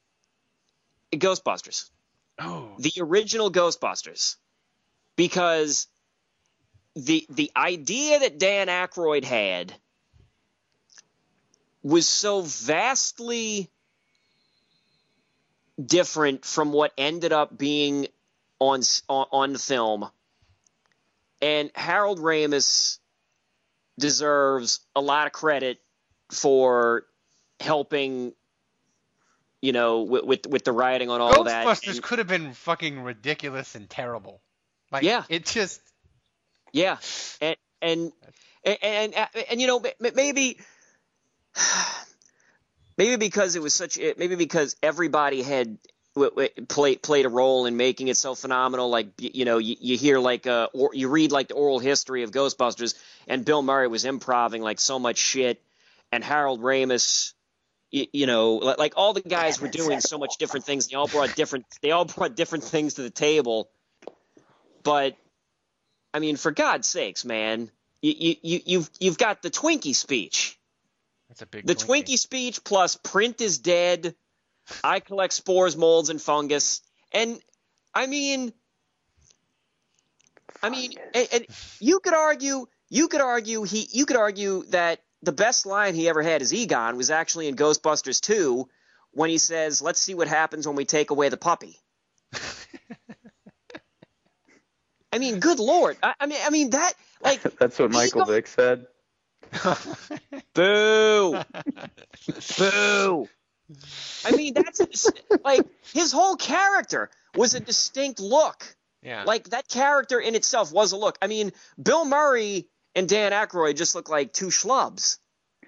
Ghostbusters, 1.19 1.91
oh. 2.39 2.71
The 2.79 2.93
original 3.01 3.51
Ghostbusters, 3.51 4.37
because 5.17 5.87
the 6.95 7.27
the 7.31 7.51
idea 7.57 8.21
that 8.21 8.39
Dan 8.39 8.69
Aykroyd 8.69 9.25
had 9.25 9.75
was 11.83 12.07
so 12.07 12.41
vastly 12.43 13.71
different 15.85 16.45
from 16.45 16.73
what 16.73 16.93
ended 16.97 17.33
up 17.33 17.57
being 17.57 18.09
on 18.59 18.83
on, 19.09 19.27
on 19.31 19.53
the 19.53 19.59
film. 19.59 20.09
And 21.43 21.71
Harold 21.75 22.19
Ramis 22.19 22.99
deserves 23.99 24.81
a 24.95 25.01
lot 25.01 25.27
of 25.27 25.33
credit 25.33 25.79
for 26.31 27.05
helping, 27.61 28.33
you 29.63 29.73
know, 29.73 30.03
with 30.03 30.25
with, 30.25 30.47
with 30.47 30.65
the 30.65 30.73
rioting 30.73 31.11
on 31.11 31.21
all 31.21 31.45
that. 31.45 31.67
Ghostbusters 31.67 32.03
could 32.03 32.19
have 32.19 32.29
been 32.29 32.53
fucking 32.53 33.01
ridiculous 33.03 33.75
and 33.75 33.89
terrible 33.89 34.41
like 34.91 35.03
Yeah. 35.03 35.25
it 35.29 35.47
just 35.47 35.81
Yeah, 36.73 36.99
and 37.41 37.57
and 37.81 38.13
and 38.65 38.79
and, 38.83 39.15
and, 39.15 39.29
and 39.51 39.61
you 39.61 39.67
know 39.67 39.83
maybe 40.01 40.59
maybe 42.99 43.17
because 43.17 43.57
it 43.57 43.63
was 43.63 43.75
such 43.75 43.99
maybe 44.17 44.37
because 44.37 44.77
everybody 44.83 45.43
had 45.43 45.79
played 46.69 47.03
played 47.03 47.27
a 47.27 47.29
role 47.29 47.67
in 47.67 47.77
making 47.77 48.09
it 48.09 48.17
so 48.17 48.35
phenomenal. 48.35 48.89
Like 48.89 49.09
you 49.19 49.45
know, 49.45 49.59
you, 49.59 49.77
you 49.81 49.97
hear 49.97 50.19
like 50.19 50.47
uh, 50.47 50.69
or 50.73 50.91
you 50.95 51.09
read 51.09 51.33
like 51.33 51.49
the 51.49 51.55
oral 51.55 51.79
history 51.79 52.23
of 52.23 52.31
Ghostbusters, 52.31 52.95
and 53.27 53.45
Bill 53.45 53.63
Murray 53.63 53.89
was 53.89 54.05
improving 54.05 54.63
like 54.63 54.81
so 54.81 54.99
much 54.99 55.19
shit, 55.19 55.63
and 56.13 56.23
Harold 56.25 56.61
Ramis. 56.61 57.33
Y- 57.97 58.09
You 58.13 58.27
know, 58.27 58.57
li- 58.57 58.75
like 58.79 58.93
all 58.97 59.13
the 59.15 59.23
guys 59.23 59.61
were 59.61 59.69
doing 59.69 60.01
so 60.01 60.19
much 60.19 60.37
different 60.39 60.67
things. 60.67 60.89
They 60.89 60.97
all 60.97 61.09
brought 61.09 61.35
different. 61.35 61.65
They 61.83 61.91
all 61.91 62.05
brought 62.05 62.37
different 62.37 62.65
things 62.65 62.95
to 62.95 63.03
the 63.03 63.11
table. 63.11 63.69
But 64.83 65.17
I 66.15 66.19
mean, 66.21 66.37
for 66.37 66.51
God's 66.53 66.87
sakes, 66.87 67.25
man, 67.25 67.71
you, 68.03 68.15
you, 68.17 68.37
you, 68.43 68.61
you've 68.67 68.91
you've 69.01 69.19
got 69.19 69.43
the 69.43 69.51
Twinkie 69.51 69.95
speech, 69.95 70.59
that's 71.29 71.43
a 71.43 71.47
big 71.47 71.67
the 71.67 71.75
Twinkie 71.75 72.19
speech 72.19 72.63
plus 72.63 72.97
print 72.97 73.41
is 73.41 73.59
dead. 73.59 74.15
I 74.83 75.01
collect 75.01 75.33
spores, 75.33 75.77
molds, 75.77 76.11
and 76.11 76.21
fungus, 76.21 76.83
and 77.13 77.41
I 77.95 78.07
mean, 78.07 78.53
I 80.63 80.71
mean, 80.71 80.93
and, 81.15 81.29
and 81.33 81.47
you 81.81 82.01
could 82.01 82.15
argue, 82.15 82.67
you 82.89 83.09
could 83.09 83.21
argue 83.21 83.63
he, 83.63 83.89
you 83.93 84.07
could 84.07 84.17
argue 84.17 84.65
that 84.71 85.01
the 85.27 85.33
best 85.33 85.67
line 85.67 85.95
he 85.97 86.09
ever 86.09 86.23
had 86.23 86.41
as 86.41 86.55
Egon 86.55 86.97
was 86.97 87.11
actually 87.11 87.49
in 87.49 87.57
Ghostbusters 87.57 88.21
2 88.21 88.67
when 89.11 89.29
he 89.29 89.39
says, 89.39 89.83
"Let's 89.83 90.01
see 90.01 90.15
what 90.15 90.29
happens 90.29 90.67
when 90.69 90.77
we 90.77 90.85
take 90.85 91.11
away 91.11 91.29
the 91.29 91.37
puppy." 91.37 91.81
I 95.13 95.19
mean, 95.19 95.41
good 95.41 95.59
lord! 95.59 95.97
I, 96.03 96.15
I 96.21 96.27
mean, 96.27 96.39
I 96.45 96.51
mean 96.51 96.71
that 96.71 96.93
like 97.21 97.43
That's 97.59 97.79
what 97.79 97.91
Michael 97.91 98.23
Egon- 98.23 98.35
Vick 98.35 98.47
said. 98.47 98.87
Boo! 100.55 101.43
Boo! 102.59 103.29
I 104.25 104.31
mean, 104.31 104.55
that's 104.55 104.81
a, 104.81 104.87
like 105.45 105.67
his 105.93 106.13
whole 106.13 106.37
character 106.37 107.11
was 107.35 107.55
a 107.55 107.61
distinct 107.61 108.21
look. 108.21 108.77
yeah 109.03 109.25
Like 109.25 109.51
that 109.51 109.67
character 109.69 110.21
in 110.21 110.37
itself 110.37 110.73
was 110.73 110.93
a 110.93 110.97
look. 110.97 111.19
I 111.21 111.27
mean, 111.27 111.53
Bill 111.83 112.05
Murray 112.05 112.69
and 112.97 113.09
Dan 113.09 113.33
Aykroyd 113.33 113.77
just 113.77 113.95
looked 113.95 114.09
like 114.09 114.33
two 114.33 114.47
schlubs. 114.47 115.19
I 115.63 115.67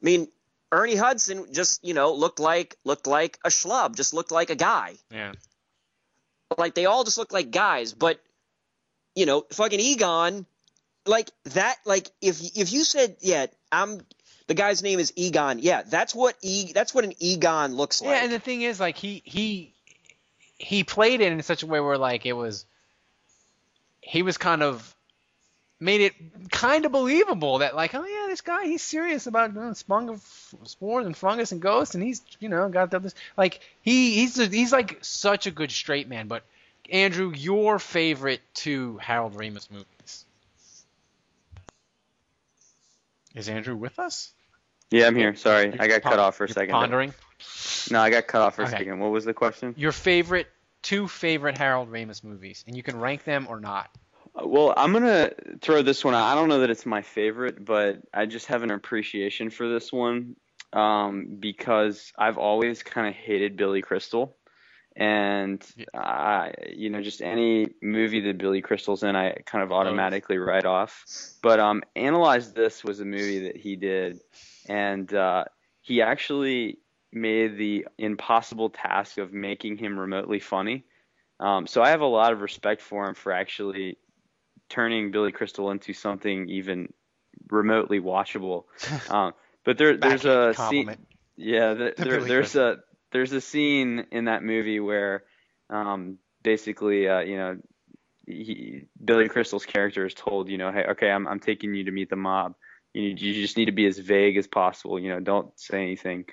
mean, 0.00 0.28
Ernie 0.72 0.94
Hudson 0.94 1.52
just 1.52 1.84
you 1.84 1.92
know 1.92 2.14
looked 2.14 2.40
like 2.40 2.76
looked 2.84 3.06
like 3.06 3.38
a 3.44 3.48
schlub, 3.48 3.96
just 3.96 4.14
looked 4.14 4.30
like 4.30 4.48
a 4.48 4.54
guy. 4.54 4.94
yeah 5.10 5.32
Like 6.56 6.74
they 6.74 6.86
all 6.86 7.04
just 7.04 7.18
look 7.18 7.32
like 7.32 7.50
guys, 7.50 7.92
but 7.92 8.20
you 9.14 9.26
know, 9.26 9.44
fucking 9.52 9.80
Egon, 9.80 10.46
like 11.04 11.30
that. 11.44 11.76
Like 11.84 12.08
if 12.22 12.40
if 12.56 12.72
you 12.72 12.84
said, 12.84 13.16
yeah, 13.20 13.46
I'm 13.72 14.00
the 14.46 14.54
guy's 14.54 14.82
name 14.82 15.00
is 15.00 15.12
Egon, 15.16 15.58
yeah, 15.58 15.82
that's 15.82 16.14
what 16.14 16.36
e 16.40 16.72
that's 16.72 16.94
what 16.94 17.04
an 17.04 17.12
Egon 17.18 17.74
looks 17.74 18.00
like. 18.00 18.10
Yeah, 18.10 18.24
and 18.24 18.32
the 18.32 18.38
thing 18.38 18.62
is, 18.62 18.78
like 18.78 18.96
he 18.96 19.22
he 19.24 19.74
he 20.56 20.84
played 20.84 21.20
it 21.20 21.32
in 21.32 21.42
such 21.42 21.64
a 21.64 21.66
way 21.66 21.80
where 21.80 21.98
like 21.98 22.26
it 22.26 22.34
was 22.34 22.64
he 24.00 24.22
was 24.22 24.38
kind 24.38 24.62
of 24.62 24.94
made 25.80 26.02
it 26.02 26.14
kind 26.50 26.84
of 26.84 26.92
believable 26.92 27.58
that 27.58 27.74
like 27.74 27.94
oh 27.94 28.04
yeah 28.04 28.26
this 28.28 28.42
guy 28.42 28.66
he's 28.66 28.82
serious 28.82 29.26
about 29.26 29.56
uh, 29.56 29.72
spong 29.72 30.20
spores 30.64 31.06
and 31.06 31.16
fungus 31.16 31.52
and 31.52 31.62
ghosts 31.62 31.94
and 31.94 32.04
he's 32.04 32.22
you 32.38 32.48
know 32.50 32.68
got 32.68 32.90
this 32.90 33.14
like 33.36 33.60
he 33.80 34.14
he's 34.16 34.38
a, 34.38 34.46
he's 34.46 34.72
like 34.72 34.98
such 35.00 35.46
a 35.46 35.50
good 35.50 35.70
straight 35.70 36.06
man 36.06 36.28
but 36.28 36.42
Andrew 36.90 37.32
your 37.34 37.78
favorite 37.78 38.40
two 38.52 38.98
Harold 38.98 39.34
Ramis 39.34 39.70
movies 39.70 40.24
is 43.34 43.48
Andrew 43.48 43.76
with 43.76 43.98
us 43.98 44.32
Yeah, 44.90 45.06
I'm 45.06 45.16
here. 45.16 45.34
Sorry, 45.36 45.72
I 45.78 45.86
got 45.86 46.02
Pon- 46.02 46.12
cut 46.12 46.18
off 46.18 46.36
for 46.36 46.44
a 46.44 46.48
you're 46.48 46.54
second. 46.54 46.72
pondering 46.72 47.14
No, 47.90 48.00
I 48.00 48.10
got 48.10 48.26
cut 48.26 48.42
off 48.42 48.56
for 48.56 48.62
a 48.62 48.68
second. 48.68 48.98
What 48.98 49.12
was 49.12 49.24
the 49.24 49.32
question? 49.34 49.74
your 49.78 49.92
favorite 49.92 50.48
two 50.82 51.08
favorite 51.08 51.56
Harold 51.56 51.90
Ramis 51.90 52.22
movies 52.24 52.64
and 52.66 52.76
you 52.76 52.82
can 52.82 52.98
rank 52.98 53.24
them 53.24 53.46
or 53.48 53.60
not 53.60 53.88
Well, 54.34 54.72
I'm 54.76 54.92
gonna 54.92 55.32
throw 55.60 55.82
this 55.82 56.04
one 56.04 56.14
out. 56.14 56.24
I 56.24 56.34
don't 56.34 56.48
know 56.48 56.60
that 56.60 56.70
it's 56.70 56.86
my 56.86 57.02
favorite, 57.02 57.64
but 57.64 58.00
I 58.14 58.26
just 58.26 58.46
have 58.46 58.62
an 58.62 58.70
appreciation 58.70 59.50
for 59.50 59.68
this 59.68 59.92
one 59.92 60.36
um, 60.72 61.36
because 61.40 62.12
I've 62.16 62.38
always 62.38 62.82
kind 62.82 63.08
of 63.08 63.14
hated 63.14 63.56
Billy 63.56 63.82
Crystal, 63.82 64.36
and 64.96 65.64
I, 65.94 66.52
you 66.72 66.90
know, 66.90 67.02
just 67.02 67.22
any 67.22 67.68
movie 67.82 68.20
that 68.20 68.38
Billy 68.38 68.60
Crystal's 68.60 69.02
in, 69.02 69.16
I 69.16 69.32
kind 69.46 69.64
of 69.64 69.72
automatically 69.72 70.38
write 70.38 70.64
off. 70.66 71.04
But 71.42 71.58
um, 71.58 71.82
Analyze 71.96 72.52
This 72.52 72.84
was 72.84 73.00
a 73.00 73.04
movie 73.04 73.46
that 73.46 73.56
he 73.56 73.76
did, 73.76 74.20
and 74.68 75.12
uh, 75.12 75.44
he 75.82 76.02
actually 76.02 76.78
made 77.12 77.58
the 77.58 77.86
impossible 77.98 78.70
task 78.70 79.18
of 79.18 79.32
making 79.32 79.76
him 79.76 79.98
remotely 79.98 80.38
funny. 80.38 80.84
Um, 81.40 81.66
so 81.66 81.82
I 81.82 81.90
have 81.90 82.02
a 82.02 82.06
lot 82.06 82.32
of 82.32 82.42
respect 82.42 82.82
for 82.82 83.08
him 83.08 83.14
for 83.14 83.32
actually 83.32 83.98
turning 84.70 85.10
Billy 85.10 85.32
Crystal 85.32 85.70
into 85.70 85.92
something 85.92 86.48
even 86.48 86.92
remotely 87.50 88.00
watchable. 88.00 88.64
Um, 89.10 89.34
but 89.64 89.76
there, 89.76 89.96
there's 89.96 90.24
a 90.24 90.54
scene. 90.54 90.96
Yeah, 91.36 91.74
To 91.74 91.92
there, 91.96 92.24
there's 92.24 92.56
a 92.56 92.78
there's 93.12 93.32
a 93.32 93.40
scene 93.40 94.06
in 94.10 94.26
that 94.26 94.42
movie 94.42 94.80
where, 94.80 95.24
um, 95.68 96.18
basically, 96.42 97.08
uh, 97.08 97.20
you 97.20 97.36
know, 97.36 97.58
he, 98.26 98.86
Billy 99.04 99.28
Crystal's 99.28 99.66
character 99.66 100.06
is 100.06 100.14
told, 100.14 100.48
you 100.48 100.58
know, 100.58 100.72
hey, 100.72 100.84
okay, 100.90 101.10
I'm 101.10 101.26
I'm 101.26 101.40
taking 101.40 101.74
you 101.74 101.84
to 101.84 101.90
meet 101.90 102.08
the 102.08 102.16
mob. 102.16 102.54
You 102.94 103.02
you 103.02 103.34
just 103.34 103.56
need 103.56 103.66
to 103.66 103.72
be 103.72 103.86
as 103.86 103.98
vague 103.98 104.36
as 104.36 104.46
possible. 104.46 104.98
You 104.98 105.10
know, 105.10 105.20
don't 105.20 105.58
say 105.58 105.82
anything. 105.82 106.24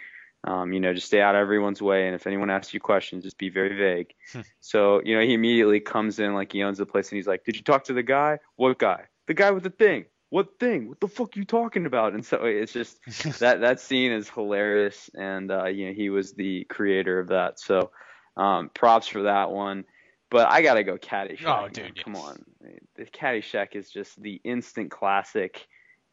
Um, 0.44 0.72
you 0.72 0.80
know, 0.80 0.94
just 0.94 1.08
stay 1.08 1.22
out 1.22 1.36
of 1.36 1.42
everyone's 1.42 1.82
way, 1.82 2.06
and 2.06 2.16
if 2.16 2.28
anyone 2.28 2.50
asks 2.50 2.74
you 2.74 2.80
questions, 2.80 3.24
just 3.24 3.38
be 3.38 3.50
very 3.50 3.76
vague. 3.76 4.14
so, 4.60 5.02
you 5.04 5.16
know, 5.16 5.26
he 5.26 5.34
immediately 5.34 5.80
comes 5.80 6.20
in 6.20 6.34
like 6.34 6.54
he 6.54 6.64
owns 6.64 6.78
the 6.78 6.86
place, 6.86 7.10
and 7.12 7.18
he's 7.18 7.28
like, 7.28 7.44
"Did 7.44 7.56
you 7.56 7.64
talk 7.64 7.86
to 7.86 7.94
the 7.94 8.04
guy? 8.04 8.40
What 8.56 8.78
guy? 8.78 9.06
The 9.28 9.34
guy 9.34 9.52
with 9.52 9.64
the 9.64 9.70
thing. 9.70 10.06
what 10.30 10.60
thing? 10.60 10.88
What 10.88 11.00
the 11.00 11.08
fuck 11.08 11.36
are 11.36 11.40
you 11.40 11.46
talking 11.46 11.86
about? 11.86 12.14
And 12.14 12.26
so 12.26 12.46
it's 12.46 12.72
just 12.72 13.00
that 13.40 13.62
that 13.62 13.80
scene 13.80 14.12
is 14.12 14.30
hilarious, 14.30 15.10
and 15.14 15.52
uh, 15.52 15.66
you 15.66 15.88
know 15.88 15.94
he 15.94 16.10
was 16.10 16.34
the 16.34 16.64
creator 16.66 17.20
of 17.20 17.30
that. 17.30 17.60
So 17.60 17.92
um, 18.38 18.70
props 18.74 19.08
for 19.08 19.24
that 19.24 19.52
one. 19.52 19.86
But 20.30 20.52
I 20.52 20.62
gotta 20.62 20.84
go 20.84 20.98
Caddyshack. 20.98 21.46
Oh, 21.46 21.70
dude, 21.70 21.94
yes. 21.96 22.04
come 22.04 22.16
on, 22.16 22.44
the 22.96 23.06
Caddyshack 23.06 23.76
is 23.76 23.90
just 23.90 24.22
the 24.22 24.42
instant 24.44 24.92
classic. 24.92 25.68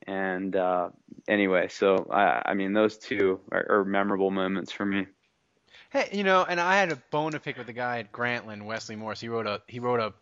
And 0.06 0.54
uh, 0.54 0.90
anyway, 1.26 1.68
so 1.68 2.08
I, 2.10 2.42
I 2.46 2.54
mean 2.54 2.72
those 2.72 2.98
two 2.98 3.40
are, 3.50 3.80
are 3.80 3.84
memorable 3.84 4.30
moments 4.30 4.72
for 4.72 4.84
me. 4.84 5.06
Hey, 5.90 6.08
you 6.12 6.24
know, 6.24 6.44
and 6.44 6.60
I 6.60 6.76
had 6.76 6.90
a 6.92 6.96
bone 6.96 7.32
to 7.32 7.40
pick 7.40 7.56
with 7.56 7.66
the 7.66 7.72
guy 7.72 8.00
at 8.00 8.12
Grantland, 8.12 8.64
Wesley 8.64 8.96
Morris. 8.96 9.20
He 9.20 9.28
wrote 9.28 9.46
a 9.46 9.62
he 9.66 9.78
wrote 9.78 10.00
a 10.00 10.12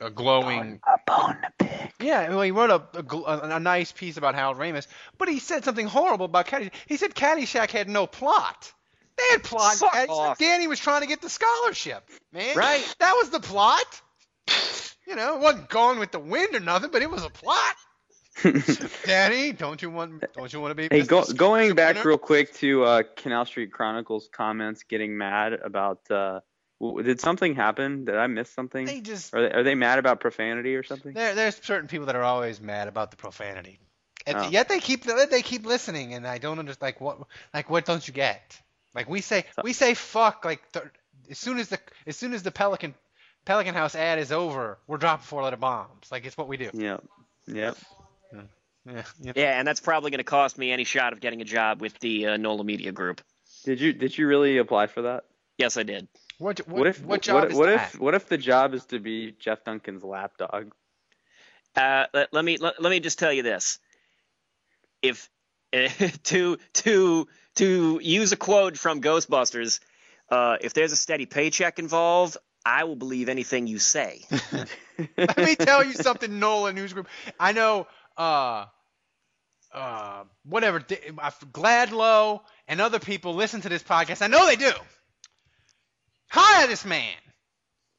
a 0.00 0.10
glowing 0.10 0.80
A 0.86 0.98
bone 1.06 1.36
to 1.42 1.66
pick. 1.66 1.94
yeah. 2.00 2.28
Well, 2.28 2.42
he 2.42 2.50
wrote 2.50 2.70
a, 2.70 2.82
a, 2.98 3.16
a, 3.16 3.56
a 3.56 3.60
nice 3.60 3.92
piece 3.92 4.16
about 4.16 4.34
Harold 4.34 4.58
Ramis, 4.58 4.86
but 5.18 5.28
he 5.28 5.38
said 5.38 5.64
something 5.64 5.86
horrible 5.86 6.26
about 6.26 6.46
Caddyshack. 6.46 6.72
He 6.86 6.96
said 6.96 7.14
Caddyshack 7.14 7.70
had 7.70 7.88
no 7.88 8.06
plot. 8.06 8.72
They 9.16 9.24
had 9.30 9.42
plot. 9.42 9.72
in 9.74 9.78
Fuck 9.78 10.08
off. 10.10 10.38
Danny 10.38 10.66
was 10.66 10.78
trying 10.78 11.00
to 11.00 11.06
get 11.06 11.22
the 11.22 11.30
scholarship, 11.30 12.08
man. 12.32 12.56
Right. 12.56 12.94
That 12.98 13.14
was 13.14 13.30
the 13.30 13.40
plot. 13.40 14.02
You 15.06 15.14
know, 15.14 15.36
it 15.36 15.40
wasn't 15.40 15.68
Gone 15.68 15.98
with 15.98 16.10
the 16.10 16.18
Wind 16.18 16.54
or 16.54 16.60
nothing, 16.60 16.90
but 16.90 17.00
it 17.00 17.10
was 17.10 17.24
a 17.24 17.30
plot. 17.30 17.76
Danny, 19.04 19.52
don't 19.52 19.80
you 19.80 19.90
want 19.90 20.24
don't 20.34 20.52
you 20.52 20.60
want 20.60 20.70
to 20.70 20.74
be? 20.74 20.94
Hey, 20.94 21.02
go, 21.02 21.24
going 21.24 21.74
back 21.74 22.04
real 22.04 22.18
quick 22.18 22.52
to 22.54 22.84
uh, 22.84 23.02
Canal 23.16 23.44
Street 23.46 23.72
Chronicles 23.72 24.28
comments 24.32 24.82
getting 24.84 25.16
mad 25.16 25.54
about. 25.54 26.10
Uh, 26.10 26.40
w- 26.80 27.02
did 27.02 27.20
something 27.20 27.54
happen? 27.54 28.04
Did 28.04 28.16
I 28.16 28.26
miss 28.26 28.50
something? 28.50 28.84
They 28.84 29.00
just 29.00 29.34
Are 29.34 29.40
they, 29.42 29.52
are 29.54 29.62
they 29.62 29.74
mad 29.74 29.98
about 29.98 30.20
profanity 30.20 30.74
or 30.76 30.82
something? 30.82 31.14
There, 31.14 31.34
there's 31.34 31.56
certain 31.62 31.88
people 31.88 32.06
that 32.06 32.16
are 32.16 32.22
always 32.22 32.60
mad 32.60 32.88
about 32.88 33.10
the 33.10 33.16
profanity, 33.16 33.78
and 34.26 34.36
Oh. 34.36 34.48
yet 34.50 34.68
they 34.68 34.80
keep 34.80 35.04
they 35.04 35.42
keep 35.42 35.64
listening, 35.64 36.12
and 36.14 36.26
I 36.26 36.38
don't 36.38 36.58
understand. 36.58 36.82
Like 36.82 37.00
what, 37.00 37.18
like 37.54 37.70
what 37.70 37.84
don't 37.86 38.06
you 38.06 38.12
get? 38.12 38.60
Like 38.94 39.08
we 39.08 39.20
say, 39.22 39.44
we 39.64 39.72
say 39.72 39.94
fuck. 39.94 40.44
Like 40.44 40.60
th- 40.72 40.84
as 41.30 41.38
soon 41.38 41.58
as 41.58 41.68
the 41.68 41.78
as 42.06 42.16
soon 42.16 42.34
as 42.34 42.42
the 42.42 42.50
Pelican 42.50 42.94
Pelican 43.46 43.74
House 43.74 43.94
ad 43.94 44.18
is 44.18 44.30
over, 44.30 44.78
we're 44.86 44.98
dropping 44.98 45.24
four 45.24 45.42
letter 45.42 45.56
bombs. 45.56 46.08
Like 46.10 46.26
it's 46.26 46.36
what 46.36 46.48
we 46.48 46.56
do. 46.58 46.70
Yep. 46.74 47.02
Yep. 47.48 47.76
Yeah, 48.32 49.02
yeah. 49.20 49.32
Yeah, 49.34 49.58
and 49.58 49.66
that's 49.66 49.80
probably 49.80 50.10
going 50.10 50.18
to 50.18 50.24
cost 50.24 50.58
me 50.58 50.70
any 50.70 50.84
shot 50.84 51.12
of 51.12 51.20
getting 51.20 51.40
a 51.40 51.44
job 51.44 51.80
with 51.80 51.98
the 51.98 52.26
uh, 52.26 52.36
NOLA 52.36 52.64
Media 52.64 52.92
Group. 52.92 53.20
Did 53.64 53.80
you 53.80 53.92
did 53.92 54.16
you 54.16 54.26
really 54.26 54.58
apply 54.58 54.86
for 54.86 55.02
that? 55.02 55.24
Yes, 55.58 55.76
I 55.76 55.82
did. 55.82 56.08
What, 56.38 56.58
what, 56.66 56.78
What 56.78 56.86
if 56.86 57.02
what 57.04 57.22
job 57.22 57.34
what, 57.34 57.50
is 57.50 57.56
what 57.56 57.66
that? 57.66 57.94
if 57.94 58.00
what 58.00 58.14
if 58.14 58.28
the 58.28 58.38
job 58.38 58.74
is 58.74 58.84
to 58.86 59.00
be 59.00 59.32
Jeff 59.38 59.64
Duncan's 59.64 60.04
lapdog? 60.04 60.72
Uh, 61.74 62.06
let, 62.14 62.32
let 62.32 62.44
me 62.44 62.58
let, 62.58 62.80
let 62.80 62.90
me 62.90 63.00
just 63.00 63.18
tell 63.18 63.32
you 63.32 63.42
this: 63.42 63.78
if 65.02 65.28
to 66.24 66.58
to 66.74 67.28
to 67.56 68.00
use 68.02 68.32
a 68.32 68.36
quote 68.36 68.78
from 68.78 69.00
Ghostbusters, 69.00 69.80
uh, 70.30 70.56
if 70.60 70.74
there's 70.74 70.92
a 70.92 70.96
steady 70.96 71.26
paycheck 71.26 71.78
involved, 71.78 72.36
I 72.64 72.84
will 72.84 72.96
believe 72.96 73.28
anything 73.28 73.66
you 73.66 73.78
say. 73.78 74.24
Let 75.16 75.36
me 75.36 75.54
tell 75.54 75.84
you 75.84 75.92
something, 75.92 76.38
Nolan 76.38 76.74
News 76.74 76.92
Group. 76.92 77.08
I 77.38 77.52
know, 77.52 77.86
uh, 78.16 78.66
uh, 79.72 80.24
whatever, 80.44 80.82
uh, 81.18 81.30
Gladlow 81.52 82.42
and 82.68 82.80
other 82.80 82.98
people 82.98 83.34
listen 83.34 83.60
to 83.62 83.68
this 83.68 83.82
podcast. 83.82 84.22
I 84.22 84.26
know 84.28 84.46
they 84.46 84.56
do. 84.56 84.72
Hire 86.28 86.66
this 86.66 86.84
man, 86.84 87.14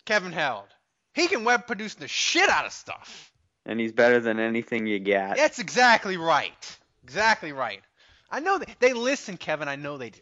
Kevin 0.05 0.31
Held. 0.31 0.65
He 1.13 1.27
can 1.27 1.43
web 1.43 1.65
produce 1.67 1.95
the 1.95 2.07
shit 2.07 2.49
out 2.49 2.65
of 2.65 2.71
stuff. 2.71 3.31
and 3.65 3.79
he's 3.79 3.91
better 3.91 4.19
than 4.19 4.39
anything 4.39 4.85
you 4.87 4.99
got. 4.99 5.35
That's 5.37 5.59
exactly 5.59 6.17
right. 6.17 6.77
Exactly 7.03 7.51
right. 7.53 7.81
I 8.29 8.39
know 8.41 8.57
they, 8.59 8.75
they 8.79 8.93
listen, 8.93 9.37
Kevin. 9.37 9.67
I 9.67 9.75
know 9.77 9.97
they 9.97 10.09
do. 10.09 10.19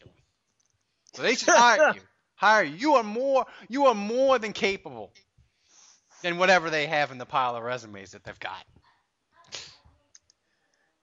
So 1.13 1.21
they 1.23 1.35
should 1.35 1.49
hire 1.49 1.91
you. 1.95 2.01
Hire 2.35 2.63
you. 2.63 2.75
You 2.75 2.93
are 2.95 3.03
more. 3.03 3.45
You 3.69 3.87
are 3.87 3.95
more 3.95 4.37
than 4.39 4.53
capable 4.53 5.11
than 6.21 6.37
whatever 6.37 6.69
they 6.69 6.85
have 6.85 7.11
in 7.11 7.17
the 7.17 7.25
pile 7.25 7.55
of 7.55 7.63
resumes 7.63 8.11
that 8.11 8.23
they've 8.23 8.39
got. 8.39 8.63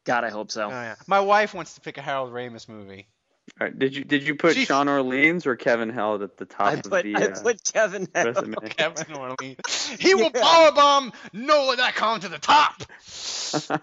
God, 0.05 0.25
I 0.25 0.31
hope 0.31 0.51
so. 0.51 0.67
Oh, 0.67 0.71
yeah. 0.71 0.95
My 1.07 1.21
wife 1.21 1.55
wants 1.55 1.75
to 1.75 1.81
pick 1.81 1.97
a 1.99 2.03
Harold 2.03 2.33
Ramis 2.33 2.69
movie. 2.69 3.07
All 3.61 3.67
right, 3.67 3.77
did 3.77 3.95
you 3.97 4.05
did 4.05 4.23
you 4.23 4.37
put 4.37 4.55
She's- 4.55 4.69
Sean 4.69 4.89
Orleans 4.89 5.47
or 5.47 5.57
Kevin 5.57 5.91
Held 5.91 6.23
at 6.23 6.37
the 6.37 6.45
top 6.45 6.67
I 6.69 6.73
of 6.75 6.83
put 6.85 7.05
the 7.05 7.17
I 7.17 7.23
uh, 7.25 7.41
put 7.43 7.73
Kevin. 7.73 8.07
resume? 8.15 8.55
Kevin 8.71 9.15
Orleans. 9.17 9.89
He 9.99 10.15
will 10.17 10.31
powerbomb 10.31 11.13
NOLA.com 11.33 12.21
to 12.21 12.29
the 12.29 12.39
top. 12.39 12.83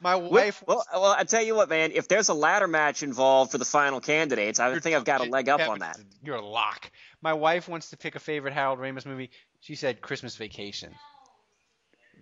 My 0.00 0.16
wife. 0.16 0.62
Well, 0.66 0.84
well, 0.92 1.14
I 1.18 1.24
tell 1.24 1.42
you 1.42 1.54
what, 1.54 1.68
man. 1.68 1.92
If 1.92 2.08
there's 2.08 2.28
a 2.30 2.34
ladder 2.34 2.66
match 2.68 3.02
involved 3.02 3.52
for 3.52 3.58
the 3.58 3.66
final 3.66 4.00
candidates, 4.00 4.60
I 4.60 4.78
think 4.78 4.96
I've 4.96 5.04
got 5.04 5.20
a 5.20 5.30
leg 5.30 5.48
up 5.50 5.60
on 5.68 5.80
that. 5.80 5.98
You're 6.22 6.36
a 6.36 6.46
lock. 6.46 6.90
My 7.20 7.34
wife 7.34 7.68
wants 7.68 7.90
to 7.90 7.96
pick 7.98 8.14
a 8.14 8.20
favorite 8.20 8.54
Harold 8.54 8.78
Ramis 8.78 9.04
movie. 9.04 9.30
She 9.60 9.74
said 9.74 10.00
Christmas 10.00 10.36
Vacation. 10.36 10.94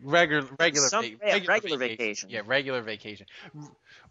Regular, 0.03 0.47
regular, 0.59 0.89
Some- 0.89 1.05
va- 1.05 1.17
yeah, 1.25 1.39
regular 1.47 1.79
vacation. 1.79 2.31
Yeah, 2.31 2.43
regular 2.47 2.83
vacation. 2.83 3.27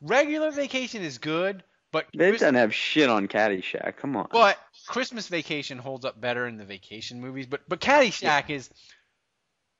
Regular 0.02 0.52
vacation 0.52 1.02
is 1.03 1.18
good, 1.18 1.64
but 1.91 2.07
They 2.14 2.30
Christ- 2.30 2.41
doesn't 2.41 2.56
have 2.56 2.74
shit 2.74 3.10
on 3.10 3.28
Caddyshack. 3.28 3.98
Come 3.98 4.16
on. 4.16 4.28
but 4.32 4.57
Christmas 4.88 5.28
Vacation 5.28 5.78
holds 5.78 6.06
up 6.06 6.20
better 6.20 6.48
in 6.48 6.57
the 6.57 6.66
vacation 6.66 7.22
movies. 7.22 7.45
But 7.48 7.62
but 7.68 7.80
Caddyshack 7.80 8.49
is 8.49 8.70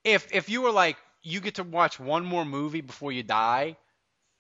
if 0.04 0.28
if 0.34 0.50
you 0.50 0.62
were 0.62 0.72
like 0.72 0.98
you 1.22 1.40
get 1.42 1.56
to 1.56 1.64
watch 1.64 2.00
one 2.00 2.24
more 2.26 2.46
movie 2.46 2.82
before 2.82 3.12
you 3.12 3.24
die. 3.24 3.76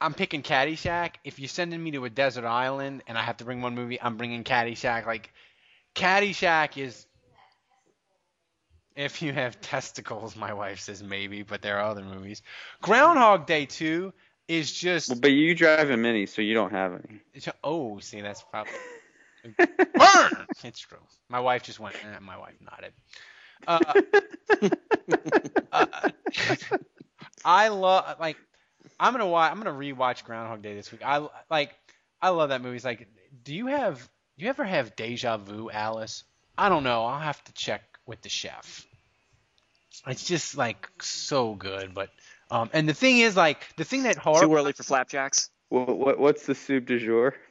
I'm 0.02 0.14
picking 0.14 0.44
Caddyshack. 0.44 1.16
If 1.24 1.40
you're 1.40 1.48
sending 1.48 1.82
me 1.84 1.92
to 1.92 2.06
a 2.06 2.10
desert 2.10 2.44
island 2.46 3.02
and 3.08 3.18
I 3.18 3.22
have 3.24 3.38
to 3.38 3.46
bring 3.46 3.62
one 3.62 3.76
movie, 3.76 4.00
I'm 4.00 4.18
bringing 4.18 4.44
Caddyshack. 4.44 5.06
Like 5.06 5.32
Caddyshack 5.96 6.78
is 6.78 7.06
if 8.96 9.22
you 9.22 9.34
have 9.34 9.60
testicles, 9.62 10.36
my 10.36 10.54
wife 10.54 10.80
says 10.80 11.04
maybe, 11.04 11.44
but 11.44 11.62
there 11.62 11.80
are 11.80 11.90
other 11.90 12.04
movies. 12.04 12.42
Groundhog 12.82 13.46
Day 13.46 13.66
2 13.66 14.14
is 14.48 14.72
just 14.72 15.10
Well, 15.10 15.20
but 15.20 15.32
you 15.32 15.56
drive 15.56 15.90
a 15.90 15.98
mini, 15.98 16.26
so 16.26 16.42
you 16.42 16.54
don't 16.54 16.72
have 16.72 16.94
any. 16.94 17.22
oh, 17.64 18.00
see, 18.00 18.22
that's 18.22 18.44
probably 18.44 18.74
burn. 19.58 20.48
It's 20.64 20.80
true. 20.80 21.00
My 21.30 21.40
wife 21.40 21.64
just 21.64 21.80
went. 21.80 21.96
Eh, 21.96 22.20
my 22.22 22.38
wife 22.38 22.56
nodded. 22.62 22.94
Uh, 23.68 23.80
uh, 25.72 25.86
I 27.46 27.70
love 27.70 28.20
like 28.20 28.38
I'm 29.00 29.14
gonna 29.14 29.28
watch. 29.28 29.52
I'm 29.52 29.58
gonna 29.58 29.72
rewatch 29.78 30.24
Groundhog 30.24 30.62
Day 30.62 30.76
this 30.76 30.92
week. 30.92 31.02
I 31.06 31.28
like. 31.50 31.76
I 32.22 32.30
love 32.30 32.50
that 32.50 32.62
movie. 32.62 32.76
It's 32.76 32.86
like, 32.86 33.08
do 33.44 33.54
you 33.54 33.68
have? 33.68 33.98
Do 34.38 34.44
you 34.44 34.50
ever 34.50 34.64
have 34.64 34.96
deja 34.96 35.38
vu, 35.38 35.70
Alice? 35.72 36.24
I 36.58 36.70
don't 36.70 36.84
know. 36.84 37.06
I'll 37.06 37.20
have 37.20 37.44
to 37.46 37.54
check 37.54 37.82
with 38.06 38.22
the 38.22 38.30
chef. 38.30 38.86
It's 40.08 40.26
just 40.26 40.58
like 40.58 40.90
so 41.02 41.54
good, 41.56 41.94
but 41.94 42.10
um, 42.52 42.70
and 42.74 42.88
the 42.88 42.94
thing 42.94 43.20
is 43.20 43.36
like 43.36 43.66
the 43.78 43.84
thing 43.86 44.04
that 44.04 44.18
horror. 44.18 44.46
Too 44.46 44.56
early 44.56 44.74
for 44.74 44.84
flapjacks. 44.84 45.50
What, 45.70 45.98
what 45.98 46.20
what's 46.20 46.46
the 46.46 46.56
soup 46.56 46.86
du 46.86 47.00
jour? 47.00 47.36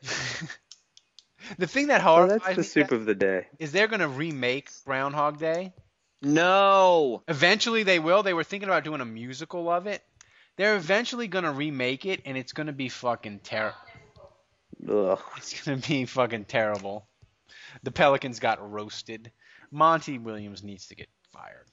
The 1.59 1.67
thing 1.67 1.89
that 1.89 2.01
Oh, 2.01 2.05
horrifies 2.05 2.57
that's 2.57 2.73
the 2.73 2.81
me 2.81 2.87
soup 2.87 2.93
of 2.93 3.05
the 3.05 3.15
day. 3.15 3.47
is 3.59 3.71
they're 3.71 3.87
gonna 3.89 4.09
remake 4.09 4.71
Groundhog 4.87 5.39
Day. 5.39 5.75
No. 6.23 7.23
Eventually 7.29 7.83
they 7.83 7.99
will. 7.99 8.23
They 8.23 8.33
were 8.33 8.45
thinking 8.45 8.69
about 8.71 8.83
doing 8.85 9.03
a 9.03 9.05
musical 9.05 9.69
of 9.69 9.87
it. 9.87 10.03
They're 10.57 10.77
eventually 10.77 11.29
gonna 11.29 11.53
remake 11.53 12.07
it, 12.07 12.23
and 12.25 12.39
it's 12.39 12.53
gonna 12.55 12.73
be 12.73 12.89
fucking 12.89 13.41
terrible. 13.41 13.77
Ugh. 14.89 15.21
It's 15.37 15.63
gonna 15.63 15.77
be 15.77 16.07
fucking 16.07 16.47
terrible. 16.47 17.07
The 17.83 17.91
Pelicans 17.91 18.39
got 18.41 18.73
roasted. 18.73 19.31
Monty 19.71 20.19
Williams 20.19 20.63
needs 20.63 20.87
to 20.89 20.95
get 20.95 21.09
fired. 21.33 21.67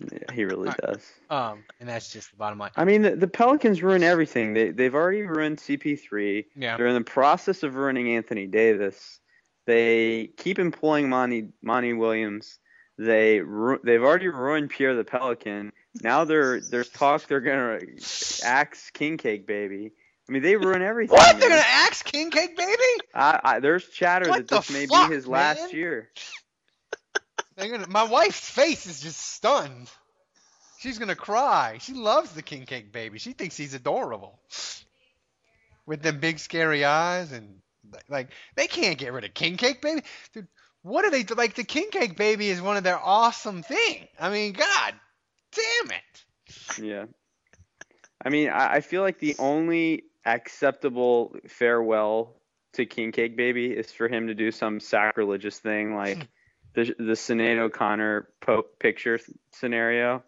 Yeah, 0.00 0.32
he 0.32 0.44
really 0.44 0.70
does. 0.82 1.02
Um, 1.30 1.64
and 1.80 1.88
that's 1.88 2.12
just 2.12 2.30
the 2.30 2.36
bottom 2.36 2.58
line. 2.58 2.70
I 2.76 2.84
mean, 2.84 3.02
the, 3.02 3.16
the 3.16 3.28
Pelicans 3.28 3.82
ruin 3.82 4.02
everything. 4.02 4.52
They 4.52 4.70
they've 4.70 4.94
already 4.94 5.22
ruined 5.22 5.56
CP3. 5.58 6.44
Yeah. 6.54 6.76
They're 6.76 6.86
in 6.86 6.94
the 6.94 7.00
process 7.00 7.62
of 7.62 7.76
ruining 7.76 8.14
Anthony 8.14 8.46
Davis. 8.46 9.20
They 9.66 10.30
keep 10.36 10.58
employing 10.58 11.08
Monty 11.08 11.48
Monty 11.62 11.94
Williams. 11.94 12.58
They 12.98 13.40
ru- 13.40 13.80
they've 13.82 14.02
already 14.02 14.28
ruined 14.28 14.70
Pierre 14.70 14.94
the 14.94 15.04
Pelican. 15.04 15.72
Now 16.02 16.24
they're 16.24 16.60
there's 16.60 16.90
talk 16.90 17.26
they're 17.26 17.40
gonna 17.40 17.80
axe 18.44 18.90
King 18.90 19.16
Cake 19.16 19.46
Baby. 19.46 19.92
I 20.28 20.32
mean, 20.32 20.42
they 20.42 20.56
ruin 20.56 20.82
everything. 20.82 21.16
What? 21.16 21.38
They're 21.38 21.48
gonna 21.48 21.62
axe 21.64 22.02
King 22.02 22.30
Cake 22.30 22.56
Baby? 22.56 22.82
I, 23.14 23.40
I, 23.42 23.60
there's 23.60 23.88
chatter 23.88 24.28
What 24.28 24.48
that 24.48 24.48
this 24.48 24.66
the 24.66 24.72
may 24.72 24.86
fuck, 24.86 25.08
be 25.08 25.14
his 25.14 25.26
last 25.26 25.72
year. 25.72 26.10
Gonna. 27.58 27.86
My 27.88 28.04
wife's 28.04 28.48
face 28.50 28.86
is 28.86 29.00
just 29.00 29.18
stunned. 29.18 29.90
She's 30.78 30.98
gonna 30.98 31.16
cry. 31.16 31.78
She 31.80 31.94
loves 31.94 32.32
the 32.32 32.42
King 32.42 32.66
Cake 32.66 32.92
Baby. 32.92 33.18
She 33.18 33.32
thinks 33.32 33.56
he's 33.56 33.74
adorable. 33.74 34.38
With 35.86 36.02
them 36.02 36.20
big 36.20 36.38
scary 36.38 36.84
eyes 36.84 37.32
and 37.32 37.60
like 38.08 38.30
they 38.56 38.66
can't 38.66 38.98
get 38.98 39.12
rid 39.12 39.24
of 39.24 39.34
King 39.34 39.56
Cake 39.56 39.80
Baby. 39.80 40.02
Dude, 40.34 40.48
what 40.82 41.04
are 41.04 41.10
they 41.10 41.24
like? 41.24 41.54
The 41.54 41.64
King 41.64 41.88
Cake 41.90 42.16
Baby 42.16 42.50
is 42.50 42.60
one 42.60 42.76
of 42.76 42.84
their 42.84 42.98
awesome 42.98 43.62
thing. 43.62 44.06
I 44.20 44.30
mean, 44.30 44.52
God 44.52 44.94
damn 45.52 45.90
it. 45.90 46.82
Yeah. 46.82 47.04
I 48.24 48.28
mean, 48.28 48.50
I, 48.50 48.74
I 48.74 48.80
feel 48.80 49.02
like 49.02 49.18
the 49.18 49.36
only 49.38 50.04
acceptable 50.24 51.36
farewell 51.48 52.34
to 52.74 52.84
King 52.86 53.12
Cake 53.12 53.36
Baby 53.36 53.72
is 53.72 53.90
for 53.90 54.08
him 54.08 54.26
to 54.26 54.34
do 54.34 54.50
some 54.50 54.80
sacrilegious 54.80 55.58
thing 55.58 55.94
like 55.94 56.28
the 56.76 56.94
the 56.98 57.14
Sinead 57.14 57.58
O'Connor 57.58 58.28
Pope 58.40 58.78
picture 58.78 59.18
scenario. 59.50 60.22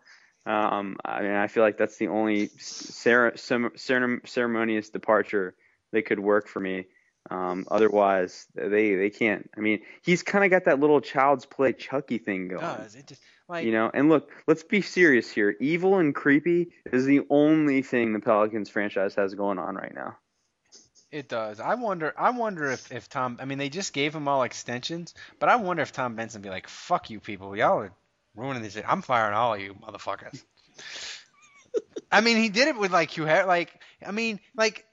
Um, 0.47 0.97
I 1.05 1.21
mean, 1.23 1.33
I 1.33 1.47
feel 1.47 1.63
like 1.63 1.77
that's 1.77 1.99
the 1.99 2.09
only 2.09 2.49
cer- 2.59 3.37
cer- 3.37 4.23
ceremonious 4.25 4.89
departure 4.89 5.55
that 5.93 6.07
could 6.07 6.19
work 6.19 6.49
for 6.49 6.59
me. 6.59 6.87
Um, 7.31 7.67
otherwise, 7.71 8.47
they 8.55 8.95
they 8.95 9.11
can't. 9.11 9.49
I 9.57 9.61
mean, 9.61 9.81
he's 10.03 10.23
kind 10.23 10.45
of 10.45 10.51
got 10.51 10.65
that 10.65 10.81
little 10.81 11.03
child's 11.03 11.45
play 11.45 11.75
Chucky 11.75 12.17
thing 12.17 12.49
going. 12.49 12.63
Does 12.63 12.95
it 12.95 13.07
just 13.07 13.21
like 13.47 13.67
You 13.67 13.73
know, 13.73 13.91
and 13.93 14.09
look, 14.09 14.31
let's 14.47 14.63
be 14.63 14.81
serious 14.81 15.31
here. 15.31 15.55
Evil 15.61 15.99
and 15.99 16.15
creepy 16.15 16.71
is 16.91 17.05
the 17.05 17.21
only 17.29 17.83
thing 17.83 18.15
the 18.15 18.21
Pelicans 18.21 18.71
franchise 18.71 19.15
has 19.17 19.35
going 19.35 19.59
on 19.59 19.75
right 19.75 19.95
now. 19.95 20.17
It 21.11 21.29
does. 21.29 21.59
I 21.61 21.75
wonder. 21.75 22.13
I 22.19 22.31
wonder 22.31 22.71
if, 22.71 22.93
if 22.93 23.09
Tom. 23.09 23.39
I 23.41 23.45
mean, 23.47 23.59
they 23.59 23.71
just 23.71 23.93
gave 23.93 24.15
him 24.15 24.29
all 24.29 24.43
extensions, 24.43 25.15
but 25.41 25.49
I 25.49 25.57
wonder 25.57 25.83
if 25.83 25.93
Tom 25.93 26.15
Benson 26.17 26.43
be 26.43 26.51
like, 26.51 26.69
"Fuck 26.69 27.09
you, 27.11 27.19
people. 27.21 27.57
Y'all 27.57 27.79
are 27.81 27.93
ruining 28.37 28.63
this. 28.63 28.77
I'm 28.87 29.01
firing 29.03 29.35
all 29.35 29.55
of 29.55 29.61
you, 29.61 29.75
motherfuckers." 29.75 30.43
I 32.13 32.21
mean, 32.21 32.37
he 32.37 32.49
did 32.51 32.69
it 32.69 32.77
with 32.77 32.91
like 32.93 33.11
Hugh. 33.17 33.27
Har- 33.27 33.47
Like, 33.47 33.73
I 34.07 34.11
mean, 34.13 34.39
like 34.55 34.85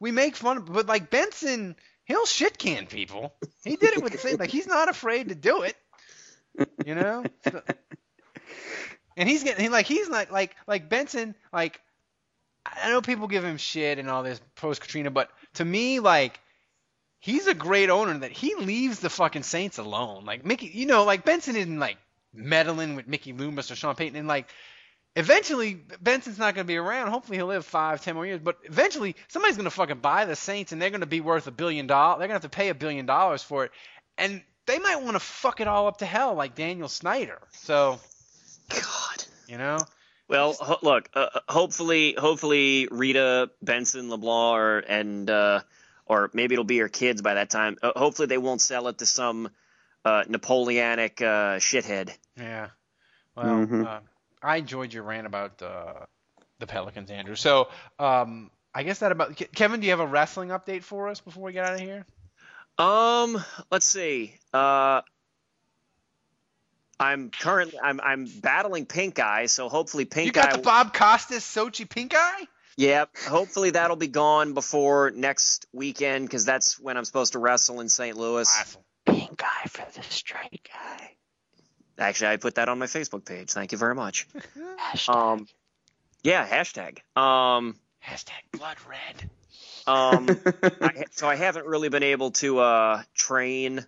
we 0.00 0.12
make 0.12 0.36
fun, 0.36 0.58
of, 0.58 0.66
but 0.72 0.86
like 0.86 1.10
Benson, 1.10 1.74
he'll 2.04 2.26
shit 2.26 2.58
can 2.58 2.86
people. 2.86 3.34
He 3.64 3.76
did 3.76 3.94
it 3.96 4.02
with 4.02 4.12
the 4.12 4.18
same. 4.18 4.36
Like, 4.36 4.50
he's 4.50 4.66
not 4.68 4.88
afraid 4.88 5.30
to 5.30 5.34
do 5.34 5.62
it. 5.62 5.76
You 6.86 6.94
know. 6.94 7.24
So- 7.44 7.62
and 9.16 9.28
he's 9.28 9.42
getting 9.42 9.64
he, 9.64 9.68
like 9.68 9.86
he's 9.86 10.08
not 10.08 10.30
like 10.30 10.54
like 10.66 10.88
Benson 10.88 11.34
like 11.52 11.80
I 12.66 12.90
know 12.90 13.00
people 13.00 13.28
give 13.28 13.44
him 13.44 13.56
shit 13.56 13.98
and 13.98 14.10
all 14.10 14.22
this 14.22 14.40
post 14.56 14.80
Katrina, 14.80 15.10
but 15.10 15.30
to 15.56 15.64
me, 15.64 16.00
like, 16.00 16.40
he's 17.18 17.46
a 17.46 17.54
great 17.54 17.90
owner 17.90 18.18
that 18.18 18.32
he 18.32 18.54
leaves 18.54 19.00
the 19.00 19.10
fucking 19.10 19.42
Saints 19.42 19.78
alone. 19.78 20.24
Like 20.24 20.44
Mickey, 20.44 20.66
you 20.66 20.86
know, 20.86 21.04
like 21.04 21.24
Benson 21.24 21.56
isn't 21.56 21.78
like 21.78 21.98
meddling 22.32 22.94
with 22.94 23.08
Mickey 23.08 23.32
Loomis 23.32 23.70
or 23.70 23.76
Sean 23.76 23.94
Payton, 23.94 24.16
and 24.16 24.28
like, 24.28 24.48
eventually 25.16 25.74
Benson's 26.00 26.38
not 26.38 26.54
going 26.54 26.66
to 26.66 26.72
be 26.72 26.76
around. 26.76 27.08
Hopefully 27.08 27.38
he'll 27.38 27.46
live 27.46 27.64
five, 27.64 28.02
ten 28.02 28.14
more 28.14 28.26
years, 28.26 28.40
but 28.42 28.58
eventually 28.64 29.16
somebody's 29.28 29.56
going 29.56 29.64
to 29.64 29.70
fucking 29.70 29.98
buy 29.98 30.24
the 30.24 30.36
Saints, 30.36 30.72
and 30.72 30.80
they're 30.80 30.90
going 30.90 31.00
to 31.00 31.06
be 31.06 31.20
worth 31.20 31.46
a 31.46 31.50
billion 31.52 31.86
dollars. 31.86 32.18
They're 32.18 32.28
going 32.28 32.38
to 32.40 32.44
have 32.44 32.50
to 32.50 32.56
pay 32.56 32.68
a 32.68 32.74
billion 32.74 33.06
dollars 33.06 33.42
for 33.42 33.64
it, 33.64 33.72
and 34.16 34.42
they 34.66 34.78
might 34.78 35.02
want 35.02 35.14
to 35.14 35.20
fuck 35.20 35.60
it 35.60 35.68
all 35.68 35.86
up 35.86 35.98
to 35.98 36.06
hell 36.06 36.34
like 36.34 36.54
Daniel 36.54 36.88
Snyder. 36.88 37.38
So, 37.52 37.98
God. 38.68 39.24
you 39.48 39.58
know. 39.58 39.78
Well, 40.28 40.54
ho- 40.54 40.78
look. 40.82 41.08
Uh, 41.14 41.28
hopefully, 41.48 42.14
hopefully 42.18 42.88
Rita 42.90 43.50
Benson 43.62 44.10
LeBlanc, 44.10 44.58
or 44.58 44.78
and 44.78 45.30
uh, 45.30 45.60
or 46.04 46.30
maybe 46.34 46.54
it'll 46.54 46.64
be 46.64 46.78
her 46.78 46.88
kids 46.88 47.22
by 47.22 47.34
that 47.34 47.50
time. 47.50 47.76
Uh, 47.82 47.92
hopefully, 47.94 48.26
they 48.26 48.38
won't 48.38 48.60
sell 48.60 48.88
it 48.88 48.98
to 48.98 49.06
some 49.06 49.48
uh, 50.04 50.24
Napoleonic 50.28 51.20
uh, 51.22 51.56
shithead. 51.58 52.10
Yeah. 52.36 52.68
Well, 53.36 53.66
Mhm. 53.66 53.86
uh, 53.86 54.00
I 54.42 54.56
enjoyed 54.56 54.92
your 54.92 55.02
rant 55.04 55.26
about 55.26 55.62
uh, 55.62 56.06
the 56.58 56.66
Pelicans, 56.66 57.10
Andrew. 57.10 57.36
So, 57.36 57.68
um, 57.98 58.50
I 58.74 58.82
guess 58.82 59.00
that 59.00 59.12
about 59.12 59.36
Kevin. 59.54 59.80
Do 59.80 59.86
you 59.86 59.92
have 59.92 60.00
a 60.00 60.06
wrestling 60.06 60.48
update 60.50 60.82
for 60.82 61.08
us 61.08 61.20
before 61.20 61.44
we 61.44 61.52
get 61.52 61.64
out 61.66 61.74
of 61.74 61.80
here? 61.80 62.04
Um, 62.78 63.42
let's 63.70 63.86
see. 63.86 64.34
Uh, 64.52 65.02
I'm 66.98 67.30
currently 67.30 67.78
I'm 67.82 68.00
I'm 68.00 68.26
battling 68.26 68.86
Pink 68.86 69.18
Eye, 69.18 69.46
so 69.46 69.68
hopefully 69.68 70.04
Pink 70.04 70.26
you 70.26 70.32
got 70.32 70.52
Eye. 70.52 70.56
the 70.56 70.62
Bob 70.62 70.94
Costas 70.94 71.44
Sochi 71.44 71.88
pink 71.88 72.14
eye. 72.16 72.46
Yep. 72.78 73.10
Hopefully 73.28 73.70
that'll 73.70 73.96
be 73.96 74.06
gone 74.08 74.52
before 74.52 75.10
next 75.14 75.66
weekend 75.72 76.26
because 76.26 76.44
that's 76.44 76.78
when 76.78 76.96
I'm 76.96 77.04
supposed 77.06 77.32
to 77.32 77.38
wrestle 77.38 77.80
in 77.80 77.88
St. 77.88 78.16
Louis. 78.16 78.48
Awesome. 78.60 78.82
Pink 79.06 79.42
Eye 79.42 79.68
for 79.68 79.86
the 79.94 80.02
straight 80.02 80.68
guy. 80.72 81.12
Actually, 81.98 82.32
I 82.32 82.36
put 82.36 82.56
that 82.56 82.68
on 82.68 82.78
my 82.78 82.84
Facebook 82.86 83.24
page. 83.24 83.50
Thank 83.50 83.72
you 83.72 83.78
very 83.78 83.94
much. 83.94 84.26
Um, 85.08 85.46
yeah, 86.22 86.46
hashtag. 86.46 86.98
Um, 87.20 87.76
Hashtag 88.06 88.30
blood 88.52 88.76
red. 88.88 89.30
um, 89.86 90.28
I, 90.80 91.04
so 91.10 91.28
I 91.28 91.34
haven't 91.34 91.66
really 91.66 91.88
been 91.88 92.02
able 92.02 92.30
to 92.32 92.58
uh, 92.60 93.02
train 93.14 93.84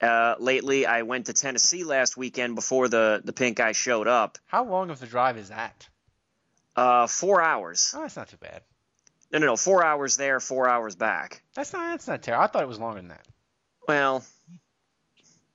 uh, 0.00 0.34
lately. 0.38 0.86
I 0.86 1.02
went 1.02 1.26
to 1.26 1.32
Tennessee 1.32 1.84
last 1.84 2.16
weekend 2.16 2.54
before 2.54 2.88
the 2.88 3.20
the 3.24 3.32
pink 3.32 3.60
eye 3.60 3.72
showed 3.72 4.08
up. 4.08 4.38
How 4.46 4.64
long 4.64 4.90
of 4.90 5.00
the 5.00 5.06
drive 5.06 5.36
is 5.36 5.48
that? 5.48 5.88
Uh, 6.76 7.06
four 7.06 7.42
hours. 7.42 7.92
Oh, 7.96 8.02
that's 8.02 8.16
not 8.16 8.28
too 8.28 8.36
bad. 8.38 8.62
No, 9.32 9.38
no, 9.38 9.46
no. 9.46 9.56
Four 9.56 9.84
hours 9.84 10.16
there, 10.16 10.40
four 10.40 10.68
hours 10.68 10.96
back. 10.96 11.42
That's 11.54 11.72
not. 11.72 11.90
That's 11.90 12.08
not 12.08 12.22
terrible. 12.22 12.44
I 12.44 12.46
thought 12.46 12.62
it 12.62 12.68
was 12.68 12.78
longer 12.78 13.00
than 13.00 13.08
that. 13.08 13.26
Well, 13.86 14.24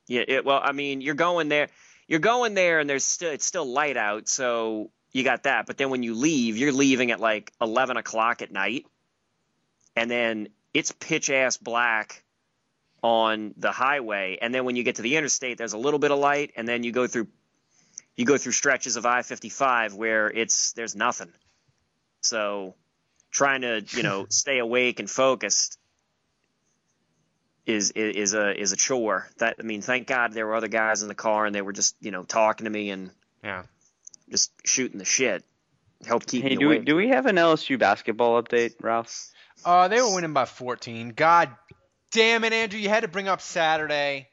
yeah. 0.07 0.23
It, 0.27 0.45
well, 0.45 0.61
I 0.63 0.71
mean, 0.71 1.01
you're 1.01 1.15
going 1.15 1.49
there. 1.49 1.69
You're 2.07 2.19
going 2.19 2.53
there, 2.53 2.79
and 2.79 2.89
there's 2.89 3.03
still 3.03 3.31
it's 3.31 3.45
still 3.45 3.65
light 3.65 3.97
out, 3.97 4.27
so 4.27 4.91
you 5.11 5.23
got 5.23 5.43
that. 5.43 5.65
But 5.65 5.77
then 5.77 5.89
when 5.89 6.03
you 6.03 6.13
leave, 6.13 6.57
you're 6.57 6.71
leaving 6.71 7.11
at 7.11 7.19
like 7.19 7.51
eleven 7.59 7.97
o'clock 7.97 8.41
at 8.41 8.51
night, 8.51 8.85
and 9.95 10.11
then 10.11 10.49
it's 10.73 10.91
pitch 10.91 11.29
ass 11.29 11.57
black 11.57 12.23
on 13.05 13.53
the 13.57 13.71
highway. 13.71 14.39
And 14.41 14.51
then 14.51 14.65
when 14.65 14.75
you 14.75 14.81
get 14.81 14.95
to 14.95 15.03
the 15.03 15.15
interstate, 15.15 15.59
there's 15.59 15.73
a 15.73 15.77
little 15.77 15.99
bit 15.99 16.09
of 16.09 16.17
light, 16.17 16.53
and 16.55 16.67
then 16.67 16.81
you 16.83 16.91
go 16.91 17.05
through 17.05 17.27
you 18.15 18.25
go 18.25 18.35
through 18.37 18.53
stretches 18.53 18.95
of 18.95 19.05
I-55 19.05 19.93
where 19.93 20.31
it's 20.31 20.73
there's 20.73 20.95
nothing. 20.95 21.31
So 22.21 22.73
trying 23.29 23.61
to 23.61 23.85
you 23.91 24.01
know 24.01 24.25
stay 24.29 24.57
awake 24.57 24.99
and 24.99 25.07
focused 25.07 25.77
is 27.67 27.91
is 27.91 28.15
is 28.15 28.33
a 28.33 28.59
is 28.59 28.71
a 28.71 28.75
chore. 28.75 29.29
That 29.37 29.57
I 29.59 29.63
mean, 29.63 29.83
thank 29.83 30.07
God 30.07 30.33
there 30.33 30.47
were 30.47 30.55
other 30.55 30.67
guys 30.67 31.03
in 31.03 31.07
the 31.07 31.13
car 31.15 31.45
and 31.45 31.53
they 31.53 31.61
were 31.61 31.73
just 31.73 31.95
you 32.01 32.09
know 32.09 32.23
talking 32.23 32.65
to 32.65 32.71
me 32.71 32.89
and 32.89 33.11
Yeah. 33.43 33.63
just 34.31 34.51
shooting 34.65 34.97
the 34.97 35.05
shit. 35.05 35.43
Help 36.07 36.25
keep 36.25 36.41
hey, 36.41 36.49
me 36.49 36.55
do 36.55 36.69
we 36.69 36.79
do 36.79 36.95
we 36.95 37.09
have 37.09 37.27
an 37.27 37.35
LSU 37.35 37.77
basketball 37.77 38.41
update, 38.41 38.73
Ralph? 38.81 39.29
Uh, 39.63 39.87
they 39.89 40.01
were 40.01 40.13
winning 40.15 40.33
by 40.33 40.45
14. 40.45 41.09
God 41.15 41.49
damn 42.15 42.43
it, 42.43 42.53
Andrew! 42.53 42.79
You 42.79 42.89
had 42.89 43.01
to 43.01 43.07
bring 43.07 43.27
up 43.27 43.41
Saturday. 43.41 44.29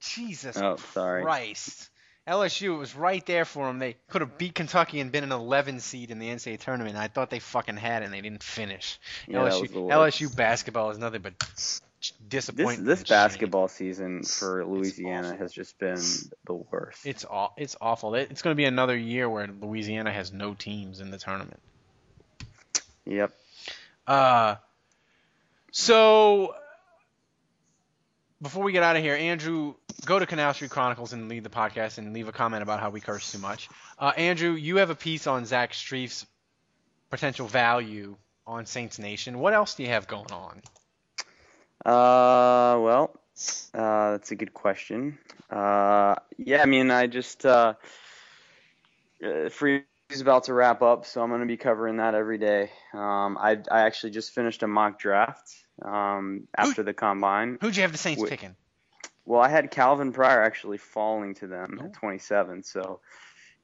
Jesus 0.00 0.56
Oh, 0.56 0.76
sorry. 0.92 1.22
Christ. 1.22 1.90
LSU 2.28 2.74
it 2.74 2.78
was 2.78 2.94
right 2.94 3.24
there 3.24 3.44
for 3.46 3.66
them. 3.66 3.78
They 3.78 3.96
could 4.10 4.20
have 4.20 4.36
beat 4.36 4.54
Kentucky 4.54 5.00
and 5.00 5.10
been 5.10 5.24
an 5.24 5.32
11 5.32 5.80
seed 5.80 6.10
in 6.10 6.18
the 6.18 6.28
NCAA 6.28 6.60
tournament. 6.60 6.94
I 6.96 7.08
thought 7.08 7.30
they 7.30 7.38
fucking 7.38 7.78
had 7.78 8.02
it 8.02 8.04
and 8.04 8.14
they 8.14 8.20
didn't 8.20 8.42
finish. 8.42 9.00
Yeah, 9.26 9.38
LSU, 9.38 9.62
was 9.62 9.70
the 9.70 9.80
worst. 9.80 10.20
LSU 10.20 10.36
basketball 10.36 10.90
is 10.90 10.98
nothing 10.98 11.22
but 11.22 11.32
disappointment. 12.28 12.84
this 12.84 12.98
shame. 13.00 13.06
basketball 13.08 13.66
season 13.68 14.22
for 14.24 14.64
Louisiana 14.66 15.34
has 15.36 15.52
just 15.52 15.78
been 15.78 16.00
the 16.46 16.52
worst. 16.70 17.06
It's 17.06 17.24
aw- 17.24 17.52
it's 17.56 17.76
awful. 17.80 18.14
It- 18.14 18.30
It's 18.30 18.42
going 18.42 18.52
to 18.54 18.56
be 18.58 18.66
another 18.66 18.96
year 18.96 19.28
where 19.28 19.46
Louisiana 19.48 20.12
has 20.12 20.30
no 20.30 20.52
teams 20.52 21.00
in 21.00 21.10
the 21.10 21.18
tournament. 21.18 21.60
Yep. 23.06 23.32
Uh, 24.06 24.56
so 25.72 26.54
before 28.40 28.62
we 28.62 28.72
get 28.72 28.82
out 28.82 28.96
of 28.96 29.02
here, 29.02 29.14
Andrew, 29.14 29.74
go 30.04 30.18
to 30.18 30.26
Canal 30.26 30.54
Street 30.54 30.70
Chronicles 30.70 31.12
and 31.12 31.28
leave 31.28 31.42
the 31.42 31.50
podcast 31.50 31.98
and 31.98 32.12
leave 32.12 32.28
a 32.28 32.32
comment 32.32 32.62
about 32.62 32.80
how 32.80 32.90
we 32.90 33.00
curse 33.00 33.32
too 33.32 33.38
much. 33.38 33.68
Uh, 33.98 34.12
Andrew, 34.16 34.52
you 34.52 34.76
have 34.76 34.90
a 34.90 34.94
piece 34.94 35.26
on 35.26 35.44
Zach 35.44 35.74
Strief's 35.74 36.26
potential 37.10 37.46
value 37.46 38.16
on 38.46 38.66
Saints 38.66 38.98
Nation. 38.98 39.38
What 39.38 39.54
else 39.54 39.74
do 39.74 39.82
you 39.82 39.88
have 39.88 40.06
going 40.06 40.30
on? 40.30 40.62
Uh, 41.84 42.78
well, 42.80 43.10
uh, 43.74 44.12
that's 44.12 44.30
a 44.30 44.36
good 44.36 44.54
question. 44.54 45.18
Uh, 45.50 46.16
yeah, 46.36 46.62
I 46.62 46.66
mean, 46.66 46.90
I 46.90 47.06
just 47.06 47.44
uh, 47.44 47.74
uh, 49.24 49.48
free 49.48 49.84
is 50.10 50.20
about 50.20 50.44
to 50.44 50.54
wrap 50.54 50.80
up, 50.82 51.06
so 51.06 51.22
I'm 51.22 51.28
going 51.28 51.40
to 51.40 51.46
be 51.46 51.56
covering 51.56 51.98
that 51.98 52.14
every 52.14 52.38
day. 52.38 52.70
Um, 52.94 53.36
I 53.38 53.58
I 53.70 53.82
actually 53.82 54.10
just 54.10 54.32
finished 54.32 54.62
a 54.62 54.66
mock 54.66 54.98
draft 54.98 55.54
um, 55.82 56.48
after 56.56 56.82
the 56.82 56.92
combine. 56.94 57.58
Who'd 57.60 57.76
you 57.76 57.82
have 57.82 57.92
the 57.92 57.98
Saints 57.98 58.22
picking? 58.28 58.54
Well, 59.24 59.40
I 59.40 59.48
had 59.48 59.70
Calvin 59.70 60.12
Pryor 60.12 60.42
actually 60.42 60.78
falling 60.78 61.34
to 61.36 61.46
them 61.46 61.78
Oh. 61.80 61.84
at 61.86 61.94
27, 61.94 62.62
so 62.62 63.00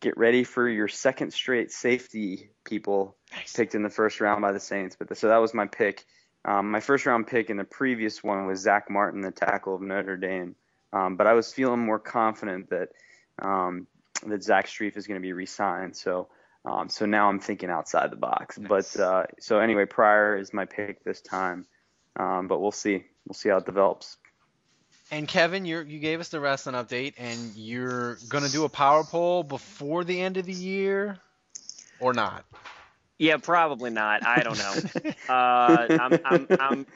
get 0.01 0.16
ready 0.19 0.45
for 0.45 0.69
your 0.69 0.89
second 0.89 1.32
straight 1.32 1.73
safety 1.73 2.51
people 2.65 3.16
Nice. 3.32 3.55
picked 3.55 3.74
in 3.74 3.82
the 3.82 3.89
first 3.91 4.20
round 4.20 4.43
by 4.43 4.53
the 4.53 4.61
Saints. 4.61 4.97
But 4.99 5.16
so 5.16 5.28
that 5.28 5.39
was 5.39 5.55
my 5.55 5.66
pick. 5.66 6.05
Um, 6.45 6.70
my 6.70 6.81
first 6.81 7.07
round 7.07 7.27
pick 7.27 7.49
in 7.49 7.57
the 7.57 7.65
previous 7.65 8.23
one 8.23 8.47
was 8.47 8.61
Zach 8.61 8.91
Martin, 8.91 9.23
the 9.23 9.31
tackle 9.31 9.74
of 9.74 9.81
Notre 9.81 10.19
Dame. 10.19 10.55
Um, 10.93 11.16
but 11.16 11.27
I 11.27 11.32
was 11.32 11.53
feeling 11.53 11.81
more 11.81 11.99
confident 11.99 12.69
that 12.70 12.91
um, 13.41 13.86
that 14.27 14.43
Zach 14.43 14.66
Strief 14.66 14.97
is 14.97 15.07
going 15.07 15.20
to 15.20 15.23
be 15.27 15.32
re-signed. 15.32 15.97
So 15.97 16.28
um, 16.66 16.89
so 16.89 17.07
now 17.07 17.28
I'm 17.28 17.41
thinking 17.41 17.70
outside 17.70 18.11
the 18.11 18.16
box. 18.16 18.59
Nice. 18.59 18.69
But 18.69 19.01
uh, 19.03 19.24
so 19.41 19.59
anyway, 19.61 19.86
Pryor 19.86 20.36
is 20.36 20.53
my 20.53 20.66
pick 20.66 21.03
this 21.05 21.20
time. 21.23 21.66
Um, 22.16 22.49
but 22.49 22.61
we'll 22.61 22.73
see. 22.73 23.05
We'll 23.27 23.35
see 23.35 23.49
how 23.49 23.59
it 23.59 23.66
develops. 23.66 24.16
And 25.11 25.28
Kevin, 25.28 25.65
you 25.65 25.81
you 25.81 25.99
gave 25.99 26.20
us 26.20 26.28
the 26.31 26.41
wrestling 26.41 26.74
update, 26.77 27.15
and 27.19 27.55
you're 27.55 28.16
gonna 28.28 28.49
do 28.49 28.65
a 28.65 28.69
power 28.69 29.05
poll 29.05 29.43
before 29.43 30.05
the 30.05 30.20
end 30.20 30.36
of 30.36 30.47
the 30.47 30.53
year. 30.53 31.19
or 32.01 32.12
not? 32.15 32.45
Yeah, 33.19 33.36
probably 33.36 33.91
not. 33.91 34.27
I 34.27 34.43
don't 34.43 34.59
know. 34.59 35.12
uh, 35.32 35.86
I'm, 35.91 36.19
I'm, 36.24 36.47
I'm, 36.51 36.86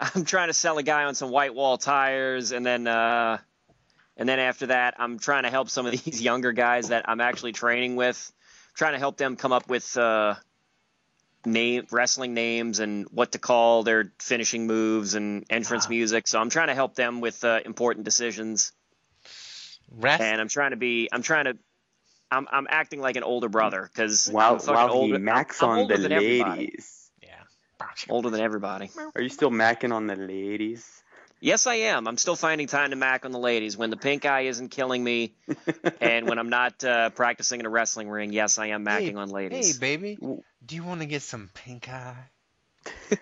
I'm 0.00 0.24
trying 0.24 0.48
to 0.48 0.54
sell 0.54 0.78
a 0.78 0.82
guy 0.82 1.04
on 1.04 1.14
some 1.14 1.30
white 1.30 1.54
wall 1.54 1.76
tires, 1.76 2.52
and 2.52 2.64
then, 2.64 2.86
uh, 2.86 3.38
and 4.16 4.28
then 4.28 4.38
after 4.38 4.68
that, 4.68 4.94
I'm 4.98 5.18
trying 5.18 5.42
to 5.42 5.50
help 5.50 5.68
some 5.68 5.84
of 5.84 5.92
these 5.92 6.22
younger 6.22 6.52
guys 6.52 6.88
that 6.88 7.08
I'm 7.08 7.20
actually 7.20 7.52
training 7.52 7.96
with, 7.96 8.32
trying 8.74 8.92
to 8.92 8.98
help 8.98 9.18
them 9.18 9.36
come 9.36 9.52
up 9.52 9.68
with 9.68 9.96
uh, 9.96 10.36
name 11.46 11.86
wrestling 11.90 12.34
names 12.34 12.80
and 12.80 13.06
what 13.10 13.32
to 13.32 13.38
call 13.38 13.82
their 13.84 14.12
finishing 14.20 14.66
moves 14.66 15.14
and 15.14 15.44
entrance 15.48 15.88
music. 15.88 16.26
So 16.28 16.38
I'm 16.40 16.50
trying 16.50 16.68
to 16.68 16.74
help 16.74 16.94
them 16.94 17.20
with 17.20 17.42
uh, 17.44 17.60
important 17.64 18.04
decisions, 18.04 18.72
Rest. 19.90 20.20
and 20.22 20.40
I'm 20.40 20.48
trying 20.48 20.72
to 20.72 20.76
be, 20.76 21.08
I'm 21.12 21.22
trying 21.22 21.44
to. 21.46 21.56
I'm, 22.28 22.48
I'm 22.50 22.66
acting 22.68 23.00
like 23.00 23.14
an 23.14 23.22
older 23.22 23.48
brother 23.48 23.88
because 23.92 24.26
While 24.28 24.54
I'm 24.54 24.58
fucking 24.58 24.74
while 24.74 24.88
he 24.88 24.94
older. 24.94 25.18
macks 25.20 25.62
I'm 25.62 25.68
on 25.70 25.78
older 25.78 25.96
the 25.96 26.02
than 26.02 26.12
everybody. 26.12 26.60
ladies. 26.60 27.10
yeah. 27.22 27.28
Older 28.08 28.30
than 28.30 28.40
everybody. 28.40 28.90
Are 29.14 29.22
you 29.22 29.28
still 29.28 29.50
macking 29.52 29.92
on 29.92 30.08
the 30.08 30.16
ladies? 30.16 30.84
Yes, 31.40 31.66
I 31.66 31.74
am. 31.74 32.08
I'm 32.08 32.16
still 32.16 32.36
finding 32.36 32.66
time 32.66 32.90
to 32.90 32.96
mac 32.96 33.24
on 33.24 33.30
the 33.30 33.38
ladies 33.38 33.76
when 33.76 33.90
the 33.90 33.96
pink 33.96 34.24
eye 34.24 34.42
isn't 34.42 34.70
killing 34.70 35.04
me, 35.04 35.34
and 36.00 36.28
when 36.28 36.38
I'm 36.38 36.48
not 36.48 36.82
uh, 36.82 37.10
practicing 37.10 37.60
in 37.60 37.66
a 37.66 37.70
wrestling 37.70 38.08
ring. 38.08 38.32
Yes, 38.32 38.58
I 38.58 38.68
am 38.68 38.84
macking 38.84 39.12
Hey, 39.12 39.14
on 39.14 39.28
ladies. 39.30 39.78
Hey, 39.78 39.96
baby, 39.96 40.18
do 40.64 40.74
you 40.74 40.82
want 40.82 41.00
to 41.00 41.06
get 41.06 41.22
some 41.22 41.50
pink 41.54 41.88
eye? 41.88 42.30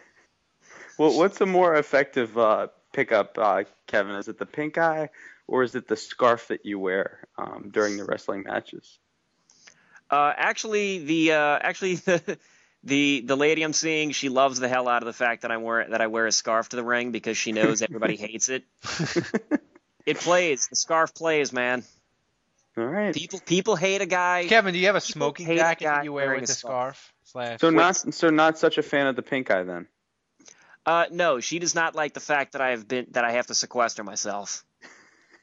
Well, 0.97 1.17
what's 1.17 1.41
a 1.41 1.47
more 1.47 1.75
effective 1.75 2.39
uh, 2.39 2.69
pickup, 2.93 3.37
uh, 3.37 3.65
Kevin? 3.87 4.15
Is 4.15 4.29
it 4.29 4.39
the 4.39 4.47
pink 4.47 4.79
eye 4.79 5.11
or 5.49 5.63
is 5.63 5.75
it 5.75 5.89
the 5.89 5.97
scarf 5.97 6.49
that 6.49 6.65
you 6.65 6.79
wear 6.79 7.27
um, 7.37 7.71
during 7.73 7.97
the 7.97 8.05
wrestling 8.05 8.45
matches? 8.45 8.99
Uh, 10.11 10.33
actually, 10.37 11.05
the 11.05 11.33
uh, 11.33 11.59
actually 11.61 11.97
the, 11.97 12.39
the 12.85 13.23
the 13.25 13.37
lady 13.37 13.63
I'm 13.63 13.73
seeing, 13.73 14.11
she 14.13 14.29
loves 14.29 14.61
the 14.61 14.69
hell 14.69 14.89
out 14.89 15.03
of 15.03 15.07
the 15.07 15.13
fact 15.13 15.43
that 15.43 15.51
I 15.51 15.57
wear 15.57 15.89
that 15.89 16.01
I 16.01 16.07
wear 16.07 16.27
a 16.27 16.33
scarf 16.33 16.69
to 16.71 16.77
the 16.77 16.85
ring 16.85 17.11
because 17.11 17.37
she 17.37 17.53
knows 17.53 17.83
everybody 17.83 18.17
hates 18.29 18.49
it. 18.49 18.65
It 20.07 20.19
plays. 20.19 20.69
The 20.69 20.77
scarf 20.77 21.15
plays, 21.15 21.53
man. 21.53 21.83
All 22.77 22.85
right. 22.85 23.15
People 23.15 23.41
people 23.41 23.77
hate 23.77 24.03
a 24.03 24.07
guy. 24.07 24.47
Kevin, 24.49 24.73
do 24.73 24.79
you 24.79 24.87
have 24.87 24.97
a 24.97 25.01
smoking 25.01 25.47
hate 25.47 25.57
a 25.57 25.61
jacket 25.61 25.85
that 25.85 26.05
you 26.05 26.13
wear 26.13 26.35
with 26.35 26.45
a 26.45 26.47
the 26.47 26.53
scarf. 26.53 27.13
scarf? 27.25 27.61
So 27.61 27.71
not 27.71 27.97
so 27.97 28.31
not 28.31 28.59
such 28.59 28.79
a 28.79 28.83
fan 28.83 29.07
of 29.07 29.17
the 29.17 29.23
pink 29.23 29.51
eye 29.51 29.63
then. 29.63 29.87
Uh, 30.87 31.07
no, 31.11 31.41
she 31.41 31.59
does 31.59 31.75
not 31.75 31.95
like 31.95 32.13
the 32.13 32.21
fact 32.21 32.53
that 32.53 32.61
I 32.61 32.71
have 32.71 32.87
been 32.87 33.07
that 33.13 33.25
I 33.25 33.33
have 33.33 33.47
to 33.47 33.55
sequester 33.55 34.05
myself. 34.05 34.65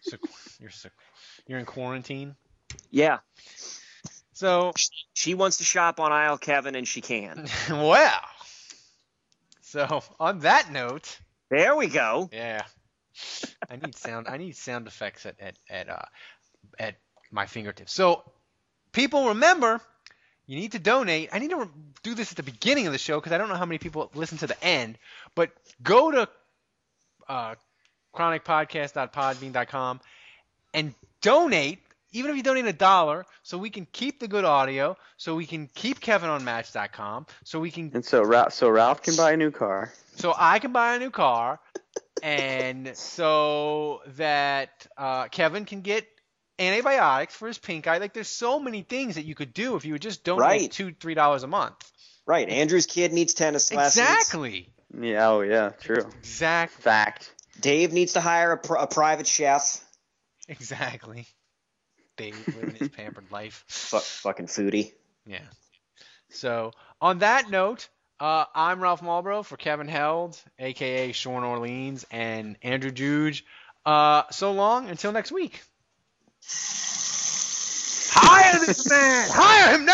Sequ- 0.08 0.60
you're 0.60 0.70
sequ- 0.70 0.92
you're 1.48 1.58
in 1.60 1.66
quarantine. 1.66 2.36
Yeah, 2.92 3.20
So 4.42 4.74
she 5.14 5.36
wants 5.36 5.58
to 5.58 5.64
shop 5.64 6.00
on 6.00 6.12
aisle 6.12 6.40
Kevin, 6.40 6.74
and 6.74 6.88
she 6.88 7.00
can. 7.02 7.46
well. 7.70 8.22
So 9.62 10.02
on 10.20 10.40
that 10.40 10.72
note, 10.72 11.20
There 11.52 11.76
we 11.76 11.86
go. 11.86 12.28
yeah, 12.34 12.64
I 13.70 13.76
need 13.76 13.96
sound. 13.96 14.28
I 14.28 14.38
need 14.38 14.56
sound 14.56 14.88
effects 14.88 15.28
at 15.28 15.36
at 15.40 15.58
at 15.70 15.90
uh, 15.90 16.02
at 16.80 16.96
my 17.32 17.46
fingertips. 17.46 17.94
So 17.94 18.24
people 18.92 19.28
remember. 19.28 19.80
You 20.48 20.56
need 20.58 20.72
to 20.72 20.80
donate. 20.80 21.30
I 21.32 21.38
need 21.38 21.52
to 21.52 21.70
do 22.02 22.16
this 22.16 22.32
at 22.32 22.38
the 22.38 22.44
beginning 22.44 22.88
of 22.88 22.94
the 22.94 22.98
show 22.98 23.20
because 23.20 23.34
I 23.34 23.38
don't 23.38 23.48
know 23.48 23.56
how 23.56 23.68
many 23.68 23.78
people 23.78 24.10
listen 24.16 24.40
to 24.40 24.48
the 24.48 24.62
end. 24.64 24.98
But 25.36 25.52
go 25.84 26.10
to 26.10 26.28
uh, 27.30 27.56
chronicpodcast.podbean.com 28.16 30.02
and 30.74 30.96
donate, 31.22 31.80
even 32.12 32.32
if 32.32 32.38
you 32.38 32.44
donate 32.44 32.66
a 32.66 32.74
dollar, 32.74 33.26
so 33.44 33.58
we 33.58 33.70
can 33.70 33.86
keep 33.92 34.20
the 34.20 34.28
good 34.28 34.46
audio, 34.46 34.98
so 35.18 35.36
we 35.36 35.46
can 35.46 35.68
keep 35.74 36.00
Kevin 36.00 36.30
on 36.30 36.44
Match.com, 36.44 37.26
so 37.44 37.60
we 37.60 37.72
can, 37.72 37.92
And 37.94 38.04
so 38.06 38.24
Ralph, 38.24 38.54
so 38.54 38.70
Ralph 38.70 39.02
can 39.02 39.16
buy 39.16 39.32
a 39.34 39.38
new 39.38 39.52
car. 39.52 39.92
so 40.16 40.34
I 40.38 40.60
can 40.60 40.72
buy 40.72 40.96
a 40.96 41.00
new 41.00 41.10
car, 41.12 41.60
and 42.24 42.96
so 42.96 44.02
that 44.18 44.88
uh, 44.98 45.28
Kevin 45.30 45.66
can 45.66 45.82
get 45.82 46.08
antibiotics 46.60 47.34
for 47.36 47.48
his 47.48 47.58
pink 47.58 47.88
eye. 47.88 47.98
Like, 47.98 48.14
there's 48.14 48.28
so 48.28 48.60
many 48.60 48.84
things 48.84 49.16
that 49.16 49.24
you 49.26 49.34
could 49.36 49.54
do 49.54 49.76
if 49.76 49.86
you 49.86 49.94
would 49.94 50.02
just 50.02 50.24
donate 50.24 50.40
Right. 50.42 50.72
two, 50.72 50.94
three 51.00 51.16
dollars 51.16 51.44
a 51.44 51.48
month. 51.48 51.76
Right. 52.28 52.48
Andrew's 52.48 52.86
kid 52.86 53.14
needs 53.14 53.34
tennis 53.34 53.74
lessons. 53.74 54.06
Exactly. 54.08 54.70
Yeah. 55.00 55.30
Oh 55.30 55.42
yeah. 55.42 55.70
True. 55.70 56.06
Exact 56.20 56.74
Fact. 56.74 57.34
Dave 57.60 57.94
needs 57.94 58.14
to 58.14 58.22
hire 58.22 58.52
a, 58.52 58.58
pr- 58.58 58.76
a 58.76 58.88
private 58.88 59.26
chef. 59.26 59.84
Exactly. 60.48 61.26
Dave 62.18 62.56
living 62.56 62.76
his 62.76 62.90
pampered 62.90 63.32
life. 63.32 63.64
Fu- 63.68 64.00
fucking 64.00 64.48
foodie. 64.48 64.94
Yeah. 65.26 65.40
So 66.30 66.72
on 67.00 67.20
that 67.20 67.50
note, 67.50 67.90
uh, 68.20 68.46
I'm 68.54 68.82
Ralph 68.82 69.02
Malbrough 69.02 69.46
for 69.46 69.58
Kevin 69.58 69.88
Held, 69.88 70.40
aka 70.60 71.12
Sean 71.12 71.44
Orleans, 71.44 72.06
and 72.12 72.58
Andrew 72.62 72.92
Juge. 72.92 73.46
Uh, 73.86 74.24
so 74.32 74.52
long 74.52 74.90
until 74.90 75.12
next 75.12 75.32
week. 75.32 75.62
Hire 78.14 78.60
this 78.66 78.90
man. 78.90 79.30
Hire 79.32 79.76
him 79.78 79.86